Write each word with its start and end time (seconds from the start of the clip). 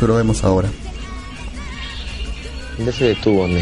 Pero 0.00 0.14
vemos 0.14 0.44
ahora. 0.44 0.68
Ya 2.78 2.92
se 2.92 3.06
detuvo, 3.06 3.48
¿no? 3.48 3.58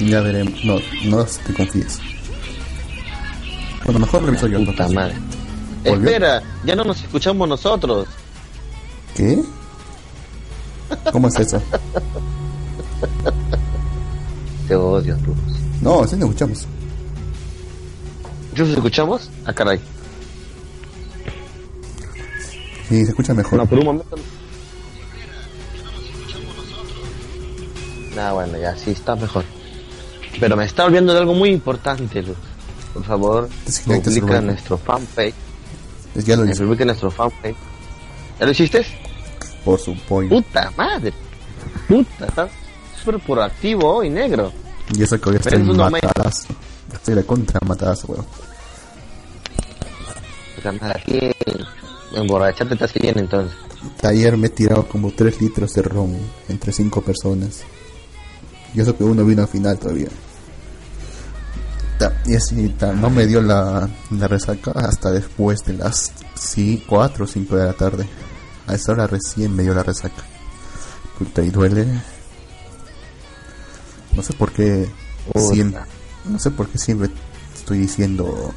Ya 0.00 0.20
veremos. 0.20 0.62
No, 0.64 0.78
no 1.04 1.24
te 1.24 1.54
confíes. 1.54 1.98
Bueno, 3.84 4.00
mejor 4.00 4.24
reviso 4.24 4.46
yo. 4.46 4.64
Puta 4.64 4.88
madre. 4.88 5.14
¿Volvió? 5.84 6.08
Espera, 6.08 6.42
ya 6.64 6.74
no 6.74 6.84
nos 6.84 7.00
escuchamos 7.02 7.48
nosotros. 7.48 8.06
¿Qué? 9.14 9.42
¿Cómo 11.12 11.28
es 11.28 11.38
eso? 11.38 11.62
Te 14.68 14.74
odio, 14.74 15.16
Rufus. 15.24 15.58
No, 15.80 16.06
sí 16.06 16.16
nos 16.16 16.28
escuchamos. 16.28 16.66
¿Nos 18.56 18.68
escuchamos? 18.68 19.30
Ah, 19.44 19.52
caray. 19.52 19.80
Sí, 22.88 23.04
se 23.04 23.10
escucha 23.10 23.34
mejor. 23.34 23.58
No, 23.58 23.66
por 23.66 23.78
un 23.78 23.84
momento. 23.84 24.16
Nah, 28.16 28.32
bueno, 28.32 28.58
ya 28.58 28.74
sí 28.76 28.90
está 28.90 29.14
mejor. 29.14 29.44
Pero 30.40 30.56
me 30.56 30.64
está 30.64 30.86
olvidando 30.86 31.12
de 31.12 31.20
algo 31.20 31.34
muy 31.34 31.50
importante, 31.50 32.22
Luz. 32.22 32.36
Por 32.94 33.04
favor, 33.04 33.48
publica 33.84 34.40
nuestro 34.40 34.78
fanpage. 34.78 35.34
Ya 36.14 36.34
lo 36.36 36.46
hice. 36.46 36.64
Publica 36.64 36.86
nuestro 36.86 37.10
fanpage. 37.10 37.56
¿Ya 38.40 38.46
lo 38.46 38.52
hiciste? 38.52 38.86
Por 39.64 39.78
su 39.78 39.94
pollo. 40.08 40.30
Puta 40.30 40.72
madre. 40.76 41.12
Puta, 41.86 42.26
estás 42.26 42.50
súper 42.98 43.20
proactivo 43.20 43.96
hoy, 43.96 44.08
negro. 44.08 44.50
Y 44.96 45.02
eso 45.02 45.20
que 45.20 45.30
hoy 45.30 45.36
estoy 45.36 45.58
matadazo. 45.62 46.48
Estoy 46.92 47.14
de 47.16 47.24
contra 47.24 47.60
matadazo, 47.66 48.06
weón. 48.08 48.26
Aquí 50.94 51.32
emborracharte 52.14 52.76
te 52.76 52.84
hace 52.84 52.98
bien 52.98 53.18
entonces. 53.18 53.56
Ayer 54.02 54.36
me 54.36 54.46
he 54.46 54.50
tirado 54.50 54.88
como 54.88 55.12
3 55.12 55.40
litros 55.42 55.74
de 55.74 55.82
ron 55.82 56.16
entre 56.48 56.72
5 56.72 57.02
personas. 57.02 57.62
Y 58.74 58.80
eso 58.80 58.96
que 58.96 59.04
uno 59.04 59.24
vino 59.24 59.42
al 59.42 59.48
final 59.48 59.78
todavía. 59.78 60.08
Y 62.26 62.34
así 62.34 62.74
no 62.96 63.08
me 63.08 63.26
dio 63.26 63.40
la, 63.40 63.88
la 64.10 64.28
resaca 64.28 64.72
hasta 64.72 65.10
después 65.10 65.60
de 65.64 65.74
las 65.74 66.12
4 66.86 67.24
o 67.24 67.26
5 67.26 67.56
de 67.56 67.64
la 67.66 67.72
tarde. 67.72 68.06
A 68.66 68.74
esa 68.74 68.92
hora 68.92 69.06
recién 69.06 69.54
me 69.54 69.62
dio 69.62 69.72
la 69.74 69.82
resaca. 69.82 70.22
Puta, 71.18 71.42
y 71.42 71.50
duele. 71.50 71.86
No 74.14 74.22
sé 74.22 74.32
por 74.34 74.52
qué. 74.52 74.88
Siempre- 75.52 75.80
no 76.26 76.38
sé 76.38 76.50
por 76.50 76.68
qué 76.68 76.78
siempre 76.78 77.10
estoy 77.54 77.78
diciendo. 77.78 78.52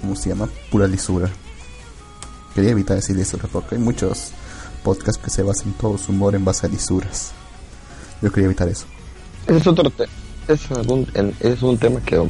¿Cómo 0.00 0.16
se 0.16 0.30
llama? 0.30 0.48
Pura 0.70 0.88
lisura. 0.88 1.30
Quería 2.54 2.70
evitar 2.70 2.96
decir 2.96 3.14
lisura 3.16 3.48
porque 3.52 3.76
hay 3.76 3.80
muchos 3.80 4.32
podcasts 4.82 5.22
que 5.22 5.30
se 5.30 5.42
basan 5.42 5.72
todo 5.74 5.96
su 5.98 6.10
humor 6.12 6.34
en 6.34 6.44
base 6.44 6.66
a 6.66 6.68
lisuras. 6.70 7.30
Yo 8.20 8.30
quería 8.32 8.46
evitar 8.46 8.68
eso. 8.68 8.86
Ese 9.46 9.56
es 9.58 9.66
otro 9.66 9.90
es, 10.48 10.70
algún- 10.72 11.06
es 11.40 11.62
un 11.62 11.78
tema 11.78 12.00
que 12.00 12.20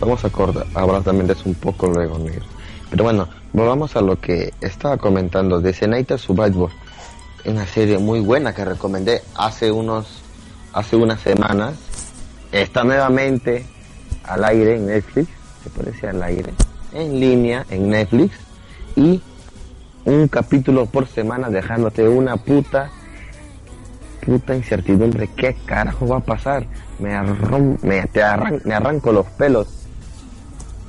vamos 0.00 0.24
a 0.24 0.28
acordar, 0.28 0.66
hablar 0.74 1.02
también 1.02 1.26
de 1.26 1.32
eso 1.32 1.42
un 1.46 1.54
poco 1.54 1.88
luego, 1.88 2.18
negro. 2.18 2.44
Pero 2.90 3.04
bueno, 3.04 3.28
volvamos 3.52 3.96
a 3.96 4.00
lo 4.00 4.20
que 4.20 4.52
estaba 4.60 4.96
comentando 4.96 5.60
de 5.60 5.72
Senator 5.72 6.18
Survivor. 6.18 6.70
Una 7.44 7.66
serie 7.66 7.98
muy 7.98 8.20
buena 8.20 8.54
que 8.54 8.64
recomendé 8.64 9.22
hace 9.34 9.70
unos, 9.70 10.06
hace 10.72 10.96
unas 10.96 11.20
semanas. 11.20 11.74
Está 12.52 12.84
nuevamente 12.84 13.66
al 14.24 14.44
aire 14.44 14.76
en 14.76 14.86
Netflix, 14.86 15.28
se 15.64 15.70
parece 15.70 16.08
al 16.08 16.22
aire, 16.22 16.52
en 16.92 17.20
línea 17.20 17.66
en 17.70 17.90
Netflix. 17.90 18.36
Y 18.94 19.20
un 20.04 20.28
capítulo 20.28 20.86
por 20.86 21.06
semana 21.08 21.50
dejándote 21.50 22.08
una 22.08 22.36
puta 22.36 22.90
puta 24.26 24.54
incertidumbre, 24.54 25.28
¿qué 25.36 25.56
carajo 25.64 26.06
va 26.08 26.16
a 26.18 26.20
pasar? 26.20 26.66
Me, 26.98 27.14
arrom- 27.14 27.78
me, 27.82 28.02
te 28.08 28.22
arran- 28.22 28.60
me 28.64 28.74
arranco 28.74 29.12
los 29.12 29.26
pelos. 29.38 29.68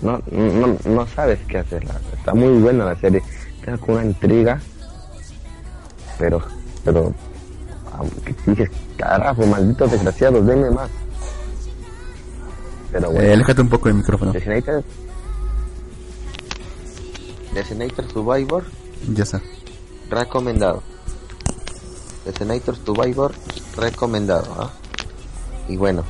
No, 0.02 0.20
no, 0.32 0.76
no 0.86 1.08
sabes 1.08 1.40
qué 1.48 1.60
hacer. 1.60 1.88
Está 2.18 2.34
muy 2.34 2.60
buena 2.62 2.86
la 2.86 2.96
serie. 2.96 3.22
Con 3.82 3.96
una 3.96 4.06
intriga. 4.06 4.60
Pero, 6.18 6.42
pero, 6.84 7.14
dices, 8.46 8.70
carajo, 8.98 9.46
malditos 9.46 9.92
desgraciados, 9.92 10.46
denme 10.46 10.70
más. 10.72 10.90
Pero 12.92 13.10
Eh, 13.12 13.14
bueno, 13.14 13.34
aléjate 13.34 13.62
un 13.62 13.70
poco 13.70 13.90
del 13.90 13.98
micrófono. 13.98 14.32
Designated, 14.32 14.84
Designated 17.54 18.06
Survivor 18.12 18.64
Ya 19.14 19.24
está. 19.24 19.42
recomendado. 20.10 20.82
The 22.32 22.38
Senator 22.38 22.76
Survivor 22.76 23.34
recomendado. 23.78 24.54
¿ah? 24.60 24.72
Y 25.70 25.78
bueno, 25.78 26.04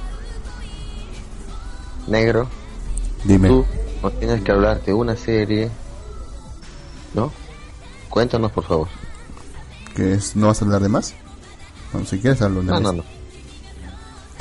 negro, 2.08 2.48
Dime. 3.24 3.48
tú 3.50 3.66
tienes 4.20 4.42
que 4.44 4.52
hablar 4.52 4.84
de 4.84 4.94
una 4.94 5.16
serie, 5.16 5.70
¿no? 7.14 7.32
Cuéntanos 8.10 8.52
por 8.52 8.64
favor. 8.66 8.88
¿Que 9.96 10.14
es, 10.14 10.36
¿No 10.36 10.48
vas 10.48 10.62
a 10.62 10.66
hablar 10.66 10.82
de 10.82 10.90
más? 10.90 11.14
Bueno, 11.92 12.08
si 12.08 12.20
quieres 12.20 12.42
hablo 12.42 12.62
de 12.62 12.66
No, 12.68 12.74
más. 12.74 12.82
no, 12.82 12.92
no. 12.94 13.04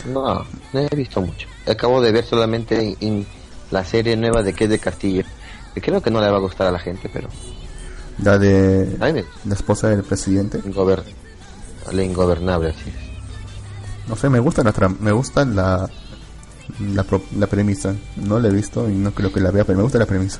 No, 0.06 0.44
no 0.72 0.81
he 0.81 0.94
visto 0.94 1.20
mucho. 1.20 1.48
Acabo 1.66 2.00
de 2.00 2.12
ver 2.12 2.25
solamente 2.25 2.97
en, 3.00 3.26
la 3.72 3.84
serie 3.84 4.16
nueva 4.16 4.42
de 4.42 4.53
que 4.53 4.65
es 4.65 4.70
de 4.70 4.78
Castillo. 4.78 5.25
Que 5.75 5.81
creo 5.81 6.00
que 6.00 6.10
no 6.10 6.20
le 6.20 6.31
va 6.31 6.36
a 6.36 6.41
gustar 6.41 6.69
a 6.69 6.70
la 6.70 6.78
gente, 6.78 7.10
pero 7.12 7.28
La 8.22 8.38
de 8.38 8.97
la 9.44 9.54
esposa 9.54 9.88
del 9.88 10.04
presidente. 10.04 10.59
ingober- 10.60 11.03
la 11.92 12.02
ingobernable, 12.02 12.70
así 12.70 12.91
es. 12.91 14.08
No 14.08 14.16
sé, 14.16 14.28
me 14.28 14.38
gusta 14.41 14.62
la 14.62 14.72
tram- 14.72 14.98
me 15.00 15.12
gusta 15.12 15.44
la 15.44 15.88
la, 16.80 17.02
pro- 17.04 17.22
la 17.36 17.47
premisa. 17.47 17.94
No 18.16 18.38
la 18.38 18.48
he 18.48 18.52
visto 18.52 18.88
y 18.88 18.94
no 18.94 19.12
creo 19.12 19.32
que 19.32 19.41
la 19.41 19.50
vea, 19.50 19.64
pero 19.64 19.76
me 19.78 19.82
gusta 19.84 19.98
la 19.98 20.06
premisa. 20.06 20.38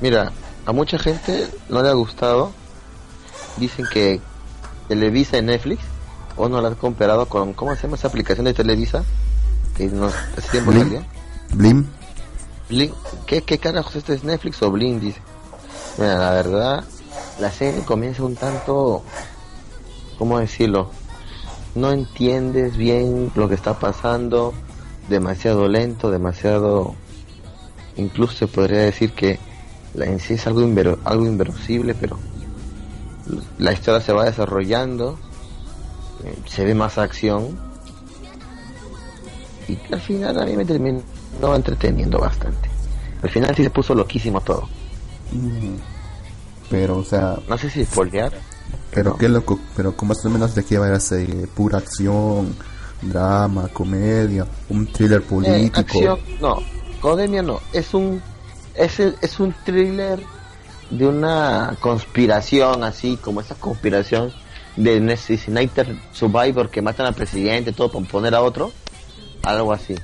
Mira, 0.00 0.32
a 0.66 0.72
mucha 0.72 0.98
gente 0.98 1.48
no 1.68 1.82
le 1.82 1.88
ha 1.88 1.92
gustado. 1.94 2.52
Dicen 3.56 3.86
que 3.90 4.20
Televisa 4.88 5.38
en 5.38 5.46
Netflix, 5.46 5.80
o 6.36 6.48
no 6.48 6.60
la 6.60 6.68
han 6.68 6.74
comparado 6.74 7.26
con, 7.26 7.52
¿cómo 7.52 7.74
se 7.76 7.82
llama 7.82 7.96
esa 7.96 8.08
aplicación 8.08 8.44
de 8.46 8.54
Televisa? 8.54 9.04
Que 9.76 9.86
nos, 9.86 10.12
tiempo 10.50 10.72
Blim. 10.72 11.02
Blim, 11.54 11.86
Blim. 12.68 12.90
¿Qué, 13.26 13.42
¿Qué 13.42 13.58
carajos 13.58 13.94
este 13.96 14.14
es 14.14 14.24
Netflix 14.24 14.60
o 14.62 14.70
Blim? 14.70 14.98
Dice. 15.00 15.20
Mira, 15.98 16.18
la 16.18 16.30
verdad, 16.30 16.84
la 17.40 17.50
serie 17.50 17.82
comienza 17.84 18.22
un 18.22 18.36
tanto, 18.36 19.02
¿cómo 20.18 20.38
decirlo? 20.38 20.90
No 21.74 21.90
entiendes 21.90 22.76
bien 22.76 23.32
lo 23.34 23.48
que 23.48 23.54
está 23.54 23.78
pasando, 23.78 24.54
demasiado 25.08 25.68
lento, 25.68 26.10
demasiado, 26.10 26.94
incluso 27.96 28.34
se 28.34 28.46
podría 28.46 28.80
decir 28.82 29.12
que 29.12 29.38
la 29.94 30.06
en 30.06 30.20
sí 30.20 30.34
es 30.34 30.46
algo, 30.46 30.60
invero- 30.60 30.98
algo 31.04 31.26
inverosible, 31.26 31.94
pero 31.94 32.18
la 33.58 33.72
historia 33.72 34.00
se 34.00 34.12
va 34.12 34.24
desarrollando, 34.24 35.18
eh, 36.24 36.36
se 36.46 36.64
ve 36.64 36.74
más 36.74 36.98
acción 36.98 37.58
y 39.66 39.78
al 39.92 40.00
final 40.00 40.40
a 40.40 40.44
mí 40.46 40.56
me 40.56 40.64
terminó 40.64 41.02
entreteniendo 41.54 42.18
bastante. 42.18 42.68
Al 43.22 43.30
final 43.30 43.54
sí 43.56 43.64
se 43.64 43.70
puso 43.70 43.94
loquísimo 43.94 44.40
todo. 44.40 44.68
Pero 46.70 46.98
o 46.98 47.04
sea, 47.04 47.36
No 47.48 47.56
sé 47.58 47.70
si 47.70 47.84
spoilear. 47.84 48.32
pero 48.90 49.10
No. 49.10 49.16
qué 49.18 49.28
loco, 49.28 49.58
pero 49.76 49.96
como 49.96 50.10
más 50.14 50.24
o 50.24 50.30
menos 50.30 50.54
de 50.54 50.64
qué 50.64 50.78
va 50.78 50.88
la 50.88 51.00
serie, 51.00 51.46
pura 51.46 51.78
acción, 51.78 52.54
drama, 53.02 53.68
comedia, 53.68 54.46
un 54.70 54.86
thriller 54.86 55.20
Eh, 55.20 55.24
político. 55.28 55.80
acción, 55.80 56.18
no, 56.40 56.58
Codemia 57.00 57.42
no, 57.42 57.60
es 57.72 57.92
un 57.94 58.22
es, 58.74 58.98
es 58.98 59.38
un 59.40 59.54
thriller 59.64 60.20
de 60.90 61.06
una 61.06 61.76
conspiración 61.80 62.82
así 62.82 63.16
como 63.22 63.40
esa 63.40 63.54
conspiración 63.54 64.32
de 64.76 65.00
Necessinator 65.00 65.86
Survivor 66.12 66.68
que 66.70 66.82
matan 66.82 67.06
al 67.06 67.14
presidente 67.14 67.72
todo 67.72 67.92
para 67.92 68.04
poner 68.06 68.34
a 68.34 68.42
otro, 68.42 68.72
algo 69.42 69.72
así. 69.72 69.94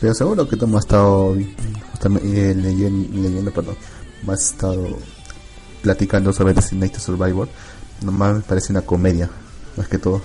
Pero 0.00 0.14
seguro 0.14 0.48
que 0.48 0.56
tú 0.56 0.66
me 0.66 0.78
has 0.78 0.84
estado 0.84 1.34
eh, 1.36 2.54
leyen- 2.56 3.08
leyendo, 3.10 3.50
perdón, 3.52 3.76
me 4.26 4.32
has 4.34 4.42
estado 4.52 4.86
platicando 5.82 6.32
sobre 6.32 6.54
Designated 6.54 6.98
Survivor. 7.00 7.48
Nomás 8.02 8.34
me 8.36 8.40
parece 8.42 8.72
una 8.72 8.82
comedia, 8.82 9.28
más 9.76 9.88
que 9.88 9.98
todo. 9.98 10.20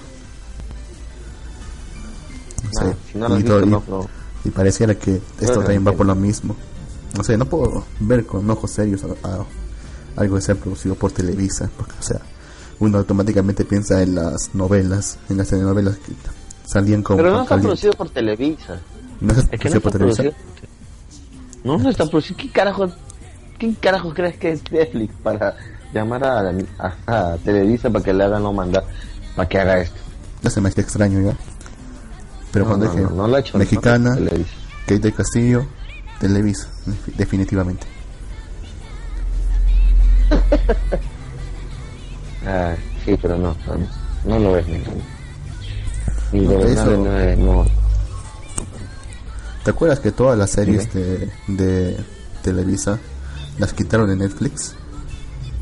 No 2.63 2.69
sé, 2.72 2.86
Ah, 2.92 2.95
si 3.12 3.18
no 3.18 3.40
y, 3.40 3.44
todo- 3.44 3.60
visto, 3.60 3.63
y- 3.66 3.69
no, 3.69 3.84
no. 3.88 4.10
y 4.45 4.50
pareciera 4.50 4.95
que 4.95 5.22
esto 5.40 5.60
también 5.60 5.86
va 5.86 5.92
por 5.94 6.06
lo 6.06 6.16
mismo. 6.16 6.56
No 7.18 7.24
sé, 7.24 7.38
no 7.38 7.45
puedo 7.45 7.86
ver 8.00 8.25
con 8.25 8.50
ojos 8.50 8.72
serios 8.72 9.04
a, 9.04 9.28
a 9.28 9.45
algo 10.16 10.36
que 10.36 10.42
sea 10.42 10.56
producido 10.56 10.96
por 10.96 11.12
Televisa, 11.12 11.69
porque, 11.78 11.94
o 12.00 12.04
sea, 12.04 12.19
uno 12.80 12.98
automáticamente 12.98 13.66
piensa 13.66 14.01
en 14.01 14.16
las 14.16 14.54
novelas, 14.56 15.18
en 15.30 15.38
las 15.38 15.50
telenovelas 15.50 15.98
que 15.98 16.13
salían 16.66 17.04
con 17.04 17.18
Pero 17.18 17.30
no 17.31 17.36
está 17.44 17.50
caliente. 17.50 17.68
producido 17.68 17.94
por 17.94 18.10
Televisa. 18.10 18.80
¿No 19.22 19.34
es 19.34 19.39
Es 19.39 19.60
que 19.60 19.69
no 19.69 19.69
producido 19.69 19.78
está 19.78 19.80
por 19.81 19.92
Televisa? 19.92 20.24
producido. 20.24 20.44
No, 21.63 21.78
no 21.78 21.89
está 21.89 22.06
producido. 22.07 22.38
¿Qué 22.38 22.51
carajo, 22.51 22.92
¿Quién 23.63 23.75
carajo 23.75 24.13
crees 24.13 24.36
que 24.36 24.51
es 24.51 24.69
Netflix 24.69 25.13
para 25.24 25.56
llamar 25.94 26.21
a, 26.25 26.51
a, 27.07 27.38
Televisa 27.45 27.89
para 27.89 28.04
que 28.04 28.13
le 28.13 28.25
hagan 28.25 28.44
no 28.44 28.51
mandar, 28.51 28.83
para 29.38 29.48
que 29.48 29.57
haga 29.57 29.80
esto. 29.80 29.95
Ya 30.42 30.50
se 30.50 30.60
me 30.60 30.68
hace 30.68 30.81
extraño 30.81 31.21
ya. 31.21 31.33
Pero 32.51 32.65
cuando 32.65 32.92
dije 32.92 33.07
no, 33.15 33.25
lo 33.25 33.33
ha 33.33 33.39
hecho, 33.39 33.57
mexicana, 33.57 34.18
Kate 34.81 35.00
del 35.00 35.13
Castillo, 35.13 35.65
Televisa, 36.19 36.68
definitivamente. 37.15 37.88
ah, 42.45 42.75
sí, 43.06 43.18
pero 43.21 43.38
no, 43.38 43.56
no, 44.25 44.39
lo 44.39 44.51
ves, 44.51 44.65
ni 46.33 46.48
de 46.48 47.38
no, 47.38 47.65
¿Te 49.63 49.71
acuerdas 49.71 50.01
que 50.01 50.12
todas 50.12 50.38
las 50.38 50.50
series 50.50 50.94
de, 50.94 51.31
de 51.48 51.98
Televisa 52.42 53.00
las 53.60 53.74
quitaron 53.74 54.10
de 54.10 54.16
Netflix? 54.16 54.76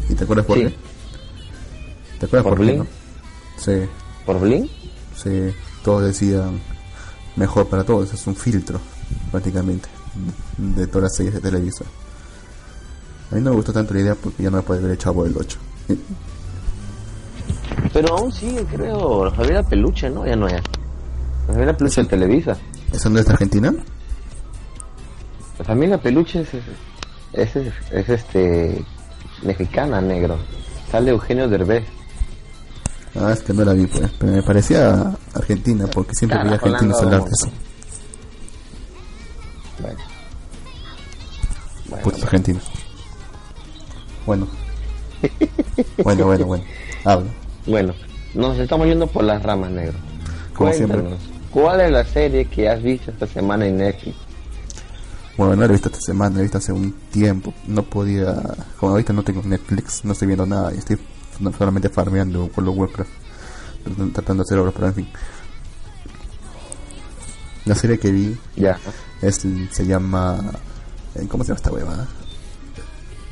¿Y 0.10 0.16
te 0.16 0.24
acuerdas 0.24 0.46
por 0.46 0.58
qué? 0.58 0.76
¿Te 2.20 2.26
acuerdas 2.26 2.44
por, 2.44 2.60
qué? 2.60 2.84
Sí. 3.58 3.90
¿Por 4.26 4.40
Blink? 4.40 4.70
Sí, 5.16 5.54
todos 5.84 6.04
decían 6.04 6.60
mejor 7.36 7.68
para 7.68 7.84
todos, 7.84 8.14
es 8.14 8.28
un 8.28 8.36
filtro 8.36 8.80
prácticamente 9.32 9.90
de 10.58 10.88
todas 10.88 11.04
las 11.04 11.16
series 11.16 11.36
de 11.36 11.42
Televisa. 11.42 11.86
A 13.32 13.36
mí 13.36 13.42
no 13.42 13.52
me 13.52 13.56
gustó 13.56 13.72
tanto 13.72 13.94
la 13.94 14.02
idea 14.02 14.16
porque 14.16 14.44
ya 14.44 14.50
no 14.50 14.58
me 14.58 14.64
puede 14.64 14.82
ver 14.82 14.92
el 14.92 14.98
chavo 14.98 15.24
del 15.24 15.38
8. 15.38 15.58
Pero 17.94 18.18
aún 18.18 18.32
sigue, 18.32 18.64
creo, 18.66 19.26
la 19.26 19.64
Peluche, 19.64 20.10
¿no? 20.10 20.26
Ya 20.26 20.36
no 20.36 20.48
es. 20.48 20.62
La 21.48 21.76
Peluche 21.76 22.04
de 22.04 22.08
Televisa. 22.08 22.58
¿Esa 22.92 23.10
no 23.10 23.20
es 23.20 23.26
de 23.26 23.34
Argentina? 23.34 23.74
La 25.60 25.66
familia 25.66 26.02
Peluche 26.02 26.42
es, 26.42 26.50
es, 27.34 27.56
este 28.10 28.84
mexicana, 29.44 30.02
negro. 30.02 30.38
Sale 30.92 31.12
Eugenio 31.12 31.48
Derbez. 31.48 31.84
Ah, 33.16 33.32
es 33.34 33.42
que 33.42 33.54
no 33.54 33.64
la 33.66 33.74
vi, 33.74 33.86
pues. 33.88 34.10
Pero 34.20 34.32
me 34.32 34.44
parecía 34.44 35.14
argentina, 35.34 35.88
porque 35.88 36.16
siempre 36.16 36.44
vi 36.44 36.50
argentinos 36.50 37.02
hablar 37.02 37.24
de 37.24 37.30
eso. 37.30 37.52
Bueno. 39.80 40.00
bueno 41.90 42.04
Putos 42.04 42.24
argentinos. 42.24 42.64
Bueno. 44.26 44.48
bueno, 46.04 46.26
bueno, 46.26 46.46
bueno. 46.46 46.64
Habla. 47.04 47.30
Bueno, 47.66 47.94
nos 48.34 48.58
estamos 48.58 48.88
yendo 48.88 49.08
por 49.08 49.24
las 49.24 49.42
ramas, 49.44 49.72
negro. 49.72 49.98
Como 50.54 50.72
Cuéntanos, 50.72 51.20
¿cuál 51.52 51.82
es 51.82 51.92
la 51.92 52.04
serie 52.06 52.46
que 52.46 52.70
has 52.70 52.82
visto 52.82 53.12
esta 53.12 53.28
semana 53.28 53.66
en 53.66 53.78
Netflix? 53.78 54.16
Bueno, 55.38 55.56
no 55.56 55.62
la 55.62 55.68
he 55.68 55.72
visto 55.72 55.90
esta 55.90 56.02
semana, 56.02 56.36
la 56.36 56.40
he 56.40 56.44
visto 56.44 56.58
hace 56.58 56.72
un 56.74 56.94
tiempo. 57.12 57.54
No 57.68 57.84
podía, 57.84 58.36
como 58.80 58.92
ahorita 58.92 59.14
no 59.14 59.24
tengo 59.24 59.42
Netflix, 59.44 60.04
no 60.04 60.14
estoy 60.14 60.28
viendo 60.28 60.46
nada 60.46 60.74
y 60.74 60.78
estoy 60.78 60.98
solamente 61.58 61.90
farmeando 61.90 62.50
con 62.50 62.66
los 62.66 62.76
Warcraft, 62.76 63.10
tratando 64.14 64.44
de 64.44 64.48
hacer 64.48 64.60
obras, 64.60 64.74
pero 64.76 64.88
en 64.88 64.94
fin. 64.94 65.08
La 67.66 67.76
serie 67.76 68.00
que 68.00 68.12
vi 68.12 68.38
ya 68.56 68.80
es, 69.22 69.46
se 69.72 69.86
llama. 69.86 70.40
Eh, 71.16 71.28
¿Cómo 71.28 71.44
se 71.44 71.50
llama 71.50 71.58
esta 71.58 71.72
hueva? 71.72 72.08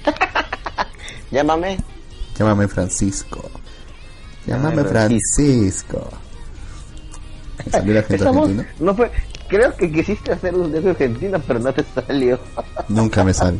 Llámame. 1.31 1.78
Llámame 2.38 2.68
Francisco. 2.68 3.50
Llámame 4.45 4.84
Francisco. 4.84 6.10
Francisco. 7.69 8.48
No 8.80 8.95
fue, 8.95 9.12
creo 9.50 9.75
que 9.75 9.92
quisiste 9.92 10.31
hacer 10.31 10.56
un 10.56 10.72
de 10.72 10.90
Argentina, 10.90 11.40
pero 11.46 11.60
no 11.60 11.74
te 11.74 11.84
salió. 11.84 12.40
Nunca 12.88 13.24
me 13.24 13.34
sale. 13.34 13.60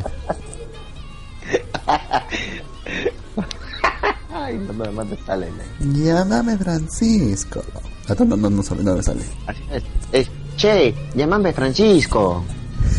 Ay, 4.32 4.56
no, 4.58 4.72
no, 4.72 4.90
no 4.90 5.04
me 5.04 5.16
sale. 5.26 5.48
¿no? 5.50 5.92
Llámame 5.92 6.56
Francisco. 6.56 7.62
Ah, 8.08 8.14
no, 8.18 8.24
no, 8.24 8.36
no, 8.36 8.50
no, 8.50 8.62
no 8.82 8.96
me 8.96 9.02
sale. 9.02 9.20
Así 9.46 9.62
es. 9.70 9.84
es 10.12 10.30
che, 10.56 10.94
llámame 11.14 11.52
Francisco. 11.52 12.44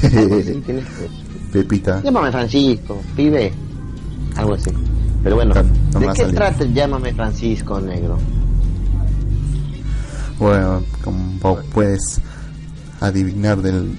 Pepita. 1.52 2.02
Llámame 2.02 2.32
Francisco, 2.32 3.02
pibe. 3.16 3.52
Algo 4.36 4.54
así. 4.54 4.72
Pero 5.24 5.36
bueno, 5.36 5.54
¿de 5.54 6.14
qué 6.16 6.26
trata 6.26 6.64
Llámame 6.66 7.14
Francisco, 7.14 7.80
negro? 7.80 8.18
Bueno, 10.40 10.82
como 11.04 11.58
puedes 11.74 12.20
adivinar 13.02 13.62
del, 13.62 13.98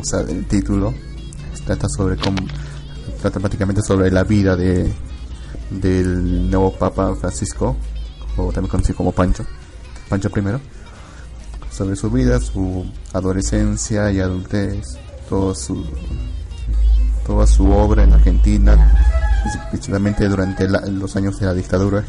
o 0.00 0.04
sea, 0.04 0.22
del 0.22 0.46
título, 0.46 0.94
trata 1.66 1.88
sobre 1.88 2.16
cómo, 2.16 2.38
trata 3.20 3.40
prácticamente 3.40 3.82
sobre 3.82 4.10
la 4.10 4.22
vida 4.22 4.54
de 4.56 4.92
del 5.70 6.50
nuevo 6.50 6.72
Papa 6.72 7.14
Francisco, 7.16 7.76
o 8.36 8.52
también 8.52 8.70
conocido 8.70 8.96
como 8.96 9.12
Pancho, 9.12 9.44
Pancho 10.08 10.28
I, 10.28 11.72
sobre 11.74 11.96
su 11.96 12.10
vida, 12.10 12.40
su 12.40 12.86
adolescencia 13.12 14.10
y 14.12 14.20
adultez, 14.20 14.98
todo 15.28 15.54
su, 15.54 15.84
toda 17.26 17.46
su 17.46 17.70
obra 17.70 18.04
en 18.04 18.12
Argentina, 18.12 18.92
principalmente 19.70 20.28
durante 20.28 20.68
los 20.68 21.16
años 21.16 21.38
de 21.38 21.46
la 21.46 21.54
dictadura 21.54 22.04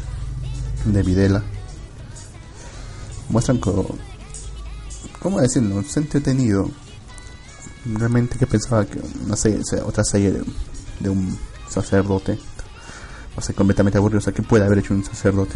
de 0.84 1.02
Videla. 1.02 1.42
Muestran 3.28 3.58
¿cómo 5.20 5.40
decirlo? 5.40 5.82
Se 5.82 6.00
entretenido. 6.00 6.70
Realmente 7.84 8.36
que 8.36 8.46
pensaba 8.46 8.84
que 8.84 9.00
una 9.24 9.36
serie, 9.36 9.60
otra 9.84 10.02
serie 10.02 10.42
de, 11.00 11.08
un 11.08 11.38
sacerdote 11.68 12.38
o 13.36 13.40
sea, 13.40 13.54
completamente 13.54 13.98
aburrido. 13.98 14.18
O 14.18 14.22
sea, 14.22 14.32
que 14.32 14.42
puede 14.42 14.64
haber 14.64 14.78
hecho 14.78 14.94
un 14.94 15.04
sacerdote? 15.04 15.54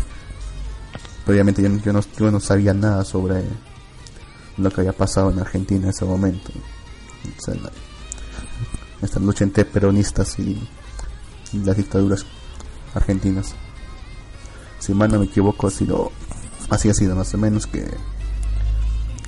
Pero 1.24 1.34
obviamente 1.34 1.62
yo, 1.62 1.68
yo, 1.78 1.92
no, 1.92 2.00
yo 2.18 2.30
no 2.30 2.40
sabía 2.40 2.74
nada 2.74 3.04
sobre 3.04 3.42
lo 4.56 4.70
que 4.70 4.82
había 4.82 4.92
pasado 4.92 5.30
en 5.30 5.38
Argentina 5.38 5.84
en 5.84 5.90
ese 5.90 6.04
momento. 6.04 6.50
O 7.38 7.42
sea, 7.42 7.54
esta 9.02 9.20
lucha 9.20 9.44
entre 9.44 9.64
peronistas 9.64 10.38
y, 10.38 10.68
las 11.52 11.76
dictaduras 11.76 12.24
argentinas. 12.94 13.54
Si 14.78 14.94
mal 14.94 15.10
no 15.10 15.18
me 15.18 15.26
equivoco, 15.26 15.66
así, 15.66 15.84
lo, 15.84 16.12
así 16.68 16.88
ha 16.88 16.94
sido 16.94 17.16
más 17.16 17.34
o 17.34 17.38
menos 17.38 17.66
que 17.66 17.84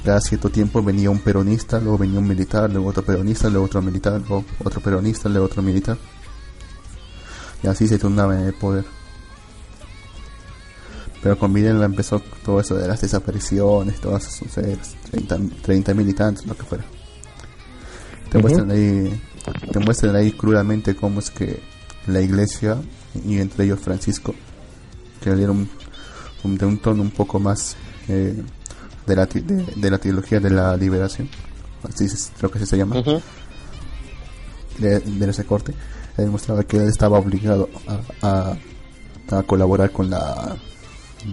cada 0.05 0.21
cierto 0.21 0.51
tiempo 0.51 0.83
venía 0.83 1.11
un 1.11 1.21
peronista, 1.21 1.79
luego 1.79 1.99
venía 1.99 2.19
un 2.19 2.27
militar, 2.27 2.71
luego 2.71 2.89
otro 2.89 3.05
peronista, 3.05 3.49
luego 3.49 3.67
otro 3.67 3.83
militar, 3.83 4.21
luego 4.21 4.45
otro 4.65 4.81
peronista, 4.81 5.29
luego 5.29 5.47
otro 5.47 5.63
militar. 5.63 5.97
Y 7.63 7.69
así 7.69 7.87
se 7.87 7.99
turnaba 7.99 8.39
en 8.39 8.47
el 8.47 8.55
poder. 8.55 8.85
Pero 11.23 11.39
con 11.39 11.53
Videla 11.53 11.85
empezó 11.85 12.21
todo 12.45 12.59
eso 12.59 12.75
de 12.75 12.89
las 12.89 13.01
desapariciones, 13.01 14.01
todas 14.01 14.43
esas 14.43 14.97
30, 15.11 15.39
30 15.63 15.95
militantes, 15.95 16.45
lo 16.47 16.57
que 16.57 16.65
fuera. 16.65 16.85
Te, 18.29 18.39
muestran 18.39 18.71
ahí, 18.73 19.23
te 19.71 19.79
muestran 19.79 20.17
ahí 20.17 20.33
crudamente 20.33 20.97
cómo 20.97 21.21
es 21.21 21.31
que 21.31 21.61
la 22.09 22.21
iglesia, 22.21 22.79
y 23.25 23.39
entre 23.39 23.67
ellos 23.67 23.79
Francisco, 23.79 24.35
que 25.21 25.31
le 25.31 25.37
dieron 25.37 25.69
un, 26.43 26.59
de 26.59 26.67
un 26.67 26.79
tono 26.79 27.03
un 27.03 27.11
poco 27.13 27.39
más 27.39 27.77
eh, 28.09 28.43
de, 29.07 29.17
la, 29.17 29.27
de, 29.27 29.91
la 29.91 29.99
teología 29.99 30.41
de 30.41 30.51
la 30.51 30.77
liberación, 30.77 31.29
así 31.89 32.07
creo 32.39 32.51
que 32.51 32.59
así 32.59 32.67
se 32.67 32.77
llama, 32.77 33.03
de, 34.79 35.01
de 35.01 35.31
ese 35.31 35.45
corte 35.45 35.75
demostraba 36.17 36.65
que 36.65 36.77
él 36.77 36.89
estaba 36.89 37.19
obligado 37.19 37.69
a, 38.21 38.57
a, 39.31 39.43
colaborar 39.45 39.93
con 39.93 40.11
la 40.11 40.57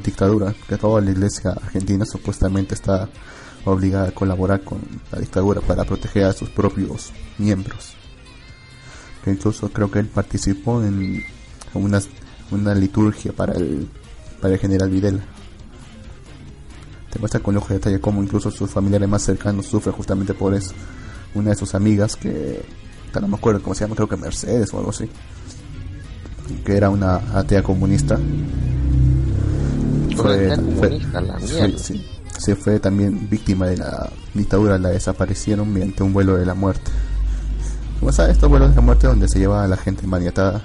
dictadura, 0.04 0.56
que 0.68 0.78
toda 0.78 1.02
la 1.02 1.12
iglesia 1.12 1.52
argentina 1.52 2.06
supuestamente 2.06 2.76
está 2.76 3.10
obligada 3.66 4.10
a 4.10 4.12
colaborar 4.12 4.64
con 4.64 4.80
la 5.12 5.20
dictadura 5.20 5.60
para 5.60 5.84
proteger 5.84 6.24
a 6.24 6.34
sus 6.34 6.50
propios 6.50 7.12
miembros. 7.38 7.94
Que 9.24 9.32
incluso 9.32 9.70
creo 9.70 9.92
que 9.92 10.00
él 10.00 10.08
participó 10.08 10.82
en 10.82 11.26
una, 11.74 12.00
una 12.52 12.74
liturgia 12.74 13.34
para 13.34 13.54
el, 13.54 13.90
para 14.40 14.54
el 14.54 14.60
general 14.60 14.90
Videla. 14.90 15.26
Te 17.12 17.20
muestra 17.20 17.40
con 17.40 17.58
ojo 17.58 17.70
de 17.70 17.76
detalle 17.76 18.00
cómo 18.00 18.22
incluso 18.22 18.52
sus 18.52 18.70
familiares 18.70 19.10
más 19.10 19.24
cercanos 19.24 19.66
sufren 19.66 19.96
justamente 19.96 20.34
por 20.34 20.54
eso. 20.54 20.74
Una 21.34 21.52
de 21.52 21.56
sus 21.56 21.76
amigas 21.76 22.16
que 22.16 22.64
no 23.20 23.28
me 23.28 23.36
acuerdo 23.36 23.62
cómo 23.62 23.74
se 23.74 23.84
llama, 23.84 23.96
creo 23.96 24.08
que 24.08 24.18
Mercedes 24.18 24.74
o 24.74 24.78
algo 24.78 24.92
así, 24.92 25.10
que 26.64 26.78
era 26.78 26.90
una 26.90 27.16
atea 27.34 27.64
comunista. 27.64 28.18
Fue, 30.16 30.56
comunista, 30.56 31.22
la 31.22 31.40
sí, 31.40 32.06
se 32.38 32.56
fue 32.56 32.80
también 32.80 33.28
víctima 33.30 33.68
de 33.68 33.78
la 33.78 34.10
dictadura, 34.34 34.78
la 34.78 34.90
desaparecieron 34.90 35.72
mediante 35.72 36.04
un 36.04 36.14
vuelo 36.14 36.38
de 36.38 36.46
la 36.46 36.54
muerte. 36.54 36.92
Como 38.00 38.12
sabes, 38.12 38.34
estos 38.34 38.50
vuelos 38.50 38.70
de 38.70 38.76
la 38.76 38.82
muerte 38.82 39.08
donde 39.08 39.28
se 39.28 39.40
llevaba 39.40 39.64
a 39.64 39.68
la 39.68 39.78
gente 39.78 40.08
maniatada, 40.08 40.64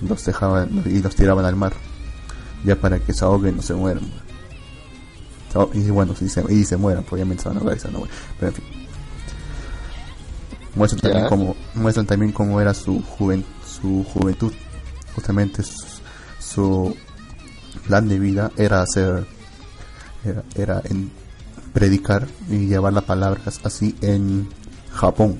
los 0.00 0.24
dejaban 0.24 0.82
y 0.84 1.00
los 1.00 1.14
tiraban 1.14 1.44
al 1.44 1.56
mar, 1.56 1.72
ya 2.64 2.76
para 2.76 2.98
que 2.98 3.12
se 3.12 3.24
ahoguen 3.24 3.56
no 3.56 3.62
se 3.62 3.74
mueran. 3.74 4.04
Y 5.74 5.90
bueno, 5.90 6.14
si 6.14 6.28
se, 6.28 6.44
y 6.52 6.64
se 6.64 6.76
mueran, 6.76 7.02
pues 7.04 7.14
obviamente 7.14 7.42
se 7.42 7.48
van 7.48 7.58
a 7.58 7.60
ahogar 7.60 7.92
no 7.92 8.02
Pero 8.38 8.48
en 8.48 8.54
fin. 8.54 8.64
Muestran 10.74 11.00
también, 11.00 11.28
cómo, 11.28 11.56
muestran 11.74 12.06
también 12.06 12.32
cómo 12.32 12.60
era 12.60 12.72
su, 12.74 13.02
juven, 13.02 13.44
su 13.66 14.04
juventud, 14.04 14.52
justamente 15.14 15.62
su 16.38 16.94
plan 17.86 18.08
de 18.08 18.18
vida 18.18 18.52
era 18.56 18.82
hacer, 18.82 19.26
era, 20.24 20.44
era 20.54 20.82
en 20.84 21.10
predicar 21.72 22.28
y 22.48 22.66
llevar 22.66 22.92
las 22.92 23.04
palabras 23.04 23.60
así 23.64 23.96
en 24.02 24.48
Japón. 24.92 25.38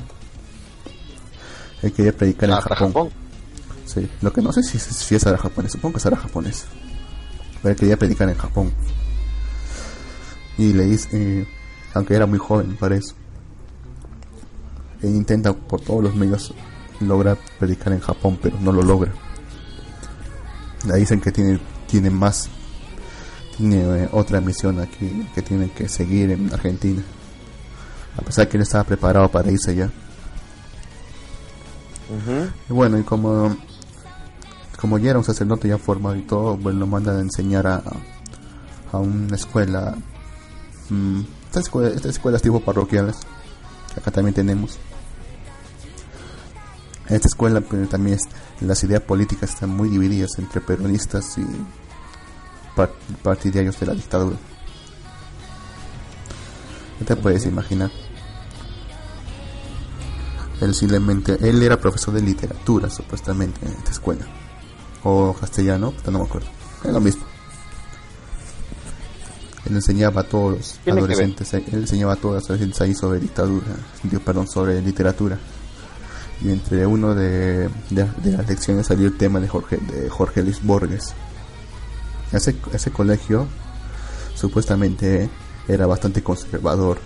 Él 1.82 1.92
quería 1.92 2.12
predicar 2.12 2.48
en 2.48 2.54
Ah, 2.56 2.60
Japón. 2.60 2.88
Japón. 2.88 3.08
Sí, 3.86 4.08
lo 4.20 4.32
que 4.32 4.42
no 4.42 4.52
sé 4.52 4.62
si, 4.62 4.78
si 4.78 5.14
es 5.14 5.26
era 5.26 5.38
japonés, 5.38 5.72
supongo 5.72 5.94
que 5.94 6.00
será 6.00 6.16
japonés. 6.16 6.66
Pero 7.62 7.72
él 7.74 7.78
quería 7.78 7.96
predicar 7.96 8.28
en 8.28 8.36
Japón. 8.36 8.72
Y 10.58 10.72
le 10.72 10.84
dice, 10.84 11.08
eh, 11.12 11.46
aunque 11.94 12.14
era 12.14 12.26
muy 12.26 12.38
joven 12.38 12.76
para 12.76 12.96
eso, 12.96 13.14
él 15.02 15.14
intenta 15.14 15.52
por 15.52 15.80
todos 15.80 16.02
los 16.02 16.14
medios 16.14 16.52
lograr 17.00 17.38
predicar 17.58 17.92
en 17.92 18.00
Japón, 18.00 18.38
pero 18.42 18.58
no 18.60 18.72
lo 18.72 18.82
logra. 18.82 19.12
Le 20.86 20.96
dicen 20.96 21.20
que 21.20 21.30
tiene, 21.32 21.60
tiene 21.86 22.10
más, 22.10 22.48
tiene 23.56 24.02
eh, 24.04 24.08
otra 24.12 24.40
misión 24.40 24.80
aquí 24.80 25.26
que 25.34 25.42
tiene 25.42 25.70
que 25.70 25.88
seguir 25.88 26.30
en 26.32 26.52
Argentina. 26.52 27.02
A 28.16 28.22
pesar 28.22 28.48
que 28.48 28.56
él 28.56 28.64
estaba 28.64 28.84
preparado 28.84 29.28
para 29.30 29.50
irse 29.50 29.70
allá. 29.70 29.90
Y 32.68 32.72
bueno, 32.72 32.98
y 32.98 33.02
como, 33.02 33.54
como 34.80 34.98
ya 34.98 35.10
era 35.10 35.18
un 35.18 35.24
sacerdote 35.24 35.68
ya 35.68 35.78
formado 35.78 36.16
y 36.16 36.22
todo, 36.22 36.56
pues 36.56 36.74
lo 36.74 36.86
mandan 36.86 37.18
a 37.18 37.20
enseñar 37.20 37.66
a, 37.66 37.82
a 38.90 38.98
una 38.98 39.36
escuela, 39.36 39.94
mm, 40.90 41.20
estas 41.46 41.64
escuelas, 41.64 41.92
estas 41.94 42.12
escuelas 42.12 42.42
tipo 42.42 42.60
parroquiales, 42.60 43.16
que 43.94 44.00
acá 44.00 44.10
también 44.10 44.34
tenemos. 44.34 44.78
En 47.08 47.16
esta 47.16 47.28
escuela 47.28 47.60
pues, 47.60 47.88
también 47.88 48.16
es- 48.18 48.62
las 48.62 48.82
ideas 48.84 49.00
políticas 49.02 49.50
están 49.50 49.70
muy 49.70 49.88
divididas 49.88 50.38
entre 50.38 50.60
peronistas 50.60 51.38
y 51.38 51.46
par- 52.76 52.92
partidarios 53.22 53.78
de 53.80 53.86
la 53.86 53.94
dictadura. 53.94 54.36
¿Qué 56.98 57.04
te 57.04 57.16
puedes 57.16 57.46
imaginar? 57.46 57.90
Él 60.60 60.74
simplemente, 60.74 61.38
él 61.48 61.62
era 61.62 61.78
profesor 61.78 62.12
de 62.14 62.20
literatura 62.20 62.90
supuestamente 62.90 63.64
en 63.64 63.72
esta 63.72 63.92
escuela. 63.92 64.26
O 65.04 65.32
castellano, 65.32 65.92
pero 65.98 66.10
no 66.12 66.18
me 66.18 66.24
acuerdo. 66.24 66.48
Es 66.84 66.92
lo 66.92 67.00
mismo. 67.00 67.22
Él 69.68 69.76
enseñaba 69.76 70.22
a 70.22 70.24
todos 70.24 70.78
los 70.84 70.96
adolescentes, 70.96 71.52
él 71.54 71.64
enseñaba 71.72 72.14
a 72.14 72.16
todos 72.16 72.36
los 72.36 72.44
adolescentes 72.44 72.80
ahí 72.80 72.94
sobre 72.94 73.20
dictadura, 73.20 73.66
digo, 74.02 74.22
perdón, 74.22 74.48
sobre 74.48 74.80
literatura. 74.80 75.38
Y 76.40 76.50
entre 76.50 76.86
uno 76.86 77.14
de, 77.14 77.68
de, 77.90 78.06
de 78.22 78.32
las 78.32 78.48
lecciones 78.48 78.86
salió 78.86 79.08
el 79.08 79.16
tema 79.16 79.40
de 79.40 79.48
Jorge, 79.48 79.76
de 79.76 80.08
Jorge 80.08 80.42
Luis 80.42 80.62
Borges. 80.62 81.12
Ese, 82.32 82.54
ese 82.72 82.90
colegio 82.90 83.46
supuestamente 84.34 85.28
era 85.66 85.86
bastante 85.86 86.22
conservador 86.22 86.98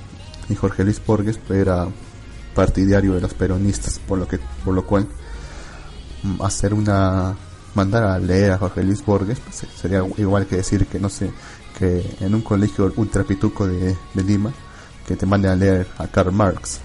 y 0.49 0.55
Jorge 0.55 0.85
Luis 0.85 1.01
Borges 1.05 1.39
era 1.51 1.89
partidario 2.55 3.15
de 3.15 3.21
los 3.21 3.35
peronistas 3.35 3.99
por 3.99 4.19
lo 4.19 4.29
que 4.29 4.39
por 4.65 4.75
lo 4.75 4.85
cual 4.85 5.07
mm, 6.23 6.43
hacer 6.43 6.75
una 6.75 7.35
mandar 7.75 8.05
a 8.05 8.19
leer 8.19 8.53
a 8.53 8.59
Jorge 8.59 8.83
Luis 8.83 9.05
Borges 9.05 9.41
pues, 9.41 9.67
sería 9.75 10.05
igual 10.19 10.47
que 10.47 10.57
decir 10.57 10.87
que 10.87 11.01
no 11.01 11.09
sé 11.09 11.31
que 11.83 12.17
en 12.21 12.35
un 12.35 12.43
colegio 12.43 12.93
ultrapituco 12.97 13.67
de, 13.67 13.97
de 14.15 14.23
Lima 14.23 14.53
que 15.07 15.17
te 15.17 15.27
manden 15.27 15.51
a 15.51 15.57
leer 15.57 15.89
a 15.99 16.07
Karl 16.07 16.31
Marx 16.33 16.79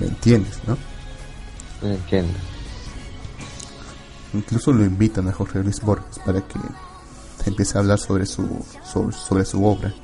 ¿me 0.00 0.06
entiendes? 0.08 0.58
no? 0.66 0.76
Entiendo. 1.82 2.36
incluso 4.34 4.72
lo 4.72 4.84
invitan 4.84 5.28
a 5.28 5.32
Jorge 5.32 5.60
Luis 5.62 5.80
Borges 5.80 6.18
para 6.24 6.40
que 6.40 6.58
empiece 7.46 7.78
a 7.78 7.80
hablar 7.80 7.98
sobre 7.98 8.26
su 8.26 8.64
sobre, 8.84 9.12
sobre 9.16 9.44
su 9.44 9.64
obra 9.64 9.94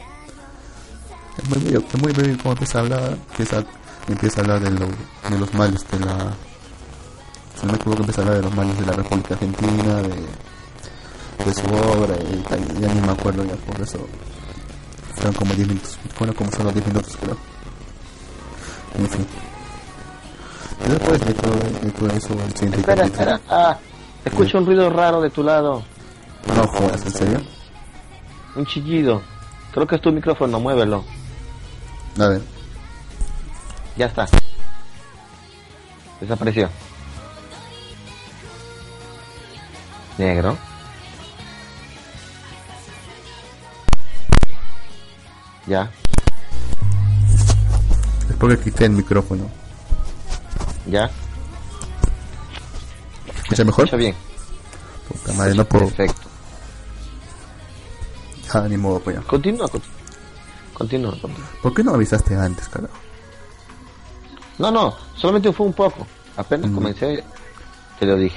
es 1.36 1.48
muy 1.50 1.58
bello, 1.64 1.82
es 1.92 2.00
muy 2.02 2.12
bello 2.12 2.34
cuando 2.42 2.52
empieza 2.52 2.78
a 2.78 2.82
hablar 2.82 3.18
empieza, 3.30 3.64
empieza 4.08 4.40
a 4.40 4.44
hablar 4.44 4.60
de, 4.60 4.70
lo- 4.70 4.86
de 5.30 5.38
los 5.40 5.52
males 5.54 5.84
de 5.90 5.98
la 6.00 6.32
si 7.60 7.66
no 7.66 7.72
me 7.72 7.78
equivoco 7.78 8.00
empieza 8.00 8.20
a 8.20 8.24
hablar 8.24 8.36
de 8.38 8.44
los 8.44 8.54
males 8.56 8.78
de 8.78 8.86
la 8.86 8.92
República 8.92 9.34
Argentina 9.34 9.94
de, 10.02 10.14
de 11.44 11.54
su 11.54 11.66
obra 11.66 12.14
y 12.32 12.36
tal, 12.48 12.80
ya 12.80 12.92
ni 12.94 13.00
me 13.00 13.12
acuerdo 13.12 13.44
ya 13.44 13.54
por 13.54 13.80
eso 13.80 13.98
fueron 15.14 15.34
como 15.34 15.54
10 15.54 15.68
minutos 15.68 15.98
bueno 16.18 16.34
como 16.34 16.50
son 16.52 16.64
los 16.64 16.74
10 16.74 16.86
minutos 16.86 17.16
creo 17.20 17.36
en 18.98 19.08
fin 19.08 19.26
y 20.86 20.90
después 20.90 21.20
de 21.20 21.34
todo, 21.34 21.54
de 21.82 21.90
todo 21.90 22.08
eso 22.10 22.34
el 22.34 22.52
siguiente 22.54 22.80
Espera, 22.80 23.02
capítulo- 23.04 23.06
espera. 23.34 23.40
Ah, 23.48 23.78
escucho 24.24 24.58
un 24.58 24.66
ruido 24.66 24.90
raro 24.90 25.20
de 25.20 25.30
tu 25.30 25.42
lado. 25.42 25.82
no 26.54 26.66
jodas, 26.66 27.04
¿en 27.06 27.12
serio? 27.12 27.40
Un 28.56 28.66
chillido. 28.66 29.22
Creo 29.72 29.86
que 29.86 29.96
es 29.96 30.00
tu 30.00 30.12
micrófono, 30.12 30.60
muévelo. 30.60 31.04
A 32.20 32.26
ver, 32.28 32.42
Ya 33.96 34.06
está. 34.06 34.26
Desapareció. 36.20 36.68
Negro. 40.18 40.56
Ya, 45.66 45.90
es 48.28 48.36
porque 48.38 48.58
quité 48.58 48.84
el 48.86 48.92
micrófono. 48.92 49.48
ya. 50.86 51.10
¿Escucha 53.36 53.64
mejor? 53.64 53.84
Escucha 53.84 53.96
bien. 53.96 54.14
Puta 55.08 55.32
madre, 55.34 55.54
no 55.54 55.64
puedo. 55.64 55.86
Perfecto. 55.88 56.28
Ah, 58.52 58.66
ni 58.68 58.76
modo, 58.76 59.00
pues 59.00 59.16
ya. 59.16 59.22
Continúa, 59.22 59.68
continúa. 59.68 59.98
Continúa, 60.74 61.10
continúa. 61.20 61.48
¿Por 61.62 61.74
qué 61.74 61.82
no 61.84 61.94
avisaste 61.94 62.36
antes, 62.36 62.68
carajo? 62.68 62.94
No, 64.58 64.70
no, 64.70 64.94
solamente 65.16 65.52
fue 65.52 65.66
un 65.66 65.72
poco. 65.72 66.06
Apenas 66.36 66.70
Mm. 66.70 66.74
comencé, 66.74 67.24
te 67.98 68.06
lo 68.06 68.16
dije. 68.16 68.36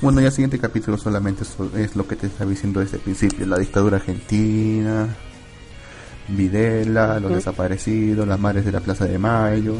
Bueno, 0.00 0.20
ya 0.20 0.28
el 0.28 0.32
siguiente 0.32 0.58
capítulo 0.58 0.96
solamente 0.96 1.44
so- 1.44 1.70
es 1.76 1.94
lo 1.96 2.06
que 2.08 2.16
te 2.16 2.26
estaba 2.28 2.50
diciendo 2.50 2.80
desde 2.80 2.96
el 2.96 3.02
principio. 3.02 3.44
La 3.46 3.58
dictadura 3.58 3.98
argentina, 3.98 5.14
Videla, 6.36 7.18
los 7.20 7.30
desaparecidos, 7.36 8.26
las 8.26 8.38
madres 8.40 8.64
de 8.64 8.72
la 8.72 8.80
Plaza 8.80 9.04
de 9.06 9.18
Mayo, 9.18 9.74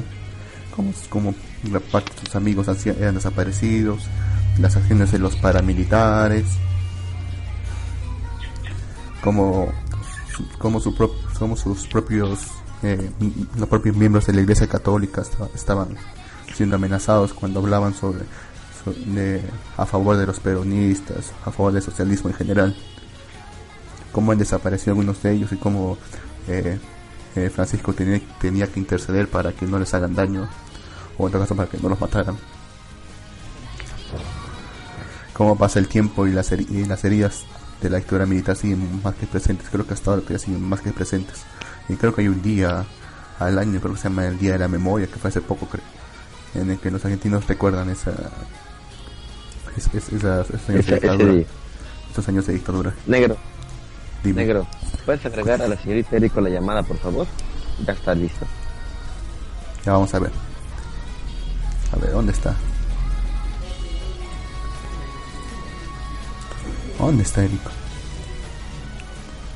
como, 0.74 0.92
como 1.08 1.34
la 1.70 1.80
parte 1.80 2.12
de 2.14 2.26
sus 2.26 2.36
amigos 2.36 2.66
eran 2.84 3.14
desaparecidos, 3.14 4.02
las 4.58 4.76
acciones 4.76 5.12
de 5.12 5.18
los 5.18 5.36
paramilitares, 5.36 6.44
como, 9.22 9.72
su- 10.34 10.48
como, 10.58 10.80
su 10.80 10.94
prop- 10.94 11.14
como 11.38 11.56
sus 11.56 11.86
propios 11.86 12.38
eh, 12.82 13.10
los 13.58 13.68
propios 13.68 13.94
miembros 13.94 14.26
de 14.26 14.32
la 14.32 14.40
Iglesia 14.40 14.66
Católica 14.66 15.20
esta- 15.20 15.48
estaban 15.54 15.88
siendo 16.54 16.76
amenazados 16.76 17.34
cuando 17.34 17.60
hablaban 17.60 17.92
sobre, 17.94 18.20
a 19.76 19.84
favor 19.84 20.16
de 20.16 20.26
los 20.26 20.40
peronistas, 20.40 21.32
a 21.44 21.50
favor 21.50 21.72
del 21.74 21.82
socialismo 21.82 22.30
en 22.30 22.36
general, 22.36 22.76
cómo 24.12 24.32
han 24.32 24.38
desaparecido 24.38 24.92
algunos 24.92 25.22
de 25.22 25.32
ellos 25.32 25.52
y 25.52 25.56
cómo 25.56 25.98
eh, 26.48 26.78
eh, 27.36 27.50
Francisco 27.50 27.92
tenía, 27.92 28.20
tenía 28.40 28.66
que 28.66 28.80
interceder 28.80 29.28
para 29.28 29.52
que 29.52 29.66
no 29.66 29.78
les 29.78 29.92
hagan 29.94 30.14
daño 30.14 30.48
o 31.18 31.26
en 31.26 31.32
todo 31.32 31.42
caso 31.42 31.54
para 31.56 31.68
que 31.68 31.78
no 31.78 31.88
los 31.88 32.00
mataran. 32.00 32.36
Cómo 35.32 35.56
pasa 35.56 35.78
el 35.78 35.88
tiempo 35.88 36.26
y 36.26 36.32
las, 36.32 36.52
heri- 36.52 36.68
y 36.70 36.84
las 36.84 37.04
heridas 37.04 37.44
de 37.80 37.88
la 37.88 37.96
dictadura 37.98 38.26
militar 38.26 38.56
siguen 38.56 39.00
más 39.02 39.14
que 39.14 39.26
presentes, 39.26 39.68
creo 39.70 39.86
que 39.86 39.94
hasta 39.94 40.10
ahora 40.10 40.20
todavía 40.22 40.38
siguen 40.44 40.62
más 40.68 40.80
que 40.80 40.92
presentes. 40.92 41.38
Y 41.88 41.94
creo 41.94 42.14
que 42.14 42.20
hay 42.22 42.28
un 42.28 42.42
día 42.42 42.84
al 43.38 43.58
año, 43.58 43.80
creo 43.80 43.94
que 43.94 43.98
se 44.00 44.08
llama 44.08 44.26
el 44.26 44.38
Día 44.38 44.52
de 44.52 44.58
la 44.58 44.68
Memoria, 44.68 45.06
que 45.06 45.14
fue 45.16 45.28
hace 45.28 45.40
poco, 45.40 45.66
creo, 45.66 45.82
en 46.54 46.70
el 46.70 46.78
que 46.78 46.90
los 46.90 47.02
argentinos 47.04 47.46
recuerdan 47.46 47.88
esa, 47.88 48.10
es- 49.76 49.86
es- 49.94 50.12
esas- 50.12 50.50
esos 50.50 50.68
años 50.68 50.68
Ese, 50.68 50.72
de 50.74 50.80
ese 50.80 50.94
dictadura. 50.94 51.32
día. 51.32 51.46
Esos 52.12 52.28
años 52.28 52.46
de 52.46 52.52
dictadura. 52.54 52.94
Negro, 53.06 53.36
Dime. 54.22 54.42
negro. 54.42 54.66
¿Puedes 55.04 55.24
agregar 55.24 55.62
a 55.62 55.68
la 55.68 55.76
señorita 55.76 56.16
Erico 56.16 56.40
la 56.40 56.50
llamada, 56.50 56.82
por 56.82 56.98
favor? 56.98 57.26
Ya 57.86 57.92
está 57.92 58.14
listo. 58.14 58.46
Ya 59.84 59.92
vamos 59.92 60.12
a 60.14 60.18
ver. 60.18 60.30
A 61.92 61.96
ver, 61.96 62.12
¿dónde 62.12 62.32
está? 62.32 62.54
¿Dónde 66.98 67.22
está? 67.22 67.40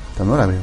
Hasta 0.09 0.23
no 0.23 0.35
la 0.35 0.47
veo. 0.47 0.61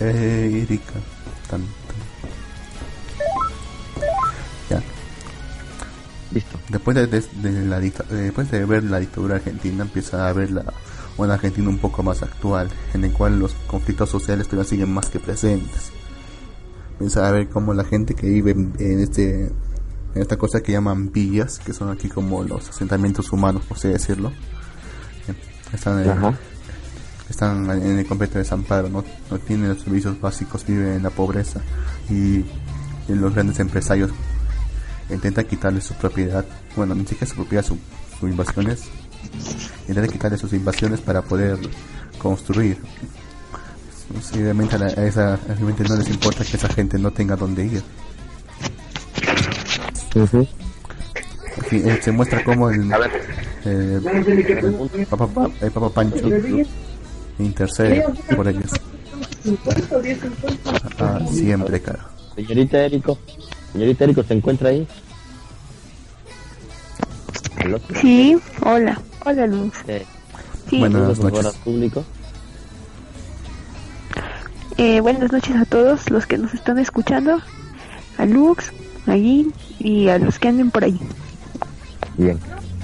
Eh, 0.00 0.62
Erika. 0.62 0.94
Tan, 1.50 1.62
Después 6.68 6.96
de, 6.96 7.06
de- 7.06 7.20
de 7.50 7.66
la 7.66 7.80
eh, 7.80 7.92
después 8.10 8.50
de 8.50 8.64
ver 8.64 8.84
la 8.84 8.98
dictadura 8.98 9.36
argentina 9.36 9.82
empieza 9.84 10.28
a 10.28 10.32
ver 10.32 10.50
la 10.50 10.64
una 11.16 11.34
Argentina 11.34 11.68
un 11.70 11.78
poco 11.78 12.02
más 12.02 12.22
actual, 12.22 12.68
en 12.92 13.04
el 13.04 13.12
cual 13.12 13.38
los 13.38 13.54
conflictos 13.66 14.10
sociales 14.10 14.48
todavía 14.48 14.68
siguen 14.68 14.92
más 14.92 15.08
que 15.08 15.18
presentes. 15.18 15.90
Empieza 16.92 17.26
a 17.26 17.30
ver 17.30 17.48
cómo 17.48 17.72
la 17.72 17.84
gente 17.84 18.14
que 18.14 18.26
vive 18.28 18.50
en, 18.50 18.72
en 18.78 19.00
este 19.00 19.44
en 19.46 20.22
esta 20.22 20.36
cosa 20.36 20.60
que 20.62 20.72
llaman 20.72 21.12
villas, 21.12 21.58
que 21.58 21.72
son 21.72 21.90
aquí 21.90 22.08
como 22.08 22.42
los 22.42 22.68
asentamientos 22.68 23.32
humanos, 23.32 23.62
por 23.66 23.76
así 23.78 23.88
decirlo. 23.88 24.32
Están 25.72 26.00
en, 26.00 26.06
están 27.28 27.70
en 27.70 27.98
el 27.98 28.06
completo 28.06 28.38
desamparo, 28.38 28.88
no, 28.88 29.04
no 29.30 29.38
tienen 29.38 29.68
los 29.70 29.80
servicios 29.80 30.20
básicos, 30.20 30.64
viven 30.66 30.88
en 30.94 31.02
la 31.02 31.10
pobreza 31.10 31.60
y, 32.10 32.44
los 33.08 33.34
grandes 33.34 33.58
empresarios 33.60 34.10
intentan 35.10 35.44
quitarles 35.44 35.84
su 35.84 35.94
propiedad, 35.94 36.44
bueno, 36.74 36.94
ni 36.94 37.06
siquiera 37.06 37.26
su 37.26 37.34
propiedad, 37.34 37.64
sus 37.64 37.78
invasiones, 38.22 38.84
intentan 39.88 40.10
quitarles 40.10 40.40
sus 40.40 40.52
invasiones 40.52 41.00
para 41.00 41.22
poder 41.22 41.58
construir. 42.18 42.78
obviamente, 44.34 44.76
a, 44.76 44.88
esa, 45.06 45.38
no 45.58 45.96
les 45.96 46.08
importa 46.08 46.44
que 46.44 46.56
esa 46.56 46.68
gente 46.68 46.98
no 46.98 47.10
tenga 47.10 47.36
dónde 47.36 47.66
ir. 47.66 47.82
Eh, 51.72 51.98
se 52.00 52.12
muestra 52.12 52.42
como 52.44 52.70
el, 52.70 52.90
eh, 53.64 54.00
el, 54.04 55.06
Papa, 55.06 55.50
el 55.60 55.70
Papa 55.70 55.90
Pancho 55.90 56.28
intercede 57.38 58.04
por 58.34 58.48
ellos. 58.48 58.70
Ah, 60.98 61.20
siempre, 61.30 61.80
cara. 61.80 62.08
Señorita 62.34 62.78
Érico, 62.78 63.18
señorita 63.76 64.04
Érico, 64.04 64.22
¿se 64.22 64.32
encuentra 64.32 64.70
ahí? 64.70 64.88
Sí, 68.00 68.38
hola, 68.62 68.98
hola 69.24 69.46
Luz. 69.46 69.74
Sí. 70.70 70.78
Buenas 70.78 71.18
noches. 71.18 71.54
público. 71.56 72.04
Eh, 74.78 75.00
buenas 75.00 75.30
noches 75.30 75.56
a 75.56 75.64
todos 75.66 76.10
los 76.10 76.26
que 76.26 76.38
nos 76.38 76.54
están 76.54 76.78
escuchando, 76.78 77.38
a 78.16 78.24
Lux, 78.24 78.72
a 79.06 79.12
Gin 79.12 79.52
y 79.78 80.08
a 80.08 80.18
los 80.18 80.38
que 80.38 80.48
anden 80.48 80.70
por 80.70 80.84
ahí. 80.84 80.98
Bien, 82.16 82.38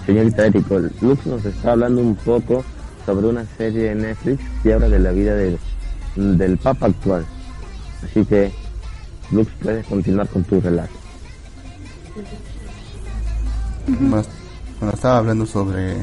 señorita 0.05 0.47
Érico, 0.47 0.79
Lux 1.01 1.27
nos 1.27 1.45
está 1.47 1.73
hablando 1.73 2.03
un 2.03 2.17
poco 2.17 2.65
sobre 3.07 3.29
una 3.29 3.47
serie 3.57 3.85
de 3.85 3.95
Netflix 3.95 4.43
que 4.63 4.75
habla 4.75 4.91
de 4.91 4.99
la 4.99 5.13
vida 5.13 5.35
del, 5.37 5.59
del 6.17 6.59
Papa 6.59 6.87
actual. 6.87 7.25
Así 8.05 8.25
que, 8.27 8.53
Lux, 9.33 9.51
puedes 9.63 9.87
continuar 9.87 10.29
con 10.29 10.45
tu 10.45 10.61
relato. 10.61 10.93
Cuando 13.87 14.95
estaba 14.95 15.19
hablando 15.19 15.47
sobre 15.47 15.97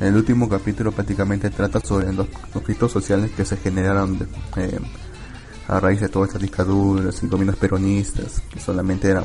el 0.00 0.16
último 0.16 0.48
capítulo 0.48 0.92
prácticamente 0.92 1.50
trata 1.50 1.80
sobre 1.80 2.12
los 2.12 2.26
conflictos 2.52 2.92
sociales 2.92 3.30
que 3.32 3.44
se 3.44 3.56
generaron 3.56 4.28
eh, 4.56 4.78
a 5.68 5.80
raíz 5.80 6.00
de 6.00 6.08
todas 6.08 6.28
estas 6.28 6.42
dictaduras 6.42 7.22
y 7.22 7.26
gobiernos 7.26 7.56
peronistas 7.56 8.40
que 8.50 8.60
solamente 8.60 9.08
eran 9.08 9.24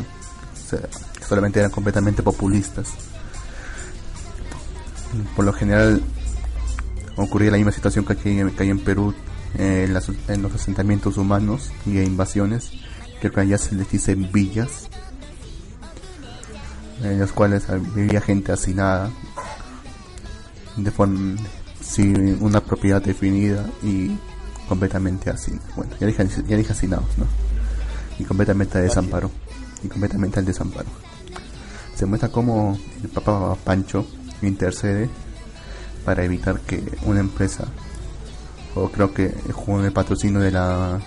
solamente 1.27 1.59
eran 1.59 1.71
completamente 1.71 2.21
populistas 2.21 2.93
por 5.35 5.45
lo 5.45 5.53
general 5.53 6.01
ocurría 7.15 7.51
la 7.51 7.57
misma 7.57 7.71
situación 7.71 8.05
que 8.05 8.13
aquí, 8.13 8.39
en 8.39 8.79
Perú 8.79 9.13
eh, 9.57 9.91
en, 10.27 10.41
los 10.41 10.53
asentamientos 10.53 11.17
humanos 11.17 11.71
y 11.85 11.99
invasiones 11.99 12.71
que 13.21 13.31
allá 13.35 13.57
se 13.57 13.75
les 13.75 13.89
dice 13.91 14.15
villas 14.15 14.87
en 17.03 17.19
las 17.19 17.31
cuales 17.31 17.65
vivía 17.95 18.21
gente 18.21 18.51
hacinada 18.51 19.09
de 20.77 20.91
forma 20.91 21.35
sin 21.81 22.41
una 22.41 22.61
propiedad 22.61 23.01
definida 23.01 23.65
y 23.83 24.17
completamente 24.67 25.29
así 25.29 25.51
bueno 25.75 25.91
ya 25.99 26.07
dije, 26.07 26.27
ya 26.47 26.55
dije 26.55 26.71
hacinados 26.71 27.17
no 27.17 27.25
y 28.19 28.23
completamente 28.25 28.77
al 28.77 28.83
desamparo 28.83 29.31
y 29.83 29.87
completamente 29.87 30.39
al 30.39 30.45
desamparo. 30.45 30.87
Se 31.95 32.05
muestra 32.05 32.29
como 32.29 32.77
el 33.01 33.09
Papa 33.09 33.55
Pancho 33.63 34.05
intercede 34.41 35.09
para 36.05 36.23
evitar 36.23 36.59
que 36.61 36.83
una 37.05 37.19
empresa 37.19 37.65
o 38.75 38.89
creo 38.89 39.13
que 39.13 39.31
con 39.65 39.83
el 39.83 39.91
patrocinio 39.91 40.39
de 40.39 40.51
la 40.51 40.99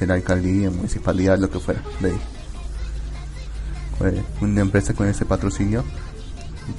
de 0.00 0.06
la 0.06 0.14
alcaldía, 0.14 0.70
municipalidad, 0.70 1.38
lo 1.38 1.48
que 1.48 1.60
fuera, 1.60 1.80
de 2.00 2.12
una 4.40 4.60
empresa 4.60 4.94
con 4.94 5.06
ese 5.06 5.24
patrocinio 5.24 5.84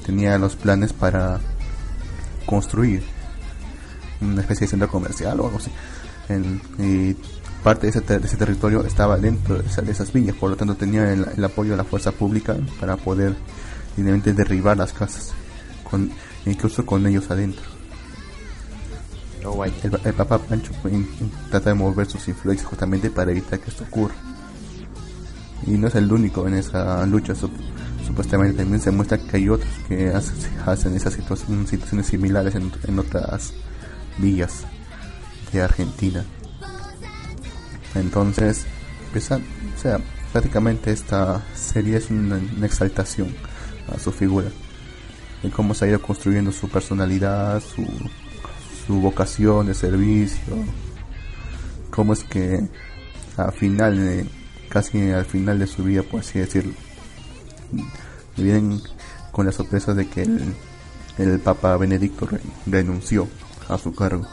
tenía 0.04 0.36
los 0.36 0.56
planes 0.56 0.92
para 0.92 1.40
construir 2.44 3.02
una 4.20 4.42
especie 4.42 4.66
de 4.66 4.70
centro 4.70 4.88
comercial 4.88 5.40
o 5.40 5.46
algo 5.46 5.58
así. 5.58 5.70
y 6.78 7.16
parte 7.62 7.90
de 7.90 7.98
ese, 7.98 8.36
territorio 8.36 8.84
estaba 8.84 9.16
dentro 9.16 9.56
de, 9.56 9.90
esas 9.90 10.12
villas, 10.12 10.36
por 10.36 10.50
lo 10.50 10.56
tanto 10.56 10.74
tenía 10.74 11.10
el, 11.12 11.42
apoyo 11.44 11.70
de 11.70 11.78
la 11.78 11.84
fuerza 11.84 12.12
pública 12.12 12.56
para 12.78 12.98
poder 12.98 13.34
finalmente 13.96 14.34
derribar 14.34 14.76
las 14.76 14.92
casas, 14.92 15.32
con, 15.88 16.10
incluso 16.44 16.84
con 16.84 17.06
ellos 17.06 17.30
adentro. 17.30 17.73
El, 19.64 20.00
el, 20.04 20.14
Papa 20.14 20.38
Pancho 20.38 20.72
trata 21.50 21.70
de 21.70 21.74
mover 21.74 22.06
sus 22.06 22.26
influencias 22.28 22.68
justamente 22.68 23.10
para 23.10 23.30
evitar 23.30 23.58
que 23.60 23.70
esto 23.70 23.84
ocurra. 23.84 24.14
Y 25.66 25.72
no 25.72 25.88
es 25.88 25.94
el 25.94 26.10
único 26.10 26.46
en 26.48 26.54
esa 26.54 27.04
lucha, 27.06 27.34
supuestamente 27.34 28.58
también 28.58 28.80
se 28.80 28.90
muestra 28.90 29.18
que 29.18 29.36
hay 29.36 29.48
otros 29.48 29.70
que 29.88 30.12
hacen 30.66 30.94
esas 30.94 31.14
situaciones 31.14 32.06
similares 32.06 32.54
en, 32.54 32.98
otras 32.98 33.52
villas 34.18 34.64
de 35.52 35.62
Argentina. 35.62 36.24
Entonces, 37.94 38.66
o 39.14 39.80
sea, 39.80 40.00
prácticamente 40.32 40.90
esta 40.90 41.42
serie 41.54 41.96
es 41.96 42.10
una, 42.10 42.40
exaltación 42.66 43.34
a 43.94 43.98
su 43.98 44.12
figura, 44.12 44.48
de 45.42 45.50
cómo 45.50 45.74
se 45.74 45.84
ha 45.84 45.88
ido 45.88 46.02
construyendo 46.02 46.52
su 46.52 46.68
personalidad, 46.68 47.62
su, 47.62 47.86
su 48.86 49.00
vocación 49.00 49.66
de 49.66 49.74
servicio, 49.74 50.54
cómo 51.90 52.12
es 52.12 52.24
que 52.24 52.68
al 53.36 53.52
final, 53.52 54.28
casi 54.68 55.10
al 55.10 55.24
final 55.24 55.58
de 55.58 55.66
su 55.66 55.84
vida, 55.84 56.02
por 56.02 56.20
así 56.20 56.38
decirlo, 56.38 56.72
vienen 58.36 58.80
con 59.32 59.46
la 59.46 59.52
sorpresa 59.52 59.94
de 59.94 60.08
que 60.08 60.22
el, 60.22 60.54
el 61.18 61.40
Papa 61.40 61.76
Benedicto 61.76 62.28
renunció 62.66 63.28
a 63.68 63.78
su 63.78 63.94
cargo, 63.94 64.26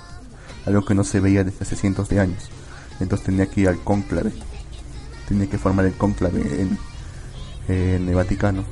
algo 0.65 0.85
que 0.85 0.95
no 0.95 1.03
se 1.03 1.19
veía 1.19 1.43
desde 1.43 1.63
hace 1.63 1.75
cientos 1.75 2.09
de 2.09 2.19
años. 2.19 2.49
Entonces 2.99 3.25
tenía 3.25 3.47
que 3.47 3.61
ir 3.61 3.67
al 3.67 3.79
cónclave, 3.79 4.31
tenía 5.27 5.47
que 5.47 5.57
formar 5.57 5.85
el 5.85 5.93
cónclave 5.93 6.41
en, 6.61 6.77
el 7.67 8.13
Vaticano. 8.13 8.63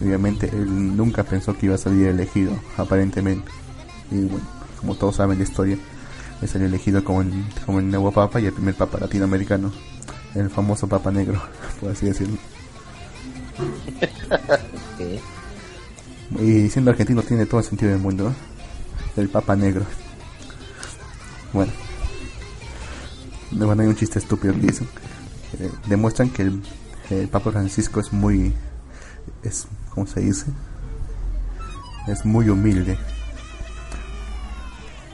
Obviamente 0.00 0.48
él 0.52 0.96
nunca 0.96 1.22
pensó 1.22 1.56
que 1.56 1.66
iba 1.66 1.76
a 1.76 1.78
salir 1.78 2.08
elegido, 2.08 2.52
aparentemente. 2.76 3.48
Y 4.10 4.22
bueno, 4.22 4.44
como 4.82 4.94
todos 4.96 5.16
saben 5.16 5.38
la 5.38 5.44
historia, 5.44 5.78
es 6.42 6.54
el 6.54 6.62
elegido 6.62 7.02
como 7.02 7.22
el, 7.22 7.32
como 7.64 7.78
el 7.78 7.88
nuevo 7.88 8.12
papa 8.12 8.40
y 8.40 8.46
el 8.46 8.52
primer 8.52 8.74
papa 8.74 8.98
latinoamericano, 8.98 9.72
el 10.34 10.50
famoso 10.50 10.86
papa 10.86 11.10
negro, 11.10 11.40
por 11.80 11.92
así 11.92 12.06
decirlo. 12.06 12.36
Y 16.40 16.68
siendo 16.68 16.90
argentino 16.90 17.22
tiene 17.22 17.46
todo 17.46 17.60
el 17.60 17.66
sentido 17.66 17.92
del 17.92 18.00
mundo, 18.00 18.34
el 19.16 19.28
papa 19.28 19.56
negro. 19.56 19.86
Bueno, 21.52 21.72
bueno, 23.52 23.82
hay 23.82 23.88
un 23.88 23.96
chiste 23.96 24.18
estúpido 24.18 24.54
que 24.54 24.60
dicen. 24.60 24.88
Eh, 25.58 25.70
demuestran 25.86 26.30
que 26.30 26.42
el, 26.42 26.62
Papa 27.30 27.52
Francisco 27.52 28.00
es 28.00 28.12
muy, 28.12 28.54
es, 29.42 29.66
¿cómo 29.90 30.06
se 30.06 30.20
dice? 30.20 30.46
Es 32.08 32.24
muy 32.24 32.48
humilde. 32.48 32.98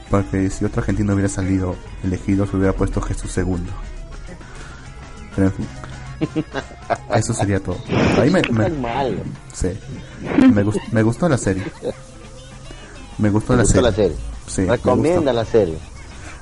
Porque 0.09 0.49
si 0.49 0.65
otro 0.65 0.81
argentino 0.81 1.13
hubiera 1.13 1.29
salido 1.29 1.75
elegido, 2.03 2.47
se 2.47 2.57
hubiera 2.57 2.73
puesto 2.73 3.01
Jesús 3.01 3.31
segundo. 3.31 3.71
Pero 5.35 5.47
en 5.47 5.53
fin. 5.53 5.67
Eso 7.13 7.33
sería 7.33 7.59
todo. 7.59 7.77
A 8.17 8.21
mí 8.21 8.31
me, 8.31 8.41
me, 8.69 9.23
sí. 9.53 9.69
me, 10.53 10.63
gustó, 10.63 10.81
me 10.91 11.03
gustó 11.03 11.29
la 11.29 11.37
serie. 11.37 11.63
Me 13.17 13.29
gustó, 13.29 13.55
la, 13.55 13.65
serie? 13.65 13.81
la 13.81 13.91
serie. 13.91 14.17
Sí, 14.47 14.65
Recomienda 14.65 15.33
la 15.33 15.45
serie. 15.45 15.77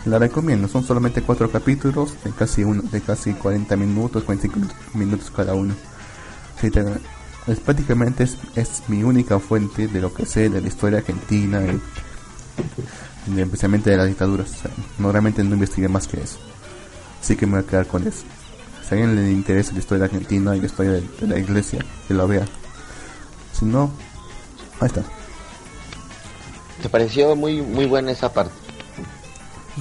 La 0.06 0.20
recomiendo, 0.20 0.68
son 0.70 0.84
solamente 0.86 1.22
cuatro 1.22 1.52
capítulos 1.52 2.14
de 2.24 2.32
casi 2.32 2.64
uno, 2.64 2.82
de 2.84 3.02
casi 3.02 3.34
40 3.34 3.76
minutos, 3.76 4.24
45 4.24 4.74
minutos 4.94 5.30
cada 5.36 5.54
uno. 5.54 5.74
es, 6.62 7.60
prácticamente 7.60 8.24
es, 8.24 8.38
es, 8.56 8.84
mi 8.88 9.04
única 9.04 9.40
fuente 9.40 9.88
de 9.88 10.00
lo 10.00 10.14
que 10.14 10.26
sé 10.26 10.50
de 10.50 10.62
la 10.62 10.68
historia 10.68 11.00
argentina 11.00 11.62
y, 11.66 11.82
especialmente 13.36 13.90
de 13.90 13.98
las 13.98 14.08
dictaduras. 14.08 14.52
no 14.98 15.12
realmente 15.12 15.44
no 15.44 15.54
investigué 15.54 15.88
más 15.88 16.08
que 16.08 16.22
eso. 16.22 16.38
Así 17.22 17.36
que 17.36 17.46
me 17.46 17.54
voy 17.54 17.64
a 17.64 17.68
quedar 17.68 17.88
con 17.88 18.08
eso. 18.08 18.24
Si 18.88 18.96
a 18.96 18.98
alguien 18.98 19.16
le 19.16 19.32
interesa 19.32 19.74
la 19.74 19.80
historia 19.80 20.06
argentina 20.06 20.56
y 20.56 20.60
la 20.60 20.66
historia 20.66 20.92
de, 20.94 21.02
de 21.02 21.28
la 21.28 21.38
iglesia, 21.38 21.84
que 22.08 22.14
lo 22.14 22.28
vea. 22.28 22.46
Si 23.54 23.66
no, 23.66 23.92
ahí 24.80 24.88
está. 24.88 25.04
¿Te 26.82 26.90
pareció 26.90 27.36
muy 27.36 27.62
muy 27.62 27.86
buena 27.86 28.12
esa 28.12 28.32
parte? 28.32 28.54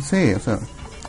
Sí, 0.02 0.32
o 0.35 0.40
sea, 0.40 0.59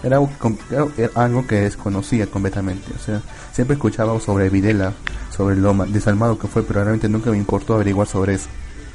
Era 0.03 0.17
algo, 0.17 0.29
que, 0.39 1.03
era 1.03 1.11
algo 1.15 1.47
que 1.47 1.55
desconocía 1.61 2.27
completamente. 2.27 2.93
O 2.93 2.99
sea, 2.99 3.21
siempre 3.51 3.75
escuchaba 3.75 4.19
sobre 4.19 4.49
Videla, 4.49 4.93
sobre 5.35 5.55
lo 5.55 5.73
desalmado 5.87 6.37
que 6.37 6.47
fue, 6.47 6.63
pero 6.63 6.81
realmente 6.81 7.09
nunca 7.09 7.31
me 7.31 7.37
importó 7.37 7.73
averiguar 7.75 8.07
sobre 8.07 8.35
eso. 8.35 8.47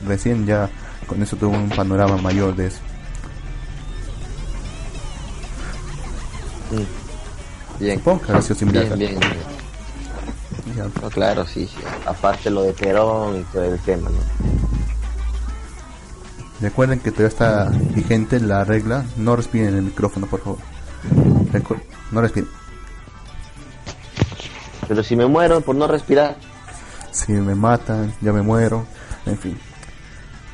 Recién 0.06 0.46
ya 0.46 0.70
con 1.06 1.22
eso 1.22 1.36
tuve 1.36 1.56
un 1.56 1.68
panorama 1.70 2.16
mayor 2.16 2.54
de 2.54 2.68
eso. 2.68 2.78
Mm. 6.72 7.82
Bien. 7.82 8.02
Ha 8.32 8.42
sido 8.42 8.54
similar. 8.56 8.84
Bien, 8.96 8.98
bien, 8.98 9.20
bien. 9.20 10.92
No, 11.02 11.10
claro, 11.10 11.46
sí, 11.46 11.66
sí. 11.66 11.76
Aparte 12.06 12.50
lo 12.50 12.62
de 12.62 12.72
Perón 12.72 13.40
y 13.40 13.42
todo 13.44 13.64
el 13.64 13.78
tema, 13.80 14.08
¿no? 14.08 14.18
Recuerden 16.60 17.00
que 17.00 17.10
todavía 17.10 17.28
está 17.28 17.70
vigente 17.94 18.40
la 18.40 18.64
regla. 18.64 19.04
No 19.16 19.36
respiren 19.36 19.68
en 19.68 19.76
el 19.76 19.82
micrófono, 19.82 20.26
por 20.26 20.40
favor. 20.40 20.58
no 22.10 22.20
respiren. 22.20 22.48
Pero 24.88 25.02
si 25.02 25.16
me 25.16 25.26
muero 25.26 25.60
por 25.60 25.74
no 25.74 25.86
respirar. 25.86 26.36
Si 27.10 27.32
me 27.32 27.54
matan, 27.54 28.14
ya 28.20 28.32
me 28.32 28.42
muero. 28.42 28.86
En 29.26 29.36
fin. 29.36 29.58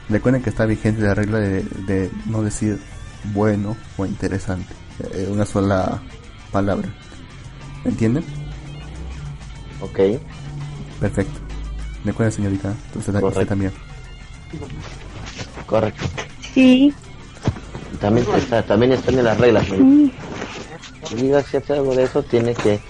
Recuerden 0.08 0.42
que 0.42 0.50
está 0.50 0.64
vigente 0.64 1.02
la 1.02 1.14
regla 1.14 1.38
de, 1.38 1.62
de 1.62 2.10
no 2.26 2.42
decir 2.42 2.80
bueno 3.34 3.76
o 3.96 4.06
interesante. 4.06 4.74
Eh, 5.12 5.28
una 5.30 5.46
sola 5.46 6.00
palabra. 6.50 6.88
¿Entienden? 7.84 8.24
Ok. 9.80 10.20
Perfecto. 11.00 11.40
Recuerden, 12.04 12.32
señorita. 12.32 12.74
Usted, 12.94 13.22
usted 13.22 13.46
también. 13.46 13.72
Correcto. 15.66 16.04
Sí. 16.54 16.92
También 18.00 18.26
está, 18.36 18.62
también 18.62 18.92
están 18.92 19.18
en 19.18 19.24
las 19.24 19.38
reglas. 19.38 19.66
Sí. 19.66 20.12
Diga 21.16 21.42
si 21.42 21.56
hace 21.56 21.72
algo 21.74 21.94
de 21.94 22.04
eso, 22.04 22.22
tiene 22.22 22.54
que 22.54 22.80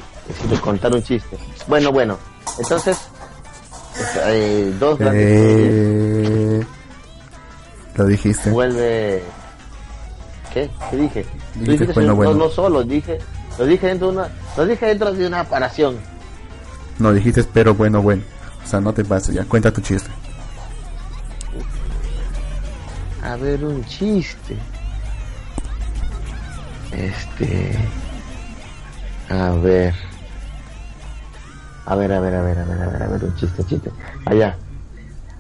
contar 0.61 0.93
un 0.95 1.03
chiste. 1.03 1.37
Bueno, 1.67 1.93
bueno. 1.93 2.19
Entonces, 2.59 2.99
eh, 4.27 4.75
dos 4.79 4.99
eh... 5.01 6.65
Lo 7.95 8.07
dijiste. 8.07 8.51
Vuelve. 8.51 9.23
¿Qué? 10.53 10.71
¿Qué 10.91 10.97
dije? 10.97 11.27
Dijiste 11.61 11.93
bueno, 11.93 12.15
bueno. 12.15 12.33
No, 12.33 12.39
no, 12.45 12.51
solo, 12.51 12.83
dije. 12.83 13.19
Lo 13.59 13.67
dije 13.67 13.87
dentro 13.89 14.11
de 14.11 14.19
una. 14.19 14.29
Lo 14.57 14.67
dije 14.67 14.87
dentro 14.87 15.13
de 15.13 15.27
una 15.27 15.45
paración. 15.45 15.97
No, 16.99 17.13
dijiste 17.13 17.45
pero 17.53 17.75
bueno, 17.75 18.03
bueno. 18.03 18.23
O 18.65 18.67
sea, 18.69 18.81
no 18.81 18.93
te 18.93 19.05
pases 19.05 19.35
ya. 19.35 19.45
Cuenta 19.45 19.73
tu 19.73 19.81
chiste. 19.81 20.11
A 23.23 23.37
ver, 23.37 23.65
un 23.65 23.85
chiste. 23.85 24.57
Este. 26.93 27.77
A 29.29 29.51
ver. 29.51 29.95
A 31.87 31.95
ver, 31.95 32.13
a 32.13 32.21
ver, 32.21 32.35
a 32.35 32.43
ver, 32.43 32.59
a 32.59 32.65
ver, 32.65 32.83
a 32.83 32.87
ver, 32.89 33.03
a 33.03 33.07
ver, 33.07 33.25
un 33.25 33.35
chiste, 33.37 33.65
chiste. 33.65 33.91
Allá. 34.27 34.57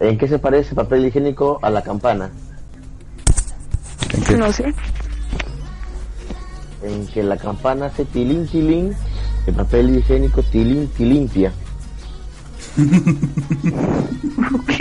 ¿En 0.00 0.16
qué 0.16 0.28
se 0.28 0.38
parece 0.38 0.74
papel 0.74 1.06
higiénico 1.06 1.58
a 1.62 1.70
la 1.70 1.82
campana? 1.82 2.30
No 4.36 4.52
sé. 4.52 4.74
En 6.82 7.06
que 7.08 7.22
la 7.22 7.36
campana 7.36 7.86
hace 7.86 8.04
tilín, 8.04 8.46
tilín, 8.46 8.94
el 9.46 9.54
papel 9.54 9.96
higiénico 9.98 10.42
tilín, 10.44 10.90
limpia 10.98 11.52
ok. 14.54 14.72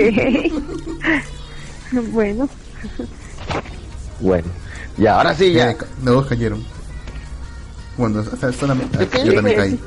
bueno. 2.12 2.50
Bueno. 4.20 4.48
Y 4.98 5.08
ahora 5.08 5.34
sí, 5.34 5.54
ya. 5.54 5.72
Eh, 5.72 5.78
no, 6.02 6.26
cayeron. 6.26 6.64
Bueno, 7.98 8.24
solamente, 8.58 9.10
yo 9.26 9.34
también 9.34 9.58
caí. 9.58 9.80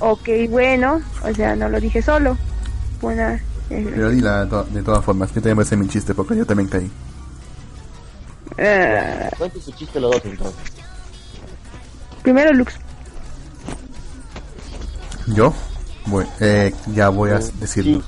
Ok, 0.00 0.28
bueno. 0.48 1.00
O 1.22 1.34
sea, 1.34 1.54
no 1.54 1.68
lo 1.68 1.80
dije 1.80 2.02
solo. 2.02 2.36
Buena. 3.00 3.34
Eh, 3.70 3.90
Pero 3.94 4.10
di 4.10 4.20
la, 4.20 4.44
de 4.44 4.82
todas 4.82 5.04
formas. 5.04 5.28
Yo 5.30 5.34
también 5.36 5.56
voy 5.56 5.62
a 5.62 5.66
hacer 5.66 5.78
mi 5.78 5.88
chiste 5.88 6.14
porque 6.14 6.36
yo 6.36 6.44
también 6.44 6.68
caí. 6.68 6.90
Uh, 8.56 9.60
su 9.60 9.72
chiste 9.72 9.98
los 9.98 10.12
dos 10.12 10.24
entonces. 10.24 10.62
Primero 12.24 12.52
Lux. 12.54 12.72
¿Yo? 15.26 15.52
Bueno, 16.06 16.30
eh, 16.40 16.74
ya 16.94 17.10
voy 17.10 17.30
a 17.30 17.38
decirlo. 17.38 18.02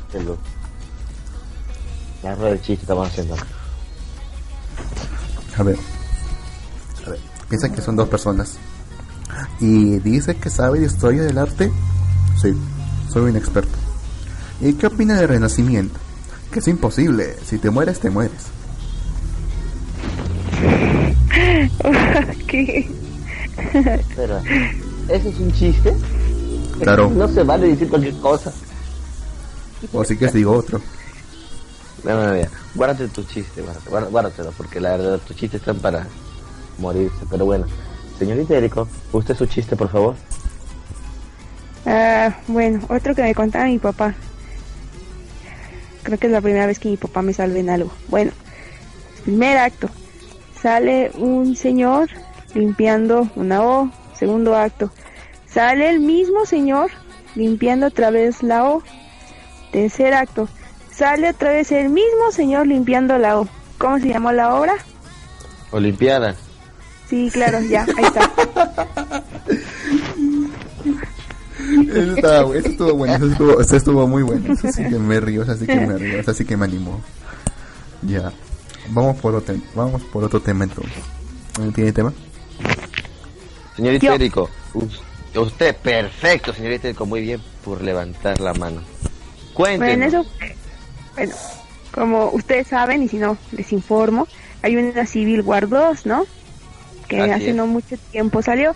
La 2.22 2.34
rueda 2.34 2.52
de 2.52 2.60
chiste 2.62 2.82
estamos 2.82 3.08
haciendo. 3.08 3.36
A 5.58 5.62
ver. 5.62 5.76
A 7.06 7.10
ver. 7.10 7.20
Piensa 7.50 7.70
que 7.70 7.82
son 7.82 7.94
dos 7.94 8.08
personas. 8.08 8.56
Y 9.60 9.98
dice 9.98 10.34
que 10.36 10.48
sabe 10.48 10.80
de 10.80 10.86
historia 10.86 11.22
del 11.22 11.36
arte. 11.36 11.70
Sí, 12.40 12.54
soy 13.12 13.30
un 13.30 13.36
experto. 13.36 13.76
¿Y 14.62 14.72
qué 14.72 14.86
opina 14.86 15.20
del 15.20 15.28
renacimiento? 15.28 15.98
Que 16.50 16.60
es 16.60 16.68
imposible. 16.68 17.36
Si 17.44 17.58
te 17.58 17.68
mueres, 17.68 18.00
te 18.00 18.08
mueres. 18.08 18.46
¿Qué? 22.46 22.88
Espera, 23.58 24.42
¿eso 25.08 25.28
es 25.28 25.38
un 25.38 25.52
chiste? 25.52 25.94
Claro. 26.80 27.10
No 27.14 27.28
se 27.28 27.42
vale 27.42 27.68
decir 27.68 27.88
cualquier 27.88 28.16
cosa. 28.16 28.52
O 29.92 30.04
si 30.04 30.16
quieres 30.16 30.34
digo 30.34 30.52
otro. 30.52 30.80
No, 32.04 32.14
no, 32.14 32.34
no, 32.34 32.48
guárdate 32.74 33.08
tu 33.08 33.24
chiste, 33.24 33.62
guárdatelo, 33.62 34.10
guárdatelo, 34.10 34.52
porque 34.52 34.80
la 34.80 34.96
verdad 34.96 35.18
tus 35.26 35.36
chistes 35.36 35.60
están 35.60 35.78
para 35.78 36.06
morirse. 36.78 37.24
Pero 37.30 37.44
bueno, 37.44 37.66
señorita 38.18 38.56
Erico, 38.56 38.86
usted 39.12 39.34
su 39.34 39.46
chiste, 39.46 39.76
por 39.76 39.88
favor. 39.88 40.14
Ah, 41.84 42.36
bueno, 42.48 42.80
otro 42.88 43.14
que 43.14 43.22
me 43.22 43.34
contaba 43.34 43.64
mi 43.66 43.78
papá. 43.78 44.14
Creo 46.02 46.18
que 46.18 46.26
es 46.26 46.32
la 46.32 46.40
primera 46.40 46.66
vez 46.66 46.78
que 46.78 46.88
mi 46.88 46.96
papá 46.96 47.22
me 47.22 47.32
salve 47.32 47.60
en 47.60 47.70
algo. 47.70 47.90
Bueno, 48.08 48.32
primer 49.24 49.58
acto. 49.58 49.88
Sale 50.60 51.10
un 51.18 51.56
señor 51.56 52.08
limpiando 52.56 53.28
una 53.36 53.62
O. 53.62 53.90
Segundo 54.14 54.56
acto. 54.56 54.90
Sale 55.46 55.90
el 55.90 56.00
mismo 56.00 56.46
señor 56.46 56.90
limpiando 57.34 57.86
otra 57.86 58.10
vez 58.10 58.42
la 58.42 58.64
O. 58.64 58.82
Tercer 59.70 60.14
acto 60.14 60.48
sale 60.96 61.28
otra 61.28 61.50
vez 61.50 61.70
el 61.72 61.90
mismo 61.90 62.32
señor 62.32 62.66
limpiando 62.66 63.18
la 63.18 63.38
O. 63.38 63.48
¿Cómo 63.78 63.98
se 63.98 64.08
llamó 64.08 64.32
la 64.32 64.54
obra? 64.54 64.74
Olimpiada. 65.70 66.34
Sí, 67.08 67.30
claro, 67.32 67.60
ya, 67.60 67.86
ahí 67.96 68.04
está. 68.04 68.32
eso, 71.94 72.54
estuvo 72.54 72.94
bueno, 72.94 73.14
eso 73.14 73.26
estuvo, 73.26 73.60
eso 73.60 73.76
estuvo 73.76 74.06
muy 74.06 74.22
bueno. 74.22 74.54
Eso 74.54 74.72
sí 74.72 74.82
que 74.84 74.98
me 74.98 75.20
río, 75.20 75.42
eso 75.42 75.54
sí 75.54 75.66
que 75.66 75.78
me 75.78 75.98
río, 75.98 76.18
eso 76.18 76.32
sí 76.32 76.44
que 76.44 76.56
me 76.56 76.64
animó. 76.64 77.00
Ya. 78.02 78.32
Vamos 78.90 79.18
por 79.18 79.34
otro, 79.34 79.54
vamos 79.74 80.02
por 80.04 80.24
otro 80.24 80.40
tema 80.40 80.64
entonces. 80.64 81.02
¿Tiene 81.74 81.92
tema? 81.92 82.12
Señorita 83.76 84.14
Erico, 84.14 84.48
usted 85.34 85.76
perfecto, 85.76 86.52
señorita 86.52 86.88
Erico, 86.88 87.06
muy 87.06 87.20
bien 87.20 87.40
por 87.64 87.82
levantar 87.82 88.40
la 88.40 88.54
mano. 88.54 88.80
Cuéntenos. 89.52 89.96
Bueno, 89.96 90.04
eso 90.06 90.26
bueno, 91.14 91.34
como 91.92 92.30
ustedes 92.30 92.68
saben, 92.68 93.02
y 93.02 93.08
si 93.08 93.16
no, 93.16 93.38
les 93.52 93.72
informo, 93.72 94.28
hay 94.62 94.76
una 94.76 95.06
Civil 95.06 95.40
War 95.40 95.68
2, 95.68 96.06
¿no? 96.06 96.26
Que 97.08 97.20
hace 97.22 97.54
no 97.54 97.66
mucho 97.66 97.96
tiempo 98.10 98.42
salió, 98.42 98.74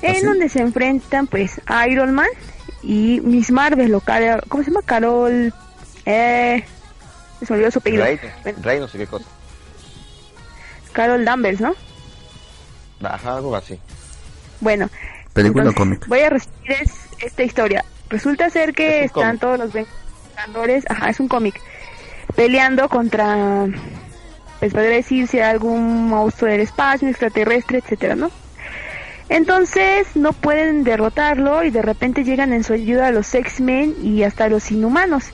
en 0.00 0.24
¿Ah, 0.24 0.28
donde 0.28 0.48
se 0.48 0.60
enfrentan, 0.60 1.26
pues, 1.26 1.60
Iron 1.88 2.14
Man 2.14 2.28
y 2.82 3.20
Miss 3.22 3.50
Marvel, 3.50 3.94
o 3.94 4.02
¿cómo 4.48 4.62
se 4.62 4.70
llama? 4.70 4.82
Carol, 4.84 5.52
eh, 6.06 6.64
se 7.40 7.46
me 7.52 7.56
olvidó 7.56 7.70
su 7.70 7.78
apellido. 7.80 8.04
Rey, 8.62 8.80
no 8.80 8.88
sé 8.88 8.98
qué 8.98 9.06
cosa. 9.06 9.26
Carol 10.92 11.24
Danvers, 11.24 11.60
¿no? 11.60 11.74
Ajá, 13.02 13.36
algo 13.36 13.56
así. 13.56 13.78
Bueno, 14.60 14.88
película 15.32 15.72
cómic. 15.72 16.06
Voy 16.06 16.20
a 16.20 16.30
resumir 16.30 16.76
esta 17.20 17.42
historia. 17.42 17.84
Resulta 18.08 18.50
ser 18.50 18.74
que 18.74 19.04
están 19.04 19.38
todos 19.38 19.58
los 19.58 19.72
Vengadores, 19.72 20.84
ajá, 20.88 21.10
es 21.10 21.20
un 21.20 21.28
cómic 21.28 21.60
peleando 22.36 22.88
contra, 22.88 23.66
pues 24.58 24.72
podría 24.72 24.90
decirse 24.90 25.42
algún 25.42 26.08
monstruo 26.08 26.50
del 26.50 26.60
espacio, 26.60 27.08
extraterrestre, 27.08 27.78
etcétera, 27.78 28.16
¿no? 28.16 28.30
Entonces 29.28 30.08
no 30.16 30.32
pueden 30.32 30.84
derrotarlo 30.84 31.64
y 31.64 31.70
de 31.70 31.82
repente 31.82 32.24
llegan 32.24 32.52
en 32.52 32.62
su 32.62 32.74
ayuda 32.74 33.08
a 33.08 33.10
los 33.10 33.34
X-Men 33.34 33.94
y 34.02 34.22
hasta 34.22 34.48
los 34.48 34.70
Inhumanos. 34.70 35.30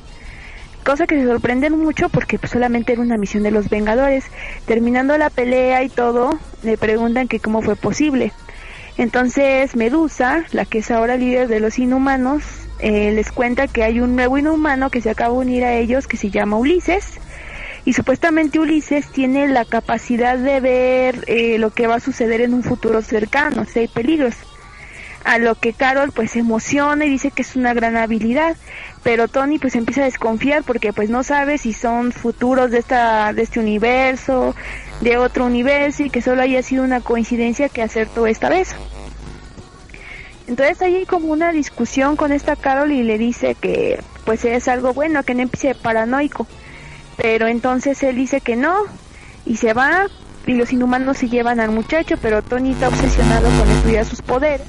Cosa 0.84 1.06
que 1.06 1.20
se 1.20 1.26
sorprenden 1.26 1.78
mucho 1.78 2.08
porque 2.08 2.38
pues, 2.38 2.52
solamente 2.52 2.92
era 2.92 3.02
una 3.02 3.18
misión 3.18 3.42
de 3.42 3.50
los 3.50 3.68
Vengadores. 3.68 4.24
Terminando 4.64 5.18
la 5.18 5.28
pelea 5.28 5.82
y 5.82 5.88
todo, 5.88 6.38
le 6.62 6.78
preguntan 6.78 7.28
que 7.28 7.40
cómo 7.40 7.62
fue 7.62 7.76
posible. 7.76 8.32
Entonces 8.96 9.76
Medusa, 9.76 10.44
la 10.52 10.64
que 10.64 10.78
es 10.78 10.90
ahora 10.90 11.16
líder 11.16 11.48
de 11.48 11.60
los 11.60 11.78
Inhumanos, 11.78 12.42
eh, 12.78 13.12
les 13.12 13.30
cuenta 13.30 13.68
que 13.68 13.84
hay 13.84 14.00
un 14.00 14.16
nuevo 14.16 14.38
inhumano 14.38 14.90
que 14.90 15.00
se 15.00 15.10
acaba 15.10 15.34
de 15.34 15.40
unir 15.40 15.64
a 15.64 15.74
ellos 15.74 16.06
que 16.06 16.16
se 16.16 16.30
llama 16.30 16.56
Ulises 16.56 17.20
y 17.84 17.92
supuestamente 17.92 18.58
Ulises 18.58 19.10
tiene 19.10 19.48
la 19.48 19.64
capacidad 19.64 20.36
de 20.36 20.60
ver 20.60 21.24
eh, 21.26 21.58
lo 21.58 21.70
que 21.70 21.86
va 21.86 21.96
a 21.96 22.00
suceder 22.00 22.40
en 22.40 22.54
un 22.54 22.62
futuro 22.62 23.02
cercano, 23.02 23.64
si 23.64 23.80
hay 23.80 23.88
peligros. 23.88 24.34
A 25.24 25.38
lo 25.38 25.54
que 25.54 25.74
Carol 25.74 26.12
pues 26.12 26.30
se 26.30 26.38
emociona 26.38 27.04
y 27.04 27.10
dice 27.10 27.30
que 27.30 27.42
es 27.42 27.54
una 27.54 27.74
gran 27.74 27.96
habilidad, 27.96 28.56
pero 29.02 29.28
Tony 29.28 29.58
pues 29.58 29.76
empieza 29.76 30.00
a 30.00 30.04
desconfiar 30.04 30.62
porque 30.62 30.92
pues 30.92 31.10
no 31.10 31.22
sabe 31.22 31.58
si 31.58 31.72
son 31.72 32.10
futuros 32.12 32.70
de 32.70 32.78
esta 32.78 33.32
de 33.34 33.42
este 33.42 33.60
universo, 33.60 34.54
de 35.00 35.18
otro 35.18 35.44
universo 35.44 36.04
y 36.04 36.10
que 36.10 36.22
solo 36.22 36.42
haya 36.42 36.62
sido 36.62 36.84
una 36.84 37.00
coincidencia 37.00 37.68
que 37.68 37.82
acertó 37.82 38.26
esta 38.26 38.48
vez. 38.48 38.74
Entonces 40.48 40.82
hay 40.82 41.06
como 41.06 41.28
una 41.28 41.52
discusión 41.52 42.16
con 42.16 42.32
esta 42.32 42.56
Carol 42.56 42.90
y 42.90 43.02
le 43.02 43.18
dice 43.18 43.54
que 43.54 44.00
pues 44.24 44.44
es 44.44 44.68
algo 44.68 44.92
bueno, 44.94 45.22
que 45.22 45.34
no 45.34 45.42
empiece 45.42 45.74
paranoico. 45.74 46.46
Pero 47.16 47.46
entonces 47.46 48.02
él 48.02 48.16
dice 48.16 48.40
que 48.40 48.56
no 48.56 48.74
y 49.44 49.56
se 49.56 49.74
va 49.74 50.06
y 50.46 50.54
los 50.54 50.72
inhumanos 50.72 51.18
se 51.18 51.28
llevan 51.28 51.60
al 51.60 51.70
muchacho, 51.70 52.16
pero 52.20 52.42
Tony 52.42 52.72
está 52.72 52.88
obsesionado 52.88 53.46
con 53.58 53.70
estudiar 53.70 54.04
sus 54.04 54.22
poderes. 54.22 54.66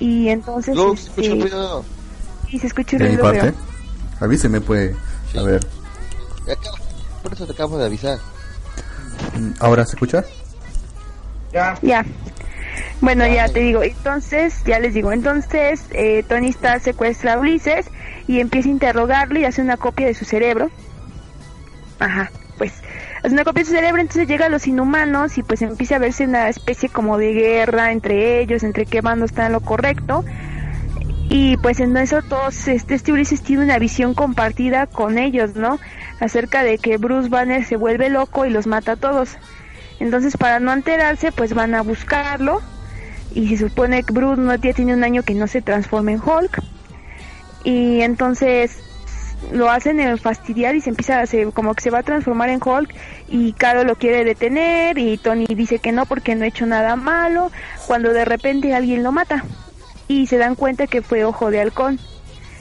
Y 0.00 0.28
entonces... 0.30 0.74
No, 0.74 0.94
este, 0.94 1.12
se 1.14 1.20
escucha 1.22 1.42
ruido. 1.44 1.84
y 2.48 2.58
se 2.58 2.66
escucha 2.66 2.96
un 2.96 3.02
De 3.02 3.08
mi 3.10 3.16
ruido 3.16 3.22
parte, 3.32 3.52
feo. 3.52 3.54
avíseme 4.20 4.60
pues. 4.60 4.96
Sí. 5.30 5.38
A 5.38 5.42
ver, 5.42 5.60
Por 7.22 7.32
eso 7.32 7.46
te 7.46 7.52
acabo 7.52 7.78
de 7.78 7.86
avisar. 7.86 8.18
mm, 9.38 9.50
¿ahora 9.60 9.84
se 9.84 9.92
escucha? 9.92 10.24
Ya. 11.52 12.04
Bueno, 13.00 13.26
ya 13.26 13.48
te 13.48 13.60
digo, 13.60 13.82
entonces, 13.82 14.62
ya 14.66 14.78
les 14.78 14.94
digo, 14.94 15.10
entonces 15.12 15.80
eh, 15.90 16.22
Tony 16.28 16.48
Stark 16.50 16.82
secuestra 16.82 17.34
a 17.34 17.38
Ulises 17.38 17.86
y 18.28 18.40
empieza 18.40 18.68
a 18.68 18.72
interrogarlo 18.72 19.38
y 19.40 19.44
hace 19.44 19.60
una 19.62 19.76
copia 19.76 20.06
de 20.06 20.14
su 20.14 20.24
cerebro. 20.24 20.70
Ajá, 21.98 22.30
pues 22.58 22.72
de 23.22 23.64
su 23.64 23.72
cerebro, 23.72 24.00
entonces 24.00 24.28
llega 24.28 24.46
a 24.46 24.48
los 24.48 24.66
inhumanos 24.66 25.36
y 25.36 25.42
pues 25.42 25.62
empieza 25.62 25.96
a 25.96 25.98
verse 25.98 26.24
una 26.24 26.48
especie 26.48 26.88
como 26.88 27.18
de 27.18 27.32
guerra 27.32 27.92
entre 27.92 28.40
ellos, 28.40 28.62
entre 28.62 28.86
qué 28.86 29.00
bando 29.00 29.24
está 29.24 29.46
en 29.46 29.52
lo 29.52 29.60
correcto. 29.60 30.24
Y 31.28 31.56
pues 31.58 31.78
en 31.78 31.96
eso 31.96 32.22
todos, 32.22 32.66
este, 32.66 32.94
este 32.94 33.12
Ulises 33.12 33.42
tiene 33.42 33.62
una 33.62 33.78
visión 33.78 34.14
compartida 34.14 34.86
con 34.86 35.16
ellos, 35.16 35.54
¿no? 35.54 35.78
Acerca 36.18 36.64
de 36.64 36.78
que 36.78 36.96
Bruce 36.96 37.28
Banner 37.28 37.64
se 37.64 37.76
vuelve 37.76 38.08
loco 38.08 38.46
y 38.46 38.50
los 38.50 38.66
mata 38.66 38.92
a 38.92 38.96
todos. 38.96 39.36
Entonces, 40.00 40.36
para 40.36 40.58
no 40.58 40.72
enterarse, 40.72 41.30
pues 41.30 41.54
van 41.54 41.74
a 41.74 41.82
buscarlo. 41.82 42.60
Y 43.32 43.48
se 43.56 43.68
supone 43.68 44.02
que 44.02 44.12
Bruce 44.12 44.40
no 44.40 44.58
tiene 44.58 44.94
un 44.94 45.04
año 45.04 45.22
que 45.22 45.34
no 45.34 45.46
se 45.46 45.62
transforma 45.62 46.10
en 46.10 46.20
Hulk. 46.20 46.62
Y 47.62 48.00
entonces 48.00 48.82
lo 49.52 49.70
hacen 49.70 50.00
en 50.00 50.18
fastidiar 50.18 50.74
y 50.74 50.80
se 50.80 50.90
empieza 50.90 51.18
a 51.18 51.22
hacer 51.22 51.52
como 51.52 51.74
que 51.74 51.82
se 51.82 51.90
va 51.90 51.98
a 51.98 52.02
transformar 52.02 52.50
en 52.50 52.60
Hulk 52.64 52.94
y 53.28 53.52
Caro 53.52 53.84
lo 53.84 53.96
quiere 53.96 54.24
detener 54.24 54.98
y 54.98 55.18
Tony 55.18 55.46
dice 55.46 55.78
que 55.78 55.92
no 55.92 56.06
porque 56.06 56.34
no 56.34 56.44
ha 56.44 56.48
hecho 56.48 56.66
nada 56.66 56.96
malo 56.96 57.50
cuando 57.86 58.12
de 58.12 58.24
repente 58.24 58.74
alguien 58.74 59.02
lo 59.02 59.12
mata 59.12 59.44
y 60.08 60.26
se 60.26 60.38
dan 60.38 60.56
cuenta 60.56 60.86
que 60.86 61.02
fue 61.02 61.24
Ojo 61.24 61.50
de 61.50 61.60
Halcón. 61.60 61.98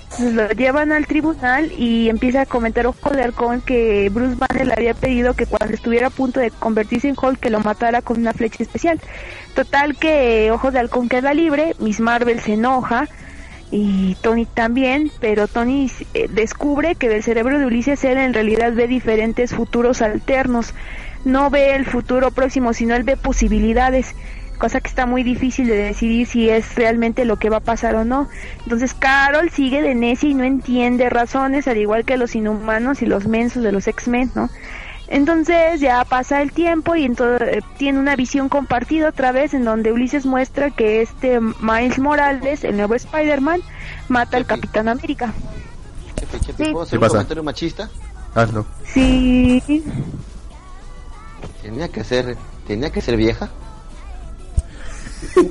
Entonces 0.04 0.34
lo 0.34 0.50
llevan 0.50 0.92
al 0.92 1.06
tribunal 1.06 1.72
y 1.78 2.10
empieza 2.10 2.42
a 2.42 2.46
comentar 2.46 2.88
Ojo 2.88 3.10
de 3.12 3.24
Halcón 3.24 3.62
que 3.62 4.10
Bruce 4.10 4.36
Banner 4.36 4.68
le 4.68 4.74
había 4.74 4.94
pedido 4.94 5.34
que 5.34 5.46
cuando 5.46 5.74
estuviera 5.76 6.08
a 6.08 6.12
punto 6.12 6.40
de 6.40 6.52
convertirse 6.52 7.10
en 7.10 7.16
Hulk 7.20 7.40
que 7.40 7.50
lo 7.50 7.60
matara 7.60 8.02
con 8.02 8.20
una 8.20 8.34
flecha 8.34 8.64
especial. 8.64 9.00
Total 9.56 9.96
que 9.98 10.52
Ojo 10.52 10.72
de 10.72 10.80
Halcón 10.80 11.10
queda 11.10 11.34
libre, 11.34 11.76
Miss 11.80 12.00
Marvel 12.00 12.40
se 12.40 12.54
enoja 12.54 13.08
y 13.72 14.16
Tony 14.22 14.46
también, 14.46 15.12
pero 15.20 15.48
Tony 15.48 15.92
eh, 16.14 16.28
descubre 16.30 16.96
que 16.96 17.10
del 17.10 17.24
cerebro 17.24 17.60
de 17.60 17.66
Ulises 17.66 18.04
él 18.04 18.18
en 18.18 18.34
realidad 18.34 18.74
ve 18.74 18.88
diferentes 18.88 19.54
futuros 19.54 20.02
alternos. 20.02 20.74
No 21.26 21.50
ve 21.50 21.76
el 21.76 21.86
futuro 21.86 22.32
próximo, 22.32 22.74
sino 22.74 22.96
él 22.96 23.04
ve 23.04 23.18
posibilidades 23.18 24.16
cosa 24.60 24.82
que 24.82 24.90
está 24.90 25.06
muy 25.06 25.24
difícil 25.24 25.68
de 25.68 25.76
decidir 25.76 26.28
si 26.28 26.50
es 26.50 26.76
realmente 26.76 27.26
lo 27.26 27.38
que 27.38 27.50
va 27.50 27.58
a 27.58 27.62
pasar 27.62 27.96
o 27.96 28.06
no. 28.06 28.28
Entonces 28.64 28.94
Carol 28.94 29.50
sigue 29.50 29.82
de 29.82 29.96
necia 29.96 30.30
y 30.30 30.36
no 30.36 30.44
entiende 30.44 31.10
razones, 31.10 31.68
al 31.68 31.78
igual 31.78 32.06
que 32.06 32.18
los 32.18 32.36
inhumanos 32.36 33.02
y 33.02 33.06
los 33.06 33.26
mensos 33.28 33.64
de 33.64 33.72
los 33.72 33.88
X-Men, 33.88 34.32
¿no? 34.36 34.50
Entonces 35.12 35.82
ya 35.82 36.06
pasa 36.06 36.42
el 36.42 36.52
tiempo 36.52 36.96
y 36.96 37.04
entonces 37.04 37.64
tiene 37.78 37.98
una 38.00 38.16
visión 38.16 38.48
compartida 38.48 39.10
otra 39.10 39.32
vez 39.32 39.56
en 39.56 39.66
donde 39.66 39.92
Ulises 39.92 40.26
muestra 40.26 40.70
que 40.70 41.02
este 41.02 41.40
Miles 41.40 41.98
Morales, 41.98 42.64
el 42.64 42.78
nuevo 42.78 42.94
Spider-Man, 42.94 43.62
mata 44.08 44.38
al 44.38 44.46
Capitán 44.46 44.88
América. 44.88 45.34
Sí. 46.56 46.72
¿puedo 46.72 46.82
hacer 46.84 46.92
¿Qué 46.92 46.96
un 46.98 47.02
pasa? 47.02 47.14
comentario 47.14 47.44
machista? 47.44 47.90
Hazlo. 48.36 48.66
Sí, 48.86 49.84
Tenía 51.64 51.88
que 51.90 52.04
ser, 52.04 52.38
tenía 52.68 52.92
que 52.92 53.02
ser 53.02 53.18
vieja. 53.18 53.50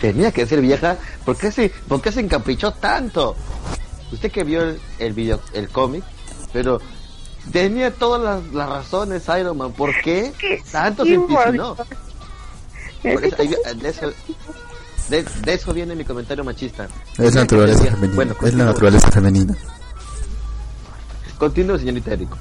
tenía 0.00 0.32
que 0.32 0.46
ser 0.46 0.60
vieja. 0.60 0.96
¿Por 1.24 1.36
qué 1.36 1.50
se, 1.52 1.70
por 1.88 2.02
qué 2.02 2.10
se 2.12 2.20
encaprichó 2.20 2.72
tanto? 2.72 3.36
Usted 4.12 4.30
que 4.30 4.44
vio 4.44 4.62
el, 4.62 4.80
el 4.98 5.12
video, 5.12 5.40
el 5.54 5.68
cómic, 5.68 6.04
pero 6.52 6.80
tenía 7.52 7.90
todas 7.92 8.22
las, 8.22 8.52
las 8.54 8.68
razones 8.68 9.22
Iron 9.38 9.56
Man. 9.58 9.72
¿Por 9.72 9.90
qué 10.02 10.32
que 10.38 10.62
tanto 10.70 11.04
se. 11.04 11.18
Por 11.18 11.30
eso- 13.24 13.36
ahí 13.38 13.54
de, 13.76 13.88
eso, 13.88 14.12
de, 15.08 15.22
de 15.22 15.54
eso 15.54 15.72
viene 15.74 15.94
mi 15.94 16.04
comentario 16.04 16.44
machista. 16.44 16.88
Es 17.18 17.34
la 17.34 17.42
naturaleza 17.42 17.84
femenina. 17.84 18.14
Bueno, 18.14 18.34
es 18.42 18.54
la 18.54 18.64
naturaleza 18.64 19.10
femenina. 19.10 19.54
Continúe, 21.38 21.78
señorita 21.78 22.12
Erico. 22.12 22.36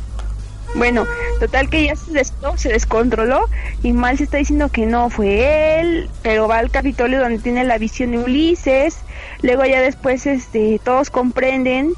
Bueno, 0.76 1.06
total 1.40 1.70
que 1.70 1.86
ya 1.86 1.96
se, 1.96 2.12
des- 2.12 2.34
se 2.56 2.70
descontroló 2.70 3.48
y 3.84 3.94
Mal 3.94 4.18
se 4.18 4.24
está 4.24 4.38
diciendo 4.38 4.70
que 4.70 4.86
no 4.88 5.10
fue 5.12 5.80
él, 5.82 6.10
pero 6.24 6.48
va 6.48 6.58
al 6.58 6.72
Capitolio 6.72 7.20
donde 7.20 7.38
tiene 7.40 7.64
la 7.64 7.78
visión 7.78 8.12
de 8.12 8.20
Ulises. 8.20 8.98
Luego 9.42 9.66
ya 9.66 9.82
después 9.82 10.26
este, 10.26 10.80
todos 10.84 11.10
comprenden 11.12 11.94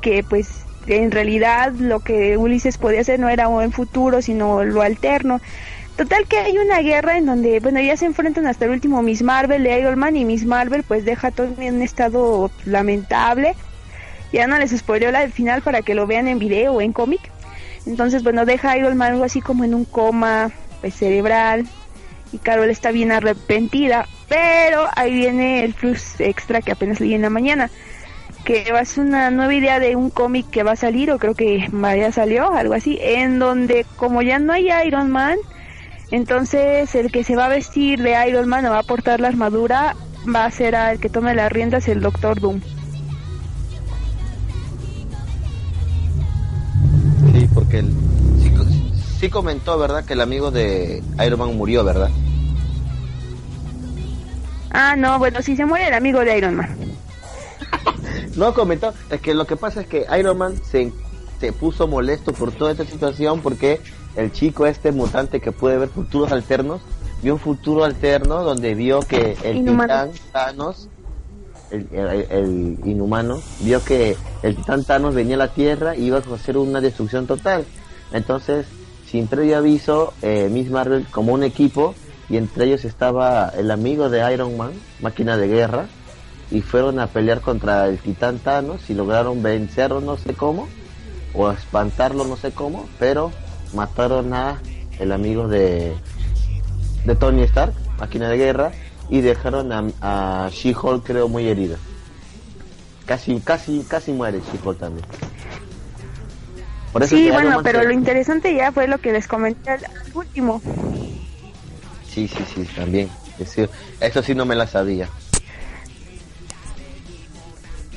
que 0.00 0.24
pues 0.24 0.48
en 0.86 1.10
realidad 1.10 1.72
lo 1.72 2.00
que 2.00 2.36
Ulises 2.36 2.78
podía 2.78 3.00
hacer 3.00 3.20
no 3.20 3.28
era 3.28 3.48
un 3.48 3.72
futuro, 3.72 4.22
sino 4.22 4.64
lo 4.64 4.82
alterno. 4.82 5.40
Total 5.96 6.26
que 6.26 6.38
hay 6.38 6.56
una 6.56 6.80
guerra 6.80 7.18
en 7.18 7.26
donde, 7.26 7.60
bueno, 7.60 7.80
ya 7.80 7.96
se 7.96 8.06
enfrentan 8.06 8.46
hasta 8.46 8.64
el 8.64 8.70
último 8.70 9.02
Miss 9.02 9.22
Marvel 9.22 9.66
Iron 9.66 9.98
Man 9.98 10.16
y 10.16 10.24
Miss 10.24 10.46
Marvel 10.46 10.82
pues 10.82 11.04
deja 11.04 11.28
a 11.28 11.30
Tony 11.30 11.66
en 11.66 11.76
un 11.76 11.82
estado 11.82 12.50
lamentable. 12.64 13.54
Ya 14.32 14.46
no 14.46 14.58
les 14.58 14.70
spoileo 14.70 15.10
la 15.10 15.20
del 15.20 15.32
final 15.32 15.60
para 15.60 15.82
que 15.82 15.94
lo 15.94 16.06
vean 16.06 16.28
en 16.28 16.38
video 16.38 16.72
o 16.72 16.80
en 16.80 16.92
cómic. 16.92 17.20
Entonces, 17.86 18.22
bueno, 18.22 18.46
deja 18.46 18.76
Iron 18.76 18.96
Man 18.96 19.12
algo 19.12 19.24
así 19.24 19.40
como 19.40 19.64
en 19.64 19.74
un 19.74 19.84
coma 19.84 20.50
pues, 20.80 20.94
cerebral. 20.94 21.66
Y 22.32 22.38
Carol 22.38 22.70
está 22.70 22.92
bien 22.92 23.12
arrepentida. 23.12 24.06
Pero 24.28 24.86
ahí 24.94 25.12
viene 25.12 25.64
el 25.64 25.74
plus 25.74 26.20
extra 26.20 26.62
que 26.62 26.72
apenas 26.72 27.00
leí 27.00 27.14
en 27.14 27.22
la 27.22 27.30
mañana. 27.30 27.70
Que 28.50 28.72
va 28.72 28.80
a 28.80 28.84
ser 28.84 29.04
una 29.04 29.30
nueva 29.30 29.54
idea 29.54 29.78
de 29.78 29.94
un 29.94 30.10
cómic 30.10 30.50
que 30.50 30.64
va 30.64 30.72
a 30.72 30.76
salir, 30.76 31.12
o 31.12 31.20
creo 31.20 31.34
que 31.34 31.70
ya 31.70 32.10
salió, 32.10 32.52
algo 32.52 32.74
así. 32.74 32.98
En 33.00 33.38
donde, 33.38 33.86
como 33.94 34.22
ya 34.22 34.40
no 34.40 34.52
hay 34.52 34.70
Iron 34.84 35.08
Man, 35.08 35.38
entonces 36.10 36.92
el 36.96 37.12
que 37.12 37.22
se 37.22 37.36
va 37.36 37.44
a 37.44 37.48
vestir 37.48 38.02
de 38.02 38.16
Iron 38.28 38.48
Man 38.48 38.66
o 38.66 38.70
va 38.70 38.80
a 38.80 38.82
portar 38.82 39.20
la 39.20 39.28
armadura 39.28 39.94
va 40.34 40.46
a 40.46 40.50
ser 40.50 40.74
el 40.74 40.98
que 40.98 41.08
tome 41.08 41.32
las 41.32 41.52
riendas 41.52 41.86
el 41.86 42.00
Doctor 42.00 42.40
Doom. 42.40 42.60
Sí, 47.32 47.48
porque 47.54 47.78
el, 47.78 47.92
sí, 48.40 48.52
sí 49.20 49.30
comentó, 49.30 49.78
¿verdad? 49.78 50.04
Que 50.04 50.14
el 50.14 50.20
amigo 50.22 50.50
de 50.50 51.04
Iron 51.24 51.38
Man 51.38 51.56
murió, 51.56 51.84
¿verdad? 51.84 52.10
Ah, 54.72 54.96
no, 54.96 55.20
bueno, 55.20 55.40
si 55.40 55.54
se 55.54 55.64
muere 55.64 55.86
el 55.86 55.94
amigo 55.94 56.18
de 56.24 56.36
Iron 56.36 56.56
Man. 56.56 56.89
No 58.36 58.54
comentó, 58.54 58.92
es 59.10 59.20
que 59.20 59.34
lo 59.34 59.46
que 59.46 59.56
pasa 59.56 59.80
es 59.82 59.86
que 59.86 60.06
Iron 60.18 60.38
Man 60.38 60.54
se, 60.64 60.92
se 61.40 61.52
puso 61.52 61.86
molesto 61.88 62.32
por 62.32 62.52
toda 62.52 62.72
esta 62.72 62.84
situación 62.84 63.40
porque 63.40 63.80
el 64.16 64.32
chico 64.32 64.66
este 64.66 64.92
mutante 64.92 65.40
que 65.40 65.52
puede 65.52 65.78
ver 65.78 65.88
futuros 65.88 66.32
alternos, 66.32 66.80
vio 67.22 67.34
un 67.34 67.40
futuro 67.40 67.84
alterno 67.84 68.42
donde 68.42 68.74
vio 68.74 69.00
que 69.00 69.36
el 69.42 69.58
Inhumano. 69.58 70.12
titán 70.12 70.30
Thanos, 70.32 70.88
el, 71.70 71.86
el- 71.92 72.26
el 72.30 72.78
inhumano, 72.84 73.40
vio 73.60 73.82
que 73.84 74.16
el 74.42 74.56
titán 74.56 74.84
Thanos 74.84 75.14
venía 75.14 75.34
a 75.36 75.38
la 75.38 75.48
Tierra 75.48 75.96
y 75.96 76.04
iba 76.06 76.18
a 76.18 76.34
hacer 76.34 76.56
una 76.56 76.80
destrucción 76.80 77.26
total. 77.26 77.64
Entonces, 78.12 78.66
sin 79.06 79.26
previo 79.26 79.58
aviso, 79.58 80.12
eh, 80.22 80.48
Miss 80.50 80.70
Marvel 80.70 81.06
como 81.10 81.32
un 81.32 81.42
equipo 81.42 81.94
y 82.28 82.36
entre 82.36 82.64
ellos 82.66 82.84
estaba 82.84 83.48
el 83.56 83.70
amigo 83.70 84.08
de 84.08 84.32
Iron 84.32 84.56
Man, 84.56 84.72
máquina 85.00 85.36
de 85.36 85.48
guerra, 85.48 85.86
y 86.50 86.62
fueron 86.62 86.98
a 86.98 87.06
pelear 87.06 87.40
contra 87.40 87.86
el 87.86 87.98
titán 87.98 88.38
Thanos 88.38 88.88
y 88.90 88.94
lograron 88.94 89.42
vencerlo 89.42 90.00
no 90.00 90.16
sé 90.16 90.34
cómo 90.34 90.68
o 91.32 91.50
espantarlo 91.50 92.24
no 92.24 92.36
sé 92.36 92.52
cómo 92.52 92.88
pero 92.98 93.32
mataron 93.72 94.34
a 94.34 94.60
el 94.98 95.12
amigo 95.12 95.48
de 95.48 95.94
de 97.04 97.16
Tony 97.16 97.42
Stark 97.42 97.72
máquina 97.98 98.28
de 98.28 98.36
guerra 98.36 98.72
y 99.08 99.20
dejaron 99.20 99.72
a, 99.72 99.84
a 100.00 100.50
She-Hulk 100.50 101.04
creo 101.04 101.28
muy 101.28 101.48
herida 101.48 101.76
casi 103.06 103.40
casi 103.40 103.84
casi 103.88 104.12
muere 104.12 104.40
She-Hulk 104.52 104.78
también 104.78 105.04
sí, 107.06 107.30
bueno, 107.30 107.62
pero 107.62 107.82
lo 107.84 107.92
interesante 107.92 108.54
ya 108.54 108.72
fue 108.72 108.88
lo 108.88 108.98
que 108.98 109.12
les 109.12 109.26
comenté 109.26 109.70
al, 109.70 109.86
último. 110.14 110.60
Sí, 112.08 112.26
sí, 112.26 112.44
sí, 112.54 112.64
también. 112.74 113.08
Eso 114.00 114.22
sí 114.22 114.34
no 114.34 114.44
me 114.44 114.54
la 114.54 114.66
sabía. 114.66 115.08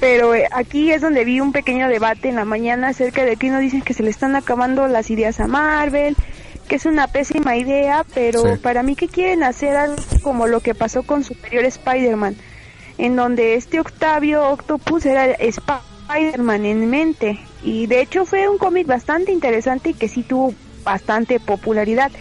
Pero 0.03 0.35
eh, 0.35 0.49
aquí 0.51 0.91
es 0.91 0.99
donde 0.99 1.23
vi 1.23 1.39
un 1.39 1.53
pequeño 1.53 1.87
debate 1.87 2.27
en 2.27 2.35
la 2.35 2.43
mañana 2.43 2.89
acerca 2.89 3.23
de 3.23 3.37
que 3.37 3.47
uno 3.47 3.59
dicen 3.59 3.81
que 3.81 3.93
se 3.93 4.03
le 4.03 4.09
están 4.09 4.35
acabando 4.35 4.85
las 4.89 5.09
ideas 5.09 5.39
a 5.39 5.47
Marvel, 5.47 6.17
que 6.67 6.75
es 6.75 6.85
una 6.85 7.07
pésima 7.07 7.55
idea, 7.55 8.05
pero 8.13 8.57
para 8.61 8.83
mí 8.83 8.97
que 8.97 9.07
quieren 9.07 9.43
hacer 9.43 9.77
algo 9.77 9.95
como 10.21 10.47
lo 10.47 10.59
que 10.59 10.75
pasó 10.75 11.03
con 11.03 11.23
Superior 11.23 11.63
Spider-Man, 11.63 12.35
en 12.97 13.15
donde 13.15 13.55
este 13.55 13.79
Octavio 13.79 14.45
Octopus 14.49 15.05
era 15.05 15.23
Spider-Man 15.31 16.65
en 16.65 16.89
mente. 16.89 17.39
Y 17.63 17.85
de 17.85 18.01
hecho 18.01 18.25
fue 18.25 18.49
un 18.49 18.57
cómic 18.57 18.85
bastante 18.85 19.31
interesante 19.31 19.91
y 19.91 19.93
que 19.93 20.09
sí 20.09 20.23
tuvo 20.23 20.53
bastante 20.83 21.39
popularidad. 21.39 22.11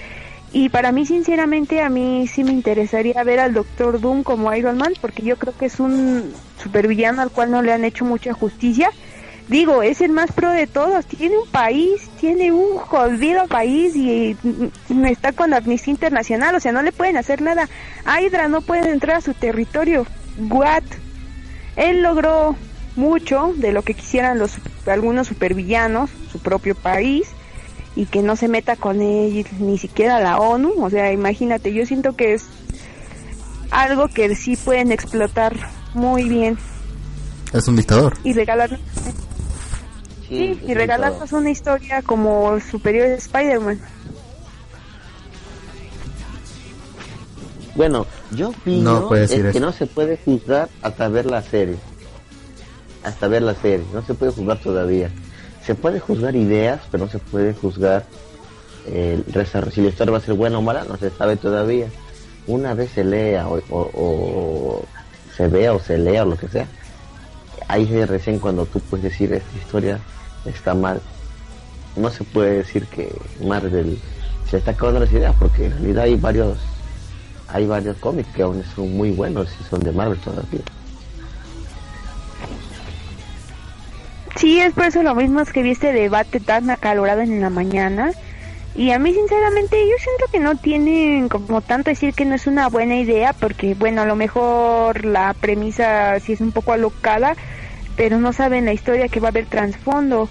Y 0.52 0.68
para 0.68 0.92
mí, 0.92 1.06
sinceramente, 1.06 1.80
a 1.80 1.88
mí 1.88 2.26
sí 2.26 2.44
me 2.44 2.52
interesaría 2.52 3.24
ver 3.24 3.40
al 3.40 3.54
Doctor 3.54 4.00
Doom 4.00 4.22
como 4.22 4.52
Iron 4.54 4.76
Man, 4.76 4.92
porque 5.00 5.22
yo 5.22 5.38
creo 5.38 5.56
que 5.56 5.66
es 5.66 5.80
un 5.80 6.32
supervillano 6.62 7.22
al 7.22 7.30
cual 7.30 7.50
no 7.50 7.62
le 7.62 7.72
han 7.72 7.84
hecho 7.84 8.04
mucha 8.04 8.34
justicia. 8.34 8.90
Digo, 9.48 9.82
es 9.82 10.02
el 10.02 10.12
más 10.12 10.30
pro 10.30 10.50
de 10.50 10.66
todos. 10.66 11.06
Tiene 11.06 11.38
un 11.38 11.48
país, 11.48 12.10
tiene 12.20 12.52
un 12.52 12.76
jodido 12.76 13.46
país 13.48 13.96
y 13.96 14.36
está 15.06 15.32
con 15.32 15.54
Amnistía 15.54 15.92
Internacional, 15.92 16.54
o 16.54 16.60
sea, 16.60 16.72
no 16.72 16.82
le 16.82 16.92
pueden 16.92 17.16
hacer 17.16 17.40
nada. 17.40 17.68
Hydra 18.04 18.48
no 18.48 18.60
puede 18.60 18.90
entrar 18.90 19.16
a 19.16 19.20
su 19.22 19.32
territorio. 19.32 20.06
What? 20.50 20.84
Él 21.76 22.02
logró 22.02 22.56
mucho 22.94 23.54
de 23.56 23.72
lo 23.72 23.82
que 23.82 23.94
quisieran 23.94 24.38
los 24.38 24.52
algunos 24.86 25.28
supervillanos, 25.28 26.10
su 26.30 26.40
propio 26.40 26.74
país 26.74 27.28
y 27.94 28.06
que 28.06 28.22
no 28.22 28.36
se 28.36 28.48
meta 28.48 28.76
con 28.76 29.00
él 29.00 29.46
ni 29.58 29.78
siquiera 29.78 30.20
la 30.20 30.38
ONU, 30.38 30.72
o 30.82 30.90
sea, 30.90 31.12
imagínate, 31.12 31.72
yo 31.72 31.84
siento 31.86 32.14
que 32.16 32.34
es 32.34 32.46
algo 33.70 34.08
que 34.08 34.34
sí 34.34 34.56
pueden 34.56 34.92
explotar 34.92 35.54
muy 35.94 36.28
bien. 36.28 36.58
Es 37.52 37.68
un 37.68 37.76
dictador. 37.76 38.16
Y 38.24 38.32
regalarnos 38.32 38.80
sí, 40.28 40.58
y 40.66 40.74
regalarnos 40.74 41.32
una 41.32 41.50
historia 41.50 42.02
como 42.02 42.58
superior 42.60 43.08
de 43.08 43.16
Spider-Man. 43.16 43.80
Bueno, 47.74 48.06
yo 48.32 48.50
opino 48.50 49.08
que 49.08 49.60
no 49.60 49.72
se 49.72 49.86
puede 49.86 50.18
juzgar 50.18 50.68
hasta 50.82 51.08
ver 51.08 51.26
la 51.26 51.42
serie 51.42 51.76
hasta 53.04 53.28
ver 53.28 53.42
la 53.42 53.54
serie. 53.54 53.84
No 53.92 54.02
se 54.02 54.14
puede 54.14 54.32
juzgar 54.32 54.58
todavía. 54.60 55.10
Se 55.64 55.74
puede 55.74 56.00
juzgar 56.00 56.34
ideas, 56.34 56.80
pero 56.90 57.04
no 57.04 57.10
se 57.10 57.18
puede 57.18 57.54
juzgar 57.54 58.04
el 58.86 59.24
Si 59.72 59.80
la 59.80 59.88
historia 59.88 60.12
va 60.12 60.18
a 60.18 60.20
ser 60.20 60.34
buena 60.34 60.58
o 60.58 60.62
mala, 60.62 60.84
no 60.84 60.96
se 60.96 61.10
sabe 61.10 61.36
todavía. 61.36 61.86
Una 62.46 62.74
vez 62.74 62.90
se 62.90 63.04
lea 63.04 63.46
o, 63.48 64.82
se 65.36 65.46
vea 65.48 65.72
o 65.72 65.78
se 65.78 65.98
lea 65.98 66.24
o 66.24 66.26
lo 66.26 66.36
que 66.36 66.48
sea, 66.48 66.66
ahí 67.68 67.88
es 67.92 68.08
recién 68.08 68.38
cuando 68.38 68.66
tú 68.66 68.80
puedes 68.80 69.04
decir 69.04 69.32
esta 69.32 69.58
historia 69.58 69.98
está 70.44 70.74
mal. 70.74 71.00
No 71.96 72.10
se 72.10 72.24
puede 72.24 72.58
decir 72.58 72.86
que 72.86 73.14
Marvel 73.40 73.98
se 74.50 74.56
está 74.56 74.72
acabando 74.72 75.00
las 75.00 75.12
ideas 75.12 75.34
porque 75.38 75.66
en 75.66 75.72
realidad 75.72 76.04
hay 76.04 76.16
varios 76.16 76.58
hay 77.48 77.66
varios 77.66 77.96
cómics 77.98 78.28
que 78.34 78.42
aún 78.42 78.64
son 78.74 78.96
muy 78.96 79.10
buenos 79.10 79.48
y 79.60 79.64
son 79.64 79.80
de 79.80 79.92
Marvel 79.92 80.18
todavía. 80.18 80.62
Sí, 84.36 84.60
es 84.60 84.72
por 84.72 84.86
eso 84.86 85.02
lo 85.02 85.14
mismo 85.14 85.40
es 85.40 85.52
que 85.52 85.62
vi 85.62 85.72
este 85.72 85.92
debate 85.92 86.40
tan 86.40 86.70
acalorado 86.70 87.20
en 87.20 87.40
la 87.40 87.50
mañana. 87.50 88.12
Y 88.74 88.90
a 88.90 88.98
mí 88.98 89.12
sinceramente 89.12 89.76
yo 89.86 89.96
siento 89.98 90.24
que 90.32 90.40
no 90.40 90.56
tienen 90.56 91.28
como 91.28 91.60
tanto 91.60 91.90
decir 91.90 92.14
que 92.14 92.24
no 92.24 92.34
es 92.34 92.46
una 92.46 92.68
buena 92.68 92.96
idea 92.96 93.34
porque 93.34 93.74
bueno, 93.74 94.00
a 94.00 94.06
lo 94.06 94.16
mejor 94.16 95.04
la 95.04 95.34
premisa 95.34 96.18
sí 96.20 96.32
es 96.32 96.40
un 96.40 96.52
poco 96.52 96.72
alocada, 96.72 97.36
pero 97.96 98.18
no 98.18 98.32
saben 98.32 98.64
la 98.64 98.72
historia 98.72 99.08
que 99.08 99.20
va 99.20 99.28
a 99.28 99.30
haber 99.30 99.46
trasfondo. 99.46 100.28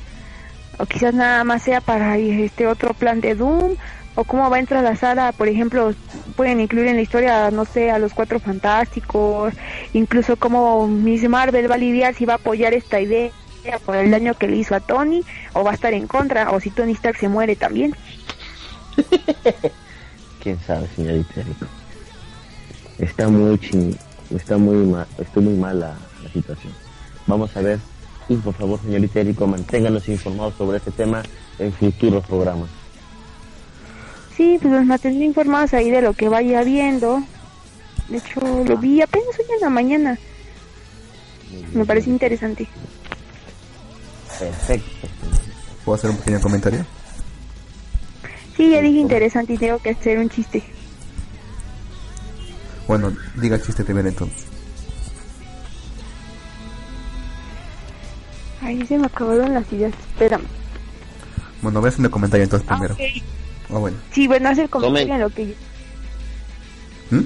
O 0.80 0.86
quizás 0.88 1.14
nada 1.14 1.44
más 1.44 1.62
sea 1.62 1.82
para 1.82 2.18
este 2.18 2.66
otro 2.66 2.96
plan 2.96 3.22
de 3.22 3.36
Doom 3.36 3.76
o 4.16 4.24
cómo 4.24 4.50
va 4.50 4.58
a 4.58 4.82
la 4.82 4.96
sala, 4.96 5.32
por 5.32 5.48
ejemplo, 5.48 5.94
pueden 6.36 6.60
incluir 6.60 6.88
en 6.88 6.96
la 6.96 7.02
historia, 7.02 7.52
no 7.52 7.66
sé, 7.66 7.92
a 7.92 8.00
los 8.00 8.14
cuatro 8.14 8.40
fantásticos, 8.40 9.54
incluso 9.94 10.36
cómo 10.36 10.88
Miss 10.88 11.30
Marvel 11.30 11.70
va 11.70 11.76
a 11.76 11.78
lidiar 11.78 12.16
si 12.16 12.26
va 12.26 12.34
a 12.34 12.36
apoyar 12.38 12.74
esta 12.74 13.00
idea 13.00 13.30
por 13.86 13.96
el 13.96 14.12
daño 14.12 14.34
que 14.34 14.48
le 14.48 14.58
hizo 14.58 14.76
a 14.76 14.80
Tony 14.80 15.24
o 15.54 15.64
va 15.64 15.72
a 15.72 15.74
estar 15.74 15.94
en 15.94 16.08
contra 16.08 16.52
o 16.52 16.60
si 16.60 16.70
Tony 16.70 16.94
Stark 16.94 17.18
se 17.18 17.30
muere 17.30 17.56
también. 17.56 17.96
Quién 20.44 20.60
sabe, 20.66 20.88
señorita. 20.96 21.42
Está 22.98 23.28
muy 23.30 23.60
está 24.36 24.58
muy 24.58 24.86
mal, 24.86 25.08
está 25.18 25.40
muy 25.40 25.54
mala 25.54 25.98
la 26.24 26.30
situación. 26.32 26.74
Vamos 27.28 27.56
a 27.56 27.62
ver 27.62 27.80
y 28.30 28.36
por 28.36 28.54
favor, 28.54 28.80
señorita 28.82 29.20
Erico, 29.20 29.46
manténganos 29.46 30.08
informados 30.08 30.56
sobre 30.56 30.78
este 30.78 30.92
tema 30.92 31.22
en 31.60 31.74
futuros 31.74 32.26
programas. 32.26 32.70
Sí, 34.36 34.58
pues 34.62 34.74
nos 34.74 34.86
mantendré 34.86 35.26
informados 35.26 35.74
ahí 35.74 35.92
de 35.92 36.02
lo 36.02 36.14
que 36.14 36.30
vaya 36.30 36.64
viendo. 36.64 37.22
De 38.08 38.18
hecho, 38.18 38.40
lo 38.66 38.78
vi 38.78 39.02
apenas 39.02 39.38
hoy 39.38 39.46
en 39.56 39.62
la 39.62 39.70
mañana. 39.70 40.18
Me 41.74 41.86
parece 41.86 42.10
interesante. 42.10 42.68
Perfecto. 44.42 45.08
¿Puedo 45.86 45.96
hacer 45.96 46.10
un 46.10 46.18
pequeño 46.18 46.42
comentario? 46.42 46.84
Sí, 48.58 48.72
ya 48.72 48.82
dije 48.82 49.00
interesante 49.00 49.54
y 49.54 49.58
tengo 49.58 49.78
que 49.78 49.92
hacer 49.92 50.18
un 50.18 50.30
chiste. 50.30 50.64
Bueno, 52.88 53.16
diga 53.36 53.58
el 53.58 53.62
chiste 53.62 53.84
primero 53.84 54.10
entonces. 54.10 54.46
Ay, 58.64 58.84
se 58.88 58.98
me 58.98 59.06
acabaron 59.06 59.54
las 59.54 59.72
ideas. 59.72 59.94
Espérame. 60.14 60.44
Bueno, 61.62 61.80
voy 61.80 61.88
a 61.88 61.90
hacer 61.90 62.04
un 62.04 62.12
comentario 62.12 62.44
entonces 62.44 62.68
ah, 62.68 62.76
primero. 62.76 62.98
Ah, 63.70 63.78
bueno. 63.78 63.98
Sí, 64.12 64.28
bueno, 64.28 64.50
hacer 64.50 64.70
comentario 64.70 65.14
en 65.14 65.22
lo 65.22 65.30
que 65.30 65.48
yo... 65.50 65.54
¿Mm? 67.12 67.26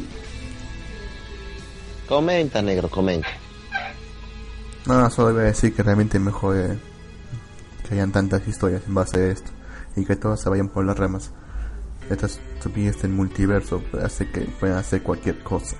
Comenta, 2.09 2.61
negro, 2.61 2.89
comenta. 2.89 3.29
No, 4.85 5.09
solo 5.09 5.33
voy 5.33 5.43
a 5.43 5.45
decir 5.45 5.73
que 5.73 5.81
realmente 5.81 6.19
mejor 6.19 6.57
eh, 6.57 6.77
que 7.87 7.95
hayan 7.95 8.11
tantas 8.11 8.47
historias 8.47 8.83
en 8.87 8.95
base 8.95 9.19
a 9.19 9.27
esto 9.27 9.51
y 9.95 10.05
que 10.05 10.15
todas 10.15 10.41
se 10.41 10.49
vayan 10.49 10.69
por 10.69 10.85
las 10.85 10.97
ramas. 10.97 11.31
Estas 12.09 12.39
estupidez 12.55 13.01
del 13.01 13.11
multiverso 13.11 13.81
hace 14.01 14.29
que 14.29 14.41
puedan 14.41 14.77
hacer 14.77 15.01
cualquier 15.01 15.39
cosa. 15.39 15.77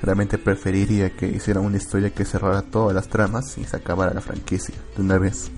Realmente 0.00 0.38
preferiría 0.38 1.10
que 1.10 1.26
hicieran 1.26 1.64
una 1.64 1.76
historia 1.76 2.10
que 2.10 2.24
cerrara 2.24 2.62
todas 2.62 2.94
las 2.94 3.08
tramas 3.08 3.56
y 3.58 3.64
se 3.64 3.76
acabara 3.76 4.12
la 4.12 4.20
franquicia 4.20 4.74
de 4.96 5.02
una 5.02 5.18
vez. 5.18 5.50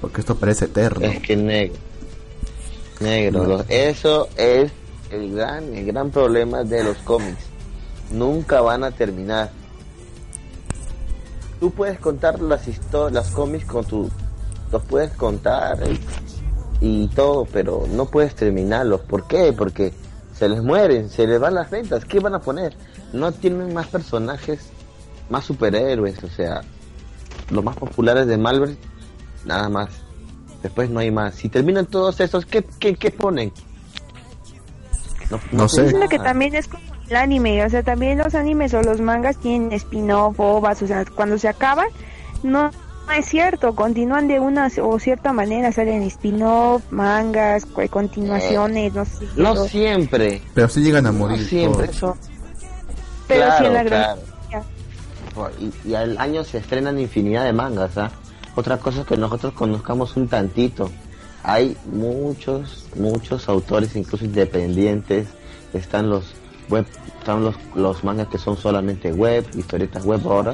Porque 0.00 0.20
esto 0.20 0.36
parece 0.36 0.66
eterno. 0.66 1.06
Es 1.06 1.20
que 1.20 1.36
negro. 1.36 1.78
Negro, 3.00 3.64
eso 3.68 4.28
es 4.36 4.70
el 5.10 5.34
gran, 5.34 5.74
el 5.74 5.86
gran 5.86 6.10
problema 6.10 6.62
de 6.62 6.84
los 6.84 6.96
cómics. 6.98 7.44
Nunca 8.12 8.60
van 8.60 8.84
a 8.84 8.92
terminar. 8.92 9.50
Tú 11.58 11.72
puedes 11.72 11.98
contar 11.98 12.40
las 12.40 12.68
historias, 12.68 13.12
las 13.12 13.30
cómics 13.32 13.64
con 13.64 13.84
tu 13.84 14.10
los 14.72 14.82
puedes 14.82 15.12
contar 15.12 15.78
y, 16.80 17.06
todo, 17.08 17.44
pero 17.44 17.84
no 17.88 18.06
puedes 18.06 18.34
terminarlos. 18.34 19.02
¿Por 19.02 19.28
qué? 19.28 19.52
Porque 19.52 19.92
se 20.34 20.48
les 20.48 20.62
mueren, 20.62 21.10
se 21.10 21.26
les 21.26 21.38
van 21.38 21.54
las 21.54 21.70
ventas. 21.70 22.04
¿Qué 22.04 22.18
van 22.18 22.34
a 22.34 22.40
poner? 22.40 22.74
No 23.12 23.30
tienen 23.30 23.72
más 23.72 23.86
personajes, 23.86 24.70
más 25.30 25.44
superhéroes, 25.44 26.24
o 26.24 26.28
sea, 26.28 26.62
los 27.50 27.62
más 27.62 27.76
populares 27.76 28.26
de 28.26 28.36
Marvel, 28.38 28.76
nada 29.44 29.68
más. 29.68 29.90
Después 30.62 30.90
no 30.90 31.00
hay 31.00 31.10
más. 31.10 31.34
Si 31.34 31.48
terminan 31.48 31.86
todos 31.86 32.18
esos, 32.20 32.46
¿qué, 32.46 32.64
qué, 32.80 32.94
qué 32.96 33.10
ponen? 33.10 33.52
No, 35.52 35.68
sé. 35.68 35.94
que 36.10 36.18
también 36.18 36.54
es 36.54 36.68
como 36.68 36.82
el 37.08 37.16
anime, 37.16 37.64
o 37.64 37.70
sea, 37.70 37.82
también 37.82 38.18
los 38.18 38.34
animes 38.34 38.74
o 38.74 38.82
los 38.82 39.00
mangas 39.00 39.38
tienen 39.38 39.72
spin-off, 39.72 40.38
o 40.38 40.74
sea, 40.74 41.04
cuando 41.14 41.38
se 41.38 41.48
acaban, 41.48 41.88
no 42.42 42.70
no 43.06 43.12
es 43.12 43.26
cierto, 43.26 43.74
continúan 43.74 44.28
de 44.28 44.40
una 44.40 44.70
o 44.80 44.98
cierta 44.98 45.32
manera, 45.32 45.72
salen 45.72 46.02
spin-off, 46.02 46.82
mangas, 46.90 47.66
continuaciones, 47.90 48.94
no 48.94 49.04
sé. 49.04 49.26
No 49.36 49.56
siempre. 49.66 50.40
Pero 50.54 50.68
sí 50.68 50.80
llegan 50.80 51.06
a 51.06 51.12
morir. 51.12 51.44
siempre, 51.46 51.90
eso. 51.90 52.16
Pero 53.26 53.46
sí 53.58 53.64
en 53.64 53.74
la 53.74 53.82
gran 53.82 54.18
y, 55.84 55.94
al 55.94 56.18
año 56.18 56.44
se 56.44 56.58
estrenan 56.58 56.98
infinidad 56.98 57.44
de 57.44 57.52
mangas, 57.52 57.96
¿ah? 57.98 58.10
Otra 58.54 58.76
cosa 58.78 59.00
es 59.00 59.06
que 59.06 59.16
nosotros 59.16 59.54
conozcamos 59.54 60.16
un 60.16 60.28
tantito. 60.28 60.90
Hay 61.42 61.76
muchos, 61.86 62.86
muchos 62.96 63.48
autores, 63.48 63.96
incluso 63.96 64.24
independientes. 64.24 65.28
Están 65.72 66.10
los 66.10 66.34
web, 66.68 66.86
están 67.18 67.42
los, 67.44 67.56
los 67.74 68.04
mangas 68.04 68.28
que 68.28 68.36
son 68.36 68.58
solamente 68.58 69.12
web, 69.12 69.46
historietas 69.56 70.04
web 70.04 70.20
ahora. 70.26 70.52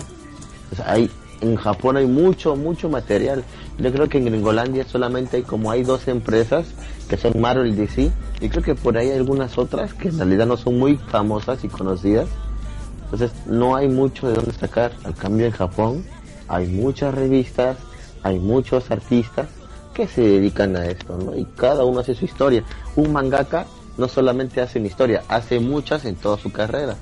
hay 0.86 1.10
en 1.40 1.56
Japón 1.56 1.96
hay 1.96 2.06
mucho, 2.06 2.56
mucho 2.56 2.88
material. 2.88 3.44
Yo 3.78 3.92
creo 3.92 4.08
que 4.08 4.18
en 4.18 4.26
Gringolandia 4.26 4.84
solamente 4.84 5.38
hay 5.38 5.42
como 5.42 5.70
hay 5.70 5.82
dos 5.82 6.08
empresas 6.08 6.66
que 7.08 7.16
son 7.16 7.40
Marvel 7.40 7.76
DC. 7.76 8.10
Y 8.40 8.48
creo 8.48 8.62
que 8.62 8.74
por 8.74 8.96
ahí 8.96 9.10
hay 9.10 9.18
algunas 9.18 9.58
otras 9.58 9.94
que 9.94 10.08
en 10.08 10.18
realidad 10.18 10.46
no 10.46 10.56
son 10.56 10.78
muy 10.78 10.96
famosas 10.96 11.64
y 11.64 11.68
conocidas. 11.68 12.28
Entonces 13.04 13.32
no 13.46 13.76
hay 13.76 13.88
mucho 13.88 14.28
de 14.28 14.34
dónde 14.34 14.52
sacar. 14.52 14.92
Al 15.04 15.14
cambio 15.14 15.46
en 15.46 15.52
Japón 15.52 16.04
hay 16.48 16.66
muchas 16.66 17.14
revistas, 17.14 17.78
hay 18.22 18.38
muchos 18.38 18.90
artistas 18.90 19.48
que 19.94 20.06
se 20.06 20.22
dedican 20.22 20.76
a 20.76 20.86
esto, 20.86 21.16
¿no? 21.16 21.36
Y 21.36 21.44
cada 21.44 21.84
uno 21.84 22.00
hace 22.00 22.14
su 22.14 22.24
historia. 22.24 22.64
Un 22.96 23.12
mangaka 23.12 23.66
no 23.96 24.08
solamente 24.08 24.60
hace 24.60 24.78
una 24.78 24.88
historia, 24.88 25.24
hace 25.28 25.58
muchas 25.58 26.04
en 26.04 26.14
toda 26.14 26.38
su 26.38 26.52
carrera. 26.52 26.96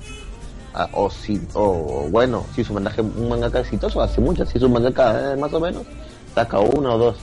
Ah, 0.79 0.87
o 0.93 1.09
si, 1.09 1.41
o 1.55 2.07
bueno, 2.11 2.45
si 2.55 2.63
su 2.63 2.71
mangaka, 2.71 3.01
un 3.01 3.29
mangaka 3.29 3.61
exitoso 3.61 3.99
hace 3.99 4.21
muchas, 4.21 4.47
si 4.49 4.59
su 4.59 4.69
mangaka 4.69 5.33
eh, 5.33 5.35
más 5.35 5.51
o 5.51 5.59
menos 5.59 5.81
saca 6.35 6.59
uno 6.59 6.93
o 6.93 6.97
dos. 6.99 7.15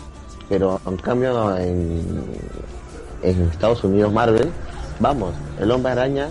Pero 0.48 0.80
en 0.84 0.96
cambio 0.96 1.56
en, 1.56 2.02
en 3.22 3.42
Estados 3.52 3.84
Unidos 3.84 4.12
Marvel, 4.12 4.50
vamos, 4.98 5.34
el 5.60 5.70
hombre 5.70 5.92
araña, 5.92 6.30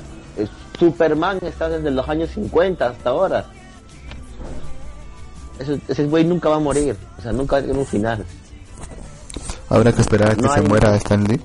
Superman 0.78 1.40
está 1.44 1.70
desde 1.70 1.92
los 1.92 2.10
años 2.10 2.30
50 2.32 2.88
hasta 2.90 3.10
ahora. 3.10 3.46
Ese, 5.60 5.80
ese 5.88 6.04
güey 6.08 6.26
nunca 6.26 6.50
va 6.50 6.58
a 6.58 6.60
morir, 6.60 6.98
o 7.18 7.22
sea, 7.22 7.32
nunca 7.32 7.56
va 7.56 7.60
a 7.60 7.62
tener 7.62 7.78
un 7.78 7.86
final. 7.86 8.26
Habrá 9.70 9.94
que 9.94 10.02
esperar 10.02 10.32
a 10.32 10.36
que 10.36 10.42
No 10.42 10.52
se 10.54 10.60
hay- 10.60 10.68
muera 10.68 10.94
Stan 10.98 11.24
Lee. 11.24 11.40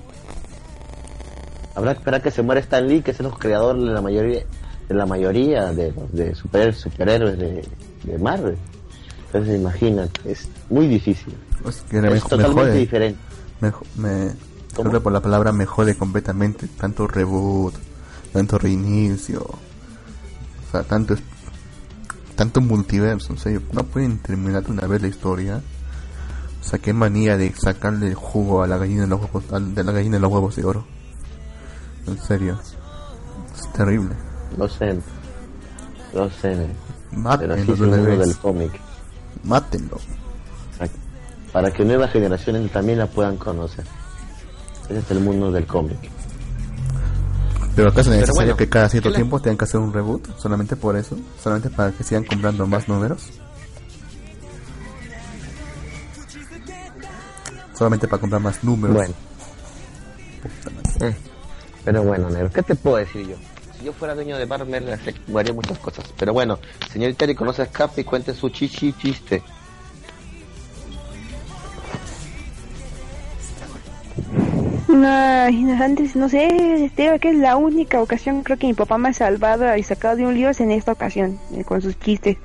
Habrá 1.73 1.93
que 1.93 1.99
esperar 1.99 2.21
que 2.21 2.31
se 2.31 2.41
muera 2.41 2.59
Stan 2.59 2.85
Lee, 2.85 3.01
que 3.01 3.11
es 3.11 3.19
el 3.21 3.29
creador 3.31 3.77
de 3.79 3.85
la 3.93 4.01
mayoría 4.01 4.43
la 4.97 5.05
mayoría 5.05 5.71
de, 5.73 5.93
de 6.11 6.33
super- 6.35 6.73
superhéroes 6.73 7.37
de, 7.37 7.67
de 8.03 8.17
Marvel. 8.17 8.57
Entonces 9.27 9.59
imagínate, 9.59 10.31
es 10.31 10.47
muy 10.69 10.87
difícil. 10.87 11.35
Pues 11.61 11.83
que 11.89 11.97
Es 11.97 12.03
me, 12.03 12.09
me 12.11 12.19
totalmente 12.19 12.53
jode. 12.61 12.73
diferente. 12.77 13.19
Me, 13.61 13.71
me 13.97 14.31
que 14.91 14.99
por 15.01 15.11
la 15.11 15.19
palabra 15.21 15.51
me 15.51 15.65
jode 15.65 15.95
completamente. 15.95 16.67
Tanto 16.79 17.05
reboot, 17.07 17.73
tanto 18.33 18.57
reinicio. 18.57 19.41
O 19.41 20.71
sea, 20.71 20.83
tanto 20.83 21.15
tanto 22.35 22.61
multiverso. 22.61 23.33
En 23.33 23.39
serio, 23.39 23.61
no 23.73 23.83
pueden 23.83 24.19
terminar 24.19 24.63
de 24.63 24.71
una 24.71 24.87
vez 24.87 25.01
la 25.01 25.07
historia. 25.09 25.61
O 26.61 26.63
sea, 26.63 26.79
qué 26.79 26.93
manía 26.93 27.35
de 27.37 27.53
sacarle 27.53 28.07
el 28.07 28.15
jugo 28.15 28.63
a 28.63 28.67
la 28.67 28.77
gallina 28.77 29.01
de 29.01 29.07
los 29.07 29.19
huevos, 29.21 29.75
de 29.75 29.83
la 29.83 29.91
gallina 29.91 30.15
de 30.17 30.21
los 30.21 30.31
huevos 30.31 30.55
de 30.55 30.63
oro. 30.65 30.85
En 32.07 32.17
serio. 32.21 32.59
Es 33.53 33.71
terrible. 33.73 34.15
Lo 34.57 34.67
sé, 34.67 34.97
lo 36.13 36.29
sé, 36.29 36.67
pero 37.11 37.21
Mátenlo 37.21 37.53
así 37.53 37.63
de 37.65 37.73
es 37.73 37.79
el 37.81 38.19
del 38.19 38.37
cómic. 38.37 38.71
Mátenlo. 39.43 39.97
Para- 41.53 41.71
que 41.71 41.83
nuevas 41.83 42.11
generaciones 42.11 42.71
también 42.71 42.99
la 42.99 43.07
puedan 43.07 43.35
conocer. 43.37 43.83
Ese 44.89 44.99
es 44.99 45.11
el 45.11 45.19
mundo 45.21 45.51
del 45.51 45.65
cómic. 45.65 45.97
Pero 47.75 47.89
acaso 47.89 48.01
es 48.01 48.07
Pero 48.07 48.19
necesario 48.21 48.35
bueno, 48.53 48.57
que 48.57 48.69
cada 48.69 48.89
cierto 48.89 49.07
¿qué 49.09 49.11
le- 49.13 49.15
tiempo 49.17 49.39
tengan 49.39 49.57
que 49.57 49.63
hacer 49.65 49.79
un 49.79 49.91
reboot, 49.93 50.37
solamente 50.37 50.75
por 50.75 50.95
eso, 50.97 51.17
solamente 51.41 51.69
para 51.69 51.91
que 51.91 52.03
sigan 52.03 52.23
comprando 52.25 52.67
más 52.67 52.87
números. 52.87 53.29
Solamente 57.77 58.07
para 58.07 58.19
comprar 58.19 58.41
más 58.41 58.63
números. 58.63 58.95
Bueno. 58.95 59.13
Eh, 61.01 61.15
Pero 61.85 62.03
bueno, 62.03 62.29
negro, 62.29 62.51
¿qué 62.51 62.61
te 62.61 62.75
puedo 62.75 62.97
decir 62.97 63.25
yo? 63.27 63.35
Si 63.79 63.85
yo 63.85 63.93
fuera 63.93 64.13
dueño 64.13 64.37
de 64.37 64.45
Barmer, 64.45 64.99
haría 65.35 65.53
muchas 65.53 65.79
cosas. 65.79 66.05
Pero 66.17 66.33
bueno, 66.33 66.59
señorita 66.91 67.23
Eri, 67.23 67.35
conoce 67.35 67.61
a 67.61 67.65
Escape 67.65 68.01
y 68.01 68.03
cuente 68.03 68.33
su 68.33 68.49
chichi 68.49 68.93
chiste. 68.93 69.41
Ay, 74.91 75.71
antes, 75.81 76.15
no 76.15 76.27
sé, 76.27 76.83
este, 76.83 77.17
que 77.19 77.29
es 77.29 77.37
la 77.37 77.55
única 77.55 78.01
ocasión 78.01 78.43
creo 78.43 78.57
que 78.57 78.67
mi 78.67 78.73
papá 78.73 78.97
me 78.97 79.09
ha 79.09 79.13
salvado 79.13 79.75
y 79.77 79.83
sacado 79.83 80.17
de 80.17 80.25
un 80.25 80.33
lío 80.33 80.49
es 80.49 80.59
en 80.59 80.71
esta 80.71 80.91
ocasión, 80.91 81.39
eh, 81.55 81.63
con 81.63 81.81
sus 81.81 81.97
chistes. 81.99 82.37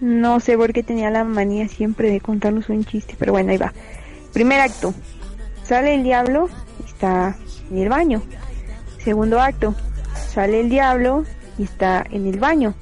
No 0.00 0.38
sé 0.38 0.56
por 0.56 0.72
qué 0.72 0.82
tenía 0.82 1.10
la 1.10 1.24
manía 1.24 1.66
siempre 1.66 2.10
de 2.10 2.20
contarnos 2.20 2.68
un 2.68 2.84
chiste, 2.84 3.14
pero 3.18 3.32
bueno, 3.32 3.52
ahí 3.52 3.56
va. 3.56 3.72
Primer 4.32 4.60
acto, 4.60 4.92
sale 5.64 5.94
el 5.94 6.02
diablo 6.02 6.50
está 6.84 7.36
en 7.70 7.78
el 7.78 7.88
baño. 7.88 8.22
Segundo 9.02 9.40
acto, 9.40 9.74
sale 10.18 10.60
el 10.60 10.68
diablo 10.68 11.24
y 11.58 11.64
está 11.64 12.04
en 12.10 12.26
el 12.26 12.38
baño. 12.38 12.74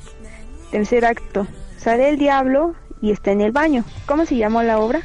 Tercer 0.70 1.04
acto, 1.04 1.46
sale 1.78 2.08
el 2.08 2.18
diablo 2.18 2.74
y 3.00 3.12
está 3.12 3.30
en 3.32 3.40
el 3.40 3.52
baño. 3.52 3.84
¿Cómo 4.06 4.26
se 4.26 4.36
llamó 4.36 4.62
la 4.62 4.78
obra? 4.78 5.00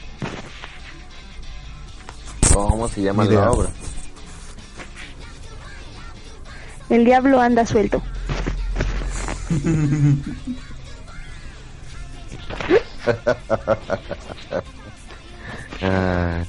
¿Cómo 2.54 2.88
se 2.88 3.02
llama 3.02 3.26
la 3.26 3.52
obra? 3.52 3.70
El 6.90 7.06
diablo 7.06 7.40
anda 7.40 7.66
suelto. 7.66 8.02
Ah, 15.84 16.44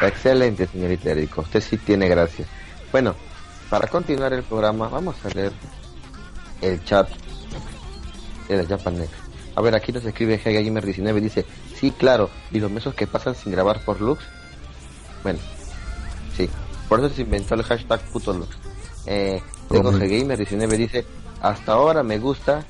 excelente, 0.00 0.66
señorita 0.66 1.10
Erika. 1.10 1.42
Usted 1.42 1.60
sí 1.60 1.76
tiene 1.76 2.08
gracia. 2.08 2.46
Bueno, 2.90 3.14
para 3.70 3.86
continuar 3.86 4.32
el 4.32 4.42
programa, 4.42 4.88
vamos 4.88 5.16
a 5.24 5.28
leer 5.28 5.52
el 6.60 6.84
chat 6.84 7.08
de 8.48 8.56
la 8.56 8.66
Japanex. 8.66 9.10
A 9.54 9.60
ver, 9.62 9.74
aquí 9.74 9.92
nos 9.92 10.04
escribe 10.04 10.42
Gamer19. 10.42 11.20
Dice: 11.20 11.46
Sí, 11.74 11.92
claro. 11.92 12.30
¿Y 12.50 12.58
los 12.58 12.70
meses 12.70 12.94
que 12.94 13.06
pasan 13.06 13.34
sin 13.34 13.52
grabar 13.52 13.84
por 13.84 14.00
Lux? 14.00 14.22
Bueno, 15.22 15.38
sí. 16.36 16.48
Por 16.88 16.98
eso 16.98 17.14
se 17.14 17.22
inventó 17.22 17.54
el 17.54 17.62
hashtag 17.62 18.00
puto 18.10 18.32
Lux. 18.32 18.56
Eh, 19.06 19.40
tengo 19.68 19.90
Hombre. 19.90 20.08
Gamer19. 20.08 20.76
Dice: 20.76 21.06
Hasta 21.40 21.72
ahora 21.72 22.02
me 22.02 22.18
gusta 22.18 22.64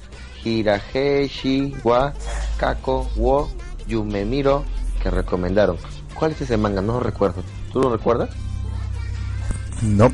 Hiraheshi 0.45 1.77
wa 1.83 2.13
Kako 2.59 3.11
wo 3.17 3.51
Yumemiro 3.87 4.65
que 5.03 5.11
recomendaron. 5.11 5.79
¿Cuál 6.15 6.33
es 6.33 6.43
ese 6.43 6.57
manga? 6.57 6.83
No 6.83 6.95
lo 6.95 7.01
recuerdo. 7.01 7.43
¿Tú 7.73 7.81
lo 7.81 7.91
recuerdas? 7.91 8.31
No. 9.83 10.11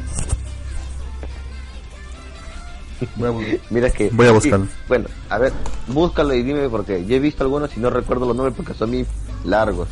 Voy 3.16 3.28
a 3.28 3.59
Mira 3.70 3.90
que... 3.90 4.11
Voy 4.11 4.26
a 4.26 4.32
buscarlo. 4.32 4.66
Bueno, 4.88 5.07
a 5.28 5.38
ver, 5.38 5.53
búscalo 5.88 6.34
y 6.34 6.42
dime 6.42 6.68
porque 6.68 7.05
yo 7.05 7.16
he 7.16 7.20
visto 7.20 7.44
algunos 7.44 7.76
y 7.76 7.80
no 7.80 7.90
recuerdo 7.90 8.26
los 8.26 8.36
nombres 8.36 8.57
porque 8.57 8.74
son 8.74 8.90
muy 8.90 9.07
largos. 9.44 9.88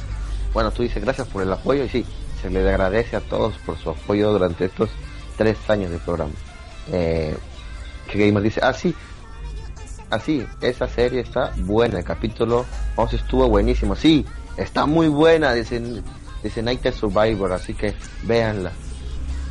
Bueno, 0.53 0.71
tú 0.71 0.83
dices 0.83 1.03
gracias 1.03 1.27
por 1.29 1.43
el 1.43 1.53
apoyo 1.53 1.85
y 1.85 1.89
sí, 1.89 2.07
se 2.41 2.51
le 2.51 2.61
agradece 2.61 3.17
a 3.17 3.21
todos 3.21 3.55
por 3.59 3.77
su 3.79 3.91
apoyo 3.91 4.33
durante 4.33 4.67
estos 4.67 4.91
tres 5.37 5.59
años 5.69 5.91
de 5.91 5.99
programa. 5.99 6.33
Eh, 6.93 7.35
que 8.11 8.27
Gamer 8.27 8.43
dice, 8.43 8.61
ah 8.63 8.73
sí, 8.73 8.95
así, 10.11 10.47
esa 10.61 10.87
serie 10.89 11.21
está 11.21 11.53
buena, 11.59 11.99
el 11.99 12.05
capítulo 12.05 12.65
11 12.97 13.17
estuvo 13.17 13.49
buenísimo, 13.49 13.97
sí, 13.97 14.25
está 14.57 14.87
muy 14.87 15.09
buena, 15.09 15.55
dice, 15.55 15.83
dice 16.43 16.63
Night 16.63 16.87
Survivor, 16.93 17.53
así 17.53 17.75
que 17.75 17.95
véanla, 18.25 18.73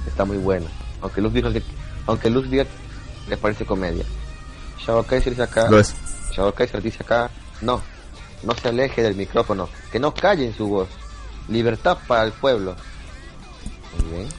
está 0.08 0.26
muy 0.26 0.38
buena, 0.38 0.68
aunque 1.02 1.22
Luz 1.22 1.34
diga 1.34 1.52
que, 1.52 1.64
aunque 2.06 2.30
Luz 2.30 2.50
diga 2.50 2.66
que 3.24 3.32
le 3.32 3.38
parece 3.38 3.66
comedia. 3.66 4.06
Shadow 4.80 5.06
Kaiser 5.06 5.32
dice 5.32 5.44
acá, 5.44 5.70
Lo 5.70 5.80
es. 5.80 5.96
Shadow 6.32 6.54
Kaiser 6.54 6.82
dice 6.82 7.04
acá, 7.04 7.30
no, 7.62 7.82
no 8.44 8.54
se 8.56 8.70
aleje 8.70 9.02
del 9.02 9.16
micrófono, 9.16 9.70
que 9.92 10.00
no 10.00 10.14
callen 10.14 10.54
su 10.54 10.68
voz, 10.68 10.90
libertad 11.48 11.98
para 12.08 12.24
el 12.24 12.32
pueblo. 12.34 12.76
Muy 14.00 14.18
bien. 14.18 14.30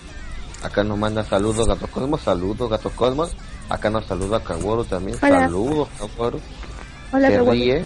Acá 0.63 0.83
nos 0.83 0.99
manda 0.99 1.23
saludos 1.25 1.69
Gato 1.69 1.87
Cosmos, 1.87 2.23
saludos 2.23 2.71
Gato 2.71 2.91
Cosmos. 2.91 3.37
Acá 3.69 3.91
nos 3.91 4.07
saluda 4.07 4.43
Kaworu 4.43 4.85
también, 4.85 5.19
Hola. 5.23 5.41
saludos 5.41 5.89
Kaworu. 5.99 6.41
Hola, 7.13 7.29
se 7.29 7.41
ríe, 7.43 7.85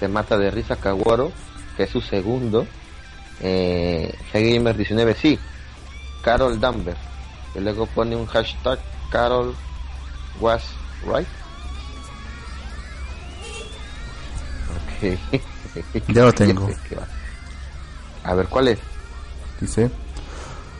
se 0.00 0.08
mata 0.08 0.36
de 0.36 0.50
risa 0.50 0.76
Kaworu, 0.76 1.30
que 1.76 1.84
es 1.84 1.90
su 1.90 2.00
segundo. 2.00 2.66
Eh, 3.40 4.14
Gamer 4.32 4.76
19, 4.76 5.14
sí, 5.14 5.38
Carol 6.22 6.58
Danvers. 6.58 6.98
Y 7.54 7.60
luego 7.60 7.86
pone 7.86 8.16
un 8.16 8.26
hashtag 8.26 8.78
Carol 9.14 9.54
was 10.40 10.60
right. 11.06 11.26
Ok. 14.74 16.08
Ya 16.08 16.24
lo 16.24 16.32
tengo. 16.32 16.68
A 18.24 18.34
ver, 18.34 18.46
¿cuál 18.48 18.68
es? 18.68 18.78
Dice, 19.60 19.88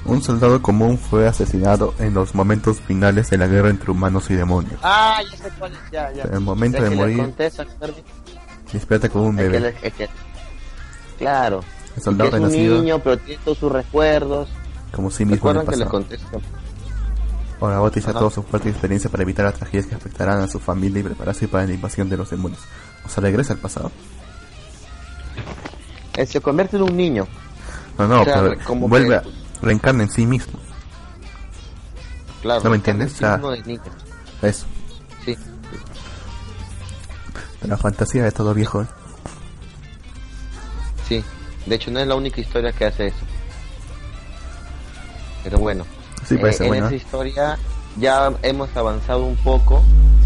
un 0.04 0.20
soldado 0.20 0.60
común 0.60 0.98
fue 0.98 1.28
asesinado 1.28 1.94
en 2.00 2.12
los 2.14 2.34
momentos 2.34 2.80
finales 2.80 3.30
de 3.30 3.38
la 3.38 3.46
guerra 3.46 3.70
entre 3.70 3.92
humanos 3.92 4.28
y 4.30 4.34
demonios. 4.34 4.80
Ah, 4.82 5.20
ya 5.30 5.36
sé 5.36 5.50
cuál 5.56 5.72
es, 5.72 5.78
ya, 5.92 6.10
ya. 6.12 6.24
En 6.24 6.34
el 6.34 6.40
momento 6.40 6.82
de 6.82 6.90
le 6.90 6.96
morir, 6.96 7.18
contesta, 7.18 7.64
Kirby. 7.64 8.02
despierta 8.72 9.08
como 9.10 9.26
un 9.26 9.38
Es 9.38 9.44
que 9.44 9.48
bebé. 9.50 9.60
le- 9.80 9.86
es 9.88 9.94
que- 9.94 10.08
Claro. 11.18 11.60
El 11.96 12.02
soldado 12.02 12.30
es 12.30 12.34
un 12.34 12.40
renacido, 12.42 12.78
niño, 12.80 12.98
pero 12.98 13.16
tiene 13.18 13.40
todos 13.44 13.58
sus 13.58 13.70
recuerdos. 13.70 14.48
como 14.90 15.08
sí 15.10 15.24
mismo 15.24 15.36
¿Recuerdan 15.36 15.66
que 15.66 15.76
le 15.76 15.84
pasado. 15.84 16.02
Contesta? 17.54 17.64
Ahora 17.64 17.78
va 17.78 17.86
a 17.86 17.88
utilizar 17.88 18.10
Ajá. 18.10 18.18
toda 18.18 18.30
su 18.30 18.42
fuerte 18.42 18.68
experiencia 18.68 19.10
para 19.10 19.22
evitar 19.22 19.44
las 19.44 19.54
tragedias 19.54 19.86
que 19.86 19.94
afectarán 19.94 20.40
a 20.40 20.48
su 20.48 20.58
familia 20.58 21.00
y 21.00 21.02
prepararse 21.04 21.48
para 21.48 21.66
la 21.66 21.72
invasión 21.72 22.08
de 22.08 22.16
los 22.16 22.30
demonios. 22.30 22.60
O 23.04 23.08
sea, 23.08 23.22
regresa 23.22 23.52
al 23.52 23.58
pasado. 23.58 23.90
Él 26.16 26.26
se 26.28 26.40
convierte 26.40 26.76
en 26.76 26.82
un 26.82 26.96
niño. 26.96 27.26
No, 27.98 28.06
no, 28.06 28.24
pero 28.24 28.54
como 28.64 28.88
vuelve, 28.88 29.16
a, 29.16 29.22
reencarna 29.62 30.04
en 30.04 30.10
sí 30.10 30.26
mismo. 30.26 30.58
Claro. 32.42 32.62
¿No 32.64 32.70
me 32.70 32.76
entiendes? 32.76 33.20
eso. 34.42 34.66
Sí. 35.24 35.36
La 37.66 37.76
fantasía 37.78 38.24
de 38.24 38.32
todo 38.32 38.52
viejo. 38.52 38.82
¿eh? 38.82 38.86
Sí. 41.08 41.24
De 41.66 41.76
hecho, 41.76 41.90
no 41.90 42.00
es 42.00 42.06
la 42.06 42.14
única 42.14 42.40
historia 42.40 42.72
que 42.72 42.84
hace 42.84 43.06
eso. 43.06 43.24
Pero 45.42 45.58
bueno. 45.58 45.84
Sí, 46.26 46.36
eh, 46.36 46.56
en 46.60 46.74
esa 46.74 46.94
historia 46.94 47.58
ya 47.98 48.32
hemos 48.42 48.74
avanzado 48.76 49.24
un 49.24 49.36
poco. 49.36 49.82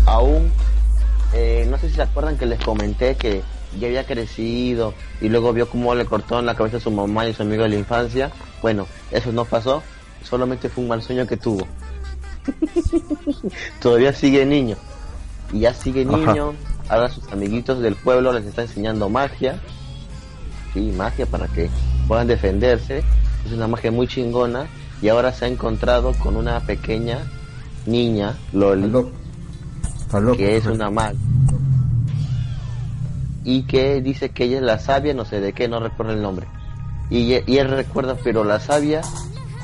Aún, 0.07 0.51
eh, 1.35 1.67
no 1.69 1.79
sé 1.79 1.89
si 1.89 1.97
se 1.97 2.03
acuerdan 2.03 2.39
que 2.39 2.47
les 2.47 2.61
comenté 2.61 3.17
que 3.17 3.43
ya 3.79 3.89
había 3.89 4.07
crecido 4.07 4.95
y 5.21 5.29
luego 5.29 5.53
vio 5.53 5.69
cómo 5.69 5.95
le 5.95 6.07
cortó 6.07 6.39
en 6.39 6.47
la 6.47 6.55
cabeza 6.55 6.79
a 6.79 6.81
su 6.81 6.91
mamá 6.91 7.27
y 7.27 7.35
su 7.35 7.43
amigo 7.43 7.65
de 7.65 7.71
la 7.71 7.77
infancia. 7.77 8.31
Bueno, 8.63 8.87
eso 9.11 9.33
no 9.33 9.45
pasó, 9.45 9.83
solamente 10.23 10.69
fue 10.69 10.85
un 10.85 10.89
mal 10.89 11.03
sueño 11.03 11.27
que 11.27 11.37
tuvo. 11.37 11.67
Todavía 13.81 14.13
sigue 14.13 14.47
niño. 14.47 14.77
Y 15.53 15.61
ya 15.61 15.75
sigue 15.75 16.05
niño, 16.05 16.55
ahora 16.89 17.11
sus 17.11 17.31
amiguitos 17.33 17.81
del 17.81 17.95
pueblo 17.95 18.33
les 18.33 18.45
está 18.45 18.63
enseñando 18.63 19.09
magia. 19.09 19.61
Sí, 20.75 20.93
magia 20.97 21.27
para 21.27 21.49
que 21.49 21.71
puedan 22.07 22.27
defenderse. 22.27 23.03
Es 23.47 23.53
una 23.53 23.67
magia 23.67 23.91
muy 23.91 24.07
chingona. 24.07 24.67
Y 25.01 25.09
ahora 25.09 25.33
se 25.33 25.45
ha 25.45 25.49
encontrado 25.49 26.13
con 26.15 26.37
una 26.37 26.61
pequeña 26.61 27.19
niña, 27.87 28.37
Loli, 28.53 28.91
que 30.37 30.57
es 30.57 30.67
una 30.67 30.91
maga 30.91 31.15
y 33.51 33.63
que 33.63 34.03
dice 34.03 34.29
que 34.29 34.45
ella 34.45 34.59
es 34.59 34.63
la 34.63 34.79
sabia, 34.79 35.15
no 35.15 35.25
sé 35.25 35.41
de 35.41 35.55
qué, 35.55 35.69
no 35.69 35.81
recuerdo 35.81 36.13
el 36.13 36.21
nombre. 36.21 36.47
Y, 37.09 37.33
él 37.33 37.69
recuerda, 37.71 38.15
pero 38.23 38.45
la 38.45 38.61
sabia 38.61 39.01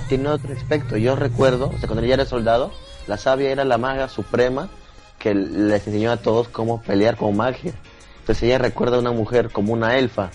tiene 0.09 0.31
otro 0.31 0.55
aspecto. 0.55 0.97
Yo 0.97 1.17
recuerdo, 1.17 1.67
o 1.67 1.79
sea, 1.79 1.87
cuando 1.87 2.03
ella 2.03 2.15
era 2.15 2.25
soldado, 2.25 2.73
la 3.07 3.19
sabia 3.19 3.51
era 3.51 3.63
la 3.67 3.77
maga 3.77 4.09
suprema 4.09 4.71
que 5.19 5.35
les 5.35 5.87
enseñó 5.87 6.13
a 6.13 6.17
todos 6.17 6.49
cómo 6.49 6.81
pelear 6.81 7.19
con 7.19 7.37
magia. 7.37 7.75
Entonces 8.21 8.45
ella 8.45 8.57
recuerda 8.57 8.97
a 8.97 9.01
una 9.01 9.13
mujer 9.13 9.51
como 9.51 9.75
una 9.75 9.99
elfa. 9.99 10.31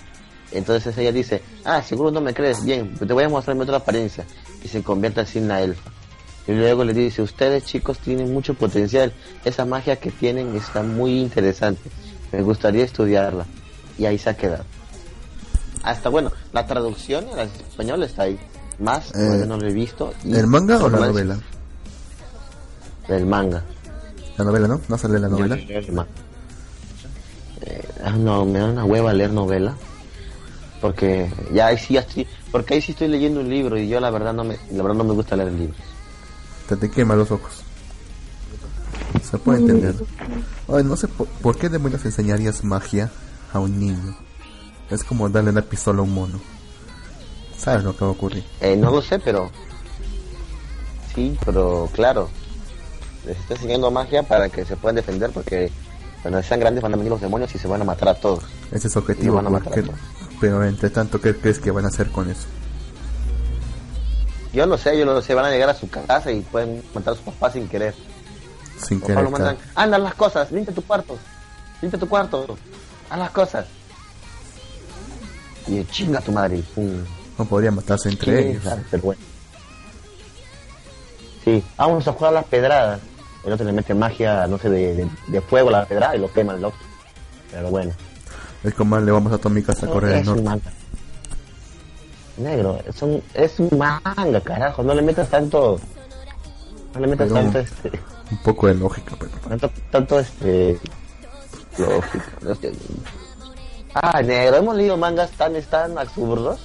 Entonces 0.51 0.95
ella 0.99 1.11
dice, 1.11 1.41
ah, 1.65 1.81
seguro 1.81 2.11
no 2.11 2.21
me 2.21 2.35
crees, 2.35 2.63
bien, 2.63 2.93
te 2.93 3.13
voy 3.13 3.23
a 3.23 3.29
mostrar 3.29 3.55
mi 3.55 3.63
otra 3.63 3.77
apariencia. 3.77 4.25
Y 4.63 4.67
se 4.67 4.83
convierte 4.83 5.21
así 5.21 5.39
en 5.39 5.47
la 5.47 5.61
elfa. 5.61 5.89
Y 6.47 6.53
luego 6.53 6.83
le 6.83 6.93
dice, 6.93 7.21
ustedes 7.21 7.65
chicos 7.65 7.99
tienen 7.99 8.33
mucho 8.33 8.53
potencial, 8.53 9.13
esa 9.45 9.65
magia 9.65 9.97
que 9.97 10.11
tienen 10.11 10.55
está 10.55 10.81
muy 10.81 11.19
interesante 11.19 11.89
me 12.31 12.41
gustaría 12.41 12.83
estudiarla. 12.85 13.45
Y 13.97 14.05
ahí 14.05 14.17
se 14.17 14.29
ha 14.29 14.37
quedado. 14.37 14.63
Hasta 15.83 16.09
bueno, 16.09 16.31
la 16.53 16.65
traducción 16.65 17.25
en 17.29 17.39
español 17.39 18.03
está 18.03 18.23
ahí. 18.23 18.39
Más, 18.79 19.13
eh, 19.13 19.45
no 19.45 19.57
lo 19.57 19.67
he 19.67 19.73
visto. 19.73 20.13
¿El 20.23 20.47
manga 20.47 20.77
o 20.77 20.89
la 20.89 20.99
novela? 20.99 21.37
El 23.07 23.25
manga. 23.25 23.63
La 24.37 24.45
novela, 24.45 24.67
¿no? 24.67 24.79
¿No 24.87 24.97
sale 24.97 25.19
la 25.19 25.27
novela? 25.27 25.55
Eh, 25.55 25.83
ah, 28.05 28.11
no, 28.11 28.45
me 28.45 28.59
da 28.59 28.65
una 28.67 28.85
hueva 28.85 29.11
leer 29.13 29.33
novela. 29.33 29.75
Porque 30.81 31.29
ya 31.53 31.67
ahí 31.67 31.77
sí 31.77 31.97
estoy, 31.97 32.27
porque 32.51 32.75
ahí 32.75 32.81
sí 32.81 32.93
estoy 32.93 33.09
leyendo 33.09 33.41
un 33.41 33.49
libro 33.49 33.77
y 33.77 33.87
yo 33.89 33.99
la 33.99 34.09
verdad 34.09 34.33
no 34.33 34.43
me, 34.43 34.57
la 34.71 34.83
verdad 34.83 34.97
no 34.97 35.03
me 35.03 35.13
gusta 35.13 35.35
leer 35.35 35.51
libros. 35.51 35.77
Te 36.67 36.77
te 36.77 36.89
quema 36.89 37.15
los 37.15 37.31
ojos. 37.31 37.63
Se 39.29 39.37
puede 39.37 39.59
entender. 39.59 39.95
no 40.67 40.95
sé 40.95 41.07
por, 41.07 41.57
qué 41.57 41.69
demonios 41.69 42.05
enseñarías 42.05 42.63
magia 42.63 43.11
a 43.51 43.59
un 43.59 43.79
niño. 43.79 44.15
Es 44.89 45.03
como 45.03 45.29
darle 45.29 45.51
una 45.51 45.61
pistola 45.61 45.99
a 45.99 46.03
un 46.03 46.13
mono. 46.13 46.39
¿Sabes 47.57 47.83
lo 47.83 47.95
que 47.95 48.05
va 48.05 48.07
a 48.07 48.13
ocurrir? 48.13 48.43
Eh, 48.61 48.75
no 48.77 48.91
lo 48.91 49.01
sé, 49.01 49.19
pero. 49.19 49.51
Sí, 51.13 51.37
pero 51.45 51.89
claro. 51.93 52.29
Les 53.25 53.37
está 53.37 53.55
enseñando 53.55 53.91
magia 53.91 54.23
para 54.23 54.49
que 54.49 54.63
se 54.63 54.77
puedan 54.77 54.95
defender 54.95 55.29
porque 55.31 55.69
cuando 56.21 56.41
sean 56.41 56.59
grandes 56.59 56.81
van 56.81 56.93
a 56.93 56.97
venir 56.97 57.11
los 57.11 57.21
demonios 57.21 57.53
y 57.53 57.59
se 57.59 57.67
van 57.67 57.81
a 57.81 57.85
matar 57.85 58.09
a 58.09 58.15
todos. 58.15 58.43
Ese 58.71 58.87
es 58.87 58.95
objetivo. 58.95 59.41
Pero 60.39 60.63
entre 60.63 60.89
tanto, 60.89 61.19
¿qué 61.19 61.35
crees 61.35 61.59
que 61.59 61.71
van 61.71 61.85
a 61.85 61.89
hacer 61.89 62.09
con 62.11 62.29
eso? 62.29 62.47
Yo 64.53 64.65
no 64.65 64.77
sé, 64.77 64.97
yo 64.97 65.05
no 65.05 65.21
sé. 65.21 65.33
Van 65.33 65.45
a 65.45 65.51
llegar 65.51 65.69
a 65.69 65.73
su 65.73 65.89
casa 65.89 66.31
y 66.31 66.41
pueden 66.41 66.83
matar 66.93 67.13
a 67.13 67.17
su 67.17 67.23
papá 67.23 67.51
sin 67.51 67.67
querer. 67.67 67.93
Sin 68.77 68.99
querer. 69.01 69.27
anda 69.75 69.97
las 69.97 70.15
cosas, 70.15 70.51
limpia 70.51 70.73
tu 70.73 70.81
cuarto, 70.81 71.17
limpia 71.81 71.99
tu 71.99 72.07
cuarto, 72.07 72.57
haz 73.09 73.19
las 73.19 73.31
cosas. 73.31 73.65
Y 75.67 75.83
chinga 75.85 76.21
tu 76.21 76.31
madre. 76.31 76.63
No 77.37 77.45
podrían 77.45 77.75
matarse 77.75 78.09
entre 78.09 78.51
ellos. 78.51 78.63
Pero 78.89 79.03
bueno. 79.03 79.21
Sí, 81.43 81.63
vamos 81.77 82.07
a 82.07 82.13
jugar 82.13 82.33
las 82.33 82.45
pedradas. 82.45 82.99
El 83.45 83.53
otro 83.53 83.65
le 83.65 83.71
mete 83.71 83.93
magia, 83.93 84.47
no 84.47 84.57
sé, 84.57 84.69
de, 84.69 85.07
de, 85.27 85.41
fuego 85.41 85.69
a 85.69 85.71
la 85.71 85.85
pedrada 85.85 86.15
y 86.15 86.19
lo 86.19 86.31
quema 86.31 86.53
el 86.55 86.65
otro. 86.65 86.79
Pero 87.51 87.69
bueno. 87.69 87.93
Es 88.63 88.73
como 88.73 88.99
le 88.99 89.11
vamos 89.11 89.31
a 89.33 89.37
casa 89.61 89.85
a 89.85 89.89
correr 89.89 90.17
el 90.17 90.43
norte. 90.43 90.69
Negro, 92.37 92.79
es 92.87 93.01
un, 93.01 93.21
es 93.33 93.59
un 93.59 93.69
manga, 93.77 94.41
carajo. 94.41 94.83
No 94.83 94.93
le 94.93 95.01
metas 95.01 95.29
tanto. 95.29 95.79
No 96.93 96.99
le 96.99 97.07
metas 97.07 97.29
tanto 97.31 97.59
este 97.59 97.91
un 98.31 98.37
poco 98.39 98.67
de 98.67 98.75
lógica, 98.75 99.15
pero. 99.19 99.31
Tanto, 99.47 99.71
tanto 99.91 100.19
este. 100.19 100.79
Lógica. 101.77 102.25
Ah, 103.93 104.21
negro, 104.21 104.57
hemos 104.57 104.75
leído 104.75 104.97
mangas 104.97 105.31
tan, 105.31 105.59
tan 105.63 105.97
absurdos 105.97 106.59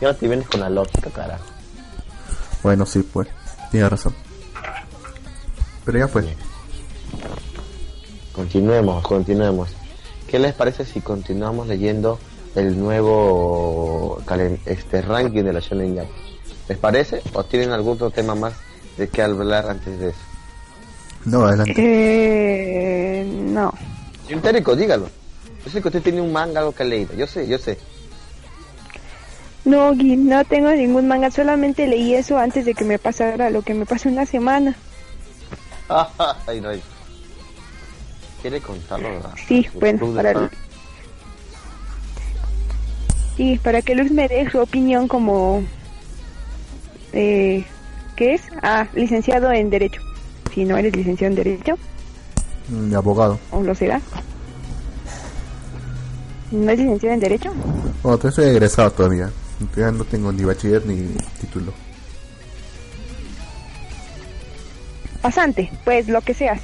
y 0.00 0.04
ahora 0.04 0.16
te 0.16 0.28
vienes 0.28 0.46
con 0.48 0.60
la 0.60 0.70
lógica, 0.70 1.10
cara. 1.10 1.38
Bueno, 2.62 2.86
sí, 2.86 3.00
pues. 3.00 3.28
Tienes 3.70 3.90
razón. 3.90 4.14
Pero 5.84 5.98
ya 5.98 6.08
fue. 6.08 6.36
Continuemos, 8.32 9.02
continuemos. 9.02 9.68
¿Qué 10.28 10.38
les 10.38 10.52
parece 10.52 10.84
si 10.84 11.00
continuamos 11.00 11.66
leyendo 11.68 12.18
el 12.54 12.78
nuevo 12.78 14.22
este 14.66 15.00
ranking 15.00 15.42
de 15.42 15.52
la 15.54 15.60
Shonen 15.60 15.96
Jump? 15.96 16.10
¿Les 16.68 16.76
parece? 16.76 17.22
¿O 17.32 17.44
tienen 17.44 17.70
algún 17.70 17.94
otro 17.94 18.10
tema 18.10 18.34
más 18.34 18.52
de 18.98 19.08
qué 19.08 19.22
hablar 19.22 19.70
antes 19.70 19.98
de 19.98 20.10
eso? 20.10 20.18
No, 21.24 21.46
adelante. 21.46 21.74
Eh, 21.78 23.24
no. 23.24 23.72
Señor 24.26 24.76
dígalo. 24.76 25.08
Yo 25.64 25.70
sé 25.70 25.80
que 25.80 25.88
usted 25.88 26.02
tiene 26.02 26.20
un 26.20 26.30
manga, 26.30 26.60
algo 26.60 26.72
que 26.72 26.82
ha 26.82 26.86
leído. 26.86 27.14
Yo 27.14 27.26
sé, 27.26 27.48
yo 27.48 27.56
sé. 27.56 27.78
No, 29.64 29.94
Gui, 29.94 30.16
no 30.16 30.44
tengo 30.44 30.70
ningún 30.72 31.08
manga. 31.08 31.30
Solamente 31.30 31.86
leí 31.86 32.14
eso 32.14 32.38
antes 32.38 32.66
de 32.66 32.74
que 32.74 32.84
me 32.84 32.98
pasara 32.98 33.48
lo 33.48 33.62
que 33.62 33.72
me 33.72 33.86
pasó 33.86 34.10
una 34.10 34.26
semana. 34.26 34.76
Ay, 36.46 36.60
no. 36.60 36.70
¿Quiere 38.40 38.60
contarlo? 38.60 39.08
Sí, 39.46 39.66
bueno, 39.74 40.14
para... 40.14 40.50
Sí, 43.36 43.60
para 43.62 43.82
que 43.82 43.94
Luz 43.94 44.10
me 44.10 44.28
dé 44.28 44.50
su 44.50 44.58
opinión 44.58 45.08
como... 45.08 45.62
Eh, 47.12 47.64
¿Qué 48.16 48.34
es? 48.34 48.42
Ah, 48.62 48.86
licenciado 48.94 49.52
en 49.52 49.70
Derecho 49.70 50.02
si 50.58 50.64
no 50.64 50.76
eres 50.76 50.94
licenciado 50.96 51.30
en 51.30 51.36
Derecho. 51.36 51.78
De 52.68 52.96
abogado. 52.96 53.38
¿O 53.52 53.62
lo 53.62 53.74
será? 53.76 54.00
¿No 56.50 56.70
es 56.72 56.78
licenciado 56.80 57.14
en 57.14 57.20
Derecho? 57.20 57.52
No, 58.02 58.14
estoy 58.14 58.44
egresado 58.46 58.90
todavía. 58.90 59.30
Todavía 59.72 59.96
no 59.98 60.04
tengo 60.04 60.32
ni 60.32 60.42
bachiller 60.42 60.84
ni 60.84 61.14
título. 61.40 61.72
Pasante, 65.22 65.70
pues 65.84 66.08
lo 66.08 66.20
que 66.22 66.34
seas. 66.34 66.60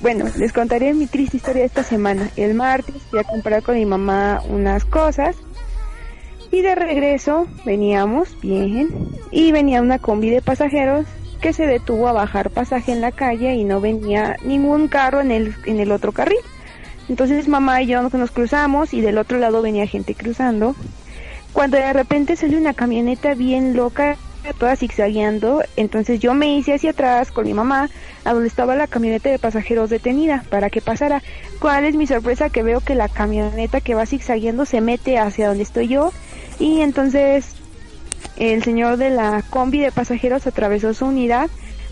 Bueno, 0.00 0.26
les 0.36 0.52
contaré 0.52 0.92
mi 0.92 1.06
triste 1.06 1.38
historia 1.38 1.62
de 1.62 1.66
esta 1.66 1.82
semana. 1.82 2.30
El 2.36 2.54
martes 2.54 3.02
fui 3.10 3.18
a 3.18 3.24
comprar 3.24 3.62
con 3.62 3.76
mi 3.76 3.86
mamá 3.86 4.42
unas 4.48 4.84
cosas 4.84 5.36
y 6.50 6.60
de 6.60 6.74
regreso 6.74 7.46
veníamos 7.64 8.38
bien 8.40 8.88
y 9.30 9.52
venía 9.52 9.80
una 9.80 9.98
combi 9.98 10.30
de 10.30 10.42
pasajeros 10.42 11.06
que 11.40 11.52
se 11.52 11.66
detuvo 11.66 12.08
a 12.08 12.12
bajar 12.12 12.50
pasaje 12.50 12.92
en 12.92 13.00
la 13.00 13.10
calle 13.10 13.54
y 13.54 13.64
no 13.64 13.80
venía 13.80 14.36
ningún 14.44 14.88
carro 14.88 15.20
en 15.20 15.30
el, 15.30 15.54
en 15.64 15.80
el 15.80 15.90
otro 15.90 16.12
carril. 16.12 16.38
Entonces 17.08 17.48
mamá 17.48 17.82
y 17.82 17.86
yo 17.86 18.02
nos 18.02 18.30
cruzamos 18.30 18.92
y 18.92 19.00
del 19.00 19.16
otro 19.16 19.38
lado 19.38 19.62
venía 19.62 19.86
gente 19.86 20.14
cruzando. 20.14 20.74
Cuando 21.54 21.78
de 21.78 21.92
repente 21.94 22.36
salió 22.36 22.58
una 22.58 22.74
camioneta 22.74 23.34
bien 23.34 23.74
loca, 23.74 24.18
toda 24.52 24.76
zigzagueando, 24.76 25.62
entonces 25.76 26.20
yo 26.20 26.34
me 26.34 26.56
hice 26.56 26.74
hacia 26.74 26.90
atrás 26.90 27.30
con 27.30 27.46
mi 27.46 27.54
mamá 27.54 27.90
a 28.24 28.32
donde 28.32 28.48
estaba 28.48 28.76
la 28.76 28.86
camioneta 28.86 29.28
de 29.28 29.38
pasajeros 29.38 29.90
detenida 29.90 30.44
para 30.50 30.70
que 30.70 30.80
pasara. 30.80 31.22
¿Cuál 31.58 31.84
es 31.84 31.96
mi 31.96 32.06
sorpresa? 32.06 32.50
Que 32.50 32.62
veo 32.62 32.80
que 32.80 32.94
la 32.94 33.08
camioneta 33.08 33.80
que 33.80 33.94
va 33.94 34.06
zigzagueando 34.06 34.64
se 34.64 34.80
mete 34.80 35.18
hacia 35.18 35.48
donde 35.48 35.62
estoy 35.62 35.88
yo 35.88 36.12
y 36.58 36.80
entonces 36.80 37.54
el 38.36 38.62
señor 38.62 38.96
de 38.96 39.10
la 39.10 39.42
combi 39.48 39.80
de 39.80 39.92
pasajeros 39.92 40.46
atravesó 40.46 40.92
su 40.94 41.06
unidad 41.06 41.48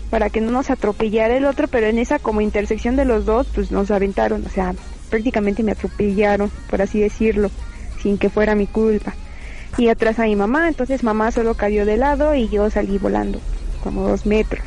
para 0.09 0.29
que 0.29 0.41
no 0.41 0.51
nos 0.51 0.69
atropellara 0.69 1.35
el 1.35 1.45
otro, 1.45 1.67
pero 1.67 1.87
en 1.87 1.97
esa 1.99 2.19
como 2.19 2.41
intersección 2.41 2.95
de 2.95 3.05
los 3.05 3.25
dos, 3.25 3.47
pues 3.53 3.71
nos 3.71 3.91
aventaron, 3.91 4.45
o 4.45 4.49
sea, 4.49 4.73
prácticamente 5.09 5.63
me 5.63 5.71
atropellaron, 5.71 6.51
por 6.69 6.81
así 6.81 6.99
decirlo. 6.99 7.49
sin 8.01 8.19
que 8.19 8.29
fuera 8.29 8.53
mi 8.53 8.67
culpa. 8.67 9.15
Y 9.77 9.89
atrás 9.89 10.19
a 10.19 10.23
mi 10.23 10.35
mamá, 10.35 10.67
entonces 10.67 11.03
mamá 11.03 11.31
solo 11.31 11.55
cayó 11.55 11.85
de 11.85 11.97
lado 11.97 12.33
y 12.33 12.47
yo 12.47 12.69
salí 12.69 12.97
volando, 12.97 13.39
como 13.83 14.07
dos 14.07 14.25
metros. 14.25 14.63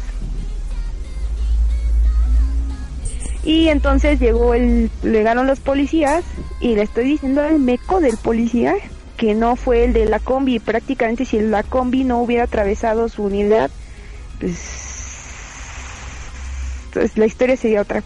Y 3.45 3.69
entonces 3.69 4.21
llegó 4.21 4.53
el, 4.53 4.91
llegaron 5.03 5.47
los 5.47 5.61
policías 5.61 6.23
y 6.61 6.75
le 6.75 6.83
estoy 6.83 7.05
diciendo 7.05 7.41
al 7.41 7.59
meco 7.59 8.01
del 8.01 8.19
policía 8.19 8.75
que 9.17 9.35
no 9.35 9.57
fue 9.57 9.85
el 9.85 9.95
de 9.95 10.05
la 10.05 10.19
combi. 10.19 10.59
Prácticamente 10.59 11.25
si 11.25 11.41
la 11.41 11.63
combi 11.63 12.05
no 12.05 12.21
hubiera 12.21 12.45
atravesado 12.45 13.09
su 13.09 13.25
unidad, 13.25 13.71
pues, 14.39 14.59
pues 16.93 17.17
la 17.17 17.25
historia 17.25 17.57
sería 17.57 17.81
otra. 17.81 18.03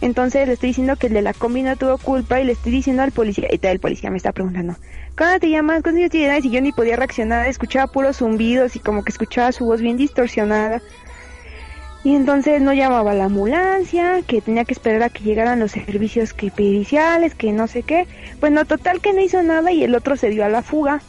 Entonces 0.00 0.46
le 0.46 0.52
estoy 0.54 0.68
diciendo 0.68 0.96
que 0.96 1.08
el 1.08 1.14
de 1.14 1.22
la 1.22 1.32
combi 1.32 1.62
no 1.62 1.76
tuvo 1.76 1.98
culpa 1.98 2.40
y 2.40 2.44
le 2.44 2.52
estoy 2.52 2.70
diciendo 2.70 3.02
al 3.02 3.10
policía, 3.10 3.48
y 3.50 3.66
el 3.66 3.80
policía 3.80 4.10
me 4.10 4.16
está 4.16 4.32
preguntando, 4.32 4.76
¿cómo 5.16 5.38
te 5.40 5.50
llamas? 5.50 5.82
¿Cuántos 5.82 6.10
tienes? 6.10 6.44
Y 6.44 6.50
yo 6.50 6.60
ni 6.60 6.72
podía 6.72 6.96
reaccionar, 6.96 7.46
escuchaba 7.48 7.90
puros 7.90 8.18
zumbidos 8.18 8.76
y 8.76 8.78
como 8.78 9.02
que 9.02 9.10
escuchaba 9.10 9.50
su 9.50 9.64
voz 9.64 9.80
bien 9.80 9.96
distorsionada. 9.96 10.80
Y 12.04 12.14
entonces 12.14 12.62
no 12.62 12.72
llamaba 12.72 13.10
a 13.10 13.14
la 13.14 13.24
ambulancia, 13.24 14.22
que 14.22 14.40
tenía 14.40 14.64
que 14.64 14.72
esperar 14.72 15.02
a 15.02 15.08
que 15.08 15.24
llegaran 15.24 15.58
los 15.58 15.72
servicios 15.72 16.32
que 16.32 16.52
periciales, 16.52 17.34
que 17.34 17.52
no 17.52 17.66
sé 17.66 17.82
qué. 17.82 18.06
Bueno, 18.40 18.64
total 18.64 19.00
que 19.00 19.12
no 19.12 19.20
hizo 19.20 19.42
nada 19.42 19.72
y 19.72 19.82
el 19.82 19.96
otro 19.96 20.16
se 20.16 20.30
dio 20.30 20.44
a 20.44 20.48
la 20.48 20.62
fuga. 20.62 21.02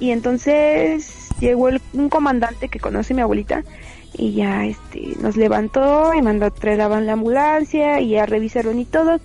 Y 0.00 0.10
entonces 0.12 1.28
llegó 1.38 1.68
el, 1.68 1.82
un 1.92 2.08
comandante 2.08 2.68
que 2.68 2.80
conoce 2.80 3.12
mi 3.12 3.20
abuelita 3.20 3.62
y 4.20 4.34
ya 4.34 4.66
este 4.66 5.16
nos 5.22 5.38
levantó 5.38 6.12
y 6.12 6.20
mandó 6.20 6.46
a 6.46 7.00
la 7.00 7.12
ambulancia 7.12 8.00
y 8.00 8.10
ya 8.10 8.26
revisaron 8.26 8.78
y 8.78 8.84
todo. 8.84 9.18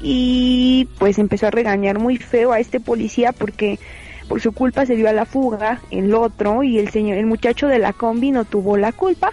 Y 0.00 0.88
pues 0.98 1.18
empezó 1.18 1.48
a 1.48 1.50
regañar 1.50 1.98
muy 1.98 2.18
feo 2.18 2.52
a 2.52 2.60
este 2.60 2.78
policía 2.78 3.32
porque 3.32 3.80
por 4.28 4.40
su 4.40 4.52
culpa 4.52 4.86
se 4.86 4.94
dio 4.94 5.08
a 5.08 5.12
la 5.12 5.26
fuga 5.26 5.80
el 5.90 6.14
otro 6.14 6.62
y 6.62 6.78
el 6.78 6.90
señor 6.90 7.18
el 7.18 7.26
muchacho 7.26 7.66
de 7.66 7.80
la 7.80 7.92
combi 7.92 8.30
no 8.30 8.44
tuvo 8.44 8.76
la 8.76 8.92
culpa. 8.92 9.32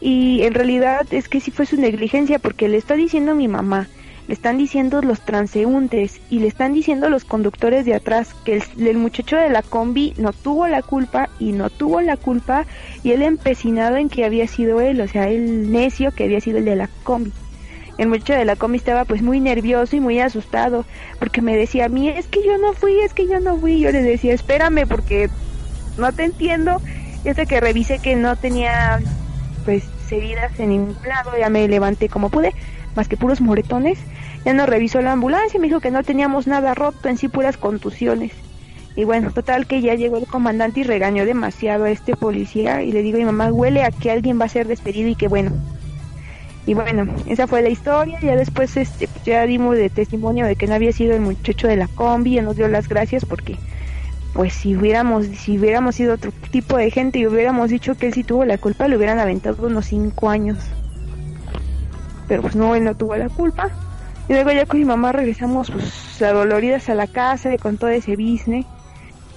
Y 0.00 0.42
en 0.42 0.54
realidad 0.54 1.06
es 1.10 1.28
que 1.28 1.40
sí 1.40 1.50
fue 1.50 1.66
su 1.66 1.76
negligencia 1.76 2.38
porque 2.38 2.68
le 2.68 2.76
está 2.76 2.94
diciendo 2.94 3.32
a 3.32 3.34
mi 3.34 3.48
mamá 3.48 3.88
le 4.30 4.34
están 4.34 4.58
diciendo 4.58 5.02
los 5.02 5.22
transeúntes 5.22 6.20
y 6.30 6.38
le 6.38 6.46
están 6.46 6.72
diciendo 6.72 7.08
los 7.08 7.24
conductores 7.24 7.84
de 7.84 7.94
atrás 7.94 8.32
que 8.44 8.62
el, 8.78 8.96
muchacho 8.96 9.36
de 9.36 9.50
la 9.50 9.60
combi 9.60 10.14
no 10.18 10.32
tuvo 10.32 10.68
la 10.68 10.82
culpa 10.82 11.28
y 11.40 11.50
no 11.50 11.68
tuvo 11.68 12.00
la 12.00 12.16
culpa 12.16 12.64
y 13.02 13.10
él 13.10 13.22
empecinado 13.22 13.96
en 13.96 14.08
que 14.08 14.24
había 14.24 14.46
sido 14.46 14.80
él, 14.80 15.00
o 15.00 15.08
sea, 15.08 15.28
el 15.28 15.72
necio 15.72 16.12
que 16.12 16.22
había 16.22 16.40
sido 16.40 16.58
el 16.58 16.64
de 16.64 16.76
la 16.76 16.88
combi. 17.02 17.32
El 17.98 18.06
muchacho 18.06 18.34
de 18.34 18.44
la 18.44 18.54
combi 18.54 18.76
estaba 18.76 19.04
pues 19.04 19.20
muy 19.20 19.40
nervioso 19.40 19.96
y 19.96 20.00
muy 20.00 20.20
asustado 20.20 20.84
porque 21.18 21.42
me 21.42 21.56
decía 21.56 21.86
a 21.86 21.88
mí, 21.88 22.08
es 22.08 22.28
que 22.28 22.44
yo 22.44 22.56
no 22.56 22.72
fui, 22.72 23.00
es 23.00 23.12
que 23.12 23.26
yo 23.26 23.40
no 23.40 23.56
fui. 23.56 23.80
Yo 23.80 23.90
le 23.90 24.00
decía, 24.00 24.32
espérame 24.32 24.86
porque 24.86 25.28
no 25.98 26.12
te 26.12 26.22
entiendo. 26.22 26.80
Y 27.24 27.30
hasta 27.30 27.46
que 27.46 27.58
revisé 27.58 27.98
que 27.98 28.14
no 28.14 28.36
tenía 28.36 29.00
pues 29.64 29.82
heridas 30.12 30.58
en 30.60 30.68
ningún 30.70 30.96
lado, 31.06 31.32
ya 31.38 31.50
me 31.50 31.66
levanté 31.68 32.08
como 32.08 32.30
pude, 32.30 32.54
más 32.96 33.08
que 33.08 33.16
puros 33.16 33.40
moretones 33.40 33.98
ya 34.44 34.54
nos 34.54 34.68
revisó 34.68 35.00
la 35.02 35.12
ambulancia, 35.12 35.60
me 35.60 35.66
dijo 35.66 35.80
que 35.80 35.90
no 35.90 36.02
teníamos 36.02 36.46
nada 36.46 36.74
roto, 36.74 37.08
en 37.08 37.18
sí 37.18 37.28
puras 37.28 37.56
contusiones. 37.56 38.32
Y 38.96 39.04
bueno, 39.04 39.30
total 39.30 39.66
que 39.66 39.80
ya 39.80 39.94
llegó 39.94 40.16
el 40.16 40.26
comandante 40.26 40.80
y 40.80 40.82
regañó 40.82 41.24
demasiado 41.24 41.84
a 41.84 41.90
este 41.90 42.16
policía 42.16 42.82
y 42.82 42.92
le 42.92 43.02
digo 43.02 43.16
a 43.16 43.20
mi 43.20 43.26
mamá, 43.26 43.52
huele 43.52 43.82
a 43.82 43.90
que 43.90 44.10
alguien 44.10 44.40
va 44.40 44.46
a 44.46 44.48
ser 44.48 44.66
despedido 44.66 45.08
y 45.08 45.14
que 45.14 45.28
bueno. 45.28 45.52
Y 46.66 46.74
bueno, 46.74 47.06
esa 47.26 47.46
fue 47.46 47.62
la 47.62 47.68
historia, 47.68 48.18
ya 48.20 48.36
después 48.36 48.76
este, 48.76 49.08
pues 49.08 49.24
ya 49.24 49.46
dimos 49.46 49.76
de 49.76 49.90
testimonio 49.90 50.46
de 50.46 50.56
que 50.56 50.66
no 50.66 50.74
había 50.74 50.92
sido 50.92 51.14
el 51.14 51.20
muchacho 51.20 51.68
de 51.68 51.76
la 51.76 51.88
combi, 51.88 52.38
y 52.38 52.42
nos 52.42 52.56
dio 52.56 52.68
las 52.68 52.88
gracias 52.88 53.24
porque 53.24 53.56
pues 54.34 54.52
si 54.52 54.76
hubiéramos, 54.76 55.26
si 55.26 55.58
hubiéramos 55.58 55.96
sido 55.96 56.14
otro 56.14 56.32
tipo 56.50 56.76
de 56.76 56.90
gente 56.90 57.18
y 57.18 57.26
hubiéramos 57.26 57.70
dicho 57.70 57.96
que 57.96 58.06
él 58.06 58.14
sí 58.14 58.24
tuvo 58.24 58.44
la 58.44 58.58
culpa, 58.58 58.88
le 58.88 58.96
hubieran 58.96 59.18
aventado 59.18 59.66
unos 59.66 59.86
cinco 59.86 60.28
años. 60.28 60.58
Pero 62.30 62.42
pues 62.42 62.54
no, 62.54 62.76
él 62.76 62.84
no 62.84 62.94
tuvo 62.94 63.16
la 63.16 63.28
culpa 63.28 63.70
y 64.28 64.34
luego 64.34 64.52
ya 64.52 64.64
con 64.64 64.78
mi 64.78 64.84
mamá 64.84 65.10
regresamos 65.10 65.72
pues 65.72 66.22
adoloridas 66.22 66.88
a 66.88 66.94
la 66.94 67.08
casa 67.08 67.50
con 67.58 67.76
todo 67.76 67.90
ese 67.90 68.12
business. 68.12 68.64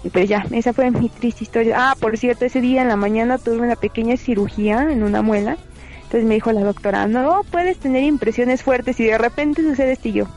Y 0.04 0.10
pues 0.12 0.30
ya, 0.30 0.46
esa 0.52 0.74
fue 0.74 0.92
mi 0.92 1.10
triste 1.10 1.44
historia. 1.44 1.76
Ah, 1.90 1.96
por 2.00 2.16
cierto, 2.20 2.46
ese 2.46 2.62
día 2.62 2.84
en 2.84 2.90
la 2.90 2.96
mañana 2.96 3.40
tuve 3.40 3.58
una 3.58 3.76
pequeña 3.76 4.16
cirugía 4.16 4.92
en 4.92 5.02
una 5.02 5.24
muela. 5.24 5.58
Entonces 6.04 6.26
me 6.26 6.36
dijo 6.36 6.52
la 6.52 6.62
doctora, 6.62 7.08
no, 7.08 7.42
puedes 7.50 7.80
tener 7.80 8.04
impresiones 8.04 8.62
fuertes 8.62 9.00
y 9.00 9.06
de 9.06 9.18
repente 9.18 9.64
sucede 9.64 9.94
esto 9.94 10.10
y 10.10 10.12
yo. 10.12 10.28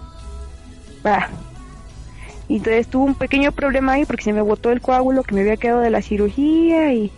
Y 2.48 2.56
entonces 2.56 2.88
tuve 2.88 3.04
un 3.04 3.14
pequeño 3.16 3.52
problema 3.52 3.92
ahí 3.92 4.06
porque 4.06 4.24
se 4.24 4.32
me 4.32 4.40
botó 4.40 4.70
el 4.70 4.80
coágulo 4.80 5.22
que 5.22 5.34
me 5.34 5.42
había 5.42 5.58
quedado 5.58 5.80
de 5.80 5.90
la 5.90 6.00
cirugía 6.00 6.94
y, 6.94 7.12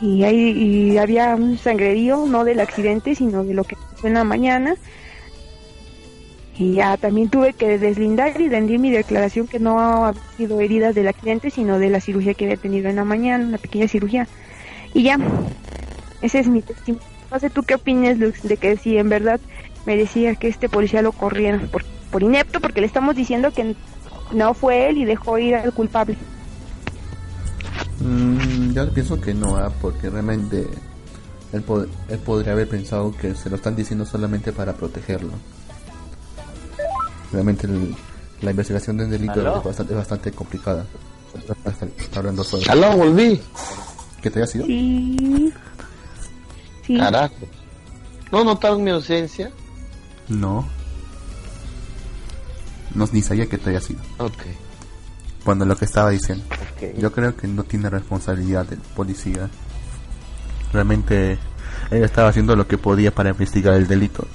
y, 0.00 0.24
ahí, 0.24 0.50
y 0.50 0.98
había 0.98 1.34
un 1.34 1.58
sangrerío, 1.58 2.26
no 2.26 2.44
del 2.44 2.60
accidente, 2.60 3.14
sino 3.14 3.44
de 3.44 3.54
lo 3.54 3.64
que 3.64 3.76
pasó 3.76 4.06
en 4.06 4.14
la 4.14 4.24
mañana 4.24 4.76
y 6.60 6.74
ya 6.74 6.98
también 6.98 7.30
tuve 7.30 7.54
que 7.54 7.78
deslindar 7.78 8.38
y 8.38 8.50
rendir 8.50 8.78
mi 8.78 8.90
declaración 8.90 9.46
que 9.46 9.58
no 9.58 9.80
ha 9.80 10.12
sido 10.36 10.60
heridas 10.60 10.94
del 10.94 11.08
accidente, 11.08 11.48
sino 11.48 11.78
de 11.78 11.88
la 11.88 12.02
cirugía 12.02 12.34
que 12.34 12.44
había 12.44 12.58
tenido 12.58 12.90
en 12.90 12.96
la 12.96 13.04
mañana, 13.04 13.46
una 13.46 13.56
pequeña 13.56 13.88
cirugía. 13.88 14.28
Y 14.92 15.04
ya, 15.04 15.16
ese 16.20 16.38
es 16.38 16.48
mi 16.48 16.60
testimonio. 16.60 17.06
No 17.30 17.40
sé 17.40 17.48
tú 17.48 17.62
qué 17.62 17.76
opinas, 17.76 18.18
Lux, 18.18 18.42
de 18.42 18.58
que 18.58 18.76
si 18.76 18.98
en 18.98 19.08
verdad 19.08 19.40
merecía 19.86 20.34
que 20.34 20.48
este 20.48 20.68
policía 20.68 21.00
lo 21.00 21.12
corriera 21.12 21.58
por, 21.72 21.82
por 22.10 22.22
inepto, 22.22 22.60
porque 22.60 22.82
le 22.82 22.86
estamos 22.86 23.16
diciendo 23.16 23.52
que 23.52 23.74
no 24.34 24.52
fue 24.52 24.90
él 24.90 24.98
y 24.98 25.06
dejó 25.06 25.38
ir 25.38 25.54
al 25.54 25.72
culpable. 25.72 26.18
Mm, 28.10 28.72
yo 28.72 28.90
pienso 28.92 29.20
que 29.20 29.32
no, 29.34 29.56
¿ah? 29.56 29.72
porque 29.80 30.10
realmente 30.10 30.66
él, 31.52 31.64
él 32.08 32.18
podría 32.18 32.52
haber 32.52 32.68
pensado 32.68 33.14
que 33.16 33.34
se 33.34 33.48
lo 33.50 33.56
están 33.56 33.76
diciendo 33.76 34.04
solamente 34.04 34.52
para 34.52 34.72
protegerlo 34.74 35.30
realmente 37.32 37.68
la 38.40 38.50
investigación 38.50 38.96
de 38.96 39.04
un 39.04 39.10
delito 39.10 39.58
es 39.58 39.64
bastante, 39.64 39.94
bastante 39.94 40.32
complicada. 40.32 40.86
hablando 42.14 42.42
sobre. 42.44 42.70
¡Aló, 42.70 42.96
volví! 42.96 43.40
¿Qué 44.22 44.30
te 44.30 44.42
ha 44.42 44.46
sido? 44.46 44.66
Sí. 44.66 45.52
Carajo. 46.96 47.34
¿No 48.32 48.44
notaron 48.44 48.82
mi 48.82 48.90
ausencia? 48.90 49.50
No. 50.28 50.68
No, 52.94 53.08
ni 53.12 53.22
sabía 53.22 53.46
que 53.46 53.58
te 53.58 53.70
haya 53.70 53.80
sido. 53.80 54.00
Ok. 54.18 54.42
Cuando 55.44 55.64
lo 55.64 55.76
que 55.76 55.84
estaba 55.84 56.10
diciendo. 56.10 56.44
Yo 56.98 57.12
creo 57.12 57.36
que 57.36 57.46
no 57.48 57.64
tiene 57.64 57.90
responsabilidad 57.90 58.66
del 58.66 58.78
policía. 58.78 59.48
Realmente 60.72 61.38
él 61.90 62.04
estaba 62.04 62.28
haciendo 62.28 62.56
lo 62.56 62.66
que 62.66 62.78
podía 62.78 63.10
para 63.10 63.30
investigar 63.30 63.74
el 63.74 63.86
delito 63.86 64.26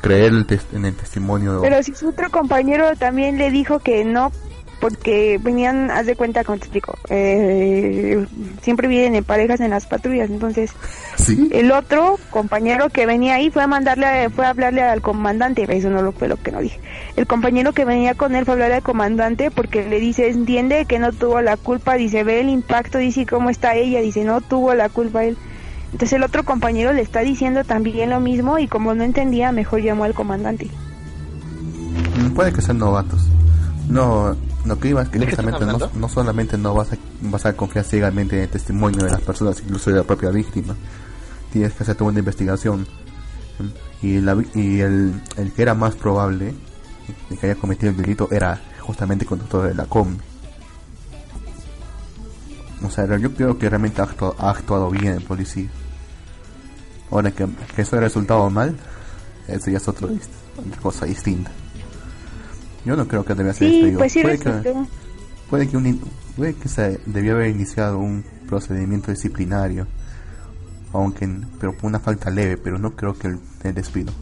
creer 0.00 0.32
en 0.72 0.84
el 0.84 0.96
testimonio. 0.96 1.60
Pero 1.62 1.82
si 1.82 1.94
su 1.94 2.08
otro 2.08 2.30
compañero 2.30 2.96
también 2.96 3.38
le 3.38 3.50
dijo 3.50 3.78
que 3.80 4.04
no, 4.04 4.32
porque 4.80 5.38
venían, 5.42 5.90
haz 5.90 6.06
de 6.06 6.16
cuenta, 6.16 6.42
como 6.42 6.58
te 6.58 6.64
explico, 6.64 6.96
eh, 7.10 8.24
siempre 8.62 8.88
vienen 8.88 9.14
en 9.14 9.24
parejas 9.24 9.60
en 9.60 9.70
las 9.70 9.86
patrullas, 9.86 10.30
entonces 10.30 10.72
el 11.50 11.70
otro 11.70 12.18
compañero 12.30 12.88
que 12.88 13.06
venía 13.06 13.34
ahí 13.34 13.50
fue 13.50 13.62
a 13.62 13.66
mandarle, 13.66 14.30
fue 14.30 14.46
a 14.46 14.50
hablarle 14.50 14.82
al 14.82 15.02
comandante, 15.02 15.66
eso 15.68 15.90
no 15.90 16.02
lo 16.02 16.12
fue 16.12 16.28
lo 16.28 16.36
que 16.36 16.50
no 16.50 16.60
dije. 16.60 16.80
El 17.16 17.26
compañero 17.26 17.72
que 17.72 17.84
venía 17.84 18.14
con 18.14 18.34
él 18.34 18.44
fue 18.44 18.52
a 18.52 18.54
hablarle 18.54 18.76
al 18.76 18.82
comandante 18.82 19.50
porque 19.50 19.86
le 19.86 20.00
dice, 20.00 20.28
entiende 20.30 20.86
que 20.86 20.98
no 20.98 21.12
tuvo 21.12 21.42
la 21.42 21.56
culpa, 21.58 21.94
dice, 21.94 22.24
ve 22.24 22.40
el 22.40 22.48
impacto, 22.48 22.98
dice 22.98 23.26
cómo 23.26 23.50
está 23.50 23.74
ella, 23.74 24.00
dice, 24.00 24.24
no 24.24 24.40
tuvo 24.40 24.74
la 24.74 24.88
culpa 24.88 25.24
él. 25.24 25.36
Entonces 25.92 26.14
el 26.14 26.22
otro 26.22 26.44
compañero 26.44 26.92
le 26.92 27.02
está 27.02 27.20
diciendo 27.20 27.64
también 27.64 28.10
lo 28.10 28.20
mismo 28.20 28.58
y 28.58 28.68
como 28.68 28.94
no 28.94 29.04
entendía, 29.04 29.52
mejor 29.52 29.82
llamó 29.82 30.04
al 30.04 30.14
comandante. 30.14 30.70
Puede 32.34 32.52
que 32.52 32.62
sean 32.62 32.78
novatos. 32.78 33.26
No, 33.88 34.36
lo 34.64 34.78
que 34.78 34.88
iba 34.88 35.02
es 35.02 35.08
que 35.08 35.18
justamente 35.18 35.64
no, 35.64 35.78
no, 35.94 36.08
solamente 36.08 36.58
no 36.58 36.74
vas 36.74 36.92
a, 36.92 36.96
vas 37.22 37.46
a 37.46 37.56
confiar 37.56 37.84
ciegamente 37.84 38.36
en 38.36 38.42
el 38.42 38.48
testimonio 38.48 39.04
de 39.04 39.10
las 39.10 39.20
personas, 39.22 39.60
incluso 39.60 39.90
de 39.90 39.96
la 39.96 40.04
propia 40.04 40.30
víctima. 40.30 40.76
Tienes 41.52 41.72
que 41.72 41.82
hacer 41.82 41.96
toda 41.96 42.10
una 42.10 42.18
investigación. 42.18 42.86
Y, 44.02 44.20
la, 44.20 44.36
y 44.54 44.80
el, 44.80 45.20
el 45.36 45.52
que 45.52 45.62
era 45.62 45.74
más 45.74 45.94
probable 45.94 46.54
de 47.28 47.36
que 47.36 47.46
haya 47.46 47.54
cometido 47.54 47.90
el 47.90 47.96
delito 47.96 48.28
era 48.30 48.60
justamente 48.80 49.24
el 49.24 49.28
conductor 49.28 49.68
de 49.68 49.74
la 49.74 49.84
com 49.84 50.16
O 52.82 52.90
sea, 52.90 53.04
yo 53.18 53.34
creo 53.34 53.58
que 53.58 53.68
realmente 53.68 54.00
ha 54.02 54.50
actuado 54.50 54.90
bien 54.90 55.14
el 55.14 55.22
policía. 55.22 55.68
Ahora 57.10 57.30
que, 57.30 57.46
que 57.74 57.82
eso 57.82 57.96
haya 57.96 58.04
resultado 58.04 58.48
mal, 58.50 58.76
eso 59.48 59.70
ya 59.70 59.78
es 59.78 59.88
otro, 59.88 60.08
otra 60.08 60.80
cosa 60.80 61.06
distinta. 61.06 61.50
Yo 62.84 62.96
no 62.96 63.06
creo 63.06 63.24
que 63.24 63.34
debía 63.34 63.52
ser 63.52 63.70
sí, 63.70 63.94
pues 63.96 64.12
puede, 64.14 64.38
que, 64.38 64.74
puede, 65.50 65.68
que 65.68 65.76
un, 65.76 66.00
puede 66.36 66.54
que 66.54 66.68
se 66.68 66.98
debió 67.06 67.34
haber 67.34 67.50
iniciado 67.50 67.98
un 67.98 68.24
procedimiento 68.48 69.10
disciplinario, 69.10 69.86
aunque 70.92 71.28
pero 71.58 71.76
por 71.76 71.86
una 71.86 72.00
falta 72.00 72.30
leve, 72.30 72.56
pero 72.56 72.78
no 72.78 72.96
creo 72.96 73.14
que 73.14 73.28
el, 73.28 73.74
despido. 73.74 74.12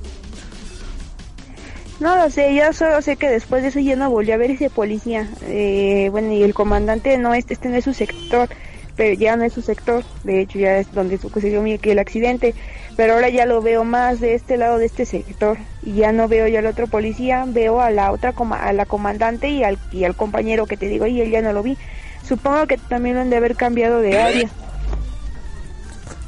No 2.00 2.14
lo 2.16 2.30
sé, 2.30 2.54
yo 2.54 2.72
solo 2.72 3.02
sé 3.02 3.16
que 3.16 3.28
después 3.28 3.62
de 3.62 3.68
eso 3.68 3.80
ya 3.80 3.96
no 3.96 4.10
volví 4.10 4.30
a 4.30 4.36
ver 4.36 4.52
ese 4.52 4.70
policía. 4.70 5.28
Eh, 5.42 6.08
bueno, 6.10 6.32
y 6.32 6.42
el 6.42 6.54
comandante 6.54 7.16
no, 7.18 7.34
este, 7.34 7.54
este 7.54 7.68
no 7.68 7.76
es 7.76 7.84
su 7.84 7.92
sector, 7.92 8.48
pero 8.96 9.14
ya 9.14 9.36
no 9.36 9.44
es 9.44 9.52
su 9.52 9.62
sector. 9.62 10.04
De 10.22 10.40
hecho, 10.40 10.58
ya 10.58 10.78
es 10.78 10.92
donde 10.92 11.18
sucedió 11.18 11.64
el 11.64 11.98
accidente. 11.98 12.54
Pero 12.98 13.12
ahora 13.12 13.28
ya 13.28 13.46
lo 13.46 13.62
veo 13.62 13.84
más 13.84 14.18
de 14.18 14.34
este 14.34 14.56
lado 14.56 14.76
de 14.76 14.86
este 14.86 15.06
sector. 15.06 15.56
Y 15.84 15.92
ya 15.92 16.10
no 16.10 16.26
veo 16.26 16.48
ya 16.48 16.58
al 16.58 16.66
otro 16.66 16.88
policía, 16.88 17.44
veo 17.46 17.80
a 17.80 17.92
la 17.92 18.10
otra, 18.10 18.34
a 18.36 18.72
la 18.72 18.86
comandante 18.86 19.50
y 19.50 19.62
al, 19.62 19.78
y 19.92 20.02
al 20.02 20.16
compañero 20.16 20.66
que 20.66 20.76
te 20.76 20.88
digo, 20.88 21.06
y 21.06 21.20
él 21.20 21.30
ya 21.30 21.40
no 21.40 21.52
lo 21.52 21.62
vi. 21.62 21.78
Supongo 22.26 22.66
que 22.66 22.76
también 22.76 23.14
lo 23.14 23.20
han 23.20 23.30
de 23.30 23.36
haber 23.36 23.54
cambiado 23.54 24.00
de 24.00 24.20
área. 24.20 24.48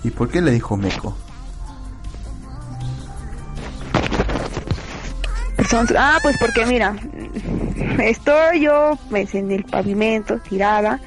¿Y 0.04 0.10
por 0.10 0.30
qué 0.30 0.40
le 0.40 0.52
dijo 0.52 0.76
Meco? 0.76 1.16
ah, 5.98 6.18
pues 6.22 6.36
porque 6.38 6.66
mira, 6.66 6.94
estoy 7.98 8.60
yo 8.60 8.96
pues, 9.08 9.34
en 9.34 9.50
el 9.50 9.64
pavimento 9.64 10.38
tirada 10.38 11.00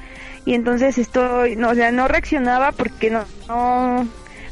y 0.44 0.52
entonces 0.52 0.98
estoy, 0.98 1.56
no, 1.56 1.70
o 1.70 1.74
sea, 1.74 1.90
no 1.90 2.06
reaccionaba 2.06 2.72
porque 2.72 3.10
no, 3.10 3.24
no, 3.48 4.06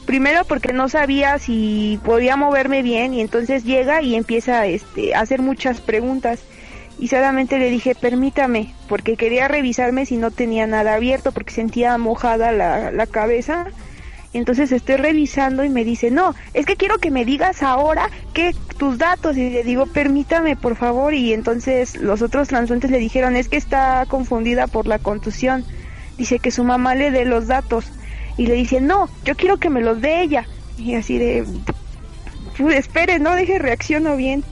primero 0.07 0.45
porque 0.45 0.73
no 0.73 0.89
sabía 0.89 1.39
si 1.39 1.99
podía 2.05 2.37
moverme 2.37 2.83
bien 2.83 3.15
y 3.15 3.21
entonces 3.21 3.65
llega 3.65 4.03
y 4.03 4.15
empieza 4.15 4.67
este, 4.67 5.15
a 5.15 5.21
hacer 5.21 5.41
muchas 5.41 5.81
preguntas 5.81 6.41
y 6.99 7.09
solamente 7.09 7.59
le 7.59 7.71
dije 7.71 7.95
permítame 7.95 8.75
porque 8.89 9.17
quería 9.17 9.49
revisarme 9.49 10.07
si 10.07 10.17
no 10.17 10.31
tenía 10.31 10.67
nada 10.67 10.95
abierto 10.95 11.33
porque 11.33 11.53
sentía 11.53 11.97
mojada 11.99 12.53
la, 12.53 13.07
cabeza 13.07 13.67
entonces 14.33 14.73
estoy 14.73 14.97
revisando 14.97 15.63
y 15.63 15.69
me 15.69 15.85
dice, 15.85 16.11
no, 16.11 16.35
es 16.55 16.65
que 16.65 16.77
quiero 16.77 16.97
que 16.97 17.11
me 17.11 17.27
digas 17.27 17.63
ahora 17.63 18.09
que 18.33 18.55
tus 18.79 18.97
datos. 18.97 19.37
Y 19.37 19.51
le 19.51 19.63
digo, 19.63 19.85
permítame, 19.85 20.57
por 20.57 20.75
favor. 20.75 21.13
Y 21.13 21.35
entonces 21.35 21.97
los 21.97 22.23
otros 22.23 22.49
transuentes 22.49 22.91
le 22.91 22.97
dijeron, 22.97 23.37
es 23.37 23.51
que 23.51 23.59
está 23.59 24.07
confundida 24.09 24.69
por 24.69 24.87
la 24.87 24.99
contusión. 24.99 25.67
Dice 26.17 26.39
que 26.39 26.51
su 26.51 26.65
mamá 26.65 26.95
le 26.95 27.11
dé 27.11 27.27
los 27.27 27.47
datos. 27.47 27.93
Y 28.37 28.47
le 28.47 28.55
dice, 28.55 28.81
no, 28.81 29.09
yo 29.25 29.35
quiero 29.37 29.59
que 29.59 29.71
me 29.71 29.81
los 29.81 30.01
dé 30.01 30.23
ella. 30.23 30.47
Y 30.79 30.95
así 30.95 31.19
de, 31.19 31.45
pues, 32.57 32.77
espere, 32.77 33.19
no 33.19 33.35
deje 33.35 33.59
reacciono 33.59 34.17
bien. 34.17 34.45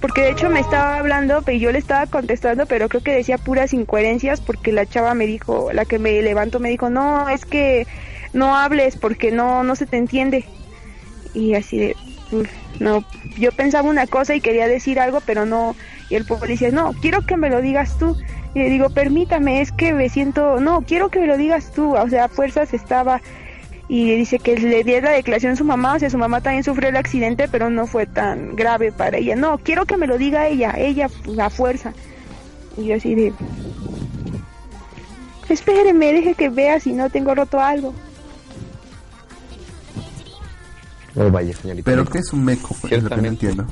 Porque 0.00 0.20
de 0.20 0.30
hecho 0.30 0.50
me 0.50 0.60
estaba 0.60 0.98
hablando, 0.98 1.42
pero 1.42 1.58
yo 1.58 1.72
le 1.72 1.78
estaba 1.78 2.06
contestando, 2.06 2.66
pero 2.66 2.88
creo 2.88 3.02
que 3.02 3.14
decía 3.14 3.38
puras 3.38 3.72
incoherencias 3.72 4.40
porque 4.40 4.70
la 4.70 4.86
chava 4.86 5.14
me 5.14 5.26
dijo, 5.26 5.72
la 5.72 5.84
que 5.84 5.98
me 5.98 6.20
levantó 6.22 6.60
me 6.60 6.68
dijo, 6.68 6.90
no, 6.90 7.28
es 7.28 7.44
que 7.44 7.86
no 8.32 8.56
hables 8.56 8.96
porque 8.96 9.32
no, 9.32 9.64
no 9.64 9.74
se 9.74 9.86
te 9.86 9.96
entiende. 9.96 10.44
Y 11.34 11.54
así 11.54 11.78
de, 11.78 11.96
no, 12.78 13.04
yo 13.38 13.52
pensaba 13.52 13.88
una 13.88 14.06
cosa 14.06 14.34
y 14.34 14.40
quería 14.40 14.68
decir 14.68 15.00
algo, 15.00 15.20
pero 15.24 15.46
no, 15.46 15.74
y 16.10 16.14
el 16.14 16.24
policía, 16.24 16.70
no, 16.70 16.92
quiero 17.00 17.22
que 17.22 17.36
me 17.36 17.50
lo 17.50 17.60
digas 17.62 17.98
tú. 17.98 18.16
Y 18.56 18.58
le 18.60 18.70
digo, 18.70 18.88
permítame, 18.88 19.60
es 19.60 19.70
que 19.70 19.92
me 19.92 20.08
siento, 20.08 20.60
no, 20.60 20.80
quiero 20.80 21.10
que 21.10 21.20
me 21.20 21.26
lo 21.26 21.36
digas 21.36 21.72
tú, 21.72 21.94
o 21.94 22.08
sea, 22.08 22.24
a 22.24 22.28
fuerzas 22.28 22.72
estaba, 22.72 23.20
y 23.86 24.16
dice 24.16 24.38
que 24.38 24.56
le 24.58 24.82
diera 24.82 25.10
la 25.10 25.16
declaración 25.16 25.52
a 25.52 25.56
su 25.56 25.64
mamá, 25.64 25.96
o 25.96 25.98
sea, 25.98 26.08
su 26.08 26.16
mamá 26.16 26.40
también 26.40 26.64
sufrió 26.64 26.88
el 26.88 26.96
accidente, 26.96 27.48
pero 27.48 27.68
no 27.68 27.86
fue 27.86 28.06
tan 28.06 28.56
grave 28.56 28.92
para 28.92 29.18
ella. 29.18 29.36
No, 29.36 29.58
quiero 29.58 29.84
que 29.84 29.98
me 29.98 30.06
lo 30.06 30.16
diga 30.16 30.48
ella, 30.48 30.72
ella 30.78 31.10
pues, 31.22 31.38
a 31.38 31.50
fuerza. 31.50 31.92
Y 32.78 32.86
yo 32.86 32.96
así 32.96 33.14
de, 33.14 33.34
espéreme, 35.50 36.14
deje 36.14 36.32
que 36.32 36.48
vea 36.48 36.80
si 36.80 36.94
no 36.94 37.10
tengo 37.10 37.34
roto 37.34 37.60
algo. 37.60 37.92
No 41.14 41.30
vaya, 41.30 41.54
señorita. 41.54 41.90
¿Pero 41.90 42.06
qué 42.06 42.20
es 42.20 42.32
un 42.32 42.42
meco? 42.42 42.74
Pues, 42.80 43.02
lo 43.02 43.10
que 43.10 43.16
no 43.16 43.28
entiendo. 43.28 43.66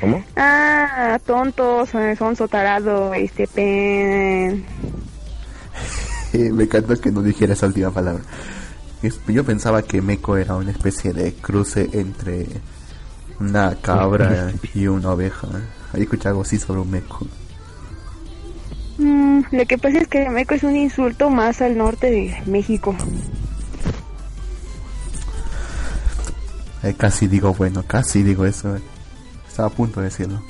¿Cómo? 0.00 0.22
Ah, 0.36 1.18
tontos, 1.24 1.90
son 2.18 2.36
sotarado, 2.36 3.14
este 3.14 3.46
pen. 3.46 4.64
Me 6.32 6.64
encanta 6.64 6.96
que 6.96 7.10
no 7.10 7.22
dijera 7.22 7.54
esa 7.54 7.66
última 7.66 7.90
palabra. 7.90 8.22
Yo 9.28 9.44
pensaba 9.44 9.82
que 9.82 10.02
meco 10.02 10.36
era 10.36 10.56
una 10.56 10.70
especie 10.70 11.12
de 11.12 11.34
cruce 11.34 11.88
entre 11.92 12.46
una 13.38 13.74
cabra 13.76 14.52
y 14.74 14.86
una 14.86 15.10
oveja. 15.10 15.48
Ahí 15.92 16.02
escuché 16.02 16.28
algo 16.28 16.42
así 16.42 16.58
sobre 16.58 16.80
un 16.80 16.90
meco. 16.90 17.26
Mm, 18.98 19.42
lo 19.52 19.66
que 19.66 19.78
pasa 19.78 19.98
es 19.98 20.08
que 20.08 20.28
meco 20.30 20.54
es 20.54 20.62
un 20.62 20.74
insulto 20.76 21.30
más 21.30 21.60
al 21.60 21.76
norte 21.76 22.10
de 22.10 22.42
México. 22.46 22.94
Eh, 26.82 26.94
casi 26.96 27.26
digo, 27.26 27.52
bueno, 27.54 27.84
casi 27.86 28.22
digo 28.22 28.46
eso. 28.46 28.76
Estaba 29.56 29.68
a 29.68 29.72
punto 29.72 30.00
de 30.00 30.08
decirlo. 30.08 30.42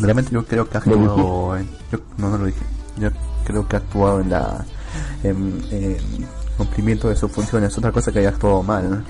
Realmente 0.00 0.32
yo 0.32 0.44
creo 0.44 0.68
que 0.68 0.78
ha 0.78 0.80
actuado 0.80 1.56
en, 1.56 1.70
no, 2.16 2.28
no 2.28 2.38
lo 2.38 2.46
dije. 2.46 2.64
Yo 2.96 3.08
creo 3.44 3.68
que 3.68 3.76
ha 3.76 3.78
actuado 3.78 4.20
en 4.20 4.30
la 4.30 4.64
en, 5.22 5.62
cumplimiento 6.56 7.08
de 7.08 7.14
sus 7.14 7.30
funciones. 7.30 7.78
Otra 7.78 7.92
cosa 7.92 8.10
que 8.10 8.18
haya 8.18 8.30
actuado 8.30 8.64
mal. 8.64 9.04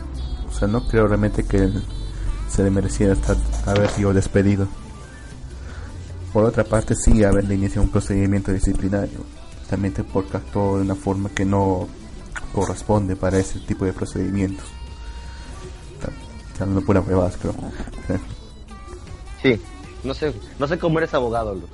O 0.47 0.53
sea, 0.53 0.69
no 0.69 0.87
creo 0.87 1.09
realmente 1.09 1.45
que 1.45 1.67
se 2.51 2.63
le 2.63 2.69
mereciera 2.69 3.15
estar, 3.15 3.39
haber 3.65 3.89
sido 3.89 4.13
despedido. 4.13 4.69
Por 6.31 6.45
otra 6.45 6.65
parte, 6.65 6.95
sí 6.95 7.25
haberle 7.25 7.55
iniciado 7.55 7.85
un 7.85 7.91
procedimiento 7.91 8.53
disciplinario. 8.53 9.21
También 9.71 9.95
porque 10.13 10.37
actuó 10.37 10.77
de 10.77 10.83
una 10.83 10.95
forma 10.95 11.31
que 11.31 11.47
no 11.47 11.89
corresponde 12.53 13.17
para 13.17 13.39
ese 13.39 13.61
tipo 13.61 13.87
de 13.87 13.95
procedimientos 13.95 14.67
no 16.67 16.81
pura 16.81 17.01
huevadas, 17.01 17.37
creo. 17.37 17.55
Sí, 19.43 19.61
no 20.05 20.15
sé, 20.15 20.33
no 20.59 20.67
sé 20.67 20.79
cómo 20.79 20.99
eres 20.99 21.15
abogado, 21.15 21.55
Luz. 21.55 21.71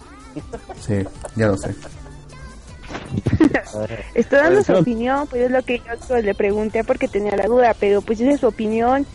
Sí, 0.81 1.05
ya 1.37 1.49
lo 1.49 1.57
sé. 1.57 1.75
Estoy 4.15 4.39
dando 4.39 4.63
su 4.63 4.75
opinión, 4.75 5.27
pues 5.29 5.43
es 5.43 5.51
lo 5.51 5.63
que 5.63 5.81
yo 6.09 6.21
le 6.21 6.35
pregunté 6.35 6.85
porque 6.85 7.09
tenía 7.09 7.37
la 7.37 7.47
duda, 7.47 7.75
pero 7.79 8.03
pues 8.03 8.21
esa 8.21 8.33
es 8.33 8.41
su 8.41 8.49
opinión 8.49 9.07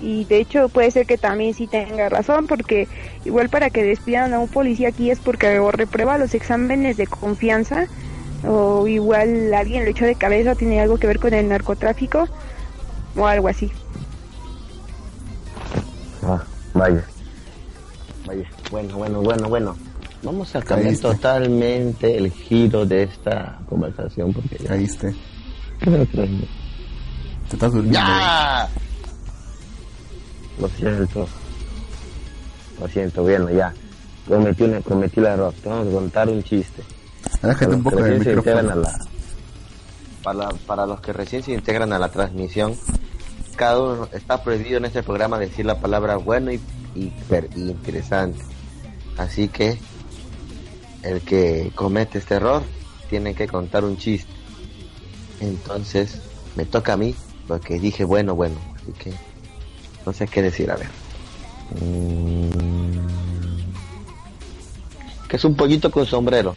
y 0.00 0.24
de 0.26 0.38
hecho 0.38 0.68
puede 0.68 0.90
ser 0.90 1.06
que 1.06 1.16
también 1.16 1.54
sí 1.54 1.66
tenga 1.66 2.08
razón 2.08 2.46
porque 2.46 2.86
igual 3.24 3.48
para 3.48 3.70
que 3.70 3.82
despidan 3.82 4.34
a 4.34 4.38
un 4.38 4.48
policía 4.48 4.88
aquí 4.88 5.10
es 5.10 5.18
porque 5.18 5.58
o 5.58 5.70
reprueba 5.70 6.18
los 6.18 6.34
exámenes 6.34 6.98
de 6.98 7.06
confianza 7.06 7.86
o 8.46 8.86
igual 8.86 9.54
alguien 9.54 9.84
lo 9.84 9.90
echó 9.90 10.04
de 10.04 10.14
cabeza, 10.14 10.54
tiene 10.54 10.80
algo 10.80 10.98
que 10.98 11.06
ver 11.06 11.18
con 11.18 11.32
el 11.32 11.48
narcotráfico 11.48 12.28
o 13.16 13.26
algo 13.26 13.48
así. 13.48 13.72
Ah, 16.22 16.42
vaya. 16.74 17.02
Bueno, 18.70 18.98
bueno, 18.98 19.22
bueno, 19.22 19.48
bueno. 19.48 19.76
Vamos 20.22 20.54
a 20.56 20.62
cambiar 20.62 20.96
totalmente 20.96 22.16
el 22.16 22.32
giro 22.32 22.84
de 22.84 23.04
esta 23.04 23.60
conversación 23.68 24.32
porque 24.32 24.56
ya. 24.58 24.68
Caíste. 24.68 25.14
Te 25.78 27.54
estás 27.54 27.72
durmiendo. 27.72 28.00
¡Ya! 28.00 28.68
Lo 30.60 30.68
siento. 30.68 31.28
Lo 32.80 32.88
siento, 32.88 33.22
bueno, 33.22 33.50
ya. 33.50 33.72
Cometí, 34.26 34.64
una, 34.64 34.80
cometí 34.80 35.20
el 35.20 35.26
error. 35.26 35.54
Tengo 35.62 35.84
que 35.84 35.90
contar 35.90 36.28
un 36.28 36.42
chiste. 36.42 36.82
Aléjate 37.42 37.74
un 37.74 37.82
poco 37.82 38.02
del 38.02 38.18
micrófono. 38.18 38.74
la, 38.74 38.98
para, 40.22 40.48
para 40.66 40.86
los 40.86 41.00
que 41.00 41.12
recién 41.12 41.42
se 41.42 41.52
integran 41.52 41.92
a 41.92 41.98
la 41.98 42.08
transmisión, 42.08 42.74
cada 43.56 44.08
está 44.12 44.42
prohibido 44.42 44.76
en 44.76 44.84
este 44.84 45.02
programa 45.02 45.38
decir 45.38 45.66
la 45.66 45.80
palabra 45.80 46.16
bueno 46.16 46.52
y, 46.52 46.60
interesante. 47.56 48.40
Así 49.16 49.48
que 49.48 49.78
el 51.02 51.20
que 51.22 51.72
comete 51.74 52.18
este 52.18 52.34
error 52.34 52.62
tiene 53.10 53.34
que 53.34 53.48
contar 53.48 53.84
un 53.84 53.96
chiste. 53.96 54.32
Entonces 55.40 56.20
me 56.54 56.64
toca 56.64 56.92
a 56.92 56.96
mí 56.96 57.14
porque 57.48 57.78
dije 57.78 58.04
bueno, 58.04 58.34
bueno. 58.34 58.56
Así 58.76 58.92
que 58.92 59.12
no 60.04 60.12
sé 60.12 60.26
qué 60.26 60.42
decir. 60.42 60.70
A 60.70 60.76
ver. 60.76 60.88
Mm. 61.80 63.06
¿Qué 65.28 65.36
es 65.36 65.44
un 65.44 65.56
pollito 65.56 65.90
con 65.90 66.06
sombrero? 66.06 66.54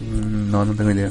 Mm, 0.00 0.50
no, 0.50 0.64
no 0.64 0.74
tengo 0.74 0.90
idea 0.90 1.10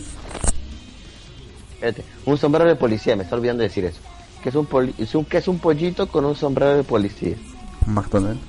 un 2.26 2.38
sombrero 2.38 2.68
de 2.68 2.76
policía, 2.76 3.16
me 3.16 3.24
está 3.24 3.36
olvidando 3.36 3.62
de 3.62 3.70
decir 3.70 3.86
eso. 3.86 4.00
¿Qué 4.42 4.50
es 4.50 4.56
un, 4.56 4.68
es 4.98 5.16
un, 5.16 5.26
es 5.30 5.48
un 5.48 5.60
pollito 5.60 6.08
con 6.08 6.26
un 6.26 6.36
sombrero 6.36 6.76
de 6.76 6.84
policía? 6.84 7.36
McDonald's. 7.86 8.42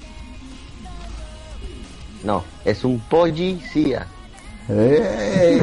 No, 2.25 2.43
es 2.65 2.85
un 2.85 2.99
policía. 3.01 4.07
Eh. 4.69 5.61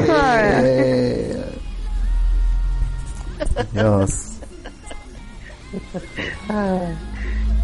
Dios. 3.72 4.28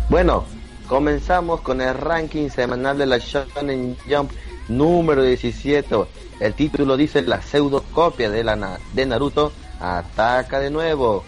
bueno, 0.08 0.44
comenzamos 0.88 1.60
con 1.60 1.80
el 1.80 1.94
ranking 1.94 2.48
semanal 2.50 2.98
de 2.98 3.06
la 3.06 3.18
Shonen 3.18 3.96
Jump 4.08 4.32
número 4.68 5.22
17. 5.22 5.94
El 6.40 6.54
título 6.54 6.96
dice 6.96 7.22
la 7.22 7.40
pseudocopia 7.40 8.30
de, 8.30 8.44
la, 8.44 8.78
de 8.94 9.06
Naruto 9.06 9.52
Ataca 9.80 10.60
de 10.60 10.70
nuevo. 10.70 11.24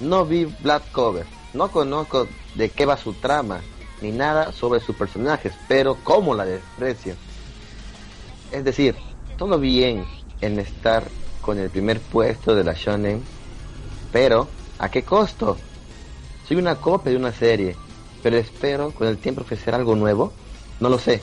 No 0.00 0.24
vi 0.24 0.44
Black 0.44 0.90
Cover. 0.92 1.26
No 1.54 1.70
conozco 1.70 2.28
de 2.54 2.70
qué 2.70 2.86
va 2.86 2.96
su 2.96 3.12
trama. 3.14 3.60
ni 4.02 4.12
nada 4.12 4.52
sobre 4.52 4.80
sus 4.80 4.94
personajes, 4.94 5.54
pero 5.68 5.96
cómo 6.04 6.34
la 6.34 6.44
desprecio. 6.44 7.14
Es 8.52 8.62
decir, 8.62 8.94
todo 9.38 9.58
bien 9.58 10.04
en 10.42 10.58
estar 10.58 11.04
con 11.40 11.58
el 11.58 11.70
primer 11.70 12.00
puesto 12.00 12.54
de 12.54 12.62
la 12.62 12.74
shonen, 12.74 13.22
pero 14.12 14.48
¿a 14.78 14.90
qué 14.90 15.02
costo? 15.02 15.56
Soy 16.46 16.58
una 16.58 16.76
copia 16.76 17.10
de 17.10 17.16
una 17.16 17.32
serie, 17.32 17.74
pero 18.22 18.36
espero 18.36 18.90
con 18.90 19.08
el 19.08 19.16
tiempo 19.16 19.40
ofrecer 19.40 19.74
algo 19.74 19.96
nuevo. 19.96 20.32
No 20.78 20.90
lo 20.90 20.98
sé. 20.98 21.22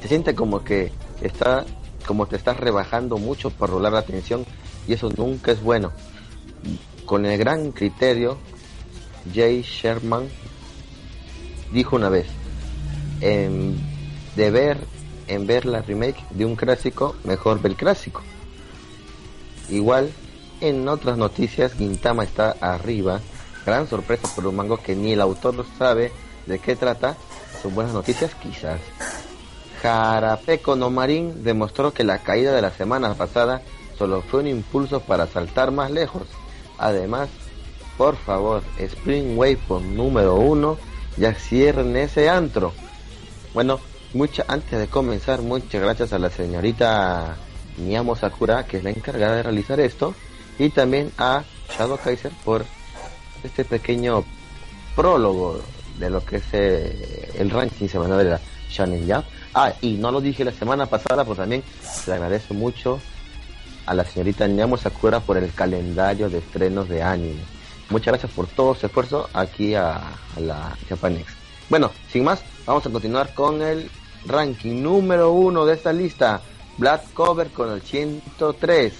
Se 0.00 0.08
siente 0.08 0.34
como 0.34 0.64
que 0.64 0.92
está 1.20 1.66
como 2.06 2.26
te 2.26 2.36
estás 2.36 2.58
rebajando 2.58 3.16
mucho 3.16 3.50
por 3.50 3.70
rolar 3.70 3.92
la 3.92 4.00
atención 4.00 4.44
y 4.86 4.92
eso 4.92 5.10
nunca 5.16 5.52
es 5.52 5.62
bueno. 5.62 5.92
Con 7.04 7.26
el 7.26 7.38
gran 7.38 7.72
criterio, 7.72 8.38
Jay 9.32 9.62
Sherman 9.62 10.28
dijo 11.72 11.96
una 11.96 12.08
vez, 12.08 12.26
en, 13.20 13.76
de 14.36 14.50
ver, 14.50 14.78
en 15.28 15.46
ver 15.46 15.66
la 15.66 15.82
remake 15.82 16.24
de 16.30 16.44
un 16.44 16.56
clásico, 16.56 17.16
mejor 17.24 17.60
ver 17.60 17.72
el 17.72 17.76
clásico. 17.76 18.22
Igual, 19.68 20.10
en 20.60 20.88
otras 20.88 21.16
noticias, 21.16 21.74
Gintama 21.74 22.24
está 22.24 22.56
arriba. 22.60 23.20
Gran 23.66 23.88
sorpresa 23.88 24.28
por 24.34 24.46
un 24.46 24.56
mango 24.56 24.76
que 24.76 24.94
ni 24.94 25.12
el 25.12 25.20
autor 25.20 25.64
sabe 25.78 26.12
de 26.46 26.58
qué 26.58 26.76
trata. 26.76 27.16
Son 27.62 27.74
buenas 27.74 27.94
noticias, 27.94 28.34
quizás. 28.34 28.80
Jarapeco 29.80 30.76
no 30.76 30.90
Marín 30.90 31.44
demostró 31.44 31.92
que 31.92 32.04
la 32.04 32.18
caída 32.18 32.52
de 32.52 32.62
la 32.62 32.70
semana 32.70 33.14
pasada 33.14 33.62
solo 33.98 34.22
fue 34.22 34.40
un 34.40 34.48
impulso 34.48 35.00
para 35.00 35.26
saltar 35.26 35.70
más 35.70 35.90
lejos. 35.90 36.22
Además, 36.78 37.28
por 37.96 38.16
favor, 38.16 38.62
Spring 38.78 39.38
por 39.68 39.82
número 39.82 40.36
uno, 40.36 40.78
ya 41.16 41.34
cierren 41.34 41.96
ese 41.96 42.28
antro. 42.28 42.72
Bueno, 43.52 43.78
mucha, 44.12 44.44
antes 44.48 44.78
de 44.78 44.88
comenzar, 44.88 45.42
muchas 45.42 45.80
gracias 45.80 46.12
a 46.12 46.18
la 46.18 46.30
señorita 46.30 47.36
Miyamo 47.78 48.16
Sakura, 48.16 48.66
que 48.66 48.78
es 48.78 48.84
la 48.84 48.90
encargada 48.90 49.36
de 49.36 49.42
realizar 49.44 49.78
esto, 49.78 50.14
y 50.58 50.70
también 50.70 51.12
a 51.18 51.44
Shadow 51.76 51.98
Kaiser 51.98 52.32
por 52.44 52.64
este 53.42 53.64
pequeño 53.64 54.24
prólogo 54.96 55.60
de 55.98 56.10
lo 56.10 56.24
que 56.24 56.36
es 56.36 56.44
eh, 56.52 57.32
el 57.38 57.50
ranking 57.50 57.88
semanal 57.88 58.18
de 58.18 58.24
la 58.24 58.40
Shonen 58.70 59.08
Jump. 59.08 59.24
Ah, 59.54 59.72
y 59.80 59.92
no 59.94 60.10
lo 60.10 60.20
dije 60.20 60.44
la 60.44 60.52
semana 60.52 60.86
pasada, 60.86 61.22
pero 61.22 61.36
también 61.36 61.62
le 62.06 62.12
agradezco 62.12 62.54
mucho 62.54 62.98
a 63.86 63.94
la 63.94 64.04
señorita 64.04 64.46
Nyamo 64.46 64.76
Sakura 64.76 65.20
por 65.20 65.36
el 65.36 65.52
calendario 65.52 66.28
de 66.30 66.38
estrenos 66.38 66.88
de 66.88 67.02
anime. 67.02 67.42
Muchas 67.90 68.12
gracias 68.12 68.32
por 68.32 68.46
todo 68.46 68.74
su 68.74 68.86
esfuerzo 68.86 69.28
aquí 69.32 69.74
a, 69.74 70.00
la 70.38 70.76
Japanex. 70.88 71.32
Bueno, 71.68 71.90
sin 72.10 72.24
más, 72.24 72.42
vamos 72.66 72.86
a 72.86 72.90
continuar 72.90 73.34
con 73.34 73.62
el 73.62 73.90
ranking 74.26 74.82
número 74.82 75.32
uno 75.32 75.66
de 75.66 75.74
esta 75.74 75.92
lista. 75.92 76.40
Black 76.78 77.12
Cover 77.12 77.48
con 77.48 77.70
el 77.70 77.82
103. 77.82 78.92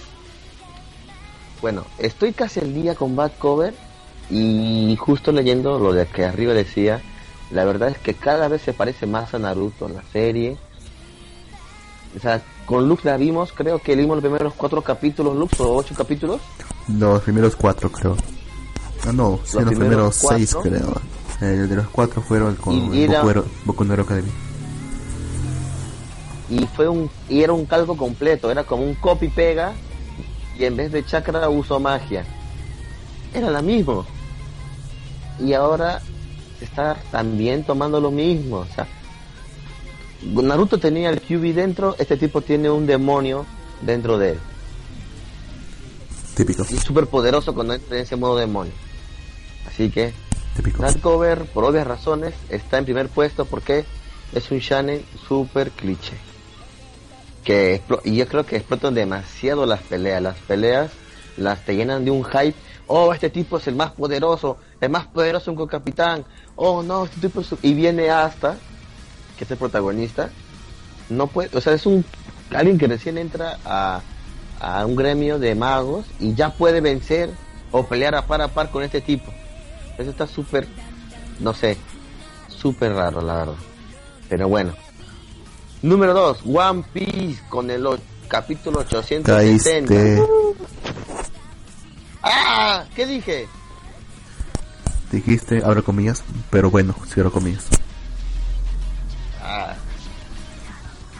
Bueno, 1.61 1.85
estoy 1.97 2.33
casi 2.33 2.59
al 2.59 2.73
día 2.73 2.95
con 2.95 3.15
Black 3.15 3.37
Cover 3.37 3.73
y 4.29 4.95
justo 4.99 5.31
leyendo 5.31 5.79
lo 5.79 5.93
de 5.93 6.05
que 6.07 6.25
arriba 6.25 6.53
decía 6.53 7.01
la 7.51 7.63
verdad 7.63 7.89
es 7.89 7.97
que 7.97 8.13
cada 8.13 8.47
vez 8.47 8.61
se 8.61 8.73
parece 8.73 9.05
más 9.05 9.33
a 9.33 9.39
Naruto 9.39 9.87
la 9.87 10.03
serie. 10.11 10.57
O 12.15 12.19
sea, 12.19 12.41
con 12.65 12.87
Lux 12.89 13.05
la 13.05 13.17
vimos, 13.17 13.51
creo 13.53 13.79
que 13.79 13.95
vimos 13.95 14.17
los 14.17 14.23
primeros 14.23 14.53
cuatro 14.53 14.81
capítulos, 14.81 15.35
Lux, 15.35 15.59
o 15.59 15.75
ocho 15.75 15.93
capítulos. 15.95 16.41
Los 16.87 17.21
primeros 17.21 17.55
cuatro, 17.55 17.91
creo. 17.91 18.15
Ah, 19.05 19.11
no, 19.11 19.39
sí, 19.43 19.57
los, 19.59 19.65
primeros, 19.65 20.15
seis, 20.15 20.55
creo. 20.61 21.01
Eh, 21.41 21.45
de 21.45 21.75
los 21.75 21.87
cuatro 21.89 22.21
fueron 22.21 22.55
con 22.55 22.91
Boku, 23.65 23.83
no 23.83 23.93
Academy. 23.93 24.31
Y 26.49 26.65
fue 26.67 26.87
un 26.87 27.09
y 27.27 27.41
era 27.41 27.53
un 27.53 27.65
calco 27.65 27.97
completo, 27.97 28.51
era 28.51 28.63
como 28.63 28.83
un 28.83 28.95
copy 28.95 29.29
pega 29.29 29.73
y 30.57 30.65
en 30.65 30.77
vez 30.77 30.91
de 30.91 31.05
chakra 31.05 31.49
usó 31.49 31.79
magia. 31.79 32.25
Era 33.33 33.49
la 33.49 33.61
misma. 33.61 34.05
Y 35.39 35.53
ahora 35.53 36.01
estar 36.61 36.97
también 37.11 37.63
tomando 37.63 37.99
lo 37.99 38.11
mismo. 38.11 38.57
O 38.57 38.67
sea, 38.73 38.87
Naruto 40.25 40.77
tenía 40.79 41.09
el 41.09 41.21
QB 41.21 41.53
dentro, 41.53 41.95
este 41.99 42.17
tipo 42.17 42.41
tiene 42.41 42.69
un 42.69 42.85
demonio 42.85 43.45
dentro 43.81 44.17
de 44.17 44.31
él. 44.31 44.39
Típico. 46.35 46.65
Y 46.69 46.77
súper 46.77 47.07
poderoso 47.07 47.53
cuando 47.53 47.73
entra 47.73 47.97
en 47.97 48.03
ese 48.03 48.15
modo 48.15 48.37
demonio. 48.37 48.73
Así 49.67 49.89
que, 49.89 50.13
Dark 50.79 50.99
Cover, 51.01 51.45
por 51.45 51.63
obvias 51.63 51.87
razones, 51.87 52.33
está 52.49 52.77
en 52.77 52.85
primer 52.85 53.09
puesto 53.09 53.45
porque 53.45 53.85
es 54.33 54.51
un 54.51 54.59
shonen 54.59 55.05
super 55.27 55.71
cliché. 55.71 56.17
Que, 57.43 57.81
y 58.03 58.15
yo 58.15 58.27
creo 58.27 58.45
que 58.45 58.57
explotan 58.57 58.93
demasiado 58.93 59.65
las 59.65 59.81
peleas. 59.81 60.21
Las 60.21 60.37
peleas 60.37 60.91
las 61.37 61.63
te 61.63 61.75
llenan 61.75 62.03
de 62.05 62.11
un 62.11 62.23
hype 62.23 62.55
oh, 62.87 63.13
este 63.13 63.29
tipo 63.29 63.57
es 63.57 63.67
el 63.67 63.75
más 63.75 63.91
poderoso, 63.91 64.57
el 64.79 64.89
más 64.89 65.07
poderoso 65.07 65.51
un 65.51 65.67
capitán, 65.67 66.25
oh 66.55 66.83
no, 66.83 67.05
este 67.05 67.21
tipo 67.21 67.41
es... 67.41 67.53
y 67.61 67.73
viene 67.73 68.09
hasta, 68.09 68.57
que 69.37 69.43
es 69.43 69.51
el 69.51 69.57
protagonista, 69.57 70.29
no 71.09 71.27
puede, 71.27 71.55
o 71.55 71.61
sea, 71.61 71.73
es 71.73 71.85
un 71.85 72.05
alguien 72.53 72.77
que 72.77 72.87
recién 72.87 73.17
entra 73.17 73.59
a, 73.65 74.01
a 74.59 74.85
un 74.85 74.95
gremio 74.95 75.39
de 75.39 75.55
magos 75.55 76.05
y 76.19 76.33
ya 76.33 76.53
puede 76.53 76.81
vencer 76.81 77.31
o 77.71 77.85
pelear 77.85 78.15
a 78.15 78.25
par 78.25 78.41
a 78.41 78.47
par 78.47 78.71
con 78.71 78.83
este 78.83 79.01
tipo. 79.01 79.31
Eso 79.97 80.09
está 80.09 80.27
súper, 80.27 80.67
no 81.39 81.53
sé, 81.53 81.77
súper 82.47 82.93
raro, 82.93 83.21
la 83.21 83.35
verdad. 83.35 83.55
Pero 84.29 84.47
bueno. 84.47 84.73
Número 85.81 86.13
2, 86.13 86.39
One 86.45 86.83
Piece 86.93 87.43
con 87.47 87.69
el 87.69 87.85
capítulo 88.27 88.79
870. 88.79 90.23
¡Ah! 92.23 92.85
¿Qué 92.95 93.05
dije? 93.05 93.47
Dijiste, 95.11 95.61
abro 95.63 95.83
comillas, 95.83 96.23
pero 96.49 96.71
bueno, 96.71 96.95
cierro 97.07 97.31
comillas. 97.31 97.65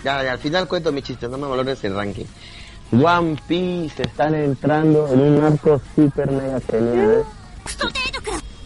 Ya, 0.06 0.24
ya, 0.24 0.34
al 0.34 0.38
final 0.38 0.68
cuento 0.68 0.91
mi 0.91 1.01
chiste, 1.01 1.28
no 1.28 1.39
me 1.39 1.47
valores 1.47 1.84
el 1.84 1.95
ranking. 1.95 2.26
One 2.91 3.38
Piece 3.47 4.03
están 4.03 4.36
entrando 4.36 5.08
en 5.12 5.20
un 5.20 5.43
arco 5.43 5.82
super 5.95 6.30
mega 6.30 6.62
genial. 6.70 7.24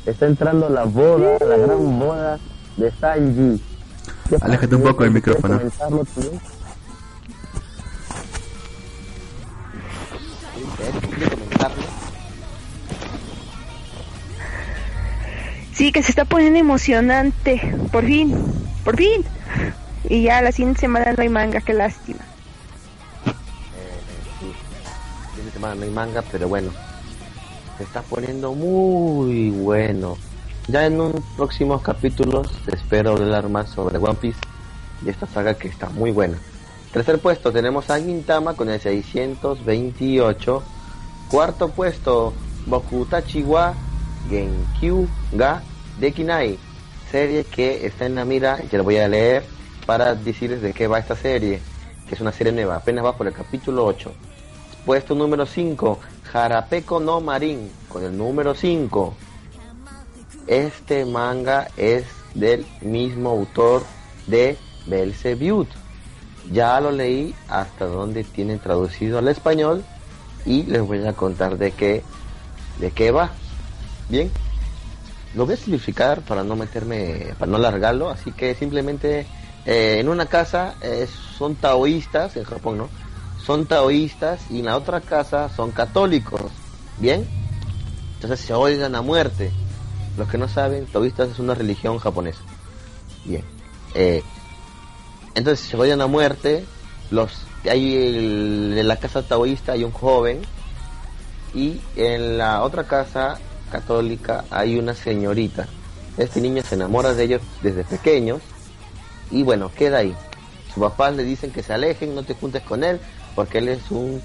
Está 0.05 0.25
entrando 0.25 0.67
la 0.67 0.83
boda, 0.83 1.37
la 1.39 1.55
gran 1.55 1.97
boda 1.97 2.37
de 2.75 2.91
Sanji. 2.91 3.63
Aléjate 4.41 4.75
un 4.75 4.83
poco 4.83 5.03
del 5.03 5.13
micrófono. 5.13 5.61
Sí, 15.71 15.93
que 15.93 16.03
se 16.03 16.09
está 16.09 16.25
poniendo 16.25 16.59
emocionante. 16.59 17.73
Por 17.93 18.03
fin, 18.03 18.35
por 18.83 18.97
fin. 18.97 19.23
Y 20.07 20.23
ya 20.23 20.41
la 20.41 20.51
siguiente 20.51 20.81
semana 20.81 21.13
no 21.13 21.21
hay 21.21 21.29
manga, 21.29 21.59
qué 21.61 21.73
lástima. 21.73 22.21
Eh, 23.25 23.31
sí. 24.39 24.53
La 25.23 25.29
siguiente 25.29 25.53
semana 25.53 25.75
no 25.75 25.83
hay 25.83 25.91
manga, 25.91 26.23
pero 26.31 26.47
bueno. 26.47 26.71
Se 27.77 27.83
está 27.83 28.01
poniendo 28.01 28.53
muy 28.53 29.49
bueno. 29.51 30.17
Ya 30.67 30.85
en 30.85 31.01
un 31.01 31.23
próximos 31.35 31.81
capítulos 31.81 32.47
espero 32.67 33.11
hablar 33.11 33.49
más 33.49 33.69
sobre 33.69 33.97
One 33.97 34.15
Piece 34.15 34.39
y 35.03 35.09
esta 35.09 35.25
saga 35.27 35.55
que 35.55 35.67
está 35.67 35.89
muy 35.89 36.11
buena. 36.11 36.37
Tercer 36.93 37.19
puesto 37.19 37.51
tenemos 37.51 37.89
a 37.89 37.99
Gintama 37.99 38.53
con 38.55 38.69
el 38.69 38.79
628. 38.79 40.63
Cuarto 41.29 41.69
puesto 41.69 42.33
Bokutachi 42.65 43.43
wa 43.43 43.73
Genkyu 44.29 45.07
ga 45.31 45.63
Dekinai, 45.99 46.57
serie 47.11 47.43
que 47.43 47.85
está 47.85 48.05
en 48.05 48.15
la 48.15 48.25
mira 48.25 48.59
y 48.63 48.67
que 48.67 48.77
la 48.77 48.83
voy 48.83 48.97
a 48.97 49.07
leer 49.07 49.58
para 49.89 50.13
decirles 50.13 50.61
de 50.61 50.71
qué 50.71 50.85
va 50.85 50.99
esta 50.99 51.15
serie, 51.15 51.59
que 52.07 52.13
es 52.13 52.21
una 52.21 52.31
serie 52.31 52.53
nueva, 52.53 52.75
apenas 52.75 53.03
va 53.03 53.17
por 53.17 53.25
el 53.25 53.33
capítulo 53.33 53.87
8. 53.87 54.13
Puesto 54.85 55.15
número 55.15 55.47
5, 55.47 55.99
Jarapeco 56.31 56.99
no 56.99 57.19
Marín, 57.21 57.71
con 57.87 58.03
el 58.03 58.15
número 58.15 58.53
5. 58.53 59.15
Este 60.45 61.05
manga 61.05 61.69
es 61.75 62.05
del 62.35 62.67
mismo 62.81 63.31
autor 63.31 63.81
de 64.27 64.59
Belzebut. 64.85 65.67
Ya 66.51 66.79
lo 66.79 66.91
leí 66.91 67.33
hasta 67.47 67.85
donde 67.85 68.23
tienen 68.23 68.59
traducido 68.59 69.17
al 69.17 69.27
español 69.27 69.83
y 70.45 70.67
les 70.67 70.83
voy 70.83 71.03
a 71.07 71.13
contar 71.13 71.57
de 71.57 71.71
qué, 71.71 72.03
de 72.77 72.91
qué 72.91 73.09
va. 73.09 73.31
Bien, 74.07 74.29
lo 75.33 75.47
voy 75.47 75.55
a 75.55 75.57
simplificar 75.57 76.21
para 76.21 76.43
no 76.43 76.55
meterme, 76.55 77.33
para 77.39 77.49
no 77.49 77.57
alargarlo, 77.57 78.11
así 78.11 78.31
que 78.31 78.53
simplemente 78.53 79.25
eh, 79.71 79.99
en 79.99 80.09
una 80.09 80.25
casa 80.25 80.73
eh, 80.81 81.07
son 81.37 81.53
taoístas, 81.53 82.35
en 82.35 82.43
Japón, 82.43 82.79
¿no? 82.79 82.89
Son 83.45 83.67
taoístas 83.67 84.41
y 84.49 84.59
en 84.59 84.65
la 84.65 84.75
otra 84.75 84.99
casa 84.99 85.47
son 85.55 85.69
católicos, 85.69 86.41
¿bien? 86.97 87.27
Entonces 88.15 88.39
se 88.39 88.51
oigan 88.55 88.95
a 88.95 89.03
muerte. 89.03 89.51
Los 90.17 90.27
que 90.27 90.39
no 90.39 90.47
saben, 90.47 90.87
taoístas 90.87 91.29
es 91.29 91.37
una 91.37 91.53
religión 91.53 91.99
japonesa. 91.99 92.39
Bien. 93.25 93.43
Eh, 93.93 94.23
entonces 95.35 95.67
se 95.67 95.77
vayan 95.77 96.01
a 96.01 96.07
muerte. 96.07 96.65
Los, 97.11 97.43
hay 97.69 97.95
en 97.95 98.87
la 98.87 98.95
casa 98.95 99.21
taoísta 99.21 99.73
hay 99.73 99.83
un 99.83 99.91
joven 99.91 100.41
y 101.53 101.79
en 101.95 102.39
la 102.39 102.63
otra 102.63 102.85
casa 102.85 103.37
católica 103.71 104.45
hay 104.49 104.79
una 104.79 104.95
señorita. 104.95 105.67
Este 106.17 106.41
niño 106.41 106.63
se 106.63 106.73
enamora 106.73 107.13
de 107.13 107.25
ellos 107.25 107.41
desde 107.61 107.83
pequeños 107.83 108.41
y 109.31 109.43
bueno, 109.43 109.71
queda 109.75 109.99
ahí. 109.99 110.15
Sus 110.73 110.83
papás 110.83 111.15
le 111.15 111.23
dicen 111.23 111.51
que 111.51 111.63
se 111.63 111.73
alejen, 111.73 112.15
no 112.15 112.23
te 112.23 112.33
juntes 112.33 112.61
con 112.63 112.83
él, 112.83 112.99
porque 113.35 113.59
él 113.59 113.69
es 113.69 113.91
un... 113.91 114.21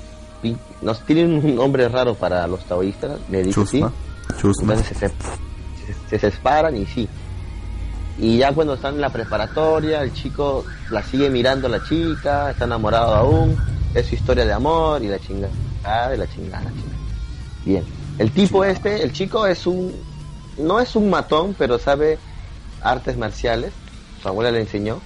Nos 0.82 1.00
tiene 1.06 1.24
un 1.24 1.54
nombre 1.54 1.88
raro 1.88 2.14
para 2.14 2.46
los 2.46 2.64
taoístas, 2.66 3.18
le 3.30 3.42
dice 3.42 3.64
sí. 3.66 3.84
Entonces 4.30 4.86
se, 4.86 6.18
se, 6.18 6.30
separan 6.30 6.76
y 6.76 6.84
sí. 6.84 7.08
Y 8.18 8.38
ya 8.38 8.52
cuando 8.52 8.74
están 8.74 8.94
en 8.94 9.00
la 9.00 9.10
preparatoria, 9.10 10.02
el 10.02 10.12
chico 10.12 10.64
la 10.90 11.02
sigue 11.02 11.30
mirando 11.30 11.66
a 11.66 11.70
la 11.70 11.82
chica, 11.82 12.50
está 12.50 12.64
enamorado 12.66 13.14
aún, 13.14 13.56
es 13.94 14.06
su 14.06 14.14
historia 14.14 14.44
de 14.44 14.52
amor 14.52 15.02
y 15.02 15.08
la 15.08 15.18
chingada, 15.18 16.08
de 16.10 16.16
la 16.16 16.26
chingada, 16.28 16.70
Bien. 17.64 17.84
El 18.18 18.30
tipo 18.30 18.64
este, 18.64 19.02
el 19.02 19.12
chico 19.12 19.46
es 19.46 19.66
un, 19.66 19.92
no 20.58 20.78
es 20.78 20.94
un 20.94 21.10
matón, 21.10 21.54
pero 21.58 21.78
sabe 21.78 22.18
artes 22.82 23.16
marciales. 23.16 23.72
Su 24.24 24.28
abuela 24.30 24.50
le 24.50 24.60
enseñó. 24.60 25.02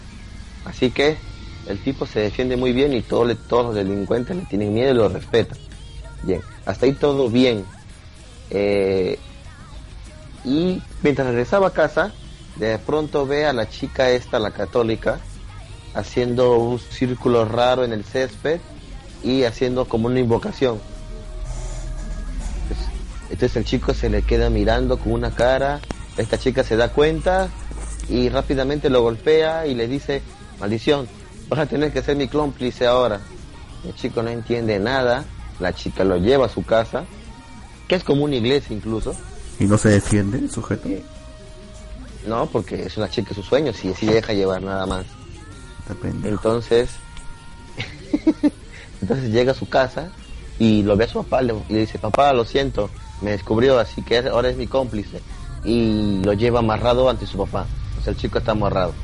Así 0.64 0.92
que 0.92 1.16
el 1.66 1.82
tipo 1.82 2.06
se 2.06 2.20
defiende 2.20 2.56
muy 2.56 2.72
bien 2.72 2.92
y 2.92 3.02
todos 3.02 3.26
los 3.50 3.74
delincuentes 3.74 4.36
le 4.36 4.44
tienen 4.44 4.72
miedo 4.72 4.92
y 4.92 4.94
lo 4.94 5.08
respetan. 5.08 5.58
Bien, 6.22 6.40
hasta 6.64 6.86
ahí 6.86 6.92
todo 6.92 7.28
bien. 7.28 7.64
Eh, 8.50 9.18
y 10.44 10.80
mientras 11.02 11.26
regresaba 11.26 11.66
a 11.66 11.72
casa, 11.72 12.12
de 12.54 12.78
pronto 12.78 13.26
ve 13.26 13.44
a 13.44 13.52
la 13.52 13.68
chica 13.68 14.08
esta, 14.08 14.38
la 14.38 14.52
católica, 14.52 15.18
haciendo 15.94 16.56
un 16.56 16.78
círculo 16.78 17.44
raro 17.44 17.82
en 17.82 17.92
el 17.92 18.04
césped 18.04 18.60
y 19.24 19.42
haciendo 19.42 19.86
como 19.86 20.06
una 20.06 20.20
invocación. 20.20 20.80
Entonces 23.30 23.56
el 23.56 23.64
chico 23.64 23.94
se 23.94 24.10
le 24.10 24.22
queda 24.22 24.48
mirando 24.48 24.96
con 24.96 25.10
una 25.10 25.32
cara, 25.32 25.80
esta 26.16 26.38
chica 26.38 26.62
se 26.62 26.76
da 26.76 26.92
cuenta 26.92 27.48
y 28.08 28.28
rápidamente 28.28 28.90
lo 28.90 29.02
golpea 29.02 29.66
y 29.66 29.74
le 29.74 29.86
dice, 29.86 30.22
maldición, 30.60 31.08
vas 31.48 31.60
a 31.60 31.66
tener 31.66 31.92
que 31.92 32.02
ser 32.02 32.16
mi 32.16 32.28
cómplice 32.28 32.86
ahora. 32.86 33.20
El 33.84 33.94
chico 33.94 34.22
no 34.22 34.30
entiende 34.30 34.78
nada, 34.78 35.24
la 35.60 35.72
chica 35.74 36.04
lo 36.04 36.16
lleva 36.16 36.46
a 36.46 36.48
su 36.48 36.64
casa, 36.64 37.04
que 37.86 37.94
es 37.94 38.04
como 38.04 38.24
una 38.24 38.36
iglesia 38.36 38.74
incluso. 38.74 39.14
¿Y 39.58 39.64
no 39.64 39.76
se 39.76 39.90
defiende 39.90 40.38
el 40.38 40.50
sujeto? 40.50 40.88
No, 42.26 42.46
porque 42.46 42.84
es 42.84 42.96
una 42.96 43.08
chica 43.08 43.30
de 43.30 43.34
sus 43.36 43.46
sueños 43.46 43.84
y 43.84 43.90
así 43.90 44.06
deja 44.06 44.32
llevar 44.32 44.62
nada 44.62 44.86
más. 44.86 45.06
Entonces, 46.24 46.90
entonces 49.00 49.30
llega 49.30 49.52
a 49.52 49.54
su 49.54 49.68
casa 49.68 50.10
y 50.58 50.82
lo 50.82 50.96
ve 50.96 51.04
a 51.04 51.08
su 51.08 51.22
papá 51.22 51.40
le, 51.40 51.54
le 51.68 51.78
dice, 51.80 51.98
papá, 51.98 52.32
lo 52.32 52.44
siento, 52.44 52.90
me 53.22 53.30
descubrió, 53.30 53.78
así 53.78 54.02
que 54.02 54.18
ahora 54.18 54.50
es 54.50 54.56
mi 54.56 54.66
cómplice. 54.66 55.20
Y 55.64 56.20
lo 56.22 56.34
lleva 56.34 56.60
amarrado 56.60 57.08
ante 57.08 57.26
su 57.26 57.38
papá. 57.38 57.66
Sea, 58.00 58.12
el 58.12 58.16
chico 58.18 58.38
está 58.38 58.52
amarrado. 58.52 58.94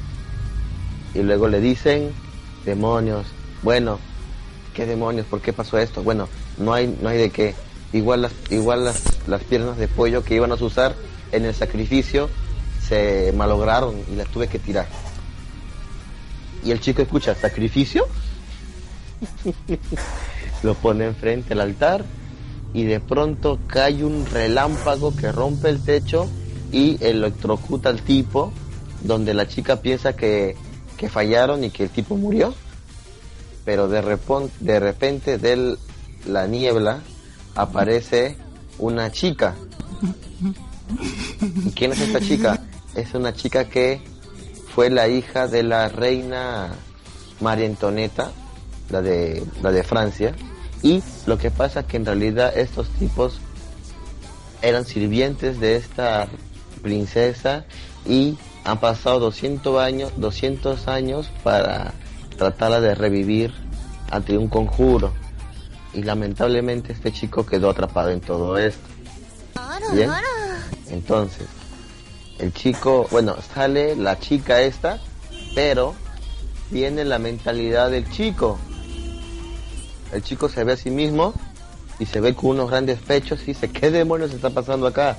Y 1.15 1.23
luego 1.23 1.49
le 1.49 1.61
dicen, 1.61 2.11
demonios, 2.65 3.27
bueno, 3.63 3.99
¿qué 4.75 4.87
demonios? 4.87 5.27
¿Por 5.27 5.41
qué 5.41 5.53
pasó 5.53 5.79
esto? 5.79 6.03
Bueno, 6.03 6.29
no 6.59 6.75
hay, 6.75 6.97
no 7.01 7.09
hay 7.09 7.19
de 7.19 7.31
qué. 7.31 7.55
Igual 7.93 8.23
las, 8.23 8.33
igual 8.51 8.85
las, 8.85 9.03
las 9.29 9.43
piernas 9.45 9.77
de 9.77 9.87
pollo 9.89 10.25
que 10.25 10.35
iban 10.35 10.51
a 10.51 10.55
usar 10.55 10.95
en 11.33 11.45
el 11.45 11.55
sacrificio 11.55 12.29
se 12.87 13.33
malograron 13.37 13.95
y 14.13 14.17
las 14.17 14.29
tuve 14.29 14.49
que 14.49 14.59
tirar. 14.59 14.87
Y 16.65 16.71
el 16.71 16.81
chico 16.81 17.03
escucha, 17.03 17.35
¿sacrificio? 17.35 18.07
lo 20.63 20.75
pone 20.75 21.07
enfrente 21.07 21.53
al 21.53 21.61
altar 21.61 22.05
y 22.73 22.85
de 22.85 23.01
pronto 23.01 23.59
cae 23.67 24.05
un 24.05 24.27
relámpago 24.27 25.15
que 25.15 25.31
rompe 25.31 25.69
el 25.69 25.81
techo 25.81 26.29
y 26.73 27.03
electrocuta 27.05 27.89
al 27.89 28.03
tipo, 28.03 28.53
donde 29.05 29.35
la 29.35 29.47
chica 29.47 29.81
piensa 29.81 30.17
que, 30.17 30.57
que 30.97 31.09
fallaron 31.09 31.63
y 31.63 31.71
que 31.71 31.85
el 31.85 31.91
tipo 31.91 32.17
murió, 32.17 32.55
pero 33.65 33.89
de, 33.89 34.19
de 34.61 34.81
repente 34.81 35.39
de 35.39 35.77
la 36.27 36.47
niebla 36.47 37.01
aparece 37.55 38.37
una 38.79 39.13
chica. 39.13 39.55
¿Y 41.65 41.71
quién 41.71 41.93
es 41.93 42.01
esta 42.01 42.21
chica? 42.21 42.61
Es 42.95 43.15
una 43.15 43.33
chica 43.33 43.69
que 43.69 44.01
fue 44.75 44.91
la 44.91 45.09
hija 45.09 45.47
de 45.47 45.63
la 45.63 45.89
reina 45.89 46.73
María 47.41 47.67
Antonieta, 47.67 48.33
la 48.91 49.03
de, 49.03 49.45
la 49.63 49.71
de 49.71 49.83
Francia, 49.83 50.35
y 50.83 51.03
lo 51.27 51.39
que 51.39 51.51
pasa 51.51 51.81
es 51.81 51.87
que 51.87 51.97
en 51.97 52.05
realidad 52.05 52.57
estos 52.57 52.89
tipos 52.91 53.39
eran 54.63 54.85
sirvientes 54.85 55.61
de 55.61 55.77
esta 55.77 56.29
princesa 56.83 57.65
y 58.07 58.37
han 58.65 58.79
pasado 58.81 59.21
200 59.21 59.81
años, 59.81 60.13
200 60.17 60.89
años 60.89 61.31
para 61.43 61.95
tratarla 62.37 62.81
de 62.81 62.95
revivir 62.95 63.53
ante 64.11 64.37
un 64.39 64.49
conjuro. 64.49 65.13
Y 65.93 66.03
lamentablemente 66.03 66.93
este 66.93 67.13
chico 67.13 67.47
quedó 67.47 67.71
atrapado 67.71 68.11
en 68.11 68.21
todo 68.21 68.59
esto. 68.59 68.89
Bien. 69.93 70.11
Entonces, 70.91 71.47
el 72.39 72.53
chico, 72.53 73.07
bueno, 73.11 73.37
sale 73.55 73.95
la 73.97 74.19
chica 74.19 74.63
esta, 74.63 74.99
pero 75.55 75.95
tiene 76.71 77.05
la 77.05 77.19
mentalidad 77.19 77.91
del 77.91 78.11
chico 78.11 78.59
el 80.15 80.23
chico 80.23 80.49
se 80.49 80.63
ve 80.63 80.73
a 80.73 80.77
sí 80.77 80.91
mismo 80.91 81.35
y 81.99 82.07
se 82.07 82.21
ve 82.21 82.35
con 82.35 82.51
unos 82.51 82.71
grandes 82.71 83.01
pechos 83.01 83.43
y 83.43 83.47
dice, 83.47 83.69
¿qué 83.71 83.91
demonios 83.91 84.33
está 84.33 84.51
pasando 84.51 84.87
acá? 84.87 85.17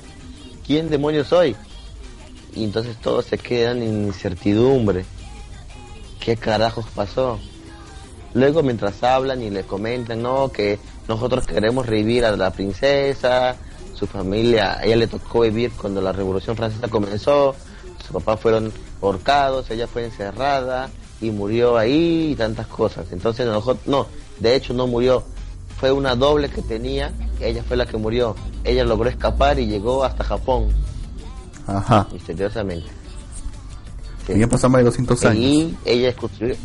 ¿Quién 0.66 0.90
demonios 0.90 1.28
soy? 1.28 1.56
Y 2.56 2.64
entonces 2.64 2.96
todos 2.98 3.26
se 3.26 3.38
quedan 3.38 3.82
en 3.82 4.06
incertidumbre. 4.06 5.06
¿Qué 6.20 6.38
carajos 6.38 6.86
pasó? 6.96 7.40
Luego 8.34 8.64
mientras 8.64 9.04
hablan 9.04 9.42
y 9.42 9.50
le 9.50 9.64
comentan, 9.64 10.22
no, 10.22 10.52
que 10.52 10.80
nosotros 11.08 11.46
queremos 11.46 11.86
revivir 11.86 12.26
a 12.26 12.36
la 12.36 12.52
princesa, 12.52 13.56
su 13.94 14.08
familia, 14.08 14.80
a 14.80 14.86
ella 14.86 14.96
le 14.98 15.08
tocó 15.08 15.42
vivir 15.42 15.72
cuando 15.72 16.02
la 16.02 16.12
Revolución 16.12 16.56
Francesa 16.56 16.88
comenzó, 16.88 17.56
sus 18.02 18.12
papás 18.12 18.40
fueron 18.40 18.74
ahorcados, 19.02 19.70
ella 19.72 19.88
fue 19.88 20.06
encerrada 20.06 20.90
y 21.22 21.32
murió 21.32 21.78
ahí 21.78 22.32
y 22.32 22.36
tantas 22.36 22.68
cosas. 22.68 23.08
Entonces 23.12 23.46
nosotros, 23.46 23.88
no, 23.88 24.08
de 24.40 24.56
hecho, 24.56 24.74
no 24.74 24.88
murió. 24.88 25.24
Fue 25.80 25.92
una 25.92 26.16
doble 26.16 26.50
que 26.50 26.62
tenía. 26.62 27.14
Ella 27.40 27.64
fue 27.64 27.78
la 27.78 27.86
que 27.86 27.98
murió. 27.98 28.36
Ella 28.64 28.84
logró 28.84 29.10
escapar 29.10 29.60
y 29.60 29.68
llegó 29.68 30.04
hasta 30.04 30.24
Japón. 30.24 30.70
Ajá. 31.68 32.08
Misteriosamente. 32.12 32.88
Sí. 34.28 34.40
Ya 34.40 34.48
más 34.48 34.62
de 34.62 34.84
200 34.84 35.26
años. 35.26 35.44
Y 35.44 35.78
ella 35.86 36.16
construyó, 36.16 36.56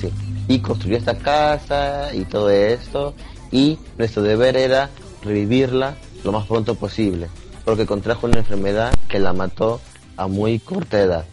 sí, 0.00 0.10
y 0.48 0.58
construyó 0.58 0.96
esta 0.96 1.16
casa 1.18 2.14
y 2.14 2.24
todo 2.24 2.50
esto. 2.50 3.14
Y 3.52 3.78
nuestro 3.96 4.22
deber 4.22 4.56
era 4.56 4.90
revivirla 5.22 5.96
lo 6.24 6.32
más 6.32 6.46
pronto 6.46 6.74
posible. 6.74 7.28
Porque 7.64 7.86
contrajo 7.86 8.26
una 8.26 8.38
enfermedad 8.38 8.92
que 9.08 9.18
la 9.18 9.32
mató 9.32 9.80
a 10.16 10.26
muy 10.26 10.58
corta 10.58 11.00
edad. 11.00 11.24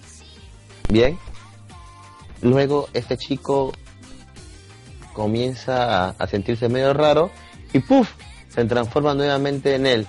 Bien. 0.89 1.17
Luego 2.41 2.89
este 2.93 3.17
chico 3.17 3.71
comienza 5.13 6.09
a, 6.09 6.27
sentirse 6.27 6.69
medio 6.69 6.93
raro 6.93 7.32
y 7.73 7.79
¡puf! 7.79 8.09
se 8.49 8.65
transforma 8.65 9.13
nuevamente 9.13 9.75
en 9.75 9.86
él. 9.86 10.07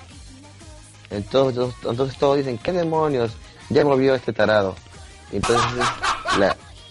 Entonces, 1.12 1.74
entonces 1.84 2.18
todos 2.18 2.38
dicen, 2.38 2.58
¿qué 2.58 2.72
demonios? 2.72 3.32
Ya 3.70 3.84
volvió 3.84 4.14
este 4.14 4.32
tarado. 4.32 4.74
Entonces 5.30 5.84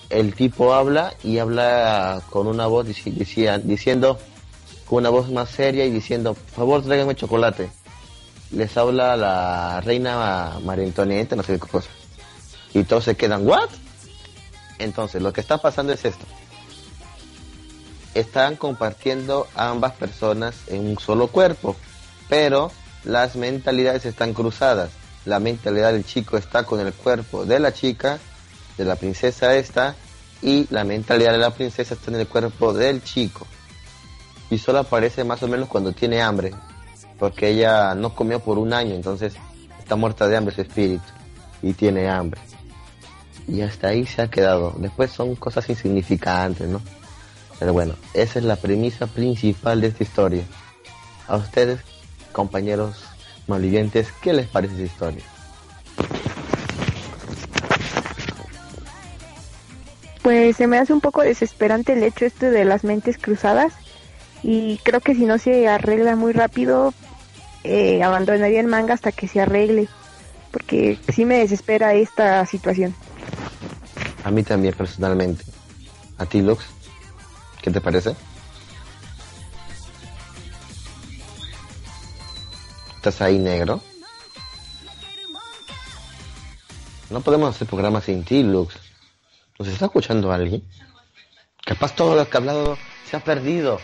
el 0.10 0.34
tipo 0.36 0.74
habla 0.74 1.14
y 1.24 1.38
habla 1.38 2.22
con 2.30 2.48
una 2.48 2.68
voz 2.68 2.86
diciendo, 2.86 4.20
con 4.86 5.00
una 5.00 5.10
voz 5.10 5.30
más 5.30 5.50
seria 5.50 5.86
y 5.86 5.92
diciendo, 5.92 6.34
por 6.34 6.54
favor 6.54 6.84
tráiganme 6.84 7.16
chocolate. 7.16 7.70
Les 8.52 8.76
habla 8.78 9.16
la 9.16 9.82
reina 9.82 10.60
María 10.64 10.86
Antonieta, 10.86 11.36
no 11.36 11.44
sé 11.44 11.54
qué 11.54 11.60
cosa. 11.60 11.90
Y 12.74 12.84
todos 12.84 13.06
se 13.06 13.16
quedan, 13.16 13.48
¿what? 13.48 13.70
Entonces, 14.80 15.22
lo 15.22 15.32
que 15.32 15.42
está 15.42 15.58
pasando 15.58 15.94
es 15.94 16.04
esto 16.06 16.26
están 18.14 18.56
compartiendo 18.56 19.48
ambas 19.56 19.94
personas 19.94 20.56
en 20.68 20.90
un 20.90 21.00
solo 21.00 21.28
cuerpo, 21.28 21.76
pero 22.30 22.72
las 23.04 23.36
mentalidades 23.36 24.06
están 24.06 24.34
cruzadas. 24.34 24.92
La 25.26 25.40
mentalidad 25.40 25.94
del 25.94 26.06
chico 26.06 26.38
está 26.38 26.64
con 26.64 26.80
el 26.80 26.94
cuerpo 26.94 27.46
de 27.46 27.60
la 27.60 27.74
chica, 27.74 28.20
de 28.78 28.86
la 28.86 28.96
princesa 28.96 29.56
esta, 29.56 29.96
y 30.42 30.68
la 30.72 30.84
mentalidad 30.84 31.32
de 31.32 31.38
la 31.38 31.52
princesa 31.52 31.94
está 31.94 32.12
en 32.12 32.20
el 32.20 32.28
cuerpo 32.28 32.74
del 32.74 33.04
chico. 33.04 33.46
Y 34.50 34.58
solo 34.58 34.80
aparece 34.80 35.24
más 35.24 35.44
o 35.44 35.48
menos 35.48 35.70
cuando 35.70 35.92
tiene 35.92 36.22
hambre, 36.22 36.52
porque 37.20 37.50
ella 37.50 37.94
no 37.94 38.16
comió 38.16 38.40
por 38.40 38.58
un 38.58 38.74
año, 38.74 38.96
entonces 38.96 39.34
está 39.80 39.96
muerta 39.96 40.28
de 40.28 40.38
hambre 40.38 40.56
su 40.56 40.62
espíritu 40.62 41.04
y 41.62 41.74
tiene 41.74 42.10
hambre. 42.10 42.42
y 43.48 43.62
hasta 43.62 43.90
ahí 43.90 44.06
se 44.06 44.22
ha 44.22 44.30
quedado. 44.30 44.74
Después 44.78 45.12
son 45.12 45.36
cosas 45.36 45.68
insignificantes, 45.70 46.68
¿no? 46.68 46.82
Pero 47.60 47.74
bueno, 47.74 47.96
esa 48.14 48.40
es 48.40 48.46
la 48.46 48.56
premisa 48.56 49.08
principal 49.08 49.82
de 49.82 49.88
esta 49.88 50.04
historia. 50.04 50.44
A 51.28 51.38
ustedes, 51.38 51.80
compañeros 52.32 52.96
malvivientes, 53.48 54.12
¿qué 54.22 54.34
les 54.34 54.48
parece 54.48 54.76
esa 54.76 54.84
historia? 54.84 55.24
Pues 60.22 60.56
se 60.58 60.68
me 60.68 60.78
hace 60.78 60.94
un 60.94 61.02
poco 61.02 61.22
desesperante 61.22 61.94
el 61.94 62.04
hecho 62.04 62.26
este 62.26 62.52
de 62.52 62.64
las 62.64 62.84
mentes 62.84 63.18
cruzadas 63.18 63.74
y 64.44 64.80
creo 64.84 65.00
que 65.02 65.16
si 65.16 65.26
no 65.26 65.38
se 65.38 65.68
arregla 65.68 66.16
muy 66.16 66.34
rápido 66.34 66.94
eh, 67.64 68.04
abandonaría 68.04 68.60
el 68.60 68.68
manga 68.68 68.94
hasta 68.94 69.12
que 69.12 69.28
se 69.28 69.42
arregle 69.42 69.88
porque 70.52 71.00
sí 71.14 71.26
me 71.26 71.40
desespera 71.40 71.94
esta 71.94 72.46
situación. 72.46 72.94
A 74.24 74.32
mí 74.32 74.44
también 74.44 74.74
personalmente. 74.76 75.44
¿A 76.18 76.26
ti, 76.26 76.42
Lux? 76.42 76.64
¿Qué 77.62 77.72
te 77.72 77.82
parece? 77.82 78.16
¿Estás 83.02 83.20
ahí, 83.24 83.40
negro? 83.40 83.82
No 87.10 87.20
podemos 87.22 87.56
hacer 87.56 87.68
programas 87.68 88.04
sin 88.04 88.24
ti, 88.24 88.44
Lux. 88.44 88.76
¿Nos 89.58 89.70
está 89.70 89.86
escuchando 89.86 90.32
alguien? 90.32 90.64
Capaz 91.66 91.96
todo 91.96 92.16
lo 92.16 92.30
que 92.30 92.38
ha 92.38 92.40
hablado 92.40 92.78
se 93.10 93.18
ha 93.18 93.24
perdido. 93.24 93.80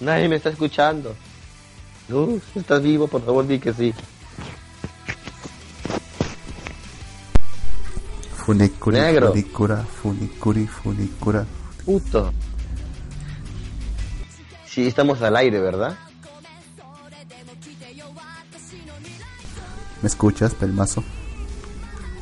Nadie 0.00 0.28
me 0.28 0.34
está 0.34 0.48
escuchando. 0.48 1.14
Lux, 2.08 2.42
¿estás 2.56 2.82
vivo? 2.82 3.06
Por 3.06 3.24
favor, 3.24 3.46
di 3.46 3.60
que 3.60 3.72
sí. 3.72 3.94
Funicuri, 8.34 8.96
Negro. 8.98 9.28
funicura, 9.28 9.84
funicuri, 9.84 10.66
funicura. 10.66 11.46
Puto. 11.84 12.32
Sí, 14.74 14.88
estamos 14.88 15.22
al 15.22 15.36
aire, 15.36 15.60
¿verdad? 15.60 15.96
¿Me 20.02 20.08
escuchas, 20.08 20.52
pelmazo? 20.54 21.04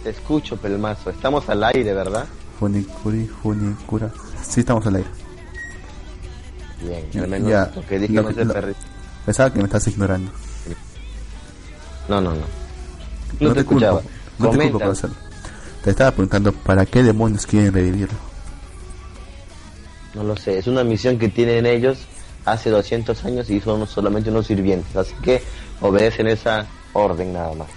Te 0.05 0.11
escucho, 0.11 0.57
pelmazo. 0.59 1.09
Estamos 1.11 1.49
al 1.49 1.65
aire, 1.65 1.95
¿verdad? 1.95 2.27
Funicuri, 2.59 3.27
funicura. 3.27 4.11
Sí, 4.47 4.61
estamos 4.61 4.87
al 4.87 4.97
aire. 4.97 5.09
Bien, 6.83 7.11
Ya, 7.11 7.23
al 7.23 7.29
menos 7.29 7.49
ya. 7.49 7.73
lo 7.75 7.87
que 7.87 7.99
dijo 7.99 8.13
Lo 8.15 8.23
no 8.23 8.35
se 8.35 8.45
lo- 8.45 8.55
Pensaba 9.25 9.51
que 9.53 9.59
me 9.61 9.65
estás 9.65 9.87
ignorando. 9.89 10.31
No, 12.09 12.21
no, 12.21 12.33
no. 12.35 12.43
No, 13.41 13.53
te, 13.55 13.61
escuchaba. 13.61 14.01
culpo, 14.01 14.11
no 14.39 14.51
te 14.51 14.51
culpo 14.51 14.51
Comenta. 14.51 14.79
por 14.79 14.89
hacerlo. 14.93 15.17
Te 15.85 15.91
estaba 15.91 16.11
preguntando 16.11 16.53
para 16.53 16.85
qué 16.85 17.03
demonios 17.03 17.47
quieren 17.47 17.73
revivirlo. 17.73 18.19
No 20.15 20.23
lo 20.25 20.37
sé. 20.37 20.59
Es 20.59 20.67
una 20.67 20.85
misión 20.85 21.19
que 21.19 21.29
tienen 21.29 21.65
ellos 21.65 21.99
hace 22.45 22.71
200 22.71 23.25
años 23.25 23.49
y 23.51 23.61
son 23.61 23.87
solamente 23.87 24.31
unos 24.31 24.47
sirvientes. 24.47 24.95
Así 24.97 25.15
que 25.23 25.43
obedecen 25.81 26.27
esa 26.29 26.67
orden 26.93 27.33
nada 27.33 27.55
más. 27.55 27.69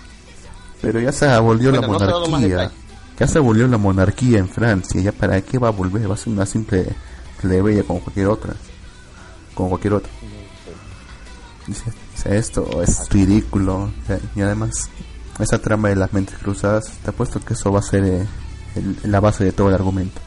Pero 0.81 0.99
ya 0.99 1.11
se 1.11 1.27
abolió 1.27 1.71
Bueno, 1.71 1.81
la 1.99 2.07
no 2.07 2.27
monarquía. 2.27 2.71
ya 3.19 3.27
se 3.27 3.37
abolió 3.39 3.67
la 3.67 3.77
monarquía 3.77 4.39
en 4.39 4.49
Francia. 4.49 5.01
¿Ya 5.01 5.11
para 5.11 5.41
qué 5.41 5.57
va 5.57 5.69
a 5.69 5.71
volver? 5.71 6.09
Va 6.09 6.13
a 6.15 6.17
ser 6.17 6.33
una 6.33 6.45
simple 6.45 6.85
plebeya 7.41 7.83
como 7.83 7.99
cualquier 8.01 8.27
otra. 8.27 8.53
Como 9.53 9.69
cualquier 9.69 9.93
otra. 9.93 10.11
Dice, 11.67 11.91
esto 12.25 12.81
es 12.83 13.09
ridículo. 13.09 13.89
Y 14.35 14.41
además, 14.41 14.89
esa 15.39 15.57
trama 15.59 15.89
de 15.89 15.95
las 15.95 16.13
mentes 16.13 16.37
cruzadas, 16.37 16.85
te 17.03 17.09
apuesto 17.09 17.39
que 17.39 17.53
eso 17.55 17.71
va 17.71 17.79
a 17.79 17.83
ser 17.83 18.03
eh, 18.03 18.27
el- 18.75 19.11
la 19.11 19.19
base 19.19 19.43
de 19.43 19.51
todo 19.51 19.69
el 19.69 19.73
argumento. 19.75 20.21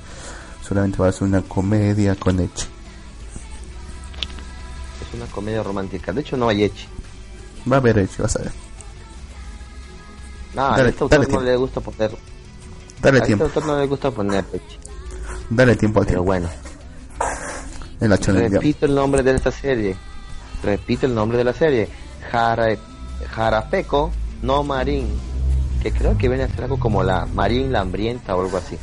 Solamente 0.67 0.99
va 0.99 1.09
a 1.09 1.13
ser 1.13 1.25
una 1.29 1.43
comedia 1.43 2.15
con 2.17 2.41
Echi. 2.41 2.67
Es 5.09 5.15
una 5.15 5.27
comedia 5.27 5.63
romántica. 5.63 6.13
De 6.13 6.21
hecho, 6.21 6.37
no 6.37 6.49
hay 6.49 6.65
Echi. 6.65 6.87
Va 7.71 7.77
a 7.77 7.79
haber 7.81 7.99
Echi, 7.99 8.23
vas 8.23 8.37
a 8.37 8.41
ver. 8.41 8.53
No, 10.55 10.67
a 10.67 10.77
Dale, 10.77 10.89
este 10.91 11.03
autor 11.05 11.19
dale 11.19 11.23
no 11.33 11.39
tiempo. 11.39 11.45
le 11.51 11.57
gusta 11.57 11.81
poner. 11.81 12.11
Dale 13.01 13.19
a 13.19 13.21
este 13.21 13.27
tiempo, 13.27 13.45
autor 13.45 13.67
no 13.67 13.79
le 13.79 13.87
gusta 13.87 14.11
poner 14.11 14.45
Echi. 14.53 14.79
dale 15.51 15.77
tiempo 15.77 16.01
al 16.01 16.07
Pero 16.07 16.19
tiempo. 16.19 16.25
bueno. 16.25 16.49
En 18.01 18.11
la 18.11 18.17
Shonen 18.17 18.45
Jump. 18.45 18.55
Repito 18.55 18.87
el 18.87 18.95
nombre 18.95 19.23
de 19.23 19.35
esta 19.35 19.51
serie. 19.51 19.97
Repito 20.63 21.07
el 21.07 21.15
nombre 21.15 21.39
de 21.39 21.45
la 21.45 21.53
serie. 21.53 21.89
Jara, 22.31 22.67
Jarapeco 23.31 24.11
no 24.43 24.63
Marín. 24.63 25.09
Que 25.83 25.93
creo 25.93 26.17
que 26.19 26.29
viene 26.29 26.45
a 26.45 26.49
ser 26.49 26.65
algo 26.65 26.79
como 26.79 27.03
la 27.03 27.27
Marín 27.27 27.73
la 27.73 27.81
hambrienta 27.81 28.35
o 28.37 28.41
algo 28.43 28.57
así. 28.57 28.77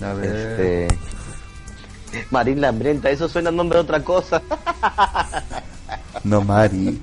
A 0.00 0.12
Este... 0.24 0.88
Marín 2.30 2.60
la 2.60 2.68
hambrienta, 2.68 3.10
eso 3.10 3.28
suena 3.28 3.48
a 3.48 3.52
nombre 3.52 3.78
de 3.78 3.82
otra 3.82 4.02
cosa. 4.02 4.42
No, 6.24 6.42
Mari. 6.42 7.00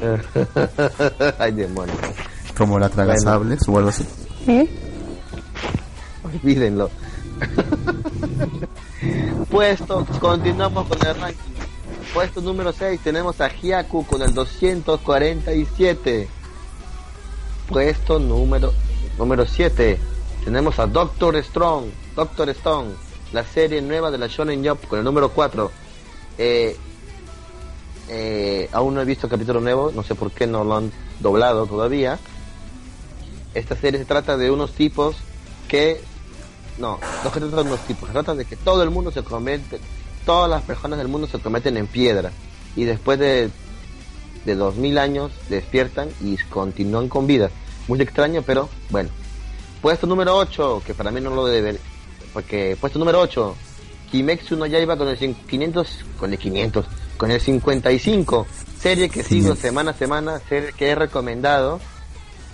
Ay, 1.38 1.52
demonio. 1.52 1.94
Como 2.56 2.78
la 2.78 2.88
tragasables 2.88 3.66
o 3.68 3.78
algo 3.78 3.90
así. 3.90 4.06
¿Eh? 4.46 4.68
Olvídenlo. 6.24 6.90
Puesto, 9.50 10.06
continuamos 10.20 10.86
con 10.86 11.06
el 11.06 11.14
ranking. 11.20 11.50
Puesto 12.12 12.40
número 12.40 12.72
6 12.72 13.00
tenemos 13.02 13.40
a 13.40 13.48
Hyaku 13.48 14.04
con 14.04 14.22
el 14.22 14.34
247. 14.34 16.28
Puesto 17.68 18.18
número 18.18 18.72
número 19.16 19.46
7 19.46 19.98
tenemos 20.44 20.78
a 20.78 20.86
Doctor 20.86 21.42
Strong, 21.42 21.86
Doctor 22.16 22.48
Stone, 22.50 22.90
la 23.32 23.44
serie 23.44 23.82
nueva 23.82 24.10
de 24.10 24.18
la 24.18 24.26
Shonen 24.26 24.66
Jump 24.66 24.86
con 24.86 24.98
el 24.98 25.04
número 25.04 25.30
4. 25.30 25.70
Eh, 26.38 26.76
eh, 28.08 28.68
aún 28.72 28.94
no 28.94 29.00
he 29.00 29.04
visto 29.04 29.26
el 29.26 29.30
capítulo 29.30 29.60
nuevo, 29.60 29.92
no 29.94 30.02
sé 30.02 30.14
por 30.14 30.32
qué 30.32 30.46
no 30.46 30.64
lo 30.64 30.76
han 30.76 30.92
doblado 31.20 31.66
todavía. 31.66 32.18
Esta 33.54 33.76
serie 33.76 33.98
se 33.98 34.06
trata 34.06 34.36
de 34.36 34.50
unos 34.50 34.72
tipos 34.72 35.16
que 35.68 36.00
no, 36.78 36.98
no 37.24 37.30
se 37.30 37.40
trata 37.40 37.56
de 37.56 37.62
unos 37.62 37.80
tipos, 37.86 38.08
se 38.08 38.12
trata 38.12 38.34
de 38.34 38.44
que 38.44 38.56
todo 38.56 38.82
el 38.82 38.90
mundo 38.90 39.10
se 39.10 39.22
comete, 39.22 39.80
todas 40.24 40.48
las 40.48 40.62
personas 40.62 40.98
del 40.98 41.08
mundo 41.08 41.26
se 41.26 41.38
cometen 41.38 41.76
en 41.76 41.86
piedra 41.86 42.32
y 42.76 42.84
después 42.84 43.18
de 43.18 43.50
de 44.44 44.54
dos 44.54 44.76
mil 44.76 44.98
años 44.98 45.32
despiertan 45.48 46.08
y 46.20 46.36
continúan 46.48 47.08
con 47.08 47.26
vida. 47.26 47.50
Muy 47.88 48.00
extraño, 48.00 48.42
pero 48.42 48.68
bueno. 48.90 49.10
Puesto 49.82 50.06
número 50.06 50.36
8, 50.36 50.82
que 50.86 50.94
para 50.94 51.10
mí 51.10 51.20
no 51.20 51.30
lo 51.30 51.46
debe, 51.46 51.78
porque 52.32 52.76
puesto 52.80 52.98
número 52.98 53.20
8, 53.20 53.56
Kimetsu 54.10 54.56
no 54.56 54.66
Yaiba 54.66 54.96
con 54.96 55.08
el 55.08 55.18
cin- 55.18 55.34
500, 55.48 56.04
con 56.18 56.32
el 56.32 56.38
500, 56.38 56.86
con 57.16 57.30
el 57.30 57.40
55, 57.40 58.46
serie 58.78 59.08
que 59.08 59.22
sigo 59.22 59.54
500. 59.54 59.58
semana 59.58 59.90
a 59.92 59.94
semana, 59.94 60.40
serie 60.48 60.72
que 60.76 60.88
he 60.88 60.94
recomendado, 60.94 61.80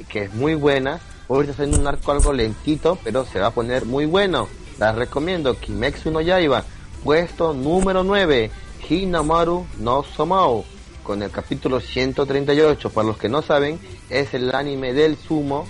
que 0.08 0.24
es 0.24 0.34
muy 0.34 0.54
buena. 0.54 1.00
Ahorita 1.28 1.52
está 1.52 1.64
en 1.64 1.74
un 1.74 1.86
arco 1.86 2.12
algo 2.12 2.32
lentito, 2.32 2.98
pero 3.02 3.24
se 3.26 3.40
va 3.40 3.48
a 3.48 3.50
poner 3.50 3.84
muy 3.86 4.06
bueno. 4.06 4.48
La 4.78 4.92
recomiendo, 4.92 5.58
Kimetsu 5.58 6.10
no 6.10 6.20
Yaiba. 6.20 6.64
Puesto 7.02 7.52
número 7.54 8.04
9, 8.04 8.50
Hinamaru 8.88 9.66
no 9.78 10.02
Somao, 10.04 10.64
con 11.02 11.22
el 11.22 11.30
capítulo 11.30 11.80
138. 11.80 12.90
Para 12.90 13.06
los 13.08 13.16
que 13.16 13.28
no 13.28 13.42
saben, 13.42 13.78
es 14.10 14.34
el 14.34 14.54
anime 14.54 14.92
del 14.92 15.16
sumo 15.16 15.66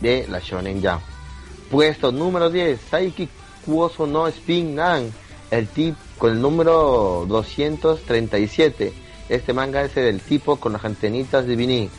de 0.00 0.26
la 0.28 0.38
Shonen 0.40 0.80
Jump. 0.82 1.02
Puesto 1.70 2.10
número 2.12 2.48
10, 2.50 2.80
Saiki 2.90 3.28
No 3.68 4.26
Spin 4.28 4.74
Nan, 4.74 5.12
el 5.50 5.68
tip 5.68 5.94
con 6.16 6.32
el 6.32 6.40
número 6.40 7.26
237. 7.28 8.92
Este 9.28 9.52
manga 9.52 9.82
es 9.82 9.94
del 9.94 10.20
tipo 10.20 10.56
con 10.56 10.72
las 10.72 10.84
antenitas 10.84 11.46
de. 11.46 11.90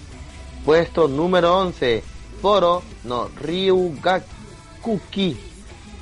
Puesto 0.66 1.08
número 1.08 1.58
11, 1.60 2.04
Foro 2.42 2.82
no 3.04 3.30
Ryugakuki, 3.40 5.38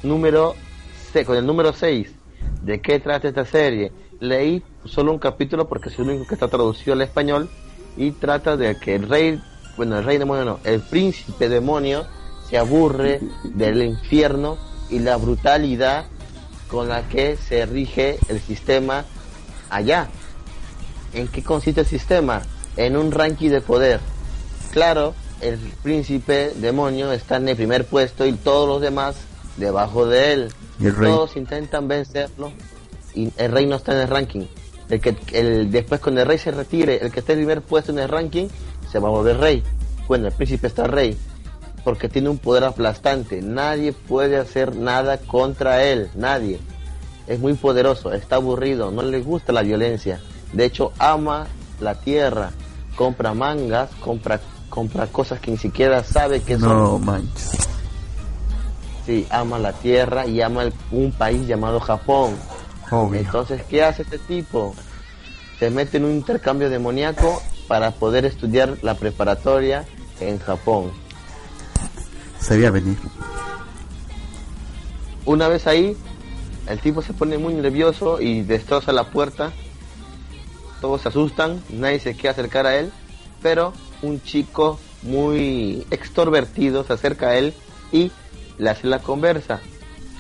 número 0.04 0.56
con 1.26 1.36
el 1.38 1.46
número 1.46 1.74
6. 1.74 2.12
¿De 2.62 2.80
qué 2.80 3.00
trata 3.00 3.28
esta 3.28 3.46
serie? 3.46 3.92
Leí 4.20 4.64
solo 4.86 5.12
un 5.12 5.20
capítulo 5.20 5.68
porque 5.68 5.90
es 5.90 6.00
el 6.00 6.10
único 6.10 6.28
que 6.28 6.36
está 6.36 6.48
traducido 6.48 6.94
al 6.94 7.02
español 7.02 7.50
y 7.96 8.12
trata 8.12 8.56
de 8.56 8.78
que 8.80 8.96
el 8.96 9.10
rey, 9.10 9.42
bueno, 9.76 9.98
el 9.98 10.06
rey 10.06 10.18
demonio 10.18 10.46
no, 10.46 10.60
el 10.64 10.82
príncipe 10.82 11.50
demonio 11.50 12.06
se 12.50 12.58
aburre 12.58 13.20
del 13.44 13.84
infierno 13.84 14.58
y 14.90 15.00
la 15.00 15.18
brutalidad 15.18 16.06
con 16.68 16.90
la 16.90 17.08
que 17.08 17.38
se 17.38 17.66
rige 17.66 18.18
el 18.28 18.40
sistema 18.40 19.06
allá. 19.70 20.10
¿En 21.14 21.28
qué 21.28 21.44
consiste 21.44 21.82
el 21.82 21.88
sistema? 21.88 22.42
En 22.76 22.98
un 22.98 23.12
ranking 23.12 23.50
de 23.50 23.62
poder. 23.62 24.00
Claro, 24.72 25.14
el 25.42 25.58
príncipe 25.82 26.52
demonio 26.56 27.12
está 27.12 27.38
en 27.38 27.50
el 27.50 27.56
primer 27.56 27.86
puesto 27.86 28.26
y 28.26 28.34
todos 28.34 28.68
los 28.68 28.82
demás 28.82 29.16
debajo 29.58 30.06
de 30.06 30.34
él. 30.34 30.54
¿Y 30.80 30.88
el 30.88 30.96
rey? 30.96 31.12
Todos 31.12 31.38
intentan 31.38 31.88
vencerlo 31.88 32.52
y 33.14 33.32
el 33.38 33.52
rey 33.52 33.66
no 33.66 33.78
está 33.78 33.94
en 33.94 34.00
el 34.00 34.08
ranking. 34.08 34.46
El 34.90 35.02
que 35.02 35.16
el, 35.34 35.72
después 35.72 36.00
cuando 36.00 36.22
el 36.22 36.28
rey 36.28 36.38
se 36.38 36.52
retire, 36.52 36.98
el 37.02 37.12
que 37.12 37.20
esté 37.20 37.34
en 37.34 37.40
el 37.40 37.46
primer 37.46 37.62
puesto 37.64 37.92
en 37.92 38.00
el 38.00 38.08
ranking 38.08 38.48
se 38.90 39.00
va 39.00 39.10
a 39.10 39.12
volver 39.12 39.38
rey. 39.38 39.64
bueno, 40.08 40.28
el 40.28 40.34
príncipe 40.34 40.68
está 40.68 40.88
rey, 40.88 41.18
porque 41.88 42.10
tiene 42.10 42.28
un 42.28 42.38
poder 42.38 42.66
aplastante. 42.66 43.42
Nadie 43.42 43.94
puede 43.94 44.36
hacer 44.36 44.76
nada 44.76 45.20
contra 45.20 45.86
él, 45.86 46.10
nadie. 46.16 46.60
Es 47.28 47.40
muy 47.40 47.54
poderoso, 47.54 48.12
está 48.12 48.36
aburrido, 48.36 48.92
no 48.92 49.04
le 49.04 49.22
gusta 49.22 49.54
la 49.54 49.62
violencia. 49.62 50.20
De 50.52 50.66
hecho, 50.66 50.92
ama 51.00 51.48
la 51.80 51.96
tierra, 51.96 52.52
compra 52.98 53.34
mangas, 53.34 53.90
compra 54.02 54.42
compra 54.70 55.08
cosas 55.08 55.40
que 55.40 55.50
ni 55.50 55.56
siquiera 55.56 56.04
sabe 56.04 56.42
que 56.42 56.60
son. 56.60 56.78
No 56.78 57.00
manches. 57.00 57.52
Sí, 59.06 59.26
ama 59.30 59.58
la 59.58 59.72
tierra 59.72 60.28
y 60.28 60.42
ama 60.42 60.66
un 60.92 61.14
país 61.14 61.48
llamado 61.48 61.80
Japón. 61.80 62.36
Entonces, 63.14 63.64
¿qué 63.64 63.82
hace 63.82 64.02
este 64.02 64.18
tipo? 64.18 64.76
Se 65.58 65.70
mete 65.70 65.96
en 65.96 66.04
un 66.04 66.12
intercambio 66.12 66.70
demoníaco 66.70 67.42
para 67.70 67.92
poder 67.92 68.26
estudiar 68.26 68.78
la 68.82 68.96
preparatoria 68.96 69.86
en 70.20 70.38
Japón. 70.40 71.07
Se 72.48 72.72
venir. 72.72 72.98
Una 75.26 75.50
vez 75.50 75.68
ahí, 75.68 75.98
el 76.70 76.80
tipo 76.80 77.02
se 77.02 77.12
pone 77.12 77.38
muy 77.38 77.54
nervioso 77.54 78.22
y 78.22 78.42
destroza 78.42 78.94
la 78.94 79.10
puerta. 79.10 79.52
Todos 80.80 81.02
se 81.02 81.10
asustan, 81.10 81.62
nadie 81.70 82.00
se 82.00 82.14
quiere 82.14 82.30
acercar 82.30 82.66
a 82.66 82.78
él, 82.78 82.94
pero 83.42 83.74
un 84.02 84.22
chico 84.24 84.80
muy 85.02 85.86
extrovertido 85.92 86.86
se 86.86 86.94
acerca 86.94 87.30
a 87.30 87.38
él 87.38 87.54
y 87.92 88.14
le 88.58 88.70
hace 88.70 88.88
la 88.88 89.00
conversa. 89.00 89.60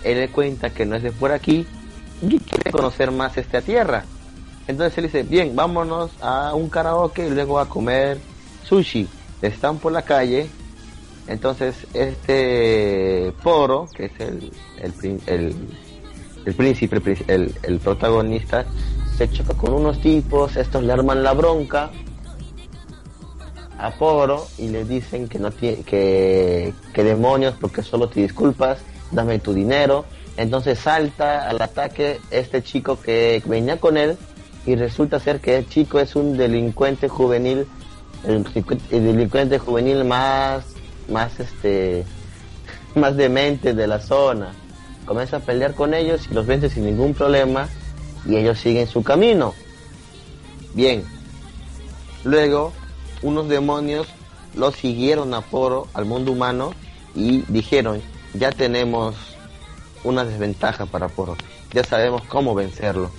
Él 0.04 0.20
le 0.20 0.28
cuenta 0.28 0.72
que 0.72 0.86
no 0.86 0.98
es 0.98 1.04
de 1.04 1.14
por 1.14 1.32
aquí 1.32 1.66
y 2.22 2.40
quiere 2.40 2.72
conocer 2.72 3.12
más 3.12 3.38
esta 3.38 3.62
tierra. 3.62 4.04
Entonces 4.68 4.98
él 4.98 5.06
dice, 5.06 5.24
bien, 5.24 5.56
vámonos 5.56 6.12
a 6.20 6.54
un 6.56 6.68
karaoke 6.68 7.26
y 7.26 7.30
luego 7.30 7.58
a 7.58 7.70
comer 7.70 8.20
sushi. 8.68 9.08
Están 9.42 9.78
por 9.78 9.94
la 9.94 10.02
calle. 10.02 10.50
Entonces 11.28 11.76
este 11.94 13.34
Poro, 13.44 13.88
que 13.94 14.06
es 14.06 14.20
el, 14.20 14.52
el, 15.28 15.56
el, 16.46 16.54
príncipe, 16.56 17.02
el, 17.28 17.54
el 17.64 17.80
protagonista, 17.80 18.66
se 19.18 19.30
choca 19.30 19.54
con 19.54 19.74
unos 19.74 20.00
tipos, 20.00 20.56
estos 20.56 20.84
le 20.84 20.94
arman 20.94 21.24
la 21.24 21.34
bronca 21.34 21.92
a 23.78 23.92
Poro 23.92 24.48
y 24.58 24.70
le 24.70 24.86
dicen 24.86 25.28
que 25.28 25.40
no 25.40 25.52
tiene 25.52 25.84
que, 25.84 26.74
que 26.94 27.04
demonios 27.04 27.56
porque 27.60 27.84
solo 27.84 28.10
te 28.10 28.22
disculpas, 28.22 28.80
dame 29.12 29.40
tu 29.40 29.54
dinero. 29.54 30.06
Entonces 30.38 30.80
salta 30.80 31.50
al 31.50 31.62
ataque 31.62 32.20
este 32.30 32.62
chico 32.62 33.00
que 33.02 33.42
venía 33.46 33.80
con 33.80 33.98
él 33.98 34.18
y 34.68 34.76
resulta 34.76 35.20
ser 35.20 35.40
que 35.40 35.58
el 35.58 35.68
chico 35.68 36.00
es 36.00 36.16
un 36.16 36.38
delincuente 36.38 37.08
juvenil, 37.08 37.66
el, 38.26 38.44
delincuente 38.92 39.58
juvenil 39.58 40.04
más, 40.04 40.66
más 41.10 41.40
este, 41.40 42.06
más 42.96 43.16
demente 43.16 43.74
de 43.74 43.88
la 43.88 44.00
zona. 44.00 44.54
Comienza 45.06 45.38
a 45.38 45.40
pelear 45.40 45.74
con 45.74 45.94
ellos 45.94 46.28
y 46.30 46.34
los 46.34 46.46
vence 46.46 46.70
sin 46.70 46.86
ningún 46.86 47.14
problema 47.14 47.70
y 48.26 48.36
ellos 48.36 48.60
siguen 48.60 48.88
su 48.88 49.04
camino. 49.04 49.54
Bien. 50.74 51.04
Luego 52.24 52.74
unos 53.22 53.48
demonios 53.48 54.08
lo 54.56 54.72
siguieron 54.72 55.34
a 55.34 55.42
Poro, 55.42 55.88
al 55.94 56.06
mundo 56.06 56.32
humano, 56.32 56.74
y 57.16 57.44
dijeron, 57.48 58.02
ya 58.34 58.52
tenemos 58.52 59.16
una 60.04 60.26
desventaja 60.26 60.86
para 60.86 61.08
Poro, 61.08 61.36
ya 61.74 61.84
sabemos 61.84 62.24
cómo 62.24 62.56
vencerlo. 62.56 63.12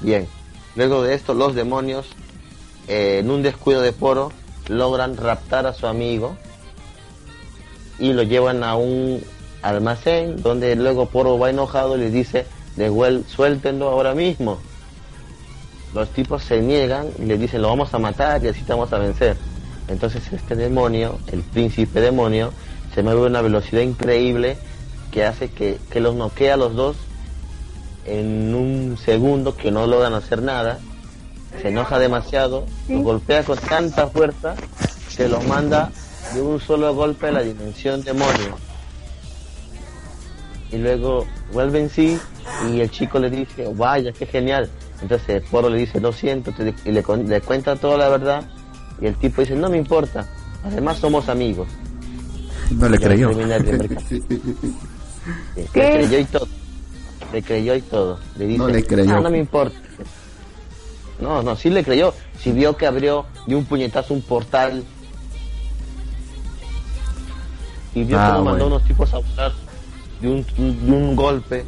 Bien, 0.00 0.26
luego 0.74 1.02
de 1.02 1.14
esto 1.14 1.34
los 1.34 1.54
demonios, 1.54 2.06
eh, 2.88 3.18
en 3.20 3.30
un 3.30 3.42
descuido 3.42 3.80
de 3.80 3.92
Poro, 3.92 4.32
logran 4.68 5.16
raptar 5.16 5.66
a 5.66 5.74
su 5.74 5.86
amigo 5.86 6.36
y 7.98 8.12
lo 8.12 8.22
llevan 8.22 8.64
a 8.64 8.76
un 8.76 9.22
almacén 9.62 10.42
donde 10.42 10.74
luego 10.76 11.06
Poro 11.06 11.38
va 11.38 11.50
enojado 11.50 11.96
y 11.96 12.00
le 12.00 12.10
dice, 12.10 12.46
de 12.76 13.22
suéltenlo 13.28 13.88
ahora 13.88 14.14
mismo 14.14 14.58
los 15.94 16.08
tipos 16.10 16.42
se 16.42 16.60
niegan 16.60 17.08
y 17.18 17.24
le 17.24 17.38
dicen 17.38 17.62
lo 17.62 17.68
vamos 17.68 17.92
a 17.94 17.98
matar 17.98 18.42
y 18.44 18.48
así 18.48 18.62
te 18.62 18.72
vamos 18.72 18.92
a 18.92 18.98
vencer. 18.98 19.36
Entonces 19.88 20.22
este 20.32 20.54
demonio, 20.56 21.18
el 21.30 21.40
príncipe 21.42 22.00
demonio, 22.00 22.52
se 22.94 23.02
mueve 23.02 23.22
a 23.22 23.24
una 23.24 23.42
velocidad 23.42 23.82
increíble 23.82 24.56
que 25.10 25.24
hace 25.24 25.50
que, 25.50 25.78
los 26.00 26.14
noquee 26.14 26.50
a 26.50 26.56
los 26.56 26.74
dos 26.74 26.96
en 28.06 28.54
un 28.54 28.96
segundo 29.04 29.56
que 29.56 29.70
no 29.70 29.86
logran 29.86 30.14
hacer 30.14 30.42
nada. 30.42 30.78
Se 31.60 31.68
enoja 31.68 31.98
demasiado, 31.98 32.64
los 32.88 33.02
golpea 33.02 33.44
con 33.44 33.58
tanta 33.58 34.06
fuerza 34.06 34.54
que 35.14 35.28
los 35.28 35.46
manda 35.46 35.92
de 36.34 36.42
un 36.42 36.60
solo 36.60 36.94
golpe 36.94 37.28
a 37.28 37.32
la 37.32 37.42
dimensión 37.42 38.02
demonio. 38.02 38.56
Y 40.70 40.78
luego 40.78 41.26
vuelve 41.52 41.80
en 41.80 41.90
sí 41.90 42.18
y 42.70 42.80
el 42.80 42.90
chico 42.90 43.18
le 43.18 43.28
dice, 43.30 43.68
vaya, 43.74 44.12
qué 44.12 44.26
genial, 44.26 44.70
entonces 45.02 45.42
Poro 45.50 45.68
le 45.68 45.78
dice, 45.78 46.00
lo 46.00 46.12
siento, 46.12 46.54
y 46.84 46.92
le, 46.92 47.02
cuenta 47.02 47.76
toda 47.76 47.98
la 47.98 48.08
verdad. 48.08 48.44
Y 49.00 49.06
el 49.06 49.16
tipo 49.16 49.42
dice, 49.42 49.56
no 49.56 49.68
me 49.68 49.76
importa, 49.76 50.28
además 50.64 50.98
somos 50.98 51.28
amigos. 51.28 51.68
No 52.70 52.88
le 52.88 52.98
creyó. 52.98 53.30
le 55.56 55.66
creyó 55.72 56.18
y 56.18 56.24
todo. 56.24 56.48
Le 57.32 57.42
creyó 57.42 57.74
y 57.74 57.82
todo. 57.82 58.18
Le 58.36 58.46
dice, 58.46 58.58
no 58.58 58.68
le 58.68 58.84
creyó. 58.84 59.16
Ah, 59.16 59.20
no 59.20 59.28
me 59.30 59.38
importa. 59.38 59.76
No, 61.20 61.42
no, 61.42 61.56
sí 61.56 61.68
le 61.68 61.82
creyó. 61.82 62.14
Si 62.38 62.52
vio 62.52 62.76
que 62.76 62.86
abrió 62.86 63.26
de 63.46 63.56
un 63.56 63.64
puñetazo 63.64 64.14
un 64.14 64.22
portal. 64.22 64.84
Y 67.94 68.04
vio 68.04 68.18
ah, 68.18 68.36
que 68.36 68.42
mandó 68.42 68.66
unos 68.66 68.84
tipos 68.84 69.12
a 69.12 69.18
buscar 69.18 69.52
de 70.20 70.28
un, 70.28 70.46
de 70.86 70.92
un 70.92 71.16
golpe. 71.16 71.64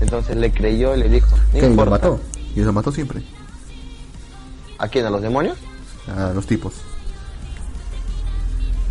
Entonces 0.00 0.36
le 0.36 0.52
creyó 0.52 0.94
y 0.94 0.98
le 0.98 1.08
dijo, 1.08 1.36
no 1.36 1.60
¿Qué, 1.60 1.68
¿Lo 1.68 1.86
mató? 1.86 2.20
Y 2.54 2.60
lo 2.60 2.72
mató 2.72 2.92
siempre. 2.92 3.22
¿A 4.78 4.88
quién? 4.88 5.06
¿A 5.06 5.10
los 5.10 5.22
demonios? 5.22 5.58
A 6.16 6.32
los 6.32 6.46
tipos. 6.46 6.74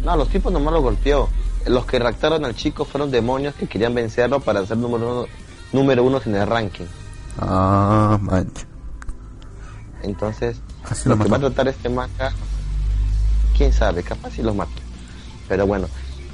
No, 0.04 0.16
los 0.16 0.30
tipos 0.30 0.52
nomás 0.52 0.74
lo 0.74 0.82
golpeó. 0.82 1.30
Los 1.66 1.86
que 1.86 2.00
raptaron 2.00 2.46
al 2.46 2.56
chico 2.56 2.86
fueron 2.86 3.12
demonios 3.12 3.56
que 3.56 3.68
querían 3.68 3.94
vencerlo 3.94 4.40
para 4.40 4.66
ser 4.66 4.78
número 4.78 5.12
uno, 5.12 5.26
número 5.74 6.04
uno 6.04 6.22
en 6.26 6.36
el 6.36 6.48
ranking. 6.48 6.86
Ah, 7.40 8.18
mancha. 8.22 8.66
Entonces, 10.04 10.62
lo, 11.06 11.18
que 11.18 11.28
va 11.28 11.38
a 11.38 11.40
tratar 11.40 11.68
este 11.68 11.90
manga, 11.90 12.32
quién 13.58 13.74
sabe, 13.74 14.04
capaz 14.04 14.32
si 14.32 14.42
los 14.42 14.56
mata. 14.56 14.72
Pero 15.50 15.68
bueno, 15.68 15.88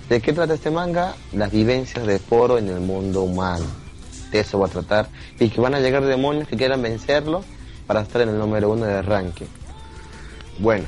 ¿de 0.10 0.22
qué 0.22 0.34
trata 0.34 0.54
este 0.54 0.72
manga? 0.72 1.16
Las 1.34 1.52
vivencias 1.52 2.06
de 2.06 2.20
Poro 2.20 2.58
en 2.58 2.70
el 2.70 2.80
mundo 2.80 3.24
humano. 3.24 3.66
Eso 4.32 4.60
va 4.60 4.68
a 4.68 4.70
tratar, 4.70 5.10
y 5.40 5.50
que 5.50 5.62
van 5.62 5.76
a 5.76 5.80
llegar 5.80 6.04
demonios 6.06 6.48
que 6.48 6.58
quieran 6.58 6.82
vencerlo 6.82 7.44
para 7.86 8.02
estar 8.02 8.22
en 8.22 8.30
el 8.30 8.40
número 8.40 8.72
uno 8.72 8.86
del 8.86 9.06
ranking. 9.06 9.46
Bueno, 10.58 10.86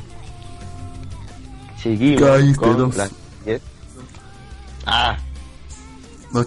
seguimos 1.82 2.58
con 2.58 2.98
la... 2.98 3.10
Ah, 4.88 5.18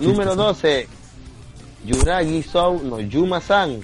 número 0.01 0.37
12, 0.37 0.89
Yuragi 1.85 2.43
Sou 2.43 2.83
no 2.83 3.01
Yuma-san, 3.01 3.81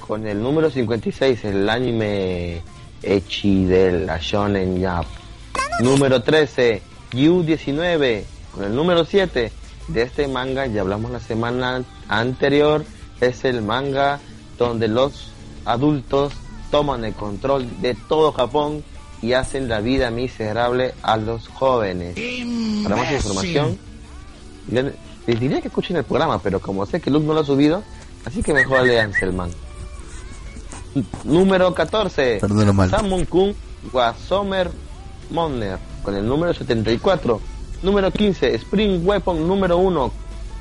con 0.00 0.26
el 0.26 0.42
número 0.42 0.70
56, 0.70 1.44
el 1.44 1.68
anime 1.68 2.62
Echi 3.02 3.64
de 3.64 4.04
la 4.04 4.18
Shonen 4.18 4.78
Yap. 4.78 5.06
Número 5.80 6.22
13, 6.22 6.82
Yu-19, 7.14 8.24
con 8.52 8.64
el 8.64 8.74
número 8.74 9.04
7, 9.04 9.52
de 9.88 10.02
este 10.02 10.28
manga 10.28 10.66
ya 10.66 10.80
hablamos 10.80 11.10
la 11.10 11.20
semana 11.20 11.84
anterior. 12.08 12.84
Es 13.20 13.44
el 13.44 13.62
manga 13.62 14.20
donde 14.58 14.88
los 14.88 15.30
adultos 15.64 16.32
toman 16.70 17.04
el 17.04 17.14
control 17.14 17.80
de 17.80 17.94
todo 17.94 18.32
Japón 18.32 18.82
y 19.22 19.32
hacen 19.32 19.68
la 19.68 19.80
vida 19.80 20.10
miserable 20.10 20.94
a 21.02 21.16
los 21.16 21.48
jóvenes. 21.48 22.16
Para 22.82 22.96
más 22.96 23.12
información, 23.12 23.78
les, 24.70 24.94
diría 25.26 25.60
que 25.60 25.68
escuchen 25.68 25.96
el 25.96 26.04
programa, 26.04 26.40
pero 26.40 26.60
como 26.60 26.84
sé 26.86 27.00
que 27.00 27.10
Luke 27.10 27.26
no 27.26 27.34
lo 27.34 27.40
ha 27.40 27.44
subido, 27.44 27.82
así 28.24 28.42
que 28.42 28.52
mejor 28.52 28.84
leanse 28.86 29.24
el 29.24 29.32
manga. 29.32 29.54
Número 31.24 31.74
14. 31.74 32.40
Samun 32.90 33.24
Kun 33.26 33.54
Wasomer 33.92 34.70
Monner 35.30 35.93
con 36.04 36.14
el 36.14 36.26
número 36.28 36.54
74 36.54 37.40
número 37.82 38.10
15, 38.10 38.54
Spring 38.54 39.04
Weapon 39.04 39.48
número 39.48 39.78
1 39.78 40.12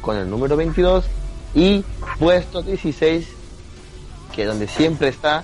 con 0.02 0.18
el 0.18 0.30
número 0.30 0.58
22 0.58 1.06
y 1.54 1.84
puesto 2.18 2.64
16, 2.64 3.28
que 4.36 4.46
donde 4.46 4.68
siempre 4.68 5.10
está 5.10 5.44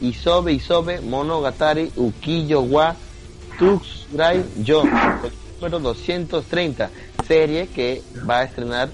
Isobe 0.00 0.52
Isobe 0.52 1.00
Monogatari 1.00 1.90
Ukiyo 1.96 2.60
wa 2.62 2.94
Tuxrai 3.58 4.44
Yo, 4.62 4.84
número 5.60 5.80
230, 5.80 6.90
serie 7.26 7.68
que 7.68 8.02
va 8.28 8.40
a 8.40 8.44
estrenar 8.44 8.88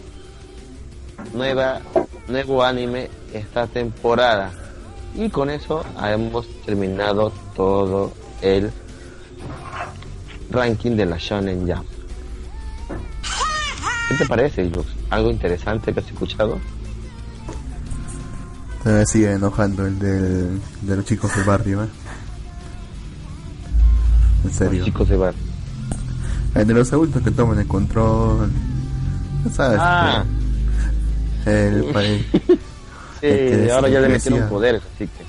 nueva 1.35 1.81
nuevo 2.29 2.63
anime 2.63 3.09
esta 3.33 3.67
temporada. 3.67 4.53
Y 5.15 5.31
con 5.31 5.51
eso 5.51 5.85
hemos 6.03 6.47
terminado 6.65 7.33
todo 7.57 8.13
el 8.43 8.71
ranking 10.51 10.97
de 10.97 11.07
la 11.07 11.17
Shonen 11.19 11.61
Jump. 11.67 11.87
¿Qué 14.09 14.15
te 14.17 14.27
parece, 14.27 14.71
Jux? 14.71 14.87
¿Algo 15.11 15.31
interesante 15.31 15.93
que 15.93 16.01
has 16.01 16.07
escuchado? 16.07 16.59
Se 18.83 19.05
sigue 19.07 19.33
enojando 19.33 19.87
el 19.87 19.99
del, 19.99 20.61
de 20.83 20.97
los 20.97 21.05
chicos 21.05 21.35
del 21.37 21.45
barrio, 21.45 21.85
¿eh? 21.85 21.89
En 24.45 24.53
serio. 24.53 24.79
Los 24.79 24.85
chicos 24.87 25.09
de 25.09 25.17
bar. 25.17 25.35
El 26.55 26.67
de 26.67 26.75
los 26.75 26.93
adultos 26.93 27.23
que 27.23 27.31
toman 27.31 27.59
el 27.59 27.67
control. 27.67 28.51
¿Sabes? 29.55 29.79
Ah, 29.83 30.25
El, 31.45 31.85
pa- 31.93 32.03
el, 32.05 32.25
sí, 33.21 33.27
el 33.27 33.71
ahora 33.71 33.89
ya 33.89 34.01
le 34.01 34.09
metieron 34.09 34.49
poderes, 34.49 34.83
así 34.95 35.07
que. 35.07 35.28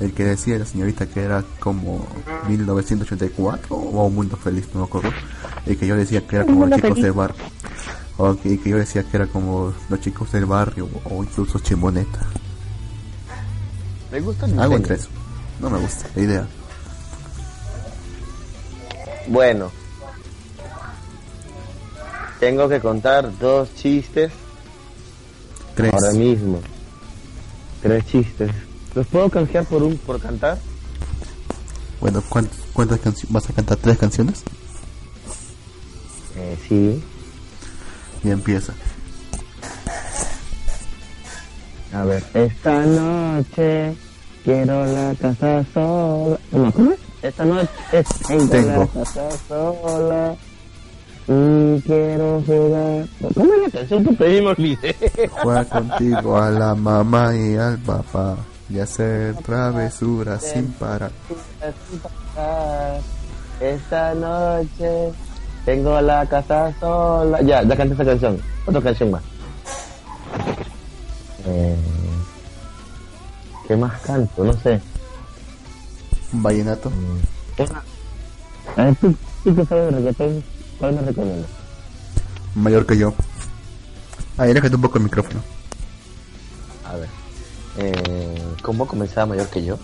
El 0.00 0.12
que 0.12 0.24
decía 0.24 0.58
la 0.58 0.66
señorita 0.66 1.06
que 1.06 1.22
era 1.22 1.44
como 1.60 2.06
1984 2.48 3.74
o 3.76 4.06
un 4.06 4.14
mundo 4.14 4.36
feliz, 4.36 4.68
no 4.74 4.80
me 4.80 4.86
acuerdo. 4.86 5.10
Y 5.66 5.76
que 5.76 5.86
yo 5.86 5.96
decía 5.96 6.26
que 6.26 6.36
era 6.36 6.44
como 6.44 6.66
los 6.66 6.76
chicos 6.76 6.90
feliz. 6.90 7.04
del 7.04 7.12
barrio. 7.12 7.44
O 8.16 8.36
que, 8.36 8.60
que 8.60 8.70
yo 8.70 8.76
decía 8.76 9.04
que 9.04 9.16
era 9.16 9.26
como 9.26 9.72
los 9.88 10.00
chicos 10.00 10.32
del 10.32 10.46
barrio 10.46 10.88
o 11.04 11.22
incluso 11.22 11.58
chimoneta. 11.60 12.20
Me 14.10 14.20
gusta 14.20 14.46
el 14.46 14.58
Algo 14.58 14.76
entre 14.76 14.96
eso. 14.96 15.08
No 15.60 15.70
me 15.70 15.78
gusta 15.78 16.06
la 16.14 16.22
idea. 16.22 16.46
Bueno. 19.28 19.70
Tengo 22.40 22.68
que 22.68 22.80
contar 22.80 23.38
dos 23.38 23.72
chistes 23.76 24.32
Tres. 25.74 25.92
ahora 25.92 26.12
mismo. 26.18 26.60
Tres 27.82 28.04
chistes. 28.06 28.50
¿Los 28.94 29.06
puedo 29.06 29.28
canjear 29.30 29.64
por 29.64 29.82
un 29.82 29.96
por 29.98 30.20
cantar? 30.20 30.58
Bueno, 32.00 32.22
¿cuántas, 32.28 32.58
cuántas 32.72 32.98
canciones? 33.00 33.32
¿Vas 33.32 33.48
a 33.48 33.52
cantar 33.52 33.76
tres 33.78 33.98
canciones? 33.98 34.42
Eh, 36.36 36.58
sí. 36.68 37.02
Y 38.24 38.30
empieza. 38.30 38.74
A 41.92 42.04
ver. 42.04 42.24
Esta 42.34 42.84
noche 42.86 43.94
quiero 44.44 44.84
la 44.86 45.14
casa 45.20 45.64
sola. 45.72 46.38
¿No, 46.50 46.72
¿Cómo 46.72 46.92
es? 46.92 46.98
Esta 47.22 47.44
noche 47.44 47.68
tengo, 48.26 48.48
Tengo. 48.48 48.90
la 48.94 49.04
casa 49.04 49.28
sola. 49.48 50.36
Y 51.28 51.80
quiero 51.82 52.42
jugar. 52.46 53.06
¿Cómo 53.34 53.54
es 53.54 53.62
la 53.62 53.70
canción 53.78 54.04
que 54.04 54.12
pedí? 54.14 54.40
Me 54.40 54.48
olvidé. 54.48 54.96
Juega 55.42 55.64
contigo 55.66 56.36
a 56.36 56.50
la 56.50 56.74
mamá 56.74 57.34
y 57.36 57.56
al 57.56 57.78
papá. 57.78 58.36
Y 58.72 58.78
hacer 58.80 59.36
travesuras 59.42 60.42
sin 60.42 60.72
parar. 60.72 61.10
Esta 63.60 64.14
noche 64.14 65.12
tengo 65.66 66.00
la 66.00 66.24
casa 66.26 66.72
sola. 66.80 67.42
Ya, 67.42 67.62
ya 67.62 67.76
canté 67.76 67.92
esa 67.92 68.04
canción. 68.04 68.40
Otra 68.64 68.80
canción 68.80 69.10
más. 69.10 69.22
Eh, 71.44 71.76
¿Qué 73.68 73.76
más 73.76 74.00
canto? 74.00 74.42
No 74.42 74.54
sé. 74.54 74.80
Un 76.32 76.42
vallenato. 76.42 76.90
Ver, 78.76 78.96
tú, 78.96 79.14
tú 79.44 79.54
que 79.54 79.66
sabes 79.66 79.84
de 79.84 79.98
reggaetón, 79.98 80.44
¿cuál 80.78 80.94
me 80.94 81.02
recomiendas? 81.02 81.50
Mayor 82.54 82.86
que 82.86 82.96
yo. 82.96 83.12
Ah, 84.38 84.44
aléjate 84.44 84.76
un 84.76 84.82
poco 84.82 84.96
el 84.96 85.04
micrófono. 85.04 85.42
A 86.86 86.96
ver. 86.96 87.21
Eh, 87.78 88.42
¿Cómo 88.62 88.86
comenzaba 88.86 89.26
mayor 89.26 89.48
que 89.48 89.64
yo? 89.64 89.78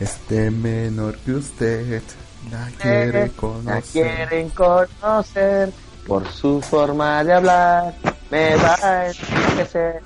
Este 0.00 0.50
menor 0.50 1.16
que 1.18 1.32
usted 1.32 2.02
la 2.50 2.68
quiere 2.80 3.26
La 3.26 3.32
conocer. 3.34 3.82
quieren 3.92 4.48
conocer 4.50 5.72
por 6.06 6.26
su 6.28 6.60
forma 6.60 7.22
de 7.24 7.32
hablar. 7.34 7.94
Me 8.30 8.56
va 8.56 8.74
a 8.82 9.06
enriquecer. 9.08 10.00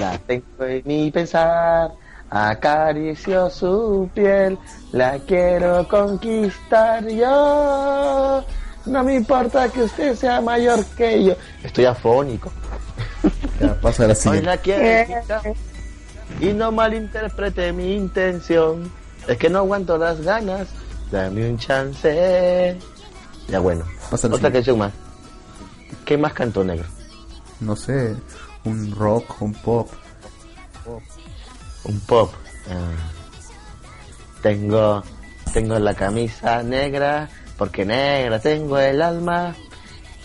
La 0.00 0.18
tengo 0.18 0.44
en 0.64 0.82
mi 0.84 1.10
pensar. 1.10 1.90
Acaricio 2.30 3.48
su 3.50 4.08
piel. 4.14 4.58
La 4.92 5.18
quiero 5.20 5.86
conquistar 5.88 7.06
yo. 7.08 8.44
No 8.86 9.02
me 9.04 9.14
importa 9.14 9.68
que 9.68 9.82
usted 9.84 10.14
sea 10.16 10.40
mayor 10.40 10.84
que 10.96 11.24
yo. 11.24 11.34
Estoy 11.62 11.86
afónico. 11.86 12.52
Ya, 13.60 13.80
pasa 13.80 14.02
la 14.02 14.10
Hoy 14.10 14.16
siguiente. 14.16 14.46
la 14.46 14.56
quiero 14.58 14.82
Eh. 14.84 15.54
Y 16.44 16.52
no 16.52 16.70
malinterprete 16.70 17.72
mi 17.72 17.94
intención. 17.94 18.92
Es 19.26 19.38
que 19.38 19.48
no 19.48 19.60
aguanto 19.60 19.96
las 19.96 20.20
ganas. 20.20 20.68
Dame 21.10 21.48
un 21.48 21.56
chance. 21.56 22.78
Ya 23.48 23.60
bueno. 23.60 23.86
La 24.10 24.28
Otra 24.28 24.52
canción 24.52 24.78
más. 24.78 24.92
¿Qué 26.04 26.18
más 26.18 26.34
cantó 26.34 26.62
negro? 26.62 26.86
No 27.60 27.74
sé, 27.74 28.14
un 28.64 28.94
rock, 28.94 29.40
un 29.40 29.54
pop. 29.54 29.88
Un 31.84 32.00
pop. 32.00 32.30
Ah. 32.68 32.90
Tengo, 34.42 35.02
tengo 35.54 35.78
la 35.78 35.94
camisa 35.94 36.62
negra, 36.62 37.30
porque 37.56 37.86
negra 37.86 38.38
tengo 38.38 38.78
el 38.78 39.00
alma. 39.00 39.54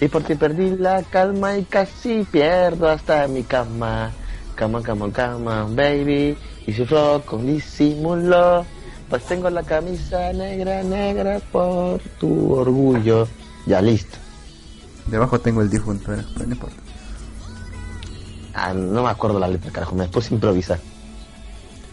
Y 0.01 0.09
por 0.09 0.23
ti 0.23 0.35
perdí 0.35 0.71
la 0.71 1.01
calma 1.03 1.57
y 1.57 1.63
casi 1.63 2.25
pierdo 2.29 2.89
hasta 2.89 3.25
mi 3.29 3.43
cama. 3.43 4.11
Cama, 4.59 4.83
cama, 4.83 5.09
cama, 5.09 5.63
baby. 5.71 6.35
Y 6.67 6.73
sufro 6.73 7.23
con 7.25 7.47
disimulo. 7.47 8.65
Pues 9.09 9.23
tengo 9.23 9.49
la 9.49 9.63
camisa 9.63 10.33
negra, 10.33 10.83
negra 10.83 11.39
por 11.49 12.01
tu 12.19 12.55
orgullo. 12.55 13.25
Ya 13.65 13.81
listo. 13.81 14.17
Debajo 15.07 15.39
tengo 15.39 15.61
el 15.61 15.69
difunto, 15.69 16.03
pero 16.07 16.23
no 16.45 16.53
importa. 16.53 16.75
Ah, 18.53 18.73
no 18.73 19.01
me 19.03 19.09
acuerdo 19.09 19.39
la 19.39 19.47
letra, 19.47 19.71
carajo. 19.71 19.95
Me 19.95 20.09
puse 20.09 20.33
a 20.33 20.35
improvisar. 20.35 20.81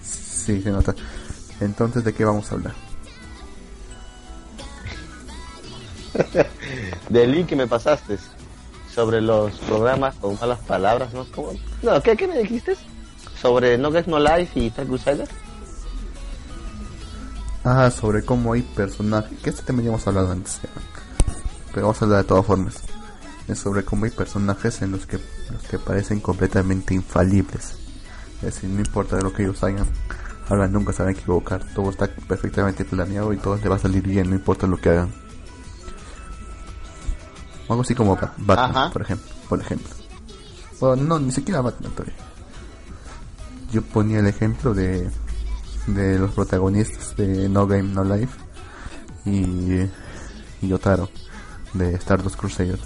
Sí, 0.03 0.61
se 0.61 0.73
nota. 0.73 0.93
Entonces, 1.61 2.03
¿de 2.03 2.13
qué 2.13 2.25
vamos 2.25 2.51
a 2.51 2.57
hablar? 2.57 2.75
del 7.11 7.31
link 7.31 7.47
que 7.47 7.55
me 7.55 7.69
pasaste 7.69 8.19
sobre 8.97 9.21
los 9.21 9.53
programas 9.59 10.15
con 10.15 10.39
malas 10.41 10.59
palabras, 10.61 11.13
¿no? 11.13 11.27
¿Cómo? 11.27 11.53
No, 11.83 12.03
¿qué, 12.03 12.17
¿qué 12.17 12.27
me 12.27 12.39
dijiste? 12.39 12.75
Sobre 13.39 13.77
No 13.77 13.93
Get 13.93 14.07
No 14.07 14.19
Life 14.19 14.59
y 14.59 14.69
Star 14.69 14.87
Crusader. 14.87 15.29
Ah, 17.63 17.91
sobre 17.91 18.25
cómo 18.25 18.55
hay 18.55 18.63
personajes. 18.63 19.39
Que 19.41 19.51
este 19.51 19.63
tema 19.65 19.83
ya 19.83 19.91
hemos 19.91 20.07
hablado 20.07 20.33
antes. 20.33 20.63
ya. 20.63 20.71
Pero 21.75 21.89
vamos 21.89 22.01
a 22.01 22.05
hablar 22.07 22.23
de 22.23 22.29
todas 22.29 22.47
formas. 22.47 22.77
Es 23.49 23.59
sobre 23.59 23.85
cómo 23.85 24.07
hay 24.07 24.13
personajes 24.13 24.81
en 24.81 24.93
los 24.93 25.05
que, 25.05 25.19
los 25.53 25.63
que 25.69 25.79
parecen 25.79 26.21
completamente 26.21 26.95
infalibles. 26.95 27.77
Es 28.37 28.55
decir, 28.55 28.71
no 28.71 28.81
importa 28.81 29.17
de 29.17 29.23
lo 29.23 29.33
que 29.35 29.43
ellos 29.43 29.63
hagan, 29.63 29.87
hagan 30.49 30.73
nunca 30.73 30.95
se 30.95 31.03
van 31.03 31.15
a 31.15 31.19
equivocar. 31.19 31.63
Todo 31.75 31.91
está 31.91 32.07
perfectamente 32.07 32.87
planeado 32.87 33.31
y 33.35 33.37
todo 33.37 33.57
les 33.57 33.71
va 33.71 33.77
a 33.77 33.79
salir 33.79 34.03
bien, 34.03 34.31
no 34.31 34.37
importa 34.37 34.67
lo 34.67 34.79
que 34.79 34.89
hagan. 34.89 35.26
O 37.69 37.73
algo 37.73 37.83
así 37.83 37.95
como 37.95 38.17
Bat- 38.17 38.35
Batman, 38.39 38.71
Ajá. 38.77 38.91
por 38.93 39.03
ejemplo. 39.03 39.29
Por 39.49 39.61
ejemplo. 39.61 39.89
Bueno, 40.81 41.03
no, 41.05 41.19
ni 41.19 41.33
siquiera 41.33 41.61
Batman 41.61 41.91
todavía. 41.93 42.15
Yo 43.73 43.83
ponía 43.83 44.21
el 44.21 44.27
ejemplo 44.27 44.75
de 44.75 45.11
de 45.87 46.19
los 46.19 46.33
protagonistas 46.33 47.15
de 47.17 47.49
No 47.49 47.67
Game 47.69 47.85
No 47.95 48.03
Life 48.03 48.37
y, 49.25 49.89
y 50.61 50.69
Yotaro 50.69 51.09
de 51.75 51.95
Stardust 51.95 52.37
Crusaders. 52.37 52.83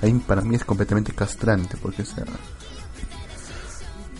Ahí 0.00 0.12
para 0.26 0.40
mí 0.42 0.54
es 0.56 0.64
completamente 0.64 1.12
castrante 1.12 1.76
porque 1.76 2.02
o 2.02 2.06
sea, 2.06 2.24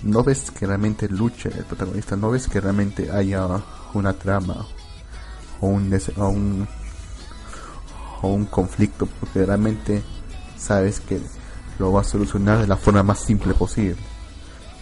no 0.03 0.23
ves 0.23 0.51
que 0.51 0.67
realmente 0.67 1.09
luche 1.09 1.49
el 1.57 1.65
protagonista, 1.65 2.17
no 2.17 2.31
ves 2.31 2.47
que 2.49 2.61
realmente 2.61 3.11
haya 3.11 3.47
una 3.95 4.13
trama 4.13 4.67
o 5.61 5.67
un, 5.69 5.99
o 6.17 6.29
un 6.29 6.69
o 8.23 8.29
un 8.29 8.47
conflicto 8.47 9.07
porque 9.21 9.45
realmente 9.45 10.03
sabes 10.57 11.01
que 11.01 11.21
lo 11.79 11.93
va 11.93 12.01
a 12.01 12.05
solucionar 12.05 12.59
de 12.59 12.67
la 12.67 12.77
forma 12.77 13.03
más 13.03 13.21
simple 13.21 13.55
posible. 13.55 13.97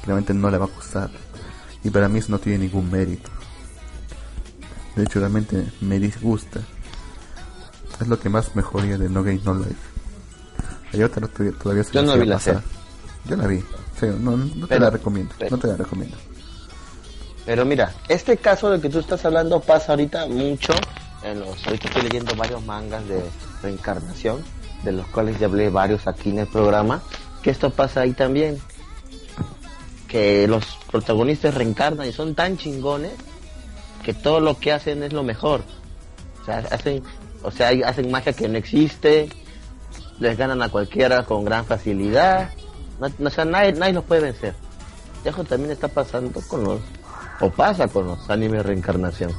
Realmente 0.05 0.33
no 0.35 0.51
le 0.51 0.59
va 0.59 0.67
a 0.67 0.69
costar. 0.69 1.11
Y 1.85 1.91
para 1.91 2.09
mí 2.09 2.19
eso 2.21 2.33
no 2.33 2.39
tiene 2.39 2.59
ningún 2.61 2.91
mérito. 2.91 3.31
De 4.95 5.03
hecho, 5.05 5.19
realmente 5.21 5.67
me 5.83 5.99
disgusta. 5.99 6.61
Es 8.01 8.09
lo 8.09 8.19
que 8.19 8.29
más 8.29 8.57
mejoría 8.57 8.97
de 8.97 9.09
No 9.09 9.23
Game 9.23 9.41
No 9.45 9.55
Life. 9.55 9.77
Hay 10.93 11.03
otra 11.03 11.27
todavía, 11.29 11.85
se 11.85 11.93
Yo 11.93 12.03
no 12.03 12.17
vi 12.17 12.25
la 12.27 12.41
serie. 12.41 12.61
Yo 13.27 13.37
la 13.37 13.47
vi. 13.47 13.63
No, 14.21 14.37
no 14.37 14.67
te 14.67 14.79
la 14.79 14.91
recomiendo. 14.91 15.35
pero- 15.39 15.51
no 15.57 15.59
te 15.59 15.69
la 15.69 15.77
recomiendo. 15.77 16.17
Pero 17.45 17.65
mira, 17.65 17.95
este 18.09 18.37
caso 18.39 18.71
del 18.71 18.81
que 18.81 18.89
tú 18.89 18.99
estás 18.99 19.25
hablando 19.25 19.61
pasa 19.61 19.93
ahorita 19.93 20.27
mucho 20.27 20.73
en 21.31 21.43
ahorita 21.43 21.89
estoy 21.89 22.03
leyendo 22.03 22.35
varios 22.37 22.65
mangas 22.65 23.07
de 23.09 23.23
reencarnación, 23.63 24.45
de 24.83 24.93
los 24.93 25.07
cuales 25.09 25.39
ya 25.39 25.47
hablé 25.47 25.69
varios 25.71 26.07
aquí 26.07 26.31
en 26.31 26.41
el 26.41 26.47
programa, 26.47 27.03
que 27.43 27.51
esto 27.51 27.71
pasa 27.71 28.03
ahí 28.03 28.13
también. 28.13 28.59
Que 30.09 30.47
los 30.47 30.65
protagonistas 30.91 31.55
reencarnan 31.55 32.09
y 32.09 32.13
son 32.13 32.35
tan 32.35 32.57
chingones 32.57 33.13
que 34.05 34.15
todo 34.15 34.41
lo 34.41 34.59
que 34.59 34.73
hacen 34.73 35.03
es 35.03 35.13
lo 35.13 35.25
mejor. 35.25 35.63
sea, 36.45 36.59
hacen, 36.71 37.03
o 37.43 37.51
sea, 37.51 37.71
hacen 37.87 38.11
magia 38.11 38.33
que 38.33 38.49
no 38.49 38.57
existe, 38.57 39.29
les 40.21 40.39
ganan 40.39 40.63
a 40.63 40.69
cualquiera 40.69 41.25
con 41.25 41.45
gran 41.45 41.65
facilidad, 41.67 42.51
no, 43.01 43.27
o 43.27 43.31
sea, 43.31 43.45
nadie, 43.45 43.73
nadie 43.73 43.93
los 43.93 44.05
puede 44.05 44.23
vencer. 44.23 44.55
Eso 45.25 45.45
también 45.45 45.73
está 45.73 45.89
pasando 45.89 46.41
con 46.43 46.63
los, 46.63 46.81
o 47.41 47.51
pasa 47.51 47.89
con 47.89 48.07
los 48.07 48.31
animes 48.31 48.65
reencarnación. 48.65 49.33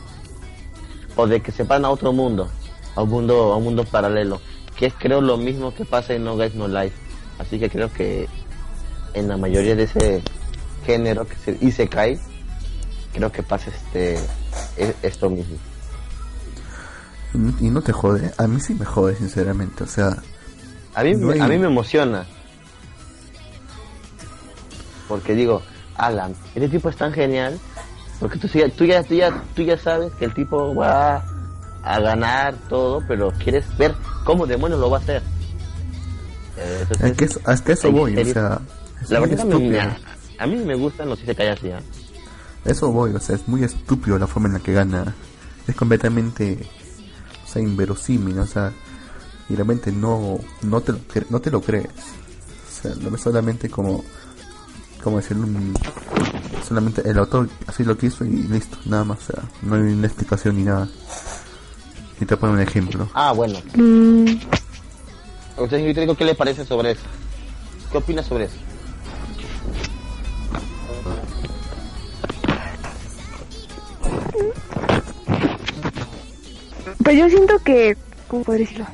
O 1.17 1.27
de 1.27 1.41
que 1.41 1.51
se 1.51 1.63
van 1.63 1.83
a 1.83 1.89
otro 1.89 2.13
mundo, 2.13 2.49
a 2.95 3.01
un 3.01 3.09
mundo, 3.09 3.51
a 3.51 3.57
un 3.57 3.65
mundo 3.65 3.83
paralelo, 3.83 4.39
que 4.77 4.85
es 4.85 4.93
creo 4.93 5.19
lo 5.19 5.37
mismo 5.37 5.73
que 5.73 5.83
pasa 5.83 6.13
en 6.13 6.23
No 6.23 6.35
Guys 6.35 6.55
No 6.55 6.67
Life. 6.67 6.95
Así 7.39 7.59
que 7.59 7.69
creo 7.69 7.91
que 7.91 8.29
en 9.13 9.27
la 9.27 9.35
mayoría 9.35 9.75
de 9.75 9.83
ese 9.83 10.21
género 10.85 11.27
que 11.27 11.35
se 11.35 11.57
Isekai, 11.59 12.19
creo 13.13 13.31
que 13.31 13.43
pasa 13.43 13.69
este 13.69 14.19
e, 14.77 14.95
esto 15.01 15.29
mismo. 15.29 15.57
Y 17.59 17.69
no 17.69 17.81
te 17.81 17.91
jode, 17.91 18.31
a 18.37 18.47
mí 18.47 18.59
sí 18.59 18.73
me 18.73 18.85
jode 18.85 19.15
sinceramente, 19.15 19.83
o 19.83 19.87
sea, 19.87 20.17
a 20.95 21.03
mí, 21.03 21.11
a 21.11 21.47
mí 21.47 21.57
me 21.59 21.67
emociona. 21.67 22.25
Porque 25.07 25.35
digo, 25.35 25.61
Alan, 25.95 26.35
este 26.55 26.69
tipo 26.69 26.89
es 26.89 26.95
tan 26.95 27.13
genial, 27.13 27.59
porque 28.19 28.39
tú, 28.39 28.47
tú, 28.47 28.57
ya, 28.57 29.03
tú, 29.03 29.13
ya, 29.13 29.43
tú 29.55 29.61
ya 29.61 29.77
sabes 29.77 30.11
que 30.13 30.25
el 30.25 30.33
tipo 30.33 30.73
va 30.73 31.23
a 31.83 31.99
ganar 31.99 32.55
todo, 32.69 33.01
pero 33.07 33.31
quieres 33.31 33.65
ver 33.77 33.95
cómo 34.23 34.47
demonios 34.47 34.79
lo 34.79 34.89
va 34.89 34.97
a 34.97 35.01
hacer. 35.01 35.21
es 37.01 37.13
que 37.13 37.25
eso, 37.25 37.39
hasta 37.45 37.73
eso 37.73 37.91
voy, 37.91 38.17
o 38.17 38.25
sea, 38.25 38.59
la 39.09 39.19
verdad 39.19 39.45
me, 39.45 39.79
a, 39.79 40.47
mí 40.47 40.57
me 40.57 40.75
gustan 40.75 41.09
los 41.09 41.19
si 41.19 41.25
se 41.25 41.35
cae 41.35 41.49
así, 41.49 41.67
¿eh? 41.67 41.79
Eso 42.65 42.91
voy, 42.91 43.13
o 43.13 43.19
sea, 43.19 43.35
es 43.35 43.47
muy 43.47 43.63
estúpido 43.63 44.17
la 44.19 44.27
forma 44.27 44.49
en 44.49 44.55
la 44.55 44.59
que 44.59 44.73
gana. 44.73 45.15
Es 45.67 45.75
completamente, 45.75 46.57
o 47.45 47.47
sea, 47.47 47.61
inverosímil, 47.61 48.37
o 48.39 48.45
sea, 48.45 48.73
y 49.47 49.55
realmente 49.55 49.91
no, 49.91 50.39
no, 50.63 50.81
te, 50.81 50.91
lo, 50.91 50.99
no 51.29 51.39
te 51.39 51.51
lo 51.51 51.61
crees. 51.61 51.87
O 51.87 52.81
sea, 52.81 52.95
lo 52.95 53.09
ves 53.09 53.21
solamente 53.21 53.69
como, 53.69 54.03
como 55.01 55.17
decir, 55.17 55.37
solamente 56.67 57.07
el 57.09 57.17
autor 57.17 57.49
así 57.65 57.83
lo 57.83 57.97
quiso 57.97 58.25
y 58.25 58.29
listo, 58.29 58.77
nada 58.85 59.03
más, 59.03 59.19
o 59.19 59.33
sea, 59.33 59.43
no 59.61 59.75
hay 59.75 59.81
una 59.81 60.07
explicación 60.07 60.57
ni 60.57 60.63
nada. 60.63 60.87
Y 62.19 62.25
te 62.25 62.35
pongo 62.35 62.53
un 62.53 62.59
ejemplo. 62.59 63.07
Ah, 63.13 63.31
bueno. 63.31 63.59
Mm. 63.75 64.25
O 65.57 65.67
sea, 65.67 65.79
yo 65.79 65.93
te 65.93 66.01
digo, 66.01 66.15
¿qué 66.15 66.25
le 66.25 66.35
parece 66.35 66.65
sobre 66.65 66.91
eso? 66.91 67.03
¿Qué 67.91 67.97
opinas 67.97 68.25
sobre 68.25 68.45
eso? 68.45 68.57
Pues 77.03 77.17
yo 77.17 77.29
siento 77.29 77.57
que, 77.59 77.95
¿cómo 78.27 78.43
puedo 78.43 78.59
decirlo? 78.59 78.85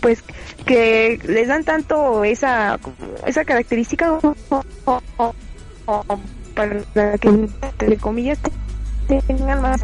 Pues 0.00 0.22
que 0.66 1.18
les 1.26 1.48
dan 1.48 1.64
tanto 1.64 2.22
esa 2.22 2.78
esa 3.26 3.44
característica 3.44 4.20
para 6.54 7.18
que 7.18 7.28
entre 7.28 7.96
comillas 7.96 8.38
tengan 9.08 9.62
más 9.62 9.80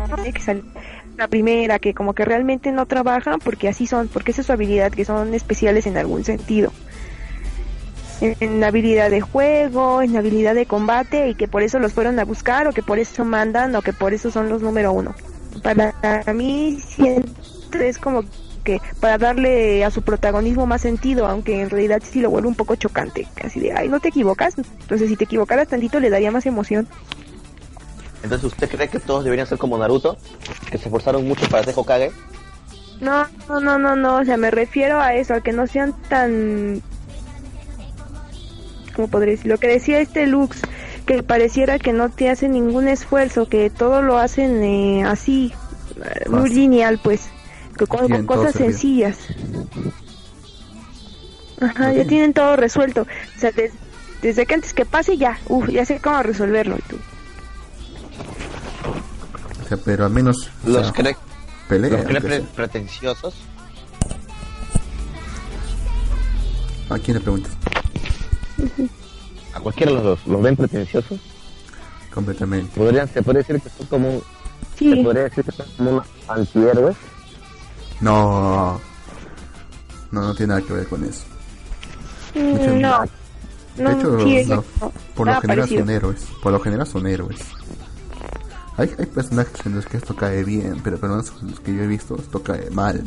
la 1.16 1.28
primera 1.28 1.78
que 1.78 1.94
como 1.94 2.14
que 2.14 2.24
realmente 2.24 2.70
no 2.72 2.86
trabajan 2.86 3.38
porque 3.38 3.68
así 3.68 3.86
son 3.86 4.08
porque 4.08 4.32
esa 4.32 4.42
es 4.42 4.46
su 4.46 4.52
habilidad 4.52 4.92
que 4.92 5.04
son 5.04 5.34
especiales 5.34 5.86
en 5.86 5.96
algún 5.96 6.24
sentido 6.24 6.72
en, 8.20 8.64
habilidad 8.64 9.10
de 9.10 9.20
juego, 9.20 10.02
en 10.02 10.16
habilidad 10.16 10.54
de 10.54 10.66
combate 10.66 11.28
y 11.28 11.34
que 11.34 11.48
por 11.48 11.62
eso 11.62 11.78
los 11.78 11.92
fueron 11.92 12.18
a 12.18 12.24
buscar 12.24 12.66
o 12.66 12.72
que 12.72 12.82
por 12.82 12.98
eso 12.98 13.24
mandan 13.24 13.74
o 13.74 13.82
que 13.82 13.92
por 13.92 14.14
eso 14.14 14.30
son 14.30 14.48
los 14.48 14.62
número 14.62 14.92
uno. 14.92 15.14
Para 15.62 15.92
mí 16.34 16.78
siempre 16.80 17.88
es 17.88 17.98
como 17.98 18.22
que 18.66 18.82
para 19.00 19.16
darle 19.16 19.84
a 19.84 19.90
su 19.90 20.02
protagonismo 20.02 20.66
más 20.66 20.82
sentido, 20.82 21.26
aunque 21.26 21.62
en 21.62 21.70
realidad 21.70 22.02
sí 22.04 22.20
lo 22.20 22.28
vuelve 22.28 22.48
un 22.48 22.56
poco 22.56 22.74
chocante, 22.74 23.26
casi 23.34 23.60
de, 23.60 23.72
ay, 23.72 23.88
no 23.88 24.00
te 24.00 24.08
equivocas, 24.08 24.58
entonces 24.58 25.08
si 25.08 25.16
te 25.16 25.24
equivocaras 25.24 25.68
tantito 25.68 26.00
le 26.00 26.10
daría 26.10 26.30
más 26.30 26.44
emoción. 26.44 26.88
Entonces, 28.22 28.52
¿usted 28.52 28.68
cree 28.68 28.88
que 28.88 28.98
todos 28.98 29.22
deberían 29.22 29.46
ser 29.46 29.56
como 29.56 29.78
Naruto? 29.78 30.16
Que 30.68 30.78
se 30.78 30.84
esforzaron 30.86 31.26
mucho 31.28 31.48
para 31.48 31.62
ser 31.62 31.74
Hokage. 31.76 32.10
No, 33.00 33.26
no, 33.48 33.60
no, 33.60 33.78
no, 33.78 33.94
no, 33.94 34.16
o 34.16 34.24
sea, 34.24 34.36
me 34.36 34.50
refiero 34.50 35.00
a 35.00 35.14
eso, 35.14 35.34
a 35.34 35.40
que 35.42 35.52
no 35.52 35.66
sean 35.66 35.94
tan 36.08 36.82
como 38.96 39.08
podría 39.08 39.32
decir, 39.32 39.50
lo 39.50 39.58
que 39.58 39.68
decía 39.68 40.00
este 40.00 40.26
Lux, 40.26 40.62
que 41.04 41.22
pareciera 41.22 41.78
que 41.78 41.92
no 41.92 42.08
te 42.08 42.30
hacen 42.30 42.52
ningún 42.52 42.88
esfuerzo, 42.88 43.46
que 43.46 43.68
todo 43.68 44.00
lo 44.00 44.16
hacen 44.16 44.64
eh, 44.64 45.04
así, 45.04 45.52
eh, 46.02 46.28
muy 46.30 46.48
lineal, 46.48 46.98
pues, 47.04 47.28
que 47.76 47.86
con, 47.86 48.26
cosas 48.26 48.54
sencillas. 48.54 49.18
Ajá, 51.60 51.92
ya 51.92 52.04
tienen 52.06 52.32
todo 52.32 52.56
resuelto. 52.56 53.02
O 53.02 53.40
sea, 53.40 53.52
desde 54.22 54.46
que 54.46 54.54
antes 54.54 54.74
que 54.74 54.84
pase 54.84 55.16
ya, 55.16 55.38
uff, 55.48 55.68
ya 55.68 55.84
sé 55.84 56.00
cómo 56.00 56.22
resolverlo. 56.22 56.76
Tú. 56.88 56.96
O 59.64 59.68
sea, 59.68 59.76
pero 59.78 60.04
al 60.04 60.12
menos... 60.12 60.50
Los 60.64 60.92
cree, 60.92 61.16
pretenciosos. 62.54 63.34
¿A 66.88 66.98
quién 66.98 67.16
le 67.16 67.20
preguntas? 67.20 67.52
¿A 69.54 69.60
cualquiera 69.60 69.90
de 69.90 69.96
los 69.96 70.04
dos 70.04 70.26
los 70.26 70.42
ven 70.42 70.56
pretenciosos? 70.56 71.18
Completamente. 72.14 72.70
¿Podrían, 72.76 73.08
¿Se 73.08 73.22
puede 73.22 73.38
decir 73.38 73.60
que 73.60 73.68
son 73.68 73.86
como, 73.88 74.22
¿se 74.78 74.96
podría 75.02 75.24
decir 75.24 75.44
que 75.44 75.52
son 75.52 75.66
como 75.76 75.90
unos 75.90 76.06
antihéroes? 76.28 76.96
No, 78.00 78.80
no, 80.10 80.20
no 80.20 80.34
tiene 80.34 80.54
nada 80.54 80.66
que 80.66 80.72
ver 80.72 80.86
con 80.86 81.04
eso. 81.04 81.24
Mm, 82.34 82.80
no. 82.80 83.04
De 83.76 83.92
hecho, 83.92 84.64
por 85.14 85.26
lo 85.26 85.40
general 85.40 85.68
son 85.68 85.90
héroes. 85.90 86.26
Por 86.42 86.52
lo 86.52 86.60
general 86.60 86.86
son 86.86 87.06
héroes. 87.06 87.40
Hay, 88.78 88.94
hay 88.98 89.06
personajes 89.06 89.64
en 89.64 89.76
los 89.76 89.86
que 89.86 89.96
esto 89.96 90.14
cae 90.14 90.44
bien, 90.44 90.80
pero, 90.84 90.98
pero 90.98 91.16
los 91.16 91.30
que 91.60 91.74
yo 91.74 91.82
he 91.82 91.86
visto 91.86 92.16
esto 92.16 92.42
cae 92.42 92.70
mal. 92.70 93.02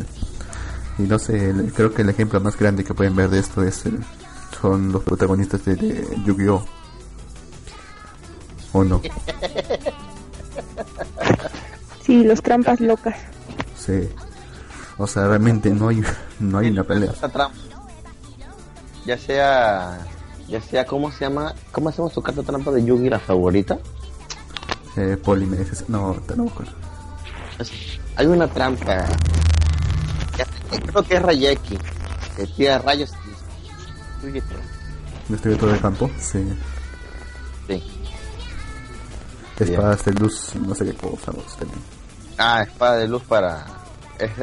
Y 0.98 1.04
no 1.04 1.18
sé, 1.18 1.54
creo 1.76 1.94
que 1.94 2.02
el 2.02 2.10
ejemplo 2.10 2.40
más 2.42 2.58
grande 2.58 2.84
que 2.84 2.94
pueden 2.94 3.16
ver 3.16 3.30
de 3.30 3.40
esto 3.40 3.64
es 3.64 3.86
el, 3.86 4.00
son 4.62 4.92
los 4.92 5.04
protagonistas 5.04 5.64
de, 5.66 6.06
Yu-Gi-Oh! 6.26 6.66
¿O 8.74 8.84
no? 8.84 9.02
Sí, 12.06 12.24
los 12.24 12.42
trampas 12.42 12.82
locas. 12.82 13.16
Sí. 13.78 14.10
O 15.00 15.08
sea, 15.08 15.28
realmente 15.28 15.70
no 15.72 15.88
hay, 15.88 16.04
no 16.40 16.58
hay 16.58 16.70
una 16.70 16.84
pelea. 16.84 17.14
Ya 19.06 19.18
sea, 19.18 20.06
ya 20.48 20.62
sea, 20.62 20.86
¿cómo 20.86 21.10
se 21.12 21.22
llama? 21.22 21.56
¿Cómo 21.72 21.88
hacemos 21.88 22.14
tu 22.14 22.22
carta 22.22 22.44
trampa 22.44 22.70
de 22.72 22.84
Yugi 22.84 23.10
la 23.10 23.18
favorita? 23.18 23.80
Eh, 24.98 25.18
no, 25.88 26.14
no 26.36 26.44
me 26.44 26.52
acuerdo. 26.52 26.74
Hay 28.18 28.26
una 28.26 28.48
trampa. 28.48 29.06
Creo 30.70 31.04
que 31.04 31.16
es 31.16 31.22
Rayeki. 31.22 31.80
Que 32.36 32.48
tira 32.48 32.80
rayos 32.80 33.12
¿Destruye 35.30 35.58
todo 35.58 35.74
el 35.74 35.80
campo? 35.80 36.12
Sí. 36.20 36.46
Sí. 37.68 37.84
Espadas 39.60 40.06
de 40.06 40.14
luz, 40.14 40.56
no 40.56 40.76
sé 40.76 40.86
qué 40.86 40.94
cosa. 40.94 41.32
Ah, 42.38 42.64
espada 42.64 42.98
de 42.98 43.08
luz 43.08 43.24
para... 43.24 43.79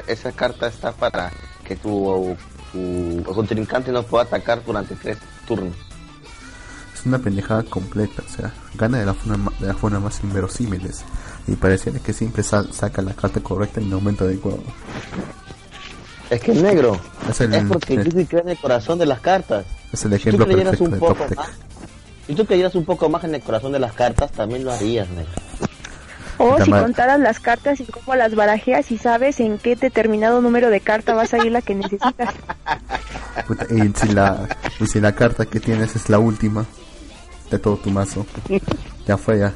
esa 0.06 0.32
carta 0.32 0.66
está 0.66 0.92
para 0.92 1.30
que 1.64 1.76
tu, 1.76 2.36
tu 2.72 3.22
contrincante 3.24 3.92
no 3.92 4.02
pueda 4.02 4.24
atacar 4.24 4.64
durante 4.64 4.94
tres 4.94 5.18
turnos. 5.46 5.74
Es 6.94 7.04
una 7.04 7.18
pendejada 7.18 7.62
completa, 7.62 8.22
o 8.26 8.28
sea, 8.28 8.52
gana 8.74 8.98
de 8.98 9.06
la 9.06 9.14
forma, 9.14 9.52
de 9.58 9.66
la 9.66 9.74
forma 9.74 10.00
más 10.00 10.22
inverosímiles 10.22 11.04
y 11.46 11.54
pareciera 11.54 11.98
que 12.00 12.12
siempre 12.12 12.42
saca 12.42 13.02
la 13.02 13.12
carta 13.14 13.40
correcta 13.40 13.80
en 13.80 13.86
el 13.86 13.94
momento 13.94 14.24
adecuado. 14.24 14.62
Es 16.30 16.40
que 16.40 16.52
es 16.52 16.62
negro. 16.62 16.98
Es, 17.28 17.40
el, 17.40 17.54
es 17.54 17.64
porque 17.64 17.94
el, 17.94 18.26
cree 18.26 18.42
en 18.42 18.48
el 18.48 18.58
corazón 18.58 18.98
de 18.98 19.06
las 19.06 19.20
cartas. 19.20 19.64
Es 19.92 20.04
el 20.04 20.12
ejemplo 20.12 20.44
si 20.44 20.50
tú 20.50 20.56
perfecto 20.56 20.84
un 20.84 20.98
poco 20.98 21.26
más, 21.36 21.48
Si 22.26 22.34
tú 22.34 22.46
creyeras 22.46 22.74
un 22.74 22.84
poco 22.84 23.08
más 23.08 23.22
en 23.24 23.34
el 23.36 23.42
corazón 23.42 23.72
de 23.72 23.78
las 23.78 23.92
cartas, 23.92 24.32
también 24.32 24.64
lo 24.64 24.72
harías, 24.72 25.08
negro. 25.10 25.30
O 26.38 26.62
si 26.62 26.70
contaras 26.70 27.20
las 27.20 27.40
cartas 27.40 27.80
y 27.80 27.84
cómo 27.84 28.14
las 28.14 28.34
barajeas 28.34 28.90
y 28.90 28.98
sabes 28.98 29.40
en 29.40 29.58
qué 29.58 29.76
determinado 29.76 30.40
número 30.40 30.70
de 30.70 30.80
carta 30.80 31.14
vas 31.14 31.34
a 31.34 31.38
ir 31.38 31.52
la 31.52 31.62
que 31.62 31.74
necesitas. 31.74 32.14
y, 33.70 33.98
si 33.98 34.08
la, 34.12 34.48
y 34.80 34.86
si 34.86 35.00
la 35.00 35.12
carta 35.12 35.46
que 35.46 35.60
tienes 35.60 35.96
es 35.96 36.08
la 36.08 36.18
última 36.18 36.66
de 37.50 37.58
todo 37.58 37.76
tu 37.76 37.90
mazo, 37.90 38.26
ya 39.06 39.16
fue 39.16 39.38
ya. 39.38 39.52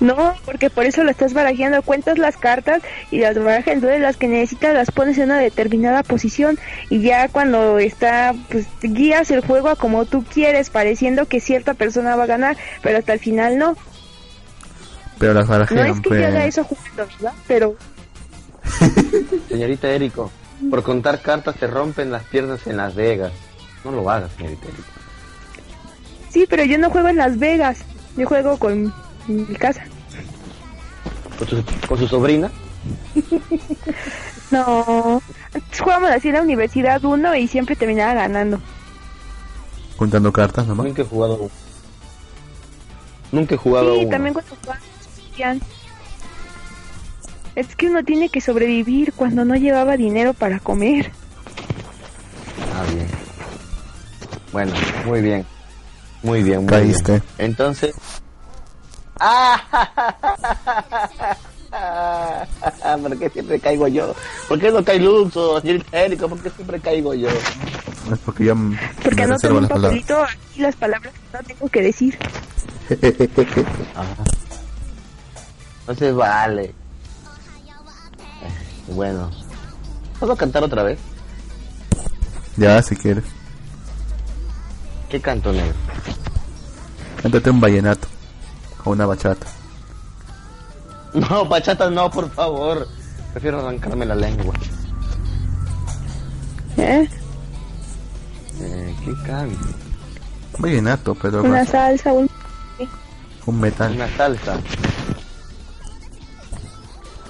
No, 0.00 0.34
porque 0.44 0.70
por 0.70 0.84
eso 0.84 1.04
lo 1.04 1.10
estás 1.10 1.32
barajeando, 1.32 1.82
cuentas 1.82 2.18
las 2.18 2.36
cartas 2.36 2.82
y 3.10 3.20
las 3.20 3.38
barajas, 3.38 3.74
entonces 3.74 4.00
las 4.00 4.16
que 4.16 4.28
necesitas 4.28 4.74
las 4.74 4.90
pones 4.90 5.18
en 5.18 5.24
una 5.24 5.38
determinada 5.38 6.02
posición 6.02 6.58
y 6.88 7.00
ya 7.00 7.28
cuando 7.28 7.78
está, 7.78 8.34
pues 8.50 8.66
guías 8.82 9.30
el 9.30 9.40
juego 9.40 9.68
a 9.68 9.76
como 9.76 10.06
tú 10.06 10.24
quieres, 10.24 10.70
pareciendo 10.70 11.26
que 11.26 11.40
cierta 11.40 11.74
persona 11.74 12.16
va 12.16 12.24
a 12.24 12.26
ganar, 12.26 12.56
pero 12.82 12.98
hasta 12.98 13.12
el 13.12 13.20
final 13.20 13.58
no. 13.58 13.76
Pero 15.20 15.34
las 15.34 15.46
barajean, 15.46 15.86
No 15.86 15.94
es 15.94 16.00
que 16.00 16.08
yo 16.08 16.26
haga 16.26 16.46
eso 16.46 16.64
jugando, 16.64 17.06
¿verdad? 17.06 17.34
Pero... 17.46 17.76
Señorita 19.50 19.90
Érico, 19.90 20.30
por 20.70 20.82
contar 20.82 21.20
cartas 21.20 21.56
se 21.60 21.66
rompen 21.66 22.10
las 22.10 22.24
piernas 22.24 22.66
en 22.66 22.78
Las 22.78 22.94
Vegas. 22.94 23.30
No 23.84 23.92
lo 23.92 24.08
hagas, 24.08 24.32
señorita 24.32 24.66
Érico. 24.66 24.82
Sí, 26.30 26.46
pero 26.48 26.64
yo 26.64 26.78
no 26.78 26.88
juego 26.88 27.08
en 27.08 27.16
Las 27.16 27.38
Vegas. 27.38 27.80
Yo 28.16 28.26
juego 28.26 28.56
con 28.56 28.94
mi 29.28 29.44
casa. 29.56 29.84
¿Con 31.86 31.98
su, 31.98 32.08
sobrina? 32.08 32.50
no. 34.50 35.20
Jugamos 35.78 36.10
así 36.10 36.28
en 36.28 36.34
la 36.34 36.42
universidad 36.42 37.04
uno 37.04 37.34
y 37.34 37.46
siempre 37.46 37.76
terminaba 37.76 38.14
ganando. 38.14 38.58
Contando 39.98 40.32
cartas 40.32 40.66
nomás. 40.66 40.86
Nunca 40.86 41.02
he 41.02 41.04
jugado. 41.04 41.50
Nunca 43.32 43.54
he 43.54 43.58
jugado. 43.58 43.96
Sí, 43.96 44.06
también 44.08 44.32
cuando 44.32 44.54
jugaban. 45.40 45.60
Es 47.54 47.74
que 47.76 47.86
uno 47.86 48.04
tiene 48.04 48.28
que 48.28 48.40
sobrevivir 48.40 49.12
cuando 49.12 49.44
no 49.44 49.56
llevaba 49.56 49.96
dinero 49.96 50.34
para 50.34 50.60
comer. 50.60 51.10
Ah, 52.74 52.84
bien. 52.94 53.08
Bueno, 54.52 54.72
muy 55.04 55.20
bien. 55.20 55.44
Muy 56.22 56.42
bien, 56.42 56.60
muy 56.60 56.68
Caíste. 56.68 57.12
bien. 57.12 57.22
Entonces. 57.38 57.94
¡Ah! 59.18 59.62
¿Por 63.02 63.18
qué 63.18 63.30
siempre 63.30 63.60
caigo 63.60 63.86
yo? 63.88 64.14
¿Por 64.48 64.58
qué 64.58 64.70
no 64.72 64.84
cae 64.84 64.98
Luxo, 64.98 65.60
señor 65.60 65.84
Érico? 65.92 66.28
¿Por 66.28 66.42
qué 66.42 66.50
siempre 66.50 66.80
caigo 66.80 67.14
yo? 67.14 67.28
Es 67.28 68.18
porque 68.24 68.44
yo 68.44 68.56
Porque 69.02 69.26
no 69.26 69.36
tengo 69.36 69.58
un 69.58 69.68
papelito 69.68 70.22
aquí 70.22 70.60
las 70.60 70.74
palabras 70.76 71.12
que 71.12 71.36
no 71.36 71.44
tengo 71.44 71.68
que 71.68 71.82
decir. 71.82 72.18
Entonces 75.90 76.14
vale. 76.14 76.72
Bueno. 78.94 79.28
¿Puedo 80.20 80.36
cantar 80.36 80.62
otra 80.62 80.84
vez? 80.84 81.00
Ya, 82.56 82.80
si 82.80 82.94
quieres. 82.94 83.24
¿Qué 85.08 85.20
canto, 85.20 85.52
negro? 85.52 85.74
Cántate 87.20 87.50
un 87.50 87.60
vallenato. 87.60 88.06
O 88.84 88.90
una 88.90 89.04
bachata. 89.04 89.46
No, 91.12 91.44
bachata 91.44 91.90
no, 91.90 92.08
por 92.08 92.30
favor. 92.30 92.86
Prefiero 93.32 93.58
arrancarme 93.58 94.06
la 94.06 94.14
lengua. 94.14 94.54
¿Eh? 96.76 97.08
Eh, 98.60 98.96
¿Qué 99.04 99.12
canto? 99.26 99.58
Vallenato, 100.56 101.16
pero... 101.16 101.42
Una 101.42 101.64
salsa, 101.64 102.12
un... 102.12 102.30
Un 103.46 103.60
metal. 103.60 103.92
Una 103.92 104.08
salsa. 104.16 104.56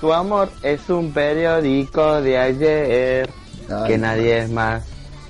Tu 0.01 0.12
amor 0.12 0.48
es 0.62 0.89
un 0.89 1.12
periódico 1.12 2.22
de 2.22 2.39
ayer 2.39 3.28
que 3.86 3.98
nadie 3.98 4.47
más 4.48 4.85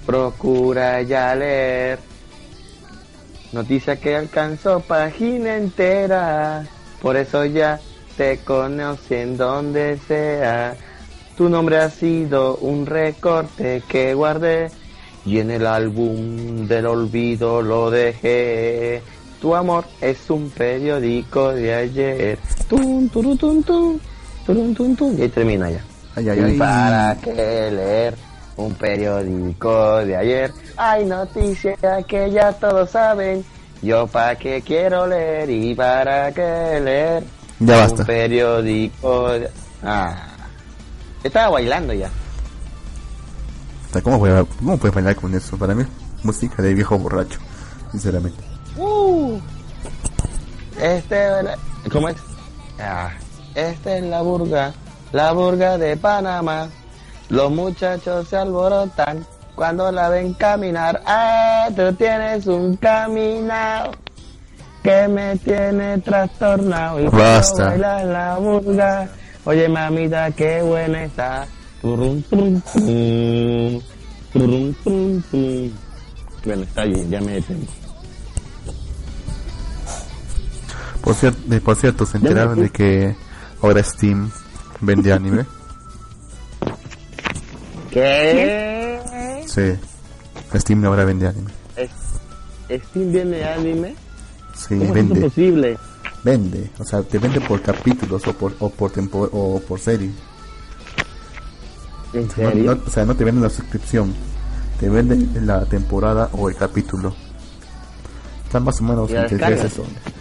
procura 0.06 1.02
ya 1.02 1.34
leer. 1.34 1.98
Noticia 3.52 3.96
que 3.98 4.14
alcanzó 4.14 4.78
página 4.78 5.56
entera, 5.56 6.64
por 7.02 7.16
eso 7.16 7.44
ya 7.44 7.80
te 8.16 8.38
conocen 8.38 9.36
donde 9.36 9.98
sea. 10.06 10.76
Tu 11.36 11.48
nombre 11.48 11.78
ha 11.78 11.90
sido 11.90 12.56
un 12.58 12.86
recorte 12.86 13.82
que 13.88 14.14
guardé 14.14 14.70
y 15.26 15.38
en 15.38 15.50
el 15.50 15.66
álbum 15.66 16.68
del 16.68 16.86
olvido 16.86 17.60
lo 17.60 17.90
dejé. 17.90 19.02
Tu 19.40 19.52
amor 19.54 19.84
es 20.00 20.30
un 20.30 20.50
periódico 20.50 21.52
de 21.52 21.74
ayer. 21.74 22.38
Tum, 22.68 23.08
turu, 23.08 23.36
tum, 23.36 23.98
tum, 24.46 24.74
tum, 24.74 24.96
tum. 24.96 25.18
Y 25.18 25.22
ahí 25.22 25.28
termina 25.28 25.70
ya. 25.70 25.80
Ay, 26.16 26.28
ay, 26.28 26.40
ay. 26.40 26.58
¿Para 26.58 27.16
qué 27.22 27.70
leer 27.70 28.14
un 28.56 28.74
periódico 28.74 29.96
de 29.98 30.16
ayer? 30.16 30.52
Hay 30.76 31.04
noticias 31.06 31.78
que 32.06 32.30
ya 32.30 32.52
todos 32.52 32.90
saben. 32.90 33.44
Yo 33.82 34.06
para 34.06 34.36
qué 34.36 34.60
quiero 34.62 35.06
leer 35.06 35.48
y 35.48 35.74
para 35.74 36.30
qué 36.32 36.80
leer 36.82 37.24
Ya 37.60 37.86
un 37.88 38.04
periódico. 38.04 39.28
de- 39.30 39.50
Ah, 39.82 40.26
estaba 41.24 41.50
bailando 41.50 41.92
ya. 41.94 42.10
¿cómo, 44.02 44.18
voy 44.18 44.30
a- 44.30 44.44
¿Cómo 44.58 44.76
puedes 44.76 44.94
bailar 44.94 45.16
con 45.16 45.34
eso? 45.34 45.56
Para 45.56 45.74
mí, 45.74 45.84
música 46.22 46.62
de 46.62 46.74
viejo 46.74 46.98
borracho. 46.98 47.40
Sinceramente. 47.90 48.38
Uh. 48.76 49.38
Este, 50.80 51.26
¿cómo 51.90 52.08
es? 52.08 52.16
Ah, 52.78 53.10
esta 53.54 53.96
es 53.96 54.04
la 54.04 54.22
burga, 54.22 54.72
la 55.12 55.32
burga 55.32 55.78
de 55.78 55.96
Panamá. 55.96 56.68
Los 57.28 57.50
muchachos 57.50 58.28
se 58.28 58.36
alborotan 58.36 59.24
cuando 59.54 59.90
la 59.92 60.08
ven 60.08 60.34
caminar. 60.34 61.00
Ah, 61.06 61.68
tú 61.76 61.92
tienes 61.94 62.46
un 62.46 62.76
caminado 62.76 63.92
que 64.82 65.06
me 65.08 65.36
tiene 65.36 65.98
trastornado. 65.98 67.00
Y 67.00 67.06
Basta. 67.08 67.68
bailas 67.70 68.04
la 68.06 68.36
burga, 68.38 69.08
oye 69.44 69.68
mamita, 69.68 70.30
qué 70.32 70.62
buena 70.62 71.04
está. 71.04 71.46
Turum, 71.82 72.22
turum, 72.22 72.60
turum, 72.72 73.80
turum, 74.32 74.74
turum, 74.82 75.22
turum. 75.30 75.70
Bueno, 76.44 76.62
está 76.62 76.84
bien, 76.84 77.10
ya 77.10 77.20
me 77.20 77.32
detengo. 77.34 77.66
Por 81.02 81.14
cierto, 81.14 81.40
de- 81.46 81.60
por 81.60 81.76
cierto 81.76 82.04
¿se 82.06 82.18
enteraron 82.18 82.60
de 82.60 82.70
que 82.70 83.16
ahora 83.62 83.82
Steam 83.82 84.30
vende 84.80 85.12
anime? 85.12 85.46
¿Qué? 87.90 89.44
Sí. 89.46 90.58
Steam 90.58 90.84
ahora 90.84 91.04
vende 91.04 91.26
anime. 91.28 91.50
¿Steam 92.68 93.12
viene 93.12 93.44
anime? 93.44 93.94
Sí, 94.54 94.68
¿Cómo 94.78 94.84
es 94.84 94.92
vende. 94.92 95.20
posible? 95.20 95.78
Vende. 96.22 96.70
O 96.78 96.84
sea, 96.84 97.02
te 97.02 97.18
vende 97.18 97.40
por 97.40 97.60
capítulos 97.62 98.26
o 98.26 98.32
por, 98.34 98.54
o 98.60 98.70
por, 98.70 98.90
tempo- 98.92 99.28
o 99.32 99.60
por 99.60 99.80
serie. 99.80 100.10
¿En 102.12 102.30
serio? 102.30 102.74
no- 102.76 102.82
o 102.86 102.90
sea, 102.90 103.04
no 103.04 103.14
te 103.16 103.24
venden 103.24 103.42
la 103.42 103.50
suscripción. 103.50 104.12
Te 104.78 104.88
venden 104.88 105.46
la 105.46 105.64
temporada 105.66 106.28
o 106.32 106.48
el 106.48 106.56
capítulo. 106.56 107.14
Está 108.44 108.60
más 108.60 108.80
o 108.80 108.84
menos 108.84 109.10
¿Y 109.10 109.14
la 109.14 109.22
entre 109.22 109.36
descargas? 109.36 109.60
13 109.60 109.76
soles. 109.76 110.19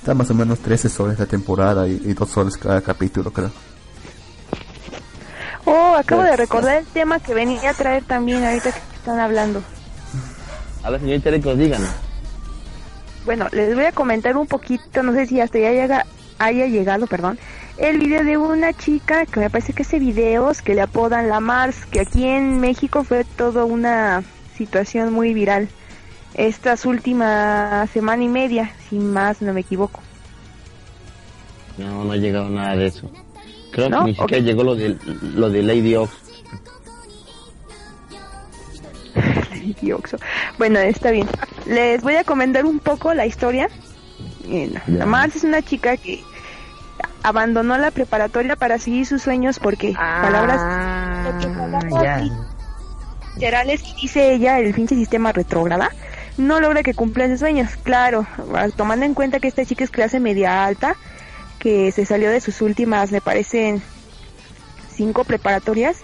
Está 0.00 0.14
más 0.14 0.30
o 0.30 0.34
menos 0.34 0.60
13 0.60 0.88
soles 0.88 1.18
la 1.18 1.26
temporada 1.26 1.86
y, 1.86 2.00
y 2.02 2.14
2 2.14 2.26
soles 2.26 2.56
cada 2.56 2.80
capítulo, 2.80 3.30
creo. 3.30 3.50
Oh, 5.66 5.94
acabo 5.94 6.22
de 6.22 6.38
recordar 6.38 6.78
el 6.78 6.86
tema 6.86 7.20
que 7.20 7.34
venía 7.34 7.68
a 7.68 7.74
traer 7.74 8.02
también 8.04 8.42
ahorita 8.42 8.72
que 8.72 8.78
están 8.96 9.20
hablando. 9.20 9.62
A 10.82 10.88
ver, 10.88 11.00
señorita 11.00 11.30
Rico, 11.30 11.54
díganos. 11.54 11.90
Bueno, 13.26 13.48
les 13.52 13.74
voy 13.74 13.84
a 13.84 13.92
comentar 13.92 14.38
un 14.38 14.46
poquito, 14.46 15.02
no 15.02 15.12
sé 15.12 15.26
si 15.26 15.38
hasta 15.38 15.58
ya 15.58 15.70
llega, 15.70 16.06
haya 16.38 16.64
llegado, 16.64 17.06
perdón, 17.06 17.38
el 17.76 17.98
video 17.98 18.24
de 18.24 18.38
una 18.38 18.72
chica 18.72 19.26
que 19.26 19.38
me 19.38 19.50
parece 19.50 19.74
que 19.74 19.84
de 19.84 19.98
videos 19.98 20.62
que 20.62 20.74
le 20.74 20.80
apodan 20.80 21.28
la 21.28 21.40
Mars, 21.40 21.84
que 21.90 22.00
aquí 22.00 22.24
en 22.24 22.58
México 22.58 23.04
fue 23.04 23.24
toda 23.24 23.66
una 23.66 24.22
situación 24.56 25.12
muy 25.12 25.34
viral. 25.34 25.68
Estas 26.34 26.86
últimas 26.86 27.90
semana 27.90 28.22
y 28.22 28.28
media, 28.28 28.72
sin 28.88 29.12
más 29.12 29.42
no 29.42 29.52
me 29.52 29.60
equivoco. 29.60 30.00
No, 31.78 32.04
no 32.04 32.12
ha 32.12 32.16
llegado 32.16 32.48
nada 32.48 32.76
de 32.76 32.86
eso. 32.86 33.10
Creo 33.72 33.88
¿No? 33.88 34.00
que 34.00 34.04
ni 34.10 34.14
siquiera 34.16 34.42
llegó 34.44 34.64
lo 34.64 34.74
de, 34.74 34.96
lo 35.34 35.50
de 35.50 35.62
Lady 35.62 35.94
Ox. 35.96 36.12
Dioxo. 39.80 40.16
Bueno, 40.58 40.78
está 40.78 41.10
bien. 41.10 41.26
Les 41.66 42.02
voy 42.02 42.16
a 42.16 42.24
comentar 42.24 42.64
un 42.64 42.78
poco 42.78 43.14
la 43.14 43.26
historia. 43.26 43.68
Eh. 44.48 44.72
La 44.86 45.06
Mars 45.06 45.36
es 45.36 45.44
una 45.44 45.62
chica 45.62 45.96
que 45.96 46.22
abandonó 47.22 47.78
la 47.78 47.90
preparatoria 47.90 48.56
para 48.56 48.78
seguir 48.78 49.06
sus 49.06 49.22
sueños 49.22 49.58
porque 49.58 49.92
palabras 49.92 50.60
ya. 52.02 52.24
literales 53.34 53.82
dice 54.00 54.32
ella, 54.34 54.58
el 54.58 54.72
pinche 54.74 54.94
sistema 54.94 55.32
retrógrada, 55.32 55.90
no 56.40 56.60
logra 56.60 56.82
que 56.82 56.94
cumpla 56.94 57.28
sus 57.28 57.38
sueños. 57.38 57.70
Claro, 57.82 58.26
tomando 58.76 59.06
en 59.06 59.14
cuenta 59.14 59.40
que 59.40 59.48
esta 59.48 59.64
chica 59.64 59.84
es 59.84 59.90
clase 59.90 60.20
media 60.20 60.64
alta, 60.64 60.96
que 61.58 61.92
se 61.92 62.06
salió 62.06 62.30
de 62.30 62.40
sus 62.40 62.60
últimas, 62.62 63.12
me 63.12 63.20
parecen, 63.20 63.82
cinco 64.92 65.24
preparatorias, 65.24 65.98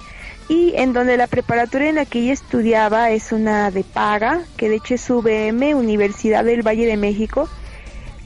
y 0.48 0.74
en 0.76 0.92
donde 0.92 1.16
la 1.16 1.26
preparatoria 1.26 1.88
en 1.88 1.96
la 1.96 2.04
que 2.04 2.20
ella 2.20 2.32
estudiaba 2.32 3.10
es 3.10 3.32
una 3.32 3.70
de 3.70 3.82
paga, 3.82 4.42
que 4.56 4.68
de 4.68 4.76
hecho 4.76 4.94
es 4.94 5.10
UVM, 5.10 5.74
Universidad 5.74 6.44
del 6.44 6.64
Valle 6.64 6.86
de 6.86 6.96
México, 6.96 7.48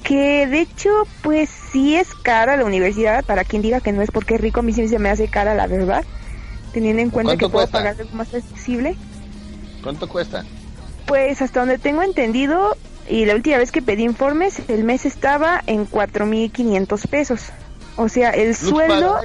que 0.03 0.47
de 0.47 0.61
hecho 0.61 0.91
pues 1.23 1.49
sí 1.49 1.97
es 1.97 2.15
cara 2.15 2.57
la 2.57 2.65
universidad, 2.65 3.25
para 3.25 3.45
quien 3.45 3.63
diga 3.63 3.81
que 3.81 3.93
no 3.93 4.03
es 4.03 4.11
porque 4.11 4.35
es 4.35 4.41
rico, 4.41 4.61
a 4.61 4.63
mí 4.63 4.73
sí 4.73 4.87
se 4.89 4.99
me 4.99 5.09
hace 5.09 5.29
cara 5.29 5.55
la 5.55 5.67
verdad, 5.67 6.05
teniendo 6.73 7.01
en 7.01 7.11
cuenta 7.11 7.33
que 7.33 7.39
¿Cuánto 7.39 7.53
puedo 7.53 7.67
pagar 7.69 7.97
algo 7.99 8.15
más 8.15 8.35
accesible. 8.35 8.97
¿Cuánto 9.83 10.09
cuesta? 10.09 10.45
Pues 11.11 11.43
hasta 11.43 11.59
donde 11.59 11.79
tengo 11.79 12.05
entendido, 12.05 12.77
y 13.09 13.25
la 13.25 13.35
última 13.35 13.59
vez 13.59 13.73
que 13.73 13.83
pedí 13.83 14.05
informes, 14.05 14.63
el 14.69 14.85
mes 14.85 15.05
estaba 15.05 15.61
en 15.67 15.91
4.500 15.91 17.09
pesos. 17.09 17.51
O 17.97 18.09
sea, 18.09 18.31
el 18.31 18.51
¿Luz 18.51 18.59
sueldo, 18.59 19.19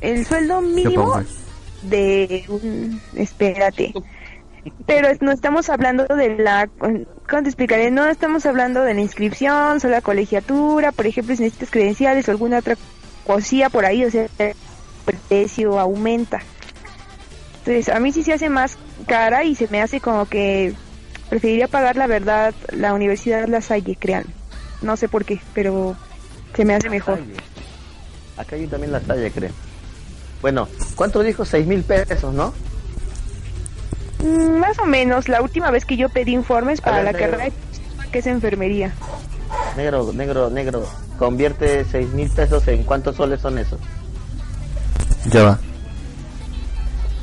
el 0.00 0.24
sueldo 0.24 0.60
mínimo 0.60 1.20
de 1.82 2.44
un... 2.46 3.00
Espérate. 3.16 3.92
Pero 4.86 5.08
no 5.20 5.32
estamos 5.32 5.68
hablando 5.68 6.04
de 6.04 6.36
la... 6.38 6.68
¿Cómo 6.68 7.42
te 7.42 7.48
explicaré? 7.48 7.90
No 7.90 8.06
estamos 8.06 8.46
hablando 8.46 8.84
de 8.84 8.94
la 8.94 9.00
inscripción, 9.00 9.80
solo 9.80 9.94
la 9.94 10.00
colegiatura, 10.00 10.92
por 10.92 11.08
ejemplo, 11.08 11.34
si 11.34 11.42
necesitas 11.42 11.72
credenciales 11.72 12.28
o 12.28 12.30
alguna 12.30 12.58
otra 12.58 12.76
cosilla 13.26 13.68
por 13.68 13.84
ahí, 13.84 14.04
o 14.04 14.10
sea, 14.12 14.28
el 14.38 14.54
precio 15.28 15.80
aumenta. 15.80 16.40
Entonces, 17.58 17.88
a 17.88 17.98
mí 17.98 18.12
sí 18.12 18.22
se 18.22 18.32
hace 18.32 18.48
más 18.48 18.78
cara 19.02 19.44
y 19.44 19.54
se 19.54 19.68
me 19.68 19.82
hace 19.82 20.00
como 20.00 20.26
que 20.26 20.74
preferiría 21.28 21.68
pagar 21.68 21.96
la 21.96 22.06
verdad 22.06 22.54
la 22.72 22.94
Universidad 22.94 23.48
La 23.48 23.60
Salle, 23.60 23.96
crean. 23.98 24.24
No 24.82 24.96
sé 24.96 25.08
por 25.08 25.24
qué, 25.24 25.40
pero 25.54 25.96
se 26.54 26.64
me 26.64 26.74
hace 26.74 26.90
mejor. 26.90 27.20
Acá 28.36 28.56
hay 28.56 28.66
también 28.66 28.92
La 28.92 29.00
Salle, 29.00 29.30
creo. 29.30 29.50
Bueno, 30.40 30.68
¿cuánto 30.96 31.22
dijo? 31.22 31.44
Seis 31.44 31.66
mil 31.66 31.84
pesos, 31.84 32.34
¿no? 32.34 32.52
Mm, 34.22 34.58
más 34.58 34.78
o 34.78 34.86
menos. 34.86 35.28
La 35.28 35.40
última 35.40 35.70
vez 35.70 35.84
que 35.84 35.96
yo 35.96 36.08
pedí 36.08 36.32
informes 36.32 36.80
para 36.80 37.02
la 37.02 37.12
carrera 37.12 37.48
que 38.10 38.18
es 38.18 38.26
enfermería. 38.26 38.92
Negro, 39.76 40.12
negro, 40.12 40.50
negro. 40.50 40.86
Convierte 41.18 41.84
seis 41.84 42.08
mil 42.10 42.28
pesos 42.30 42.66
en 42.68 42.82
cuántos 42.82 43.16
soles 43.16 43.40
son 43.40 43.58
esos. 43.58 43.80
Ya 45.30 45.44
va. 45.44 45.58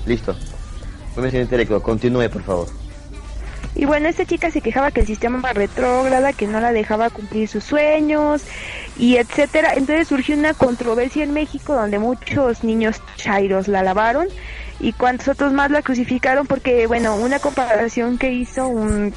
Listo. 0.05 0.35
No 1.19 1.81
Continúe, 1.81 2.29
por 2.29 2.43
favor. 2.43 2.67
Y 3.75 3.85
bueno, 3.85 4.09
esta 4.09 4.25
chica 4.25 4.51
se 4.51 4.61
quejaba 4.61 4.91
que 4.91 5.01
el 5.01 5.07
sistema 5.07 5.39
era 5.39 5.53
retrógrada, 5.53 6.33
que 6.33 6.47
no 6.47 6.59
la 6.59 6.71
dejaba 6.71 7.09
cumplir 7.09 7.47
sus 7.47 7.63
sueños 7.63 8.43
y 8.97 9.17
etcétera. 9.17 9.73
Entonces 9.75 10.07
surgió 10.07 10.35
una 10.35 10.53
controversia 10.53 11.23
en 11.23 11.33
México 11.33 11.75
donde 11.75 11.99
muchos 11.99 12.63
niños 12.63 13.01
chairos 13.15 13.67
la 13.67 13.83
lavaron 13.83 14.27
y 14.79 14.93
cuantos 14.93 15.27
otros 15.27 15.53
más 15.53 15.71
la 15.71 15.81
crucificaron 15.81 16.47
porque, 16.47 16.87
bueno, 16.87 17.15
una 17.15 17.39
comparación 17.39 18.17
que 18.17 18.31
hizo 18.31 18.67
un 18.67 19.13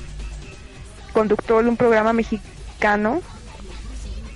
conductor 1.13 1.63
de 1.63 1.71
un 1.71 1.77
programa 1.77 2.13
mexicano, 2.13 3.21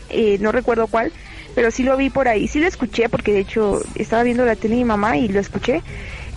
eh, 0.09 0.39
no 0.41 0.53
recuerdo 0.53 0.87
cuál, 0.87 1.13
pero 1.55 1.71
sí 1.71 1.83
lo 1.83 1.97
vi 1.97 2.11
por 2.11 2.29
ahí, 2.29 2.49
sí 2.49 2.61
lo 2.61 2.67
escuché 2.67 3.09
porque 3.09 3.33
de 3.33 3.41
hecho 3.41 3.83
estaba 3.95 4.23
viendo 4.23 4.45
la 4.45 4.57
tele 4.57 4.75
de 4.75 4.81
mi 4.81 4.85
mamá 4.85 5.17
y 5.17 5.29
lo 5.29 5.41
escuché 5.41 5.83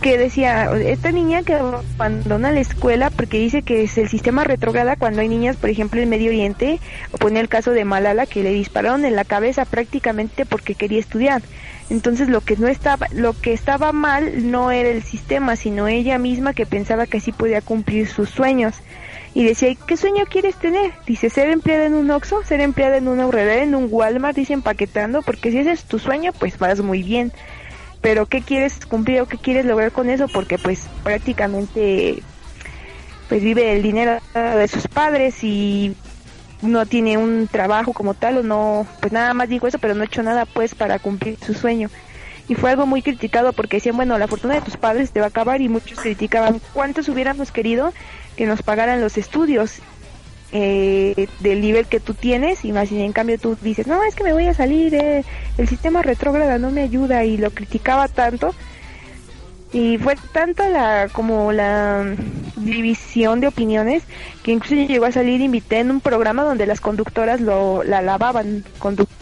que 0.02 0.18
decía, 0.18 0.72
esta 0.78 1.12
niña 1.12 1.44
que 1.44 1.54
abandona 1.54 2.52
la 2.52 2.60
escuela 2.60 3.10
porque 3.10 3.38
dice 3.40 3.62
que 3.62 3.84
es 3.84 3.98
el 3.98 4.08
sistema 4.08 4.44
retrograda 4.44 4.96
cuando 4.96 5.22
hay 5.22 5.28
niñas, 5.28 5.58
por 5.58 5.70
ejemplo, 5.70 6.02
en 6.02 6.10
Medio 6.10 6.30
Oriente, 6.30 6.80
o 7.12 7.18
pone 7.18 7.40
el 7.40 7.50
caso 7.50 7.72
de 7.72 7.86
Malala 7.86 8.26
que 8.26 8.44
le 8.44 8.52
dispararon 8.52 9.04
en 9.06 9.16
la 9.16 9.26
cabeza 9.26 9.66
prácticamente 9.66 10.46
porque 10.46 10.76
quería 10.76 11.00
estudiar. 11.00 11.42
Entonces 11.90 12.30
lo 12.30 12.42
que 12.42 12.56
no 12.56 12.68
estaba, 12.68 13.08
lo 13.12 13.34
que 13.34 13.52
estaba 13.52 13.92
mal 13.92 14.52
no 14.52 14.72
era 14.72 14.90
el 14.90 15.04
sistema, 15.04 15.56
sino 15.56 15.88
ella 15.88 16.18
misma 16.18 16.54
que 16.54 16.66
pensaba 16.66 17.08
que 17.08 17.18
así 17.18 17.32
podía 17.32 17.62
cumplir 17.62 18.08
sus 18.08 18.30
sueños. 18.30 18.76
Y 19.34 19.44
decía, 19.44 19.76
¿qué 19.88 19.98
sueño 19.98 20.26
quieres 20.30 20.56
tener? 20.56 20.92
Dice, 21.06 21.30
ser 21.30 21.50
empleada 21.50 21.86
en 21.86 21.94
un 21.94 22.10
Oxxo, 22.10 22.44
ser 22.44 22.62
empleada 22.62 22.98
en 22.98 23.08
una 23.08 23.28
horrera, 23.28 23.62
en 23.64 23.76
un 23.76 23.88
Walmart, 23.90 24.36
dice 24.36 24.54
empaquetando, 24.54 25.22
porque 25.22 25.52
si 25.52 25.60
ese 25.60 25.72
es 25.72 25.84
tu 25.84 26.00
sueño, 26.00 26.32
pues 26.34 26.58
vas 26.58 26.82
muy 26.82 27.04
bien 27.04 27.32
pero 28.02 28.26
¿qué 28.26 28.42
quieres 28.42 28.86
cumplir 28.86 29.22
o 29.22 29.28
qué 29.28 29.38
quieres 29.38 29.66
lograr 29.66 29.92
con 29.92 30.10
eso? 30.10 30.28
Porque 30.28 30.58
pues 30.58 30.88
prácticamente 31.04 32.22
pues 33.28 33.44
vive 33.44 33.74
el 33.74 33.84
dinero 33.84 34.20
de 34.34 34.68
sus 34.68 34.88
padres 34.88 35.44
y 35.44 35.96
no 36.62 36.86
tiene 36.86 37.18
un 37.18 37.48
trabajo 37.48 37.94
como 37.94 38.14
tal 38.14 38.40
o 38.40 38.44
no, 38.44 38.88
pues 39.00 39.14
nada 39.14 39.34
más 39.34 39.50
digo 39.50 39.68
eso, 39.68 39.80
pero 39.80 39.94
no 39.94 40.02
ha 40.02 40.06
hecho 40.06 40.24
nada 40.24 40.46
pues 40.46 40.76
para 40.76 41.00
cumplir 41.00 41.38
su 41.46 41.54
sueño. 41.54 41.90
Y 42.48 42.56
fue 42.56 42.72
algo 42.72 42.88
muy 42.88 43.04
criticado 43.04 43.54
porque 43.54 43.78
decían, 43.78 43.96
bueno, 43.96 44.18
la 44.18 44.28
fortuna 44.28 44.56
de 44.56 44.62
tus 44.62 44.76
padres 44.76 45.12
te 45.12 45.20
va 45.20 45.28
a 45.28 45.30
acabar 45.30 45.62
y 45.62 45.70
muchos 45.70 46.00
criticaban 46.00 46.60
cuántos 46.74 47.08
hubiéramos 47.08 47.52
querido 47.52 47.94
que 48.36 48.48
nos 48.48 48.64
pagaran 48.64 49.02
los 49.02 49.18
estudios 49.18 49.82
eh, 50.52 51.28
del 51.42 51.62
nivel 51.62 51.86
que 51.86 52.00
tú 52.00 52.14
tienes 52.14 52.66
y 52.66 52.72
más 52.72 52.92
y 52.92 53.02
en 53.02 53.14
cambio 53.14 53.38
tú 53.38 53.56
dices 53.62 53.86
no 53.86 54.04
es 54.04 54.16
que 54.16 54.24
me 54.24 54.34
voy 54.34 54.48
a 54.48 54.54
salir 54.56 54.96
eh, 54.96 55.24
el 55.58 55.68
sistema 55.68 56.02
retrógrada 56.02 56.58
no 56.58 56.72
me 56.72 56.82
ayuda 56.82 57.24
y 57.26 57.38
lo 57.38 57.52
criticaba 57.52 58.08
tanto. 58.08 58.56
Y 59.72 60.00
fue 60.00 60.16
tanta 60.34 60.68
la 60.68 61.10
como 61.12 61.52
la 61.52 62.16
división 62.56 63.40
de 63.40 63.48
opiniones 63.48 64.02
que 64.42 64.52
incluso 64.52 64.74
llegó 64.74 65.06
a 65.06 65.12
salir 65.12 65.42
invité 65.42 65.80
en 65.80 65.92
un 65.92 66.02
programa 66.02 66.44
donde 66.44 66.66
las 66.66 66.82
conductoras 66.82 67.40
lo 67.40 67.84
la 67.84 68.02
lavaban 68.02 68.64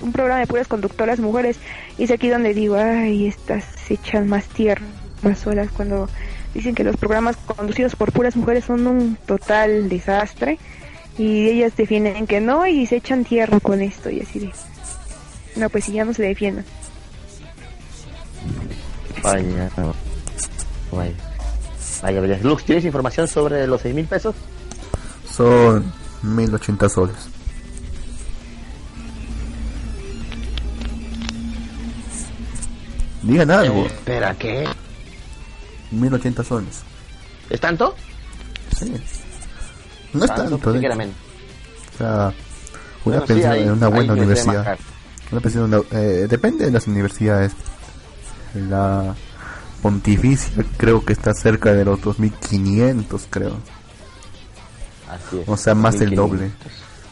un 0.01 0.11
programa 0.13 0.39
de 0.39 0.47
puras 0.47 0.69
conductoras 0.69 1.19
mujeres 1.19 1.59
y 1.97 2.05
es 2.05 2.11
aquí 2.11 2.29
donde 2.29 2.53
digo 2.53 2.77
ay 2.77 3.27
estas 3.27 3.65
echan 3.91 4.29
más 4.29 4.45
tierra 4.47 4.85
más 5.21 5.45
horas 5.45 5.67
cuando 5.75 6.07
dicen 6.53 6.75
que 6.75 6.85
los 6.85 6.95
programas 6.95 7.35
conducidos 7.35 7.97
por 7.97 8.13
puras 8.13 8.37
mujeres 8.37 8.63
son 8.63 8.87
un 8.87 9.17
total 9.25 9.89
desastre 9.89 10.59
y 11.17 11.47
ellas 11.49 11.75
defienden 11.75 12.27
que 12.27 12.39
no 12.39 12.65
y 12.67 12.85
se 12.85 12.97
echan 12.97 13.23
tierra 13.23 13.59
con 13.59 13.81
esto 13.81 14.09
y 14.09 14.21
así 14.21 14.39
de 14.39 14.51
no 15.55 15.69
pues 15.69 15.85
si 15.85 15.93
ya 15.93 16.05
no 16.05 16.13
se 16.13 16.23
defienden 16.23 16.65
vaya 19.23 19.69
vaya 20.91 21.13
vaya, 22.01 22.21
vaya. 22.21 22.39
Lux 22.43 22.63
¿tienes 22.63 22.85
información 22.85 23.27
sobre 23.27 23.65
los 23.65 23.81
seis 23.81 23.95
mil 23.95 24.05
pesos? 24.05 24.35
son 25.31 25.91
mil 26.21 26.53
ochenta 26.53 26.87
soles 26.87 27.15
digan 33.23 33.49
algo 33.51 33.83
eh, 33.83 33.87
espera 33.87 34.35
¿qué? 34.35 34.67
mil 35.91 36.13
ochenta 36.13 36.43
soles 36.43 36.83
¿es 37.49 37.59
tanto? 37.59 37.95
sí 38.77 38.93
no 40.17 40.25
es 40.25 40.35
tanto. 40.35 40.55
O 40.55 41.97
sea, 41.97 42.33
una 43.05 43.25
pensión 43.25 43.53
en 43.55 43.71
una 43.71 43.87
buena 43.87 44.13
universidad. 44.13 44.77
Una 45.31 45.41
pensión 45.41 45.85
eh, 45.91 46.27
depende 46.29 46.65
de 46.65 46.71
las 46.71 46.87
universidades. 46.87 47.53
La 48.69 49.15
pontificia 49.81 50.65
creo 50.77 51.03
que 51.05 51.13
está 51.13 51.33
cerca 51.33 51.73
de 51.73 51.85
los 51.85 51.99
2.500 52.01 53.21
creo. 53.29 53.57
Así 55.09 55.39
es, 55.39 55.47
o 55.47 55.57
sea, 55.57 55.75
más 55.75 55.99
del 55.99 56.15
doble. 56.15 56.51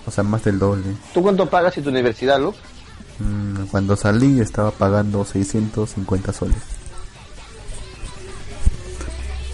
O 0.06 0.12
sea, 0.12 0.24
más 0.24 0.44
del 0.44 0.60
doble. 0.60 0.84
¿Tú 1.14 1.22
cuánto 1.22 1.50
pagas 1.50 1.78
en 1.78 1.84
tu 1.84 1.90
universidad, 1.90 2.40
Luz? 2.40 2.56
Mm, 3.20 3.66
cuando 3.72 3.96
salí 3.96 4.42
estaba 4.42 4.72
pagando 4.72 5.24
650 5.24 6.34
soles. 6.34 6.58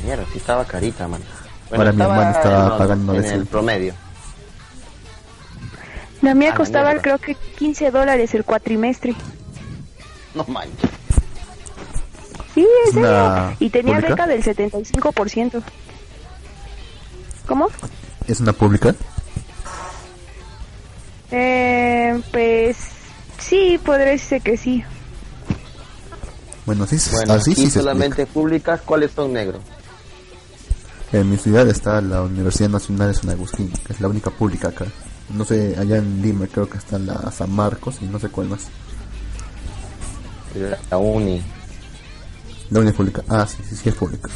Mierda, 0.04 0.26
sí 0.32 0.40
estaba 0.40 0.66
carita, 0.66 1.08
man. 1.08 1.22
Para 1.76 1.92
mi 1.92 2.02
hermano 2.02 2.32
estaba 2.32 2.78
pagando 2.78 3.16
en 3.16 3.26
el 3.26 3.46
promedio. 3.46 3.94
La 6.22 6.36
mía 6.36 6.54
costaba 6.54 6.94
creo 6.96 7.18
que 7.18 7.36
15 7.36 7.92
dólares 7.92 8.34
el 8.36 8.44
cuatrimestre. 8.44 9.16
No 10.36 10.46
manches. 10.46 10.90
Sí, 12.54 12.68
es 12.86 12.94
serio. 12.94 13.56
Y 13.60 13.70
tenía 13.70 14.00
beca 14.00 14.28
del 14.28 14.44
75%. 14.44 15.64
¿Cómo? 17.48 17.70
¿Es 18.28 18.40
una 18.40 18.54
pública? 18.54 18.94
Eh, 21.32 22.22
pues 22.32 22.78
sí, 23.40 23.80
podría 23.84 24.12
decir 24.12 24.42
que 24.42 24.58
sí. 24.58 24.84
Bueno, 26.66 26.86
sí, 26.86 26.98
bueno, 27.14 27.34
así 27.34 27.56
sí 27.56 27.70
solamente 27.70 28.26
públicas, 28.28 28.82
¿cuáles 28.86 29.12
son 29.12 29.34
negros? 29.34 29.62
En 31.12 31.30
mi 31.30 31.38
ciudad 31.38 31.68
está 31.68 32.00
la 32.00 32.22
Universidad 32.22 32.70
Nacional 32.70 33.10
de 33.10 33.14
San 33.14 33.30
Agustín, 33.30 33.72
que 33.86 33.94
es 33.94 34.00
la 34.00 34.08
única 34.08 34.30
pública 34.30 34.70
acá. 34.70 34.86
No 35.34 35.44
sé, 35.44 35.76
allá 35.78 35.98
en 35.98 36.22
Lima 36.22 36.48
creo 36.48 36.70
que 36.70 36.78
está 36.78 36.98
la 37.00 37.32
San 37.32 37.54
Marcos 37.54 37.98
y 38.02 38.06
no 38.06 38.18
sé 38.20 38.30
cuál 38.30 38.50
más. 38.50 38.68
La 40.90 40.98
Uni. 40.98 41.42
La 42.70 42.80
Uni 42.80 42.90
es 42.90 42.96
pública. 42.96 43.24
Ah, 43.28 43.46
sí, 43.46 43.58
sí, 43.68 43.76
sí 43.76 43.90
es 43.90 43.96
pública. 43.96 44.30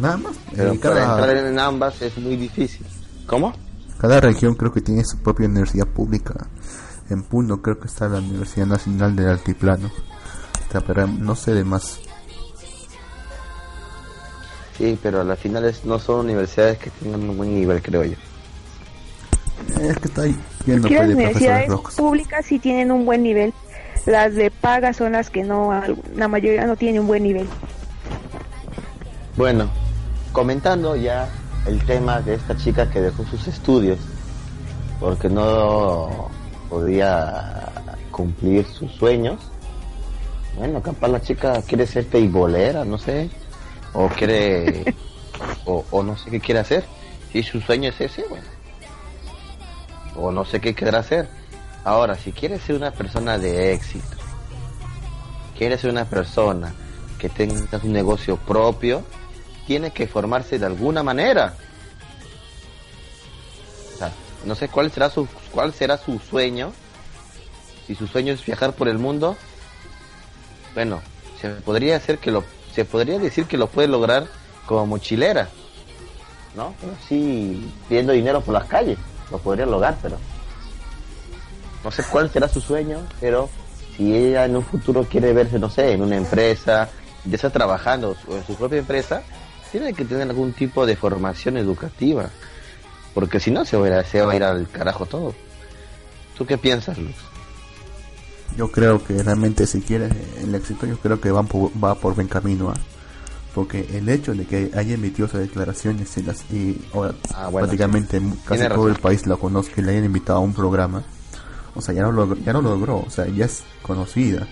Nada 0.00 0.16
más. 0.16 0.36
Pero 0.54 0.74
para 0.80 1.02
entrar 1.02 1.36
en 1.36 1.58
ambas 1.58 2.02
es 2.02 2.16
muy 2.18 2.36
difícil. 2.36 2.86
¿Cómo? 3.26 3.52
Cada 4.00 4.20
región 4.20 4.54
creo 4.54 4.72
que 4.72 4.80
tiene 4.80 5.04
su 5.04 5.18
propia 5.18 5.46
universidad 5.46 5.86
pública. 5.86 6.48
En 7.08 7.22
Puno 7.22 7.60
creo 7.60 7.78
que 7.78 7.86
está 7.86 8.08
la 8.08 8.18
Universidad 8.18 8.66
Nacional 8.66 9.14
del 9.14 9.28
Altiplano. 9.28 9.90
pero 10.86 11.06
no 11.06 11.36
sé 11.36 11.54
de 11.54 11.64
más. 11.64 12.00
Sí, 14.80 14.98
pero 15.02 15.20
a 15.20 15.24
las 15.24 15.38
finales 15.38 15.84
no 15.84 15.98
son 15.98 16.20
universidades 16.20 16.78
que 16.78 16.88
tengan 16.88 17.28
un 17.28 17.36
buen 17.36 17.54
nivel, 17.54 17.82
creo 17.82 18.02
yo. 18.02 18.16
Es 19.78 19.98
que 19.98 20.08
está 20.08 20.22
ahí 20.22 20.34
las 20.66 20.84
universidades 20.84 21.70
públicas 21.96 22.46
sí 22.46 22.58
tienen 22.58 22.90
un 22.90 23.04
buen 23.04 23.22
nivel. 23.22 23.52
Las 24.06 24.34
de 24.34 24.50
paga 24.50 24.94
son 24.94 25.12
las 25.12 25.28
que 25.28 25.44
no, 25.44 25.70
la 26.16 26.28
mayoría 26.28 26.66
no 26.66 26.76
tienen 26.76 27.02
un 27.02 27.08
buen 27.08 27.22
nivel. 27.22 27.46
Bueno, 29.36 29.68
comentando 30.32 30.96
ya 30.96 31.28
el 31.66 31.84
tema 31.84 32.22
de 32.22 32.34
esta 32.34 32.56
chica 32.56 32.90
que 32.90 33.02
dejó 33.02 33.24
sus 33.26 33.46
estudios 33.48 33.98
porque 34.98 35.28
no 35.28 36.30
podía 36.70 37.68
cumplir 38.10 38.64
sus 38.64 38.90
sueños. 38.92 39.40
Bueno, 40.56 40.80
capaz 40.82 41.08
la 41.08 41.20
chica 41.20 41.60
quiere 41.66 41.86
ser 41.86 42.06
teibolera, 42.06 42.86
no 42.86 42.96
sé. 42.96 43.28
O 43.92 44.08
quiere. 44.08 44.94
o, 45.66 45.84
o 45.90 46.02
no 46.02 46.16
sé 46.16 46.30
qué 46.30 46.40
quiere 46.40 46.60
hacer. 46.60 46.84
Si 47.32 47.42
su 47.42 47.60
sueño 47.60 47.90
es 47.90 48.00
ese, 48.00 48.24
bueno. 48.28 48.46
O 50.16 50.32
no 50.32 50.44
sé 50.44 50.60
qué 50.60 50.74
querrá 50.74 50.98
hacer. 50.98 51.28
Ahora, 51.84 52.16
si 52.16 52.32
quieres 52.32 52.62
ser 52.62 52.76
una 52.76 52.90
persona 52.90 53.38
de 53.38 53.72
éxito, 53.72 54.16
quieres 55.56 55.80
ser 55.80 55.90
una 55.90 56.04
persona 56.04 56.74
que 57.18 57.28
tenga 57.28 57.80
un 57.82 57.92
negocio 57.92 58.36
propio, 58.36 59.02
tiene 59.66 59.92
que 59.92 60.06
formarse 60.06 60.58
de 60.58 60.66
alguna 60.66 61.02
manera. 61.02 61.54
No 64.44 64.54
sé 64.54 64.68
cuál 64.68 64.90
será 64.90 65.10
su 65.10 65.28
cuál 65.52 65.72
será 65.74 65.98
su 65.98 66.18
sueño. 66.18 66.72
Si 67.86 67.94
su 67.94 68.06
sueño 68.06 68.32
es 68.32 68.44
viajar 68.44 68.72
por 68.72 68.88
el 68.88 68.98
mundo, 68.98 69.36
bueno, 70.74 71.02
se 71.40 71.50
podría 71.50 71.96
hacer 71.96 72.18
que 72.18 72.30
lo 72.30 72.44
se 72.74 72.84
podría 72.84 73.18
decir 73.18 73.46
que 73.46 73.56
lo 73.56 73.66
puede 73.66 73.88
lograr 73.88 74.26
como 74.66 74.86
mochilera. 74.86 75.48
¿No? 76.54 76.74
Sí, 77.08 77.72
pidiendo 77.88 78.12
dinero 78.12 78.40
por 78.40 78.54
las 78.54 78.64
calles, 78.64 78.98
lo 79.30 79.38
podría 79.38 79.66
lograr, 79.66 79.96
pero 80.02 80.18
no 81.84 81.90
sé 81.90 82.02
cuál 82.10 82.30
será 82.30 82.48
su 82.48 82.60
sueño, 82.60 83.00
pero 83.20 83.48
si 83.96 84.14
ella 84.14 84.44
en 84.44 84.56
un 84.56 84.64
futuro 84.64 85.04
quiere 85.04 85.32
verse, 85.32 85.58
no 85.58 85.70
sé, 85.70 85.92
en 85.92 86.02
una 86.02 86.16
empresa, 86.16 86.88
ya 87.24 87.34
está 87.34 87.50
trabajando 87.50 88.16
en 88.28 88.44
su 88.46 88.54
propia 88.56 88.78
empresa, 88.78 89.22
tiene 89.70 89.94
que 89.94 90.04
tener 90.04 90.28
algún 90.28 90.52
tipo 90.52 90.86
de 90.86 90.96
formación 90.96 91.56
educativa, 91.56 92.30
porque 93.14 93.40
si 93.40 93.50
no 93.50 93.64
se 93.64 93.76
a 93.76 94.04
se 94.04 94.20
va 94.22 94.32
a 94.32 94.36
ir 94.36 94.44
al 94.44 94.68
carajo 94.68 95.06
todo. 95.06 95.34
¿Tú 96.36 96.46
qué 96.46 96.58
piensas, 96.58 96.98
Luz? 96.98 97.29
Yo 98.56 98.70
creo 98.70 99.02
que 99.02 99.22
realmente 99.22 99.66
si 99.66 99.80
quiere 99.80 100.08
el 100.42 100.54
éxito, 100.54 100.86
yo 100.86 100.98
creo 100.98 101.20
que 101.20 101.30
va 101.30 101.42
por, 101.42 101.70
va 101.82 101.94
por 101.94 102.14
buen 102.14 102.28
camino. 102.28 102.70
¿ah? 102.70 102.78
Porque 103.54 103.86
el 103.92 104.08
hecho 104.08 104.34
de 104.34 104.44
que 104.44 104.70
haya 104.74 104.94
emitido 104.94 105.26
esas 105.26 105.40
declaraciones 105.40 106.16
y, 106.16 106.22
las, 106.22 106.50
y 106.52 106.80
ahora 106.94 107.14
ah, 107.34 107.50
prácticamente 107.52 108.20
casi 108.44 108.68
todo 108.68 108.88
el 108.88 108.96
país 108.96 109.26
lo 109.26 109.38
conozca 109.38 109.80
y 109.80 109.84
le 109.84 109.92
hayan 109.92 110.04
invitado 110.04 110.38
a 110.38 110.42
un 110.42 110.54
programa, 110.54 111.02
o 111.74 111.80
sea, 111.80 111.94
ya 111.94 112.02
no 112.02 112.12
lo, 112.12 112.36
ya 112.36 112.52
no 112.52 112.62
lo 112.62 112.70
logró, 112.70 112.98
o 112.98 113.10
sea, 113.10 113.26
ya 113.26 113.46
es 113.46 113.64
conocida 113.82 114.46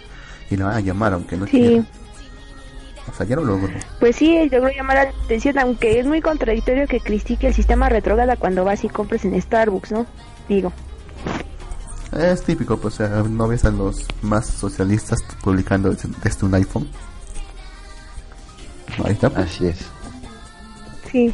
y 0.51 0.57
la 0.57 0.67
van 0.67 0.77
a 0.77 0.81
llamar 0.81 1.13
aunque 1.13 1.37
no 1.37 1.47
quiera. 1.47 1.85
O 3.09 3.15
sea, 3.17 3.25
ya 3.25 3.37
no 3.37 3.43
lo 3.43 3.57
logró. 3.57 3.73
Pues 4.01 4.17
sí, 4.17 4.49
logró 4.51 4.69
llamar 4.71 4.97
la 4.97 5.11
atención, 5.25 5.59
aunque 5.59 5.99
es 5.99 6.07
muy 6.07 6.21
contradictorio 6.21 6.87
que 6.87 7.01
critique 7.01 7.47
el 7.47 7.55
sistema 7.55 7.89
retrógrada 7.89 8.37
cuando 8.37 8.65
vas 8.65 8.85
y 8.85 8.89
compras 8.89 9.25
en 9.25 9.41
Starbucks, 9.41 9.93
¿no? 9.93 10.07
Digo. 10.49 10.73
Es 12.13 12.43
típico, 12.43 12.77
pues, 12.79 12.95
o 12.95 12.97
sea, 12.97 13.09
no 13.23 13.49
ves 13.49 13.65
a 13.65 13.71
los 13.71 14.07
más 14.23 14.47
socialistas 14.47 15.19
publicando 15.43 15.91
desde, 15.91 16.47
un 16.47 16.55
iPhone. 16.55 16.89
Ahí 19.05 19.13
está. 19.13 19.31
Pues. 19.31 19.47
Así 19.47 19.67
es. 19.67 19.79
Sí. 21.11 21.33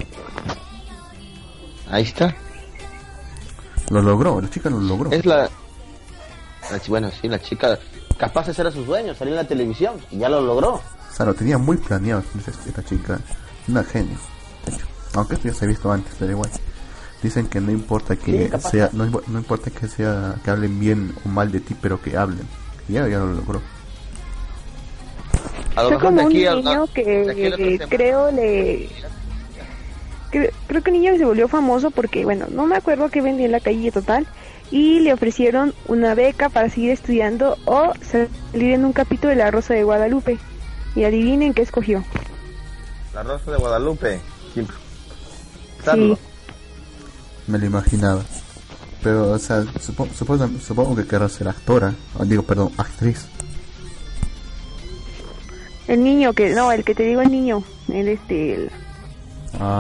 Ahí 1.91 2.03
está. 2.03 2.35
Lo 3.91 4.03
logró, 4.03 4.41
la 4.41 4.51
chica 4.51 4.71
lo 4.71 4.81
logró. 4.81 5.13
Es 5.13 5.25
la, 5.27 5.49
bueno, 6.89 7.11
sí, 7.11 7.29
la 7.29 7.41
chica 7.41 7.79
capaz 8.19 8.47
de 8.47 8.53
hacer 8.53 8.67
a 8.67 8.71
sus 8.71 8.87
sueños, 8.87 9.17
salir 9.17 9.35
en 9.35 9.39
la 9.39 9.47
televisión, 9.47 9.95
y 10.11 10.19
ya 10.19 10.29
lo 10.29 10.41
logró. 10.41 10.75
O 10.75 11.17
sea, 11.17 11.27
lo 11.27 11.35
tenía 11.35 11.59
muy 11.59 11.77
planeado 11.77 12.23
esta 12.67 12.85
chica, 12.85 13.21
una 13.69 13.85
genio. 13.85 14.17
Aunque 15.15 15.35
esto 15.35 15.49
ya 15.49 15.55
se 15.55 15.65
ha 15.65 15.69
visto 15.69 15.93
antes, 15.93 16.13
pero 16.19 16.33
igual. 16.33 16.51
Dicen 17.25 17.47
que 17.47 17.59
no 17.59 17.73
importa 17.73 18.17
que 18.17 18.51
sea, 18.59 18.91
no, 18.93 19.07
importa 19.07 19.71
que 19.71 19.89
sea, 19.89 20.35
que 20.45 20.51
hablen 20.51 20.79
bien 20.79 21.15
o 21.25 21.29
mal 21.31 21.51
de 21.51 21.61
ti, 21.61 21.75
pero 21.81 21.99
que 21.99 22.19
hablen. 22.19 22.47
Y 22.87 22.93
ya, 22.93 23.09
ya 23.09 23.19
lo 23.19 23.33
logró. 23.33 23.63
Fue 25.75 25.99
como 25.99 26.25
un 26.25 26.33
niño 26.35 26.87
que, 26.93 27.81
creo 27.89 28.31
le 28.31 28.91
creo, 30.31 30.51
creo 30.67 30.83
que 30.83 30.91
el 30.91 31.01
niño 31.01 31.17
se 31.17 31.25
volvió 31.25 31.49
famoso 31.49 31.91
porque 31.91 32.25
bueno 32.25 32.47
no 32.51 32.67
me 32.67 32.77
acuerdo 32.77 33.09
que 33.09 33.23
vendía 33.23 33.47
en 33.47 33.53
la 33.53 33.61
calle 33.61 33.91
total 33.91 34.27
y 34.71 35.01
le 35.01 35.15
ofrecieron 35.15 35.73
una 35.89 36.15
beca 36.15 36.51
para 36.51 36.69
seguir 36.69 36.91
estudiando 36.91 37.57
o 37.65 37.95
salir 38.03 38.75
en 38.75 38.85
un 38.85 38.93
capítulo 38.93 39.31
de 39.31 39.37
La 39.37 39.51
Rosa 39.51 39.73
de 39.73 39.85
Guadalupe. 39.85 40.39
Y 40.95 41.05
adivinen 41.05 41.55
qué 41.55 41.63
escogió. 41.63 42.05
La 43.15 43.23
Rosa 43.23 43.51
de 43.51 43.57
Guadalupe. 43.57 44.21
Sí. 44.55 46.17
Me 47.47 47.59
lo 47.59 47.67
imaginaba. 47.67 48.23
Pero, 49.03 49.33
o 49.33 49.39
sea, 49.39 49.65
supongo, 49.81 50.13
supongo, 50.61 50.97
que 50.97 51.07
querrá 51.07 51.29
ser 51.29 51.49
actora. 51.49 51.93
Digo, 52.25 52.43
perdón, 52.43 52.73
actriz. 52.79 53.27
El 55.87 56.03
niño 56.03 56.33
que, 56.33 56.55
no, 56.55 56.73
el 56.73 56.85
que 56.85 56.95
te 56.95 57.03
digo 57.03 57.21
el 57.21 57.31
niño. 57.31 57.63
El 57.93 58.09
este, 58.09 58.71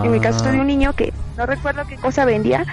En 0.02 0.10
mi 0.10 0.20
caso 0.20 0.44
de 0.44 0.60
un 0.60 0.66
niño 0.66 0.92
que 0.94 1.12
no 1.38 1.46
recuerdo 1.46 1.86
qué 1.86 1.96
cosa 1.96 2.26
vendía, 2.26 2.66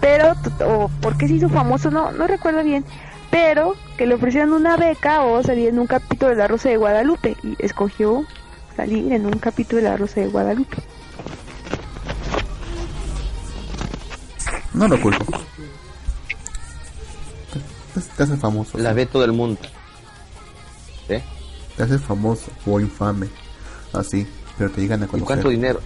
pero 0.00 0.34
o 0.64 0.88
por 1.00 1.16
qué 1.16 1.26
se 1.26 1.34
hizo 1.34 1.48
famoso, 1.48 1.90
no, 1.90 2.12
no 2.12 2.28
recuerdo 2.28 2.62
bien, 2.62 2.84
pero 3.30 3.74
que 3.96 4.06
le 4.06 4.14
ofrecieron 4.14 4.52
una 4.52 4.76
beca 4.76 5.22
o 5.22 5.42
salir 5.42 5.68
en 5.68 5.78
un 5.80 5.86
capítulo 5.86 6.30
de 6.30 6.36
La 6.36 6.48
Rosa 6.48 6.68
de 6.68 6.76
Guadalupe 6.76 7.36
y 7.42 7.56
escogió 7.58 8.24
salir 8.76 9.12
en 9.12 9.26
un 9.26 9.38
capítulo 9.38 9.82
de 9.82 9.88
La 9.88 9.96
Rosa 9.96 10.20
de 10.20 10.28
Guadalupe. 10.28 10.76
No 14.76 14.86
lo 14.86 15.00
culpo. 15.00 15.24
Te, 18.16 18.22
hace 18.22 18.36
famoso. 18.36 18.78
La 18.78 18.92
ve 18.92 19.06
todo 19.06 19.24
el 19.24 19.32
mundo. 19.32 19.58
¿Eh? 21.08 21.22
Te 21.76 21.82
hace 21.82 21.98
famoso 21.98 22.50
o 22.64 22.78
infame. 22.78 23.28
Así, 23.92 24.26
pero 24.56 24.70
te 24.70 24.82
llegan 24.82 25.02
a 25.02 25.06
conocer. 25.06 25.22
¿Y 25.22 25.26
cuánto 25.26 25.48
dinero? 25.48 25.80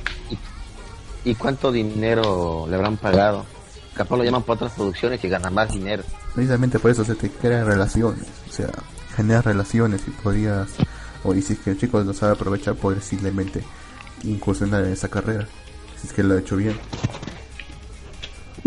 ¿Y, 1.24 1.30
y 1.30 1.34
cuánto 1.36 1.72
dinero 1.72 2.66
le 2.68 2.76
habrán 2.76 2.96
pagado? 2.96 3.46
capaz 3.94 4.16
lo 4.16 4.24
llaman 4.24 4.42
para 4.42 4.54
otras 4.54 4.72
producciones 4.72 5.20
que 5.20 5.28
ganan 5.28 5.52
más 5.52 5.70
dinero. 5.70 6.02
Precisamente 6.34 6.78
por 6.78 6.90
eso 6.90 7.04
se 7.04 7.14
te 7.14 7.30
crean 7.30 7.66
relaciones, 7.66 8.24
o 8.48 8.52
sea, 8.52 8.70
generas 9.14 9.44
relaciones 9.44 10.02
y 10.06 10.10
podrías, 10.10 10.70
o 11.22 11.34
y 11.34 11.42
si 11.42 11.54
es 11.54 11.58
que 11.58 11.70
el 11.70 11.78
chico 11.78 12.00
lo 12.00 12.14
sabe 12.14 12.32
aprovechar, 12.32 12.76
poder 12.76 13.02
simplemente 13.02 13.62
incursionar 14.24 14.84
en 14.84 14.92
esa 14.92 15.08
carrera, 15.08 15.46
si 16.00 16.06
es 16.06 16.12
que 16.12 16.22
lo 16.22 16.34
ha 16.34 16.38
hecho 16.38 16.56
bien. 16.56 16.78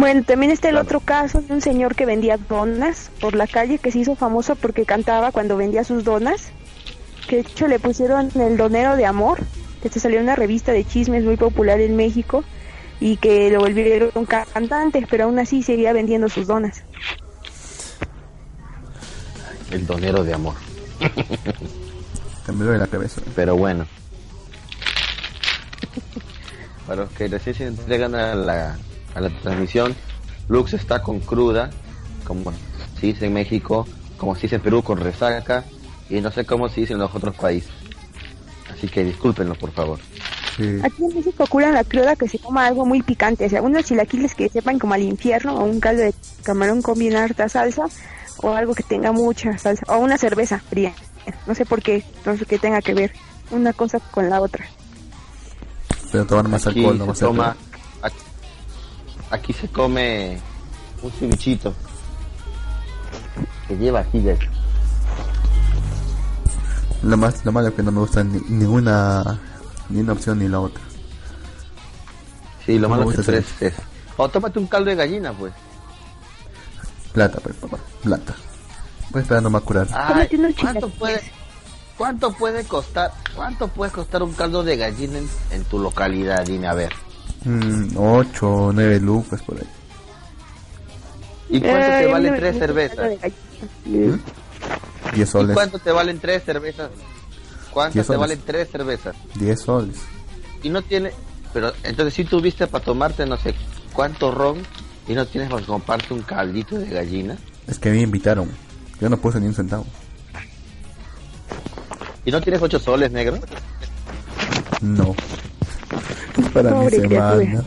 Bueno, 0.03 0.21
también 0.23 0.51
está 0.51 0.67
el 0.67 0.75
otro 0.75 0.99
caso 0.99 1.41
de 1.41 1.53
un 1.53 1.61
señor 1.61 1.95
que 1.95 2.05
vendía 2.05 2.35
donas 2.35 3.09
por 3.21 3.35
la 3.35 3.47
calle, 3.47 3.77
que 3.77 3.89
se 3.89 3.99
hizo 3.99 4.17
famoso 4.17 4.57
porque 4.57 4.83
cantaba 4.85 5.31
cuando 5.31 5.55
vendía 5.55 5.85
sus 5.85 6.03
donas, 6.03 6.51
que 7.25 7.37
de 7.37 7.41
hecho 7.43 7.69
le 7.69 7.79
pusieron 7.79 8.29
el 8.35 8.57
donero 8.57 8.97
de 8.97 9.05
amor, 9.05 9.39
que 9.81 9.87
se 9.87 10.01
salió 10.01 10.17
en 10.17 10.25
una 10.25 10.35
revista 10.35 10.73
de 10.73 10.83
chismes 10.83 11.23
muy 11.23 11.37
popular 11.37 11.79
en 11.79 11.95
México, 11.95 12.43
y 12.99 13.15
que 13.15 13.49
lo 13.49 13.61
volvieron 13.61 14.25
cantante, 14.25 15.07
pero 15.09 15.23
aún 15.23 15.39
así 15.39 15.63
seguía 15.63 15.93
vendiendo 15.93 16.27
sus 16.27 16.47
donas. 16.47 16.83
El 19.71 19.87
donero 19.87 20.25
de 20.25 20.33
amor. 20.33 20.55
Cambió 22.45 22.71
de 22.71 22.77
la 22.77 22.87
cabeza. 22.87 23.21
Pero 23.37 23.55
bueno. 23.55 23.87
Para 26.85 27.03
los 27.03 27.11
que 27.11 27.29
recién 27.29 27.55
se 27.55 27.67
entregan 27.67 28.15
a 28.15 28.35
la, 28.35 28.77
a 29.15 29.21
la 29.21 29.29
transmisión, 29.29 29.95
Lux 30.47 30.73
está 30.73 31.01
con 31.01 31.19
cruda, 31.19 31.69
como 32.25 32.51
se 32.99 33.07
dice 33.07 33.27
en 33.27 33.33
México, 33.33 33.87
como 34.17 34.35
se 34.35 34.43
dice 34.43 34.55
en 34.55 34.61
Perú 34.61 34.83
con 34.83 34.97
resaca, 34.97 35.63
y 36.09 36.21
no 36.21 36.31
sé 36.31 36.45
cómo 36.45 36.69
se 36.69 36.81
dice 36.81 36.93
en 36.93 36.99
los 36.99 37.13
otros 37.13 37.35
países. 37.35 37.71
Así 38.71 38.87
que 38.87 39.03
discúlpenlo, 39.03 39.55
por 39.55 39.71
favor. 39.71 39.99
Aquí 40.83 41.03
en 41.03 41.15
México 41.15 41.45
curan 41.47 41.73
la 41.73 41.83
cruda 41.83 42.15
que 42.15 42.27
se 42.27 42.37
coma 42.37 42.67
algo 42.67 42.85
muy 42.85 43.01
picante, 43.01 43.45
o 43.45 43.49
sea, 43.49 43.61
unos 43.61 43.85
chilaquiles 43.85 44.35
que 44.35 44.49
sepan 44.49 44.77
como 44.77 44.93
al 44.93 45.01
infierno, 45.01 45.55
o 45.55 45.63
un 45.63 45.79
caldo 45.79 46.03
de 46.03 46.13
camarón 46.43 46.81
con 46.81 46.99
bien 46.99 47.15
harta 47.15 47.49
salsa, 47.49 47.85
o 48.37 48.51
algo 48.53 48.75
que 48.75 48.83
tenga 48.83 49.11
mucha 49.11 49.57
salsa, 49.57 49.83
o 49.87 49.97
una 49.97 50.17
cerveza 50.17 50.59
fría. 50.59 50.93
No 51.47 51.55
sé 51.55 51.65
por 51.65 51.81
qué, 51.81 52.03
no 52.25 52.37
sé 52.37 52.45
qué 52.45 52.59
tenga 52.59 52.81
que 52.81 52.93
ver 52.93 53.13
una 53.51 53.73
cosa 53.73 53.99
con 53.99 54.29
la 54.29 54.41
otra. 54.41 54.65
Pero 56.11 56.25
tomar 56.25 56.47
más 56.47 56.67
alcohol, 56.67 56.97
no 56.97 57.15
se 57.15 57.25
toma, 57.25 57.55
aquí, 59.33 59.51
se 59.53 59.67
come 59.67 60.39
un 61.01 61.11
cevichito 61.11 61.73
que 63.67 63.75
lleva 63.75 64.01
ají 64.01 64.23
Lo 67.03 67.17
más 67.17 67.43
lo 67.43 67.51
malo 67.51 67.69
es 67.69 67.73
que 67.73 67.83
no 67.83 67.91
me 67.91 67.99
gusta 67.99 68.23
ninguna 68.23 69.39
ni 69.89 69.99
una 69.99 70.13
opción 70.13 70.39
ni 70.39 70.47
la 70.47 70.59
otra. 70.59 70.81
Sí, 72.65 72.79
lo 72.79 72.87
malo 72.87 73.11
es 73.11 73.27
es 73.61 73.73
O 74.15 74.29
tómate 74.29 74.59
un 74.59 74.67
caldo 74.67 74.89
de 74.89 74.95
gallina, 74.95 75.33
pues. 75.33 75.53
Plata, 77.11 77.39
pues, 77.41 77.55
papá. 77.57 77.77
Plata. 78.01 78.35
Voy 79.09 79.21
esperando 79.21 79.49
más 79.49 79.61
curar. 79.63 79.87
¿cuánto 80.59 80.89
puede, 80.89 81.21
¿Cuánto 81.97 82.31
puede 82.33 82.63
costar? 82.63 83.11
¿Cuánto 83.35 83.67
puede 83.67 83.91
costar 83.91 84.23
un 84.23 84.33
caldo 84.33 84.63
de 84.63 84.77
gallina 84.77 85.19
en, 85.51 85.63
tu 85.65 85.79
localidad? 85.79 86.45
Dime 86.45 86.67
a 86.67 86.73
ver. 86.73 86.93
8 87.45 87.49
mm, 87.49 88.45
o 88.45 88.71
9 88.73 88.99
lucas 88.99 89.41
por 89.41 89.57
ahí. 89.57 89.67
¿Y 91.49 91.59
cuánto 91.59 91.87
te 91.87 92.07
vale 92.07 92.31
tres 92.31 92.57
cervezas? 92.57 93.11
¿Mm? 93.85 94.13
10 95.15 95.29
soles. 95.29 95.51
¿Y 95.51 95.53
cuánto 95.53 95.79
te 95.79 95.91
valen 95.91 96.19
tres 96.19 96.43
cervezas? 96.43 96.89
¿Cuánto 97.71 98.03
te 98.03 98.15
valen 98.17 98.39
tres 98.45 98.69
cervezas? 98.71 99.15
10 99.35 99.59
soles. 99.59 99.97
Y 100.63 100.69
no 100.69 100.81
tiene... 100.81 101.11
Pero 101.53 101.71
entonces 101.83 102.13
si 102.15 102.23
tuviste 102.23 102.65
para 102.65 102.83
tomarte 102.83 103.25
no 103.25 103.37
sé 103.37 103.53
cuánto 103.93 104.31
ron 104.31 104.57
y 105.07 105.13
no 105.13 105.25
tienes 105.27 105.51
para 105.51 105.63
comprarte 105.63 106.13
un 106.13 106.21
caldito 106.21 106.79
de 106.79 106.89
gallina. 106.89 107.37
Es 107.67 107.77
que 107.77 107.91
me 107.91 108.01
invitaron. 108.01 108.49
Yo 108.99 109.09
no 109.09 109.17
puse 109.17 109.39
ni 109.39 109.47
un 109.47 109.53
centavo. 109.53 109.85
¿Y 112.25 112.31
no 112.31 112.41
tienes 112.41 112.61
ocho 112.61 112.79
soles, 112.79 113.11
negro? 113.11 113.37
No. 114.81 115.15
Es 116.37 116.49
para 116.49 116.71
mi 116.75 116.89
semana. 116.89 117.63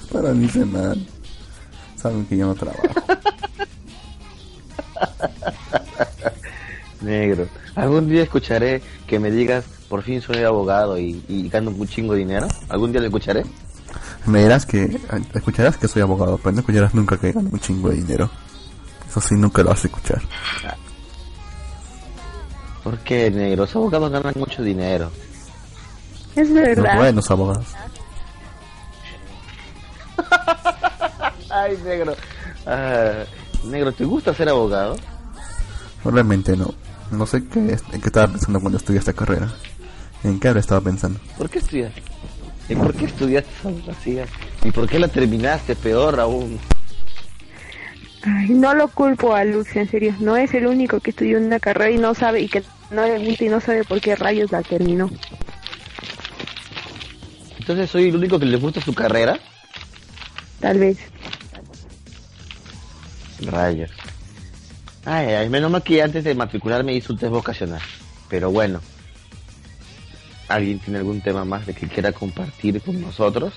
Es 0.00 0.06
para 0.12 0.32
mi 0.32 0.48
semana. 0.48 0.96
Saben 1.96 2.26
que 2.26 2.36
yo 2.36 2.46
no 2.46 2.54
trabajo. 2.54 2.82
negro. 7.00 7.48
¿Algún 7.74 8.08
día 8.08 8.22
escucharé 8.22 8.82
que 9.06 9.18
me 9.18 9.30
digas, 9.30 9.64
por 9.88 10.02
fin 10.02 10.20
soy 10.20 10.42
abogado 10.42 10.98
y, 10.98 11.22
y 11.28 11.48
gano 11.48 11.70
un 11.70 11.88
chingo 11.88 12.12
de 12.12 12.20
dinero? 12.20 12.48
¿Algún 12.68 12.92
día 12.92 13.00
lo 13.00 13.06
escucharé? 13.06 13.44
Me 14.26 14.42
dirás 14.42 14.66
que, 14.66 14.98
escucharás 15.34 15.76
que 15.76 15.88
soy 15.88 16.02
abogado, 16.02 16.38
pero 16.38 16.52
no 16.52 16.60
escucharás 16.60 16.94
nunca 16.94 17.16
que 17.16 17.32
gano 17.32 17.48
un 17.50 17.60
chingo 17.60 17.88
de 17.88 17.96
dinero. 17.96 18.28
Eso 19.08 19.20
sí, 19.20 19.34
nunca 19.36 19.62
lo 19.62 19.70
vas 19.70 19.84
a 19.84 19.86
escuchar. 19.86 20.22
¿Por 22.82 22.98
qué, 22.98 23.30
negro? 23.30 23.62
Los 23.62 23.76
abogados 23.76 24.10
ganan 24.10 24.34
mucho 24.36 24.62
dinero. 24.62 25.10
Es 26.36 26.52
verdad. 26.52 26.84
Los 26.84 26.96
buenos 26.96 27.30
abogados. 27.30 27.66
Ay, 31.50 31.78
negro. 31.84 32.14
Ah, 32.66 33.24
negro, 33.64 33.92
¿te 33.92 34.04
gusta 34.04 34.34
ser 34.34 34.48
abogado? 34.48 34.96
Realmente 36.04 36.56
no. 36.56 36.74
No 37.10 37.26
sé 37.26 37.44
qué, 37.48 37.58
en 37.60 38.00
qué 38.00 38.06
estaba 38.06 38.28
pensando 38.28 38.60
cuando 38.60 38.78
estudié 38.78 38.98
esta 38.98 39.12
carrera. 39.12 39.48
¿En 40.24 40.38
qué 40.40 40.48
ahora 40.48 40.60
estaba 40.60 40.80
pensando? 40.80 41.18
¿Por 41.38 41.48
qué 41.48 41.58
estudias? 41.58 41.92
¿Y 42.68 42.74
por 42.74 42.92
qué 42.94 43.04
estudiaste 43.06 43.50
abogacía? 43.64 44.26
¿Y 44.64 44.70
por 44.72 44.88
qué 44.88 44.98
la 44.98 45.08
terminaste 45.08 45.76
peor 45.76 46.18
aún? 46.18 46.58
Ay, 48.22 48.50
no 48.50 48.74
lo 48.74 48.88
culpo 48.88 49.34
a 49.34 49.44
Lux, 49.44 49.76
en 49.76 49.88
serio. 49.88 50.14
No 50.18 50.36
es 50.36 50.52
el 50.52 50.66
único 50.66 50.98
que 50.98 51.10
estudió 51.10 51.38
una 51.38 51.60
carrera 51.60 51.90
y 51.92 51.98
no 51.98 52.12
sabe, 52.14 52.40
y 52.40 52.48
que 52.48 52.64
no 52.90 53.06
le 53.06 53.24
gusta 53.24 53.44
y 53.44 53.48
no 53.48 53.60
sabe 53.60 53.84
por 53.84 54.00
qué 54.00 54.16
rayos 54.16 54.50
la 54.50 54.62
terminó. 54.62 55.08
Entonces 57.66 57.90
soy 57.90 58.10
el 58.10 58.14
único 58.14 58.38
que 58.38 58.46
le 58.46 58.58
gusta 58.58 58.80
su 58.80 58.94
carrera. 58.94 59.40
Tal 60.60 60.78
vez. 60.78 60.98
Rayos. 63.40 63.90
Ay, 65.04 65.26
ay, 65.30 65.48
menos 65.48 65.72
mal 65.72 65.82
que 65.82 66.00
antes 66.00 66.22
de 66.22 66.36
matricularme 66.36 66.94
hice 66.94 67.10
un 67.10 67.18
test 67.18 67.32
vocacional. 67.32 67.80
Pero 68.28 68.52
bueno. 68.52 68.80
¿Alguien 70.46 70.78
tiene 70.78 71.00
algún 71.00 71.20
tema 71.20 71.44
más 71.44 71.66
de 71.66 71.74
que 71.74 71.88
quiera 71.88 72.12
compartir 72.12 72.80
con 72.80 73.00
nosotros? 73.00 73.52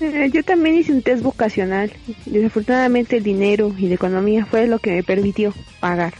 Eh, 0.00 0.28
yo 0.32 0.42
también 0.42 0.74
hice 0.74 0.90
un 0.90 1.02
test 1.02 1.22
vocacional. 1.22 1.92
Desafortunadamente 2.26 3.18
el 3.18 3.22
dinero 3.22 3.72
y 3.78 3.86
la 3.86 3.94
economía 3.94 4.44
fue 4.44 4.66
lo 4.66 4.80
que 4.80 4.90
me 4.90 5.02
permitió 5.04 5.54
pagar. 5.78 6.14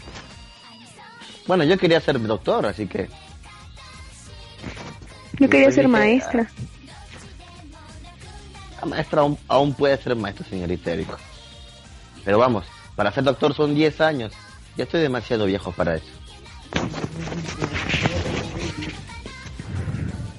Bueno, 1.45 1.65
yo 1.65 1.77
quería 1.77 1.99
ser 1.99 2.21
doctor, 2.21 2.67
así 2.67 2.87
que... 2.87 3.09
Yo 5.37 5.49
quería 5.49 5.71
ser 5.71 5.89
maestra. 5.89 6.49
La 8.81 8.87
maestra 8.87 9.21
aún, 9.47 9.73
puede 9.73 9.95
ser 9.97 10.15
maestra, 10.15 10.45
señorita 10.47 10.91
Erico. 10.91 11.15
Pero 12.25 12.39
vamos, 12.39 12.65
para 12.95 13.11
ser 13.11 13.23
doctor 13.23 13.53
son 13.53 13.75
10 13.75 14.01
años. 14.01 14.33
Ya 14.75 14.85
estoy 14.85 15.01
demasiado 15.01 15.45
viejo 15.45 15.71
para 15.71 15.95
eso. 15.95 16.07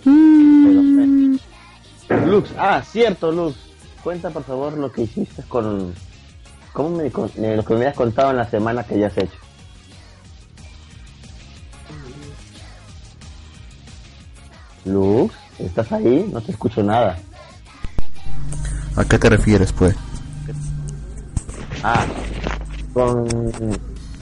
Mm. 0.04 1.36
Lux, 2.26 2.50
ah, 2.58 2.82
cierto, 2.82 3.30
Lux. 3.30 3.56
Cuenta 4.02 4.30
por 4.30 4.42
favor 4.42 4.76
lo 4.76 4.90
que 4.90 5.02
hiciste 5.02 5.44
con. 5.44 5.94
¿Cómo 6.72 6.96
me, 6.96 7.06
eh, 7.06 7.56
lo 7.56 7.64
que 7.64 7.74
me 7.74 7.80
habías 7.80 7.94
contado 7.94 8.32
en 8.32 8.38
la 8.38 8.50
semana 8.50 8.82
que 8.82 8.98
ya 8.98 9.06
has 9.06 9.18
hecho? 9.18 9.36
Lux, 14.84 15.32
¿estás 15.60 15.92
ahí? 15.92 16.28
No 16.32 16.40
te 16.40 16.50
escucho 16.50 16.82
nada. 16.82 17.16
¿A 18.96 19.04
qué 19.04 19.18
te 19.18 19.28
refieres, 19.28 19.72
pues? 19.72 19.94
Ah, 21.82 22.06
con 22.92 23.26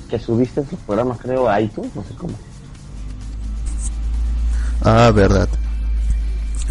que 0.09 0.19
subiste 0.19 0.61
esos 0.61 0.79
programas, 0.81 1.19
creo, 1.21 1.49
a 1.49 1.61
iTunes, 1.61 1.95
no 1.95 2.03
sé 2.03 2.15
cómo. 2.15 2.35
Ah, 4.83 5.11
verdad. 5.15 5.49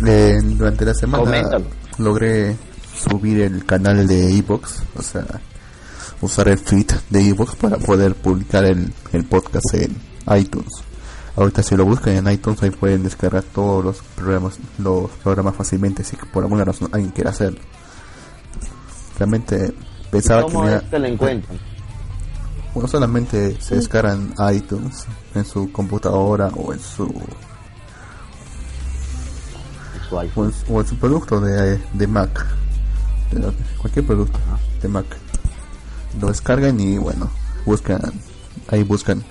Eh, 0.05 0.37
durante 0.43 0.85
la 0.85 0.93
semana 0.93 1.43
logré 1.97 2.55
subir 2.95 3.41
el 3.41 3.65
canal 3.65 4.07
de 4.07 4.37
Evox, 4.37 4.83
o 4.95 5.01
sea, 5.01 5.25
usar 6.21 6.47
el 6.47 6.57
feed 6.57 6.91
de 7.09 7.29
Evox 7.29 7.55
para 7.55 7.77
poder 7.77 8.15
publicar 8.15 8.65
el, 8.65 8.93
el 9.11 9.25
podcast 9.25 9.73
en 9.73 9.95
iTunes. 10.37 10.71
Ahorita 11.35 11.63
si 11.63 11.75
lo 11.75 11.85
buscan 11.85 12.15
en 12.15 12.29
iTunes 12.31 12.61
ahí 12.63 12.71
pueden 12.71 13.03
descargar 13.03 13.43
todos 13.43 13.83
los 13.83 13.97
programas, 14.15 14.57
los 14.77 15.09
programas 15.23 15.55
fácilmente 15.55 16.03
si 16.03 16.15
por 16.17 16.43
alguna 16.43 16.65
razón 16.65 16.89
alguien 16.91 17.11
quiere 17.11 17.29
hacerlo. 17.29 17.59
Realmente 19.19 19.73
pensaba 20.09 20.45
que 20.47 20.75
este 20.75 20.97
lo 20.97 21.07
encuentran? 21.07 21.59
Bueno, 22.73 22.87
solamente 22.87 23.59
se 23.61 23.75
descargan 23.75 24.33
iTunes 24.53 25.05
en 25.35 25.43
su 25.43 25.69
computadora 25.73 26.47
o 26.55 26.71
en 26.71 26.79
su 26.79 27.13
o 30.35 30.79
en, 30.81 30.87
su 30.87 30.95
producto 30.95 31.39
de, 31.39 31.77
de 31.93 32.07
Mac, 32.07 32.45
cualquier 33.77 34.05
producto 34.05 34.39
de 34.81 34.87
Mac. 34.87 35.05
Lo 36.19 36.27
descargan 36.27 36.79
y 36.79 36.97
bueno, 36.97 37.29
buscan, 37.65 38.01
ahí 38.69 38.83
buscan 38.83 39.23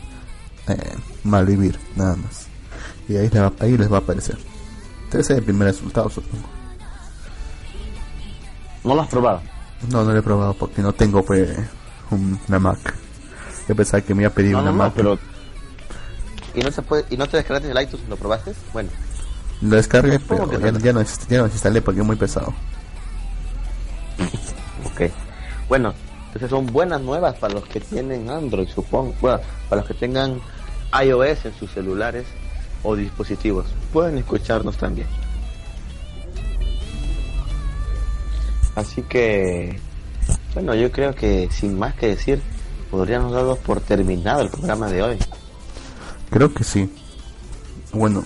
eh, 0.69 0.97
malvivir, 1.25 1.79
nada 1.97 2.15
más. 2.15 2.47
Y 3.09 3.17
ahí, 3.17 3.31
ahí 3.61 3.77
les 3.77 3.91
va 3.91 3.97
a 3.97 4.01
aparecer. 4.01 4.39
Este 5.05 5.21
es 5.21 5.31
el 5.31 5.43
primer 5.43 5.69
resultado, 5.69 6.11
supongo. 6.11 6.47
¿No 8.85 8.95
lo 8.95 9.01
has 9.01 9.09
probado? 9.09 9.41
No, 9.91 10.05
no 10.05 10.13
lo 10.13 10.19
he 10.19 10.23
probado 10.23 10.55
porque 10.55 10.83
no 10.83 10.93
tengo 10.93 11.25
pues, 11.25 11.57
una 12.11 12.59
Mac. 12.59 12.95
Yo 13.69 13.77
pensaba 13.77 14.01
que 14.01 14.15
me 14.15 14.23
iba 14.23 14.31
a 14.31 14.35
pedir 14.35 14.57
una 14.57 14.73
Mac. 14.73 14.93
pero... 14.95 15.19
¿Y 16.55 16.61
no, 16.61 16.71
se 16.71 16.83
puede, 16.83 17.05
¿Y 17.11 17.17
no 17.17 17.27
te 17.27 17.37
descargaste 17.37 17.71
el 17.71 17.83
iTunes 17.83 18.07
y 18.07 18.11
lo 18.11 18.17
probaste? 18.17 18.53
Bueno. 18.73 18.91
Lo 19.61 19.77
descargué, 19.77 20.19
pero 20.19 20.51
ya, 20.59 20.73
no, 20.73 20.79
ya, 20.79 20.93
no, 20.93 21.03
ya 21.03 21.45
instalé 21.45 21.83
porque 21.83 22.01
es 22.01 22.07
muy 22.07 22.17
pesado. 22.17 22.53
ok. 24.93 25.11
Bueno, 25.69 25.95
entonces 26.27 26.51
son 26.51 26.67
buenas 26.67 27.01
nuevas 27.01 27.37
para 27.37 27.55
los 27.55 27.65
que 27.65 27.81
tienen 27.81 28.29
Android, 28.31 28.69
supongo. 28.69 29.15
Bueno, 29.21 29.41
para 29.69 29.83
los 29.83 29.89
que 29.89 29.95
tengan 29.95 30.41
iOS 31.05 31.45
en 31.45 31.55
sus 31.55 31.71
celulares 31.71 32.27
o 32.83 32.97
dispositivos. 32.97 33.67
Pueden 33.93 34.19
escucharnos 34.19 34.77
también. 34.77 35.07
Así 38.79 39.03
que, 39.03 39.81
bueno, 40.55 40.75
yo 40.75 40.93
creo 40.93 41.15
que 41.15 41.49
sin 41.51 41.79
más 41.79 41.95
que 41.95 42.09
decir, 42.09 42.41
podríamos 42.91 43.33
darnos 43.33 43.59
por 43.59 43.81
terminado 43.81 44.43
el 44.43 44.51
programa 44.51 44.89
de 44.89 45.03
hoy. 45.03 45.19
Creo 46.31 46.55
que 46.55 46.63
sí. 46.63 46.89
Bueno, 47.93 48.23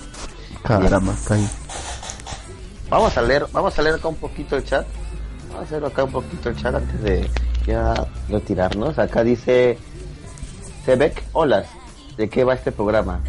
Caramba, 0.63 1.15
está 1.15 1.35
ahí. 1.35 1.49
Vamos 2.91 3.17
a 3.17 3.23
leer, 3.23 3.47
vamos 3.53 3.79
a 3.79 3.83
leer 3.83 3.95
acá 3.95 4.09
un 4.09 4.17
poquito 4.17 4.57
el 4.57 4.65
chat. 4.65 4.87
Vamos 5.49 5.63
a 5.63 5.65
hacer 5.65 5.85
acá 5.85 6.05
un 6.05 6.13
poquito 6.13 6.51
el 6.51 6.57
chat 6.57 6.75
antes 6.75 7.03
de 7.03 7.31
ya 7.67 7.95
retirarnos. 8.29 8.99
Acá 8.99 9.25
dice 9.25 9.79
Sebek, 10.85 11.25
hola, 11.33 11.65
¿de 12.17 12.29
qué 12.29 12.45
va 12.45 12.55
este 12.55 12.73
programa? 12.73 13.21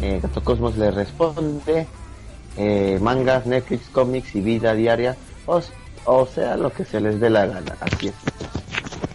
Eh, 0.00 0.18
Gato 0.22 0.42
Cosmos 0.42 0.78
le 0.78 0.90
responde, 0.90 1.86
eh, 2.56 2.98
mangas, 3.02 3.44
Netflix, 3.44 3.88
cómics 3.90 4.34
y 4.34 4.40
vida 4.40 4.74
diaria, 4.74 5.16
o, 6.04 6.26
sea, 6.26 6.56
lo 6.56 6.72
que 6.72 6.84
se 6.84 7.00
les 7.00 7.20
dé 7.20 7.30
la 7.30 7.46
gana, 7.46 7.76
así 7.80 8.08
es. 8.08 8.14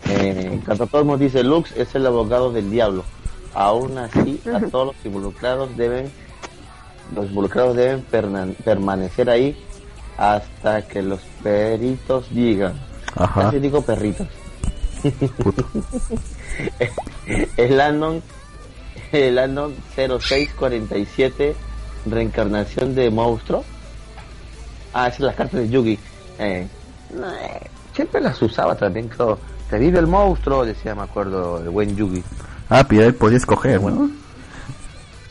Eh, 0.10 0.60
dice, 1.20 1.44
Lux 1.44 1.72
es 1.76 1.94
el 1.96 2.06
abogado 2.06 2.52
del 2.52 2.70
diablo. 2.70 3.04
Aún 3.54 3.98
así, 3.98 4.42
a 4.54 4.60
todos 4.60 4.88
los 4.88 5.06
involucrados 5.06 5.76
deben 5.78 6.12
los 7.14 7.28
involucrados 7.28 7.76
deben 7.76 8.04
permanecer 8.64 9.30
ahí 9.30 9.56
hasta 10.18 10.82
que 10.88 11.02
los 11.02 11.22
peritos 11.44 12.26
digan. 12.32 12.74
Ajá. 13.16 13.50
Así 13.50 13.60
digo 13.60 13.82
perritos. 13.82 14.28
el 17.58 17.80
Anon 17.80 18.24
el 19.12 19.38
Anon 19.38 19.76
0647 19.96 21.56
reencarnación 22.06 22.96
de 22.96 23.10
monstruo. 23.10 23.64
Ah, 24.94 25.08
esa 25.08 25.16
es 25.16 25.22
la 25.22 25.34
carta 25.34 25.58
de 25.58 25.70
Yugi. 25.70 26.00
Eh, 26.40 26.68
siempre 27.94 28.22
las 28.22 28.42
usaba 28.42 28.76
también, 28.76 29.08
creo. 29.08 29.38
Te 29.70 29.80
vive 29.80 30.00
el 30.00 30.08
monstruo, 30.08 30.66
decía, 30.66 30.94
me 30.96 31.04
acuerdo, 31.04 31.60
el 31.60 31.70
buen 31.70 31.96
Yugi. 31.96 32.24
Ah, 32.70 32.86
pero 32.88 33.04
él 33.04 33.16
podía 33.16 33.38
escoger, 33.38 33.80
bueno. 33.80 34.10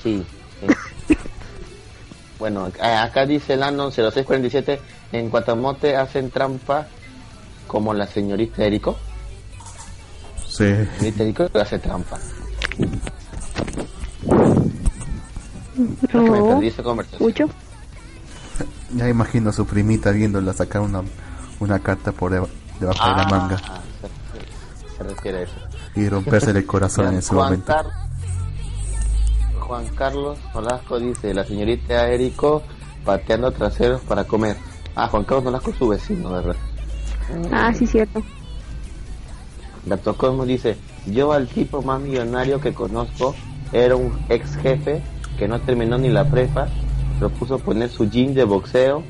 Sí. 0.02 0.24
sí. 0.60 1.16
bueno, 2.38 2.70
acá 2.80 3.26
dice 3.26 3.54
el 3.54 3.62
Anon 3.62 3.90
0647, 3.92 4.80
en 5.12 5.30
Cuatamote 5.30 5.96
hacen 5.96 6.30
trampa 6.30 6.86
como 7.66 7.94
la 7.94 8.06
señorita 8.06 8.64
Erico. 8.64 8.96
Sí. 10.46 10.64
La 10.70 10.96
señorita 10.98 11.22
Erico 11.22 11.48
hace 11.58 11.78
trampa. 11.78 12.18
Creo 16.08 16.24
que 16.24 16.30
me 16.30 16.38
No. 16.38 16.48
perdí 16.48 16.66
esa 16.68 16.82
conversación. 16.82 17.22
¿Mucho? 17.28 17.48
Ya 18.92 19.08
imagino 19.08 19.50
a 19.50 19.52
su 19.52 19.66
primita 19.66 20.10
viéndola 20.10 20.52
sacar 20.52 20.82
una, 20.82 21.02
una 21.60 21.78
carta 21.78 22.12
por 22.12 22.32
deba- 22.32 22.48
debajo 22.80 23.08
de 23.08 23.16
la 23.16 23.24
manga 23.28 23.56
Ah, 23.68 23.80
se, 24.00 24.96
se 24.96 25.02
refiere 25.02 25.38
a 25.38 25.42
eso. 25.42 25.54
y 25.96 26.08
romperse 26.08 26.50
el 26.50 26.66
corazón 26.66 27.08
en 27.08 27.14
ese 27.18 27.34
Juan, 27.34 27.44
momento. 27.46 27.66
Car- 27.72 27.86
Juan 29.60 29.86
Carlos 29.96 30.38
Nolasco 30.54 30.98
dice, 31.00 31.32
la 31.34 31.44
señorita 31.44 32.08
Erico 32.08 32.62
pateando 33.04 33.50
traseros 33.52 34.00
para 34.02 34.24
comer. 34.24 34.56
Ah, 34.94 35.08
Juan 35.08 35.24
Carlos 35.24 35.44
Nolasco 35.44 35.70
es 35.70 35.76
su 35.76 35.88
vecino, 35.88 36.30
¿verdad? 36.30 36.56
Ah, 37.50 37.72
sí, 37.72 37.86
cierto. 37.86 38.22
Gato 39.86 40.16
Cosmo 40.16 40.44
dice, 40.46 40.76
yo 41.06 41.32
al 41.32 41.48
tipo 41.48 41.82
más 41.82 42.00
millonario 42.00 42.60
que 42.60 42.72
conozco 42.72 43.34
era 43.72 43.96
un 43.96 44.18
ex 44.28 44.56
jefe 44.56 45.02
que 45.38 45.48
no 45.48 45.60
terminó 45.60 45.98
ni 45.98 46.08
la 46.10 46.24
prepa, 46.30 46.68
propuso 47.18 47.58
poner 47.58 47.88
su 47.90 48.08
gym 48.10 48.34
de 48.34 48.44
boxeo, 48.44 49.02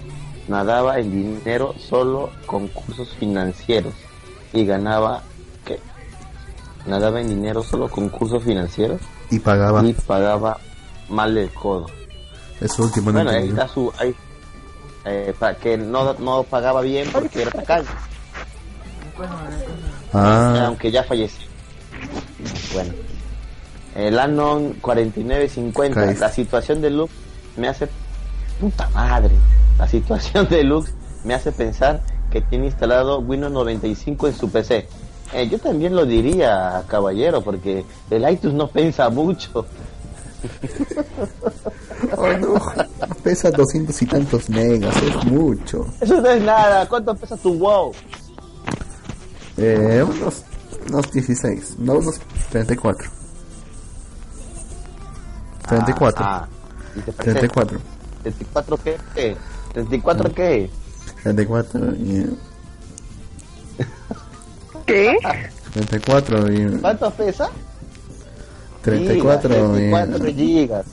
nadaba 0.49 0.99
en 0.99 1.11
dinero 1.11 1.75
solo 1.79 2.31
con 2.47 2.69
cursos 2.69 3.09
financieros 3.19 3.95
y 4.53 4.65
ganaba, 4.65 5.23
¿qué? 5.65 5.79
Nadaba 6.87 7.21
en 7.21 7.29
dinero 7.29 7.63
solo 7.63 7.89
con 7.89 8.09
cursos 8.11 8.43
financieros 8.45 9.01
Y 9.31 9.39
pagaba 9.39 9.83
y 9.85 9.93
pagaba 9.95 10.59
mal 11.09 11.37
el 11.39 11.51
codo. 11.51 11.87
eso 12.61 12.83
último 12.85 13.11
no 13.11 13.23
Bueno, 13.23 13.31
ahí 13.31 13.49
está 13.49 13.67
su... 13.69 13.93
Ahí, 13.99 14.15
eh, 15.07 15.35
pa- 15.39 15.55
que 15.55 15.77
no, 15.77 16.15
no 16.15 16.43
pagaba 16.45 16.81
bien 16.83 17.09
porque 17.13 17.43
era 17.43 17.51
tacaño. 17.51 17.89
Ah, 20.13 20.65
aunque 20.67 20.91
ya 20.91 21.03
falleció. 21.05 21.47
Bueno, 22.73 22.93
el 23.97 24.19
Anon 24.19 24.75
4950, 24.81 26.01
Cállate. 26.01 26.21
la 26.21 26.29
situación 26.31 26.81
de 26.81 26.91
Lux 26.91 27.13
me 27.57 27.69
hace 27.69 27.89
puta 28.61 28.89
madre. 28.91 29.35
La 29.79 29.89
situación 29.89 30.49
de 30.49 30.65
Lux 30.65 30.93
me 31.25 31.35
hace 31.35 31.53
pensar 31.53 32.03
que 32.31 32.41
tiene 32.41 32.67
instalado 32.67 33.21
Windows 33.21 33.53
95 33.53 34.29
en 34.29 34.35
su 34.35 34.51
PC. 34.51 34.89
Eh, 35.33 35.49
yo 35.49 35.59
también 35.59 35.97
lo 35.97 36.07
diría, 36.07 36.85
caballero, 36.87 37.43
porque 37.43 37.85
el 38.11 38.31
iTunes 38.31 38.55
no 38.55 38.69
piensa 38.69 39.09
mucho. 39.09 39.67
Ay, 42.19 42.37
no. 42.41 42.55
Pesa 43.23 43.51
200 43.51 44.03
y 44.03 44.07
tantos 44.07 44.51
megas, 44.51 44.95
es 45.03 45.25
mucho. 45.25 45.87
Eso 46.01 46.21
no 46.21 46.29
es 46.29 46.43
nada. 46.43 46.87
¿Cuánto 46.89 47.15
pesa 47.15 47.37
tu 47.37 47.55
WoW? 47.55 47.93
Eh, 49.57 50.05
unos, 50.07 50.43
unos 50.89 51.13
16, 51.13 51.77
no 51.79 51.95
unos 51.95 52.21
34. 52.51 53.11
34. 55.67 56.25
Ah, 56.25 56.47
ah. 56.47 56.64
¿Y 56.97 57.01
te 57.01 57.13
parece? 57.13 57.39
34. 57.39 57.79
¿34 58.25 58.79
qué? 58.83 58.97
¿Qué? 59.15 59.37
¿34 59.75 60.33
qué? 60.35 60.71
34 61.23 61.95
y... 61.95 62.27
¿Qué? 64.87 65.17
34 65.73 66.53
y... 66.53 66.79
¿Cuánto 66.81 67.11
pesa? 67.11 67.51
34 68.83 69.51
y... 69.51 69.55
34 69.91 70.27
gigas. 70.27 70.87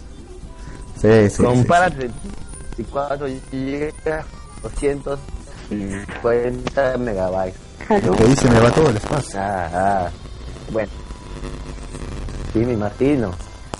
Sí, 1.01 1.29
sí, 1.29 1.31
sí. 1.37 1.43
Compara 1.43 1.89
34 1.89 3.27
gigas, 3.51 4.25
250 4.63 6.97
megabytes. 6.97 7.59
Aló. 7.89 8.15
Que 8.15 8.23
dice 8.25 8.49
me 8.49 8.59
va 8.59 8.71
todo 8.71 8.89
el 8.89 8.97
espacio. 8.97 9.39
Ah, 9.39 9.69
ah. 9.73 10.09
Bueno. 10.71 10.91
Sí, 12.53 12.59
me 12.59 12.73
imagino. 12.73 13.31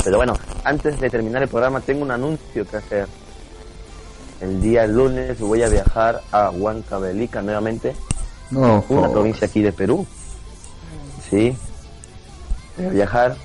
Pero 0.04 0.18
bueno, 0.18 0.34
antes 0.64 1.00
de 1.00 1.10
terminar 1.10 1.44
el 1.44 1.50
programa 1.50 1.82
tengo 1.82 2.04
un 2.04 2.12
anuncio 2.12 2.66
que 2.66 2.78
hacer. 2.78 3.08
El 4.40 4.60
día 4.62 4.88
lunes 4.88 5.40
voy 5.40 5.62
a 5.62 5.70
viajar 5.70 6.22
a 6.32 6.50
Huancavelica 6.50 7.42
nuevamente, 7.44 7.96
No, 8.50 8.60
una 8.60 8.82
joder. 8.82 9.12
provincia 9.12 9.48
aquí 9.48 9.62
de 9.62 9.72
Perú. 9.72 10.06
Sí. 11.30 11.56
Voy 12.78 12.88
a 12.88 12.90
viajar. 12.90 13.36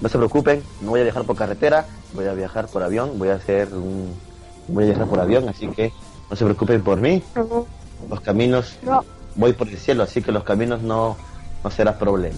No 0.00 0.08
se 0.08 0.16
preocupen, 0.18 0.62
no 0.80 0.90
voy 0.90 1.00
a 1.00 1.04
viajar 1.04 1.24
por 1.24 1.36
carretera, 1.36 1.86
voy 2.14 2.26
a 2.26 2.32
viajar 2.34 2.68
por 2.68 2.82
avión, 2.82 3.18
voy 3.18 3.28
a 3.28 3.34
hacer 3.34 3.68
un 3.74 4.14
voy 4.68 4.84
a 4.84 4.86
viajar 4.88 5.06
por 5.06 5.20
avión, 5.20 5.46
así 5.48 5.66
que 5.68 5.92
no 6.30 6.36
se 6.36 6.44
preocupen 6.44 6.82
por 6.82 6.98
mí. 7.00 7.22
Los 8.08 8.20
caminos 8.20 8.76
no. 8.82 9.04
voy 9.34 9.52
por 9.52 9.68
el 9.68 9.76
cielo, 9.78 10.02
así 10.02 10.22
que 10.22 10.32
los 10.32 10.44
caminos 10.44 10.82
no 10.82 11.16
no 11.62 11.70
será 11.70 11.98
problema. 11.98 12.36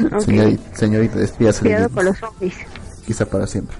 Señorita, 0.24 0.76
señorita, 0.76 1.18
despídase 1.18 1.60
Cuidado 1.60 1.88
con 1.90 2.04
los 2.06 2.18
zombies. 2.18 2.54
quizá 3.06 3.26
para 3.26 3.46
siempre. 3.46 3.76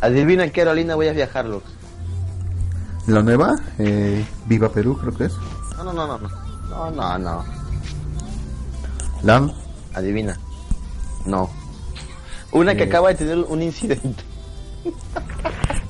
Adivina 0.00 0.44
en 0.44 0.50
qué 0.52 0.60
aerolínea 0.60 0.94
voy 0.94 1.08
a 1.08 1.12
viajar, 1.12 1.44
Lux. 1.46 1.64
La 3.06 3.22
nueva, 3.22 3.54
eh, 3.78 4.24
Viva 4.46 4.68
Perú, 4.70 4.98
creo 5.00 5.14
que 5.16 5.24
es. 5.26 5.32
No, 5.76 5.84
no, 5.84 5.92
no, 5.92 6.06
no, 6.06 6.18
no. 6.18 6.28
No, 6.68 6.90
no, 6.90 7.18
no. 7.18 7.44
LAM, 9.22 9.52
Adivina. 9.94 10.38
No. 11.24 11.48
Una 12.52 12.74
que 12.74 12.82
Eh. 12.84 12.86
acaba 12.86 13.08
de 13.08 13.14
tener 13.14 13.38
un 13.38 13.62
incidente. 13.62 14.22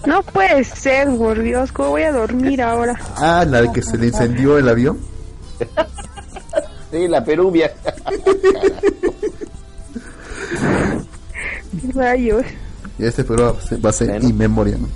No 0.06 0.22
puede 0.22 0.62
ser, 0.64 1.08
por 1.16 1.40
Dios, 1.42 1.72
¿cómo 1.72 1.90
voy 1.90 2.02
a 2.02 2.12
dormir 2.12 2.62
ahora? 2.62 2.94
ah, 3.16 3.44
la 3.46 3.62
de 3.62 3.72
que 3.72 3.82
se 3.82 3.98
le 3.98 4.06
incendió 4.06 4.56
el 4.58 4.68
avión. 4.68 4.98
Sí, 6.90 7.08
la 7.08 7.24
Perubia. 7.24 7.72
Rayos. 11.94 12.44
Y 12.98 13.04
este 13.04 13.24
programa 13.24 13.58
va 13.84 13.90
a 13.90 13.92
ser- 13.92 14.08
Bueno. 14.08 14.28
in 14.28 14.36
memoria, 14.38 14.76
¿no? 14.78 14.88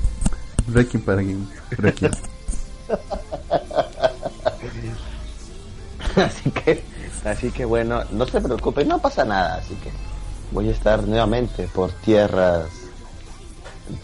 Requiem 0.73 1.03
para 1.03 1.23
quien. 1.23 1.47
Requiem. 1.71 2.13
así 6.17 6.51
que, 6.51 6.83
así 7.25 7.51
que 7.51 7.65
bueno, 7.65 8.03
no 8.13 8.27
se 8.27 8.41
preocupen, 8.41 8.89
no 8.89 9.01
pasa 9.01 9.25
nada, 9.25 9.57
así 9.57 9.75
que 9.77 9.91
voy 10.53 10.69
a 10.69 10.73
estar 10.73 11.07
nuevamente 11.07 11.69
por 11.75 11.93
tierras, 11.93 12.67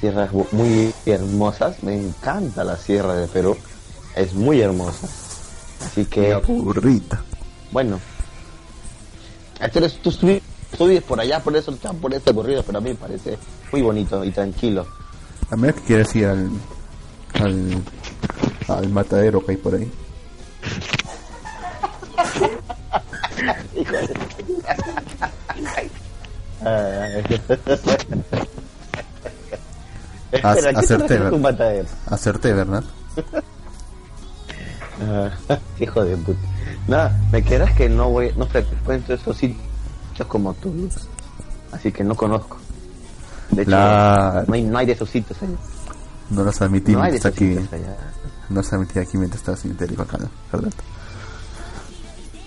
tierras 0.01 0.31
muy 0.53 0.93
hermosas. 1.07 1.83
Me 1.83 1.95
encanta 1.97 2.65
la 2.65 2.77
sierra 2.77 3.15
de 3.15 3.27
Perú, 3.29 3.57
es 4.15 4.35
muy 4.35 4.61
hermosa. 4.61 5.07
Así 5.85 6.05
que, 6.07 6.35
Burrita. 6.47 7.23
Bueno, 7.77 8.01
tú, 9.71 9.79
eres- 9.81 10.01
tú 10.01 10.11
tú 10.79 10.87
vives 10.87 11.03
por 11.03 11.21
allá, 11.21 11.41
por 11.41 11.55
eso 11.55 11.73
están 11.73 11.99
por 11.99 12.15
este 12.15 12.31
aburrido, 12.31 12.63
pero 12.63 12.79
a 12.79 12.81
mí 12.81 12.89
me 12.89 12.95
parece 12.97 13.37
muy 13.71 13.83
bonito 13.83 14.25
y 14.25 14.31
tranquilo. 14.31 14.87
A 15.51 15.57
menos 15.57 15.77
que 15.77 15.83
quieras 15.83 16.17
ir 16.17 16.25
al, 16.25 16.49
al, 17.35 17.83
al 18.69 18.89
matadero 18.89 19.45
que 19.45 19.51
hay 19.53 19.57
por 19.59 19.75
ahí. 19.75 19.93
Ah, 26.65 27.07
Haz- 30.43 30.59
Espera, 30.59 30.71
¿qué 30.73 30.79
hacerte, 30.79 31.07
te 31.09 31.19
¿verdad? 31.19 31.31
Ah, 35.01 35.31
hijo 35.81 36.05
de 36.05 36.17
puta. 36.17 36.39
No, 36.89 37.11
me 37.33 37.43
quedas 37.43 37.73
que 37.75 37.89
no 37.89 38.11
voy, 38.11 38.33
no 38.37 38.47
frecuento 38.47 39.13
esos 39.15 39.37
sitios 39.37 39.61
como 40.29 40.55
tú, 40.55 40.73
Luz. 40.73 40.95
Así 41.73 41.93
que 41.93 42.03
no 42.05 42.15
conozco. 42.15 42.57
De 43.51 43.63
hecho, 43.63 43.71
La- 43.73 44.45
no, 44.47 44.55
hay, 44.55 44.63
no 44.63 44.79
hay 44.79 44.87
de 44.87 44.93
esos 44.93 45.11
sitios 45.11 45.41
allá. 45.43 45.53
No 46.31 46.43
los 46.45 46.61
admití 46.63 46.93
No 46.93 47.01
mientras 47.03 47.27
aquí. 47.27 47.57
No 48.49 48.57
los 48.57 48.73
admití 48.73 48.99
aquí 48.99 49.17
mientras 49.19 49.41
estaba 49.41 49.57
sin 49.57 49.73
acá. 50.01 50.19
¿verdad? 50.53 50.73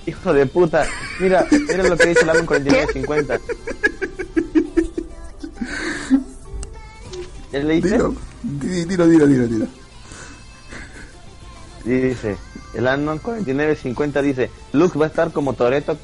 Hijo 0.05 0.33
de 0.33 0.45
puta. 0.47 0.85
Mira, 1.19 1.45
mira 1.51 1.83
lo 1.83 1.95
que 1.95 2.07
dice 2.09 2.21
el 2.23 2.29
álbum 2.29 2.45
4950. 2.47 3.39
¿Ya 7.51 7.59
leíste? 7.59 7.89
Dilo, 7.91 8.15
di- 8.43 8.85
dilo, 8.85 9.07
dilo, 9.07 9.27
dilo, 9.27 9.47
dilo. 9.47 9.67
Y 11.85 11.89
dice, 11.91 12.37
el 12.73 12.87
Anon 12.87 13.19
4950 13.19 14.21
dice, 14.21 14.49
Luke 14.73 14.97
va 14.97 15.05
a 15.05 15.09
estar 15.09 15.31
como 15.31 15.53
Toreto 15.53 15.97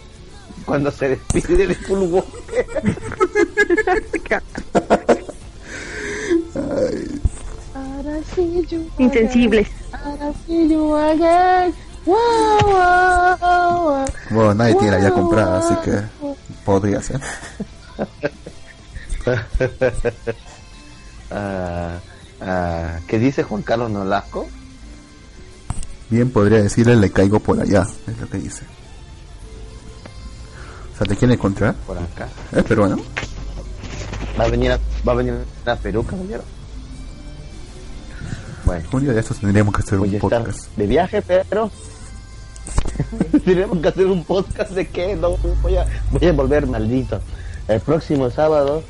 cuando 0.66 0.92
se 0.92 1.10
despide 1.10 1.68
de 1.68 1.76
Full 1.76 2.00
Walker. 2.12 2.66
Insensibles. 8.98 9.68
Bueno, 14.30 14.54
nadie 14.54 14.76
tiene 14.76 14.92
la 14.92 15.00
ya 15.02 15.12
comprada, 15.12 15.60
así 15.60 15.76
que 15.84 16.02
Podría 16.66 17.02
ser. 17.02 17.22
Ah, 21.32 21.98
ah, 22.40 23.00
¿Qué 23.08 23.18
dice 23.18 23.42
Juan 23.42 23.64
Carlos 23.64 23.90
Nolasco? 23.90 24.48
Bien 26.10 26.30
podría 26.30 26.62
decirle 26.62 26.96
le 26.96 27.12
caigo 27.12 27.40
por 27.40 27.60
allá, 27.60 27.86
es 28.08 28.20
lo 28.20 28.30
que 28.30 28.38
dice. 28.38 28.64
O 30.94 30.98
sea, 30.98 31.08
¿te 31.08 31.16
quiere 31.16 31.34
encontrar? 31.34 31.76
Por 31.88 31.98
acá. 31.98 32.28
Es 32.52 32.64
peruano. 32.64 32.98
¿Va 34.40 34.46
a 34.46 34.48
venir 34.48 34.72
a, 34.72 34.80
va 35.08 35.14
a, 35.14 35.16
venir 35.16 35.34
a 35.66 35.76
Perú, 35.76 36.06
caballero? 36.06 36.44
Bueno. 38.66 38.88
Un 38.92 39.04
día 39.04 39.14
de 39.14 39.20
estos 39.20 39.40
tendríamos 39.40 39.74
que 39.74 39.82
hacer 39.82 40.00
un 40.00 40.20
podcast. 40.20 40.68
De 40.76 40.88
viaje, 40.88 41.22
pero... 41.22 41.72
Tenemos 43.46 43.78
que 43.80 43.88
hacer 43.88 44.06
un 44.08 44.24
podcast 44.24 44.72
de 44.72 44.88
qué, 44.88 45.16
no 45.16 45.38
voy 45.62 45.78
a, 45.78 45.86
voy 46.12 46.28
a 46.28 46.34
volver 46.34 46.66
maldito. 46.66 47.20
El 47.68 47.80
próximo 47.82 48.30
sábado 48.30 48.84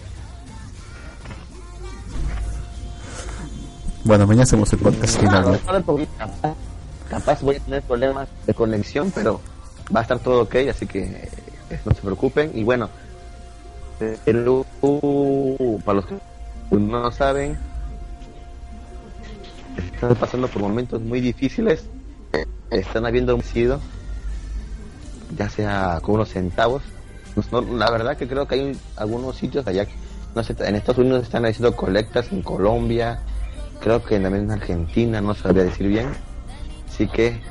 Bueno, 4.06 4.28
mañana 4.28 4.44
hacemos 4.44 4.72
el 4.72 4.78
podcast 4.78 5.20
final. 5.20 5.60
Capaz 7.10 7.42
voy 7.42 7.58
a 7.58 7.60
tener 7.60 7.84
problemas 7.84 8.28
de 8.46 8.54
conexión, 8.54 9.12
pero 9.14 9.40
va 9.96 10.00
a 10.00 10.04
estar 10.04 10.20
todo 10.20 10.44
ok, 10.44 10.56
así 10.70 10.88
que 10.88 11.04
eh, 11.04 11.80
no 11.86 11.94
se 11.94 12.02
preocupen. 12.02 12.52
Y 12.54 12.64
bueno, 12.64 12.90
Perú, 14.26 14.66
para 15.86 15.96
los 15.98 16.06
que 16.06 16.16
no 16.72 17.12
saben, 17.12 17.58
están 19.78 20.16
pasando 20.16 20.48
por 20.48 20.62
momentos 20.62 21.02
muy 21.02 21.22
difíciles. 21.22 21.86
Están 22.72 23.06
habiendo 23.06 23.40
sido, 23.42 23.80
ya 25.38 25.50
sea 25.50 26.00
con 26.02 26.16
unos 26.16 26.30
centavos. 26.30 26.82
la 27.52 27.92
verdad 27.92 28.18
que 28.18 28.28
creo 28.28 28.48
que 28.48 28.56
hay 28.56 28.78
algunos 28.98 29.38
sitios 29.38 29.66
allá, 29.68 29.88
no 30.34 30.44
sé, 30.44 30.56
en 30.60 30.76
Estados 30.76 31.00
Unidos 31.00 31.24
están 31.24 31.46
haciendo 31.46 31.76
colectas, 31.76 32.32
en 32.32 32.42
Colombia, 32.42 33.20
creo 33.80 34.04
que 34.04 34.20
también 34.20 34.46
en 34.46 34.52
Argentina, 34.52 35.22
no 35.22 35.34
sabría 35.34 35.64
decir 35.64 35.88
bien. 35.88 36.08
Así 36.96 37.08
que, 37.08 37.42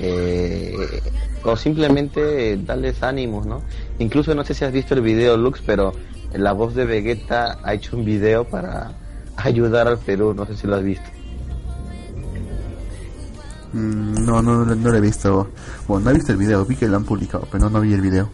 eh, 0.00 1.00
o 1.44 1.56
simplemente 1.56 2.58
darles 2.58 3.02
ánimos, 3.02 3.46
¿no? 3.46 3.62
Incluso 3.98 4.34
no 4.34 4.44
sé 4.44 4.52
si 4.52 4.66
has 4.66 4.72
visto 4.72 4.92
el 4.92 5.00
video 5.00 5.38
Lux, 5.38 5.62
pero 5.64 5.94
la 6.34 6.52
voz 6.52 6.74
de 6.74 6.84
Vegeta 6.84 7.56
ha 7.62 7.72
hecho 7.72 7.96
un 7.96 8.04
video 8.04 8.44
para 8.44 8.92
ayudar 9.36 9.88
al 9.88 9.96
Perú, 9.96 10.34
no 10.34 10.44
sé 10.44 10.58
si 10.58 10.66
lo 10.66 10.76
has 10.76 10.82
visto. 10.82 11.08
Mm, 13.72 14.26
no, 14.26 14.42
no, 14.42 14.66
no, 14.66 14.90
lo 14.90 14.94
he 14.94 15.00
visto. 15.00 15.48
Bueno, 15.88 16.04
no 16.04 16.10
he 16.10 16.14
visto 16.14 16.32
el 16.32 16.38
video, 16.38 16.66
vi 16.66 16.76
que 16.76 16.86
lo 16.86 16.98
han 16.98 17.04
publicado, 17.04 17.48
pero 17.50 17.64
no, 17.64 17.70
no 17.70 17.80
vi 17.80 17.94
el 17.94 18.02
video. 18.02 18.28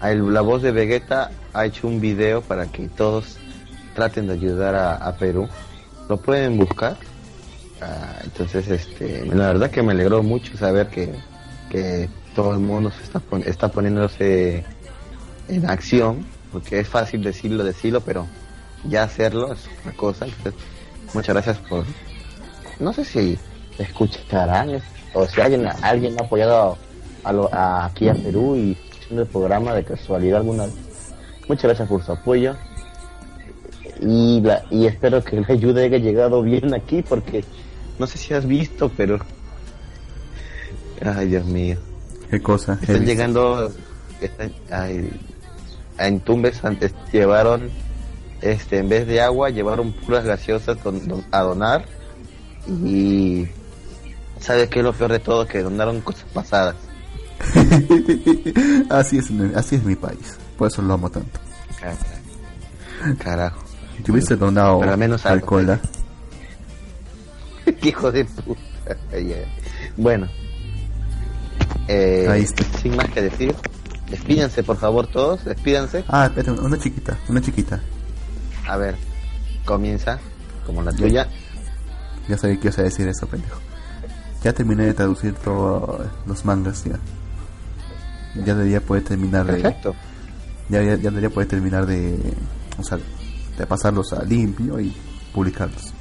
La 0.00 0.40
voz 0.40 0.62
de 0.62 0.72
Vegeta 0.72 1.30
ha 1.52 1.66
hecho 1.66 1.88
un 1.88 2.00
video 2.00 2.40
para 2.40 2.68
que 2.72 2.88
todos 2.88 3.36
traten 3.94 4.28
de 4.28 4.32
ayudar 4.32 4.74
a, 4.74 5.14
Perú. 5.18 5.46
Lo 6.08 6.16
pueden 6.16 6.56
buscar. 6.56 6.96
Ah, 7.80 8.16
entonces, 8.22 8.68
este, 8.68 9.26
la 9.26 9.48
verdad 9.48 9.70
que 9.70 9.82
me 9.82 9.92
alegró 9.92 10.22
mucho 10.22 10.56
saber 10.56 10.88
que, 10.88 11.12
que 11.70 12.08
todo 12.34 12.52
el 12.54 12.60
mundo 12.60 12.90
se 12.90 13.02
está, 13.02 13.22
está 13.46 13.68
poniéndose 13.68 14.64
en 15.48 15.68
acción, 15.68 16.26
porque 16.52 16.80
es 16.80 16.88
fácil 16.88 17.22
decirlo, 17.22 17.64
decirlo, 17.64 18.00
pero 18.00 18.26
ya 18.84 19.02
hacerlo 19.02 19.52
es 19.52 19.60
otra 19.80 19.92
cosa. 19.92 20.26
muchas 21.12 21.34
gracias 21.34 21.58
por, 21.58 21.84
no 22.78 22.92
sé 22.92 23.04
si 23.04 23.38
escucharán 23.78 24.80
o 25.12 25.26
si 25.26 25.40
alguien, 25.40 25.66
alguien 25.82 26.16
ha 26.20 26.24
apoyado 26.24 26.78
a, 27.24 27.86
aquí 27.86 28.08
a 28.08 28.14
Perú 28.14 28.56
y 28.56 28.76
haciendo 28.98 29.22
el 29.22 29.28
programa 29.28 29.74
de 29.74 29.84
casualidad 29.84 30.38
alguna 30.40 30.66
Muchas 31.46 31.64
gracias 31.64 31.88
por 31.88 32.02
su 32.02 32.12
apoyo 32.12 32.56
y, 34.00 34.42
y 34.70 34.86
espero 34.86 35.22
que 35.22 35.40
le 35.40 35.46
ayude 35.48 35.84
haya 35.84 35.98
llegado 35.98 36.42
bien 36.42 36.74
aquí 36.74 37.02
porque 37.02 37.44
no 37.98 38.06
sé 38.06 38.18
si 38.18 38.34
has 38.34 38.46
visto, 38.46 38.90
pero... 38.96 39.18
Ay, 41.04 41.28
Dios 41.28 41.44
mío. 41.44 41.76
¿Qué 42.30 42.40
cosa? 42.40 42.78
Están 42.80 43.04
llegando... 43.04 43.72
en 45.98 46.20
Tumbes 46.20 46.64
antes 46.64 46.92
llevaron, 47.12 47.70
este, 48.40 48.78
en 48.78 48.88
vez 48.88 49.06
de 49.06 49.20
agua, 49.20 49.50
llevaron 49.50 49.92
puras 49.92 50.24
gaseosas 50.24 50.78
a 51.30 51.40
donar 51.40 51.84
y... 52.68 53.46
¿Sabes 54.40 54.68
qué 54.68 54.80
es 54.80 54.84
lo 54.84 54.92
peor 54.92 55.12
de 55.12 55.20
todo? 55.20 55.46
Que 55.46 55.62
donaron 55.62 56.00
cosas 56.02 56.26
pasadas. 56.34 56.76
así 58.90 59.18
es, 59.18 59.30
así 59.54 59.76
es 59.76 59.84
mi 59.84 59.94
país. 59.94 60.36
Por 60.58 60.68
eso 60.68 60.82
lo 60.82 60.94
amo 60.94 61.08
tanto. 61.08 61.40
Carajo. 63.18 63.63
Te 64.02 64.12
hubiese 64.12 64.36
donado 64.36 64.80
Pero 64.80 64.96
menos 64.96 65.24
alcohol. 65.26 65.78
Hijo 67.82 68.12
de 68.12 68.24
puta. 68.24 68.60
bueno. 69.96 70.28
Eh, 71.88 72.26
Ahí 72.30 72.42
está. 72.42 72.64
Sin 72.78 72.96
más 72.96 73.08
que 73.10 73.22
decir. 73.22 73.54
Despídanse, 74.10 74.62
por 74.62 74.76
favor, 74.76 75.06
todos. 75.06 75.44
Despídanse. 75.44 76.04
Ah, 76.08 76.26
espérate, 76.26 76.60
una 76.60 76.78
chiquita, 76.78 77.16
una 77.28 77.40
chiquita. 77.40 77.80
A 78.66 78.76
ver, 78.76 78.96
comienza, 79.64 80.18
como 80.66 80.82
la 80.82 80.92
tuya. 80.92 81.28
Ya 82.28 82.38
sabía 82.38 82.56
que 82.58 82.68
ibas 82.68 82.78
a 82.78 82.82
decir 82.82 83.08
eso, 83.08 83.26
pendejo. 83.26 83.58
Ya 84.42 84.52
terminé 84.52 84.84
de 84.84 84.94
traducir 84.94 85.34
todos 85.34 86.06
los 86.26 86.44
mangas, 86.44 86.84
ya. 86.84 86.98
Ya 88.44 88.54
debería 88.54 88.80
poder 88.80 89.04
terminar 89.04 89.46
Perfecto. 89.46 89.94
de... 90.68 90.76
Ya, 90.76 90.82
ya, 90.82 90.94
ya 90.96 91.10
debería 91.10 91.30
poder 91.30 91.48
terminar 91.48 91.86
de... 91.86 92.18
O 92.78 92.82
sea, 92.82 92.98
de 93.58 93.66
pasarlos 93.66 94.12
a 94.12 94.22
limpio 94.24 94.80
y 94.80 94.94
publicarlos. 95.32 95.92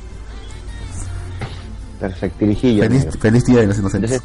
Perfecto, 2.00 2.40
Feliz, 2.40 3.08
feliz 3.20 3.46
día 3.46 3.62
de 3.62 3.68
los 3.68 3.80
inocentes. 3.80 4.22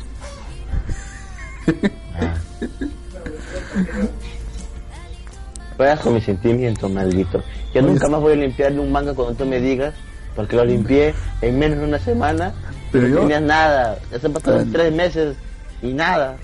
ah. 5.79 5.97
con 6.03 6.15
mi 6.15 6.21
sentimiento, 6.21 6.89
maldito. 6.89 7.43
Yo 7.75 7.83
nunca 7.83 8.09
más 8.09 8.21
voy 8.21 8.33
a 8.33 8.37
limpiarle 8.37 8.81
un 8.81 8.91
manga 8.91 9.15
cuando 9.15 9.35
tú 9.35 9.47
me 9.47 9.61
digas, 9.61 9.95
porque 10.35 10.57
lo 10.57 10.65
limpié 10.65 11.15
en 11.41 11.59
menos 11.59 11.79
de 11.79 11.85
una 11.85 11.99
semana. 11.99 12.53
Pero 12.91 13.09
no 13.09 13.21
tenía 13.21 13.41
nada. 13.41 13.99
Ya 14.11 14.19
se 14.19 14.31
pasaron 14.31 14.73
tres 14.73 14.93
meses 14.93 15.37
y 15.83 15.93
nada. 15.93 16.37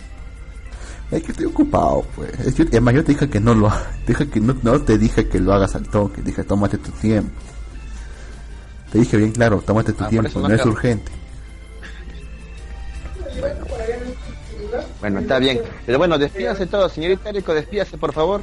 Es 1.10 1.22
que 1.22 1.32
estoy 1.32 1.46
ocupado, 1.46 2.04
pues. 2.16 2.32
Es 2.40 2.54
que, 2.54 2.62
además, 2.62 2.94
yo 2.94 3.04
te 3.04 3.12
dije 3.12 3.28
que 3.28 3.40
no 3.40 3.54
lo 3.54 3.72
dije 4.06 4.28
que 4.28 4.40
no, 4.40 4.56
no 4.62 4.80
te 4.80 4.98
dije 4.98 5.28
que 5.28 5.38
lo 5.38 5.52
hagas 5.52 5.74
al 5.74 5.88
toque. 5.88 6.22
Dije, 6.22 6.44
tómate 6.44 6.78
tu 6.78 6.90
tiempo. 6.92 7.30
Te 8.90 8.98
dije 8.98 9.16
bien 9.16 9.32
claro, 9.32 9.62
tómate 9.64 9.92
tu 9.92 10.04
ah, 10.04 10.08
tiempo, 10.08 10.38
no, 10.38 10.54
es 10.54 10.64
urgente. 10.64 11.10
Bueno. 15.00 15.20
está 15.20 15.38
bien. 15.38 15.60
Pero 15.84 15.98
bueno, 15.98 16.16
despídase 16.16 16.66
todo, 16.66 16.88
señorita 16.88 17.30
Erico, 17.30 17.52
despídase, 17.54 17.98
por 17.98 18.12
favor. 18.12 18.42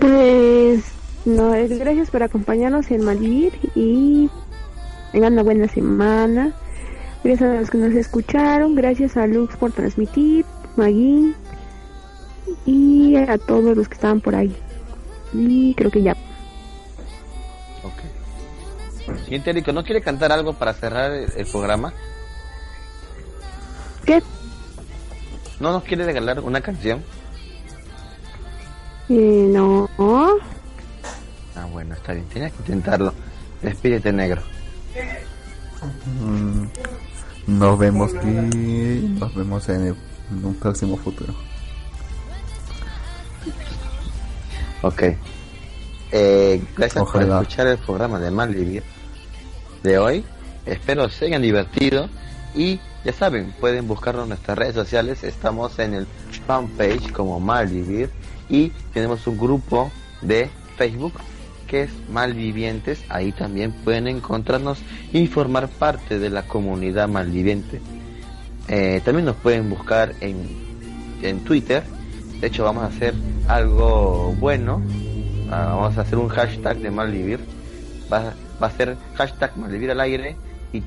Pues, 0.00 0.84
no, 1.24 1.50
gracias 1.50 2.10
por 2.10 2.22
acompañarnos 2.22 2.90
en 2.90 3.04
Malvivir 3.04 3.52
y 3.74 4.28
tengan 5.12 5.34
una 5.34 5.42
buena 5.42 5.68
semana. 5.68 6.52
Gracias 7.24 7.50
a 7.50 7.60
los 7.60 7.70
que 7.70 7.78
nos 7.78 7.92
escucharon, 7.94 8.74
gracias 8.74 9.16
a 9.16 9.26
Lux 9.26 9.56
por 9.56 9.72
transmitir, 9.72 10.44
Magui 10.76 11.34
y 12.64 13.16
a 13.16 13.38
todos 13.38 13.76
los 13.76 13.88
que 13.88 13.94
estaban 13.94 14.20
por 14.20 14.34
ahí. 14.34 14.54
Y 15.32 15.74
creo 15.74 15.90
que 15.90 16.02
ya. 16.02 16.12
Ok. 17.82 19.18
Siguiente, 19.24 19.50
Erico, 19.50 19.72
¿no 19.72 19.84
quiere 19.84 20.00
cantar 20.00 20.32
algo 20.32 20.52
para 20.54 20.74
cerrar 20.74 21.12
el, 21.12 21.46
programa? 21.46 21.92
¿Qué? 24.04 24.22
¿No 25.60 25.72
nos 25.72 25.82
quiere 25.84 26.04
regalar 26.04 26.40
una 26.40 26.60
canción? 26.60 27.02
Eh, 29.08 29.48
no. 29.48 29.88
Ah, 31.56 31.66
bueno, 31.72 31.94
está 31.94 32.12
bien. 32.12 32.26
Tienes 32.26 32.52
que 32.52 32.58
intentarlo. 32.60 33.14
Despídete, 33.62 34.12
negro. 34.12 34.42
Mm, 36.20 36.66
nos 37.46 37.78
vemos 37.78 38.12
y 38.24 39.16
nos 39.18 39.34
vemos 39.34 39.68
en 39.68 39.86
el 39.88 39.96
en 40.30 40.44
un 40.44 40.54
próximo 40.54 40.96
futuro. 40.96 41.34
Ok. 44.82 45.02
Eh, 46.12 46.62
gracias 46.76 47.04
por 47.04 47.22
escuchar 47.22 47.66
el 47.66 47.78
programa 47.78 48.18
de 48.18 48.30
Malvivir 48.30 48.82
de 49.82 49.98
hoy. 49.98 50.24
Espero 50.64 51.08
se 51.08 51.26
hayan 51.26 51.42
divertido 51.42 52.08
y 52.54 52.80
ya 53.04 53.12
saben, 53.12 53.52
pueden 53.60 53.86
buscarnos 53.86 54.24
en 54.24 54.30
nuestras 54.30 54.58
redes 54.58 54.74
sociales. 54.74 55.24
Estamos 55.24 55.78
en 55.78 55.94
el 55.94 56.06
fanpage 56.46 57.12
como 57.12 57.38
Malvivir 57.40 58.10
y 58.48 58.70
tenemos 58.92 59.26
un 59.26 59.38
grupo 59.38 59.90
de 60.22 60.50
Facebook 60.76 61.14
que 61.66 61.82
es 61.82 61.90
Malvivientes. 62.10 63.04
Ahí 63.08 63.32
también 63.32 63.72
pueden 63.72 64.08
encontrarnos 64.08 64.78
y 65.12 65.26
formar 65.26 65.68
parte 65.68 66.18
de 66.18 66.30
la 66.30 66.46
comunidad 66.46 67.08
malviviente. 67.08 67.80
Eh, 68.68 69.00
también 69.04 69.24
nos 69.26 69.36
pueden 69.36 69.70
buscar 69.70 70.12
en, 70.20 70.48
en 71.22 71.44
Twitter 71.44 71.84
De 72.40 72.48
hecho, 72.48 72.64
vamos 72.64 72.82
a 72.82 72.86
hacer 72.86 73.14
algo 73.48 74.34
bueno. 74.38 74.82
Ah, 75.50 75.74
vamos 75.76 75.96
a 75.98 76.00
hacer 76.00 76.18
un 76.18 76.28
hashtag 76.28 76.78
de 76.78 76.90
Malvivir. 76.90 77.40
Va, 78.12 78.34
va 78.60 78.66
a 78.66 78.70
ser 78.70 78.96
hashtag 79.14 79.56
Malvivir 79.56 79.90
al 79.90 80.00
aire 80.00 80.36
y 80.72 80.82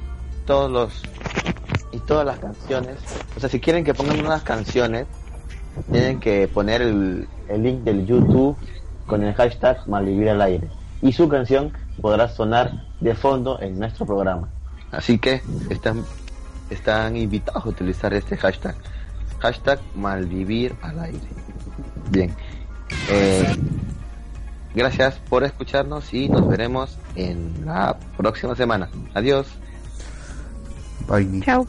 todos 0.46 0.70
los 0.70 1.04
y 1.92 2.00
todas 2.00 2.26
las 2.26 2.40
canciones. 2.40 2.98
O 3.36 3.40
sea, 3.40 3.50
si 3.50 3.60
quieren 3.60 3.84
que 3.84 3.94
pongan 3.94 4.20
unas 4.20 4.44
canciones, 4.44 5.08
tienen 5.92 6.20
que 6.20 6.48
poner 6.48 6.82
el, 6.82 7.28
el 7.48 7.64
link 7.64 7.82
del 7.82 8.06
YouTube 8.06 8.58
con 9.08 9.24
el 9.24 9.34
hashtag 9.34 9.88
Malvivir 9.88 10.30
al 10.30 10.42
aire. 10.42 10.68
Y 11.02 11.14
su 11.14 11.28
canción 11.30 11.72
podrá 12.02 12.28
sonar 12.28 12.86
de 13.00 13.16
fondo 13.16 13.60
en 13.62 13.80
nuestro 13.80 14.06
programa. 14.06 14.50
Así 14.92 15.18
que 15.18 15.42
están, 15.70 16.04
están 16.70 17.16
invitados 17.16 17.66
a 17.66 17.70
utilizar 17.70 18.14
este 18.14 18.38
hashtag. 18.38 18.76
Hashtag 19.40 19.80
Malvivir 19.96 20.76
al 20.82 21.00
aire. 21.00 21.20
Bien. 22.12 22.34
Eh, 23.10 23.56
gracias 24.76 25.16
por 25.30 25.44
escucharnos 25.44 26.14
y 26.14 26.30
nos 26.30 26.48
veremos 26.48 26.98
en 27.16 27.66
la 27.66 27.98
próxima 28.18 28.56
semana. 28.56 28.90
Adiós. 29.14 29.48
Bye. 31.08 31.42
Chao. 31.42 31.66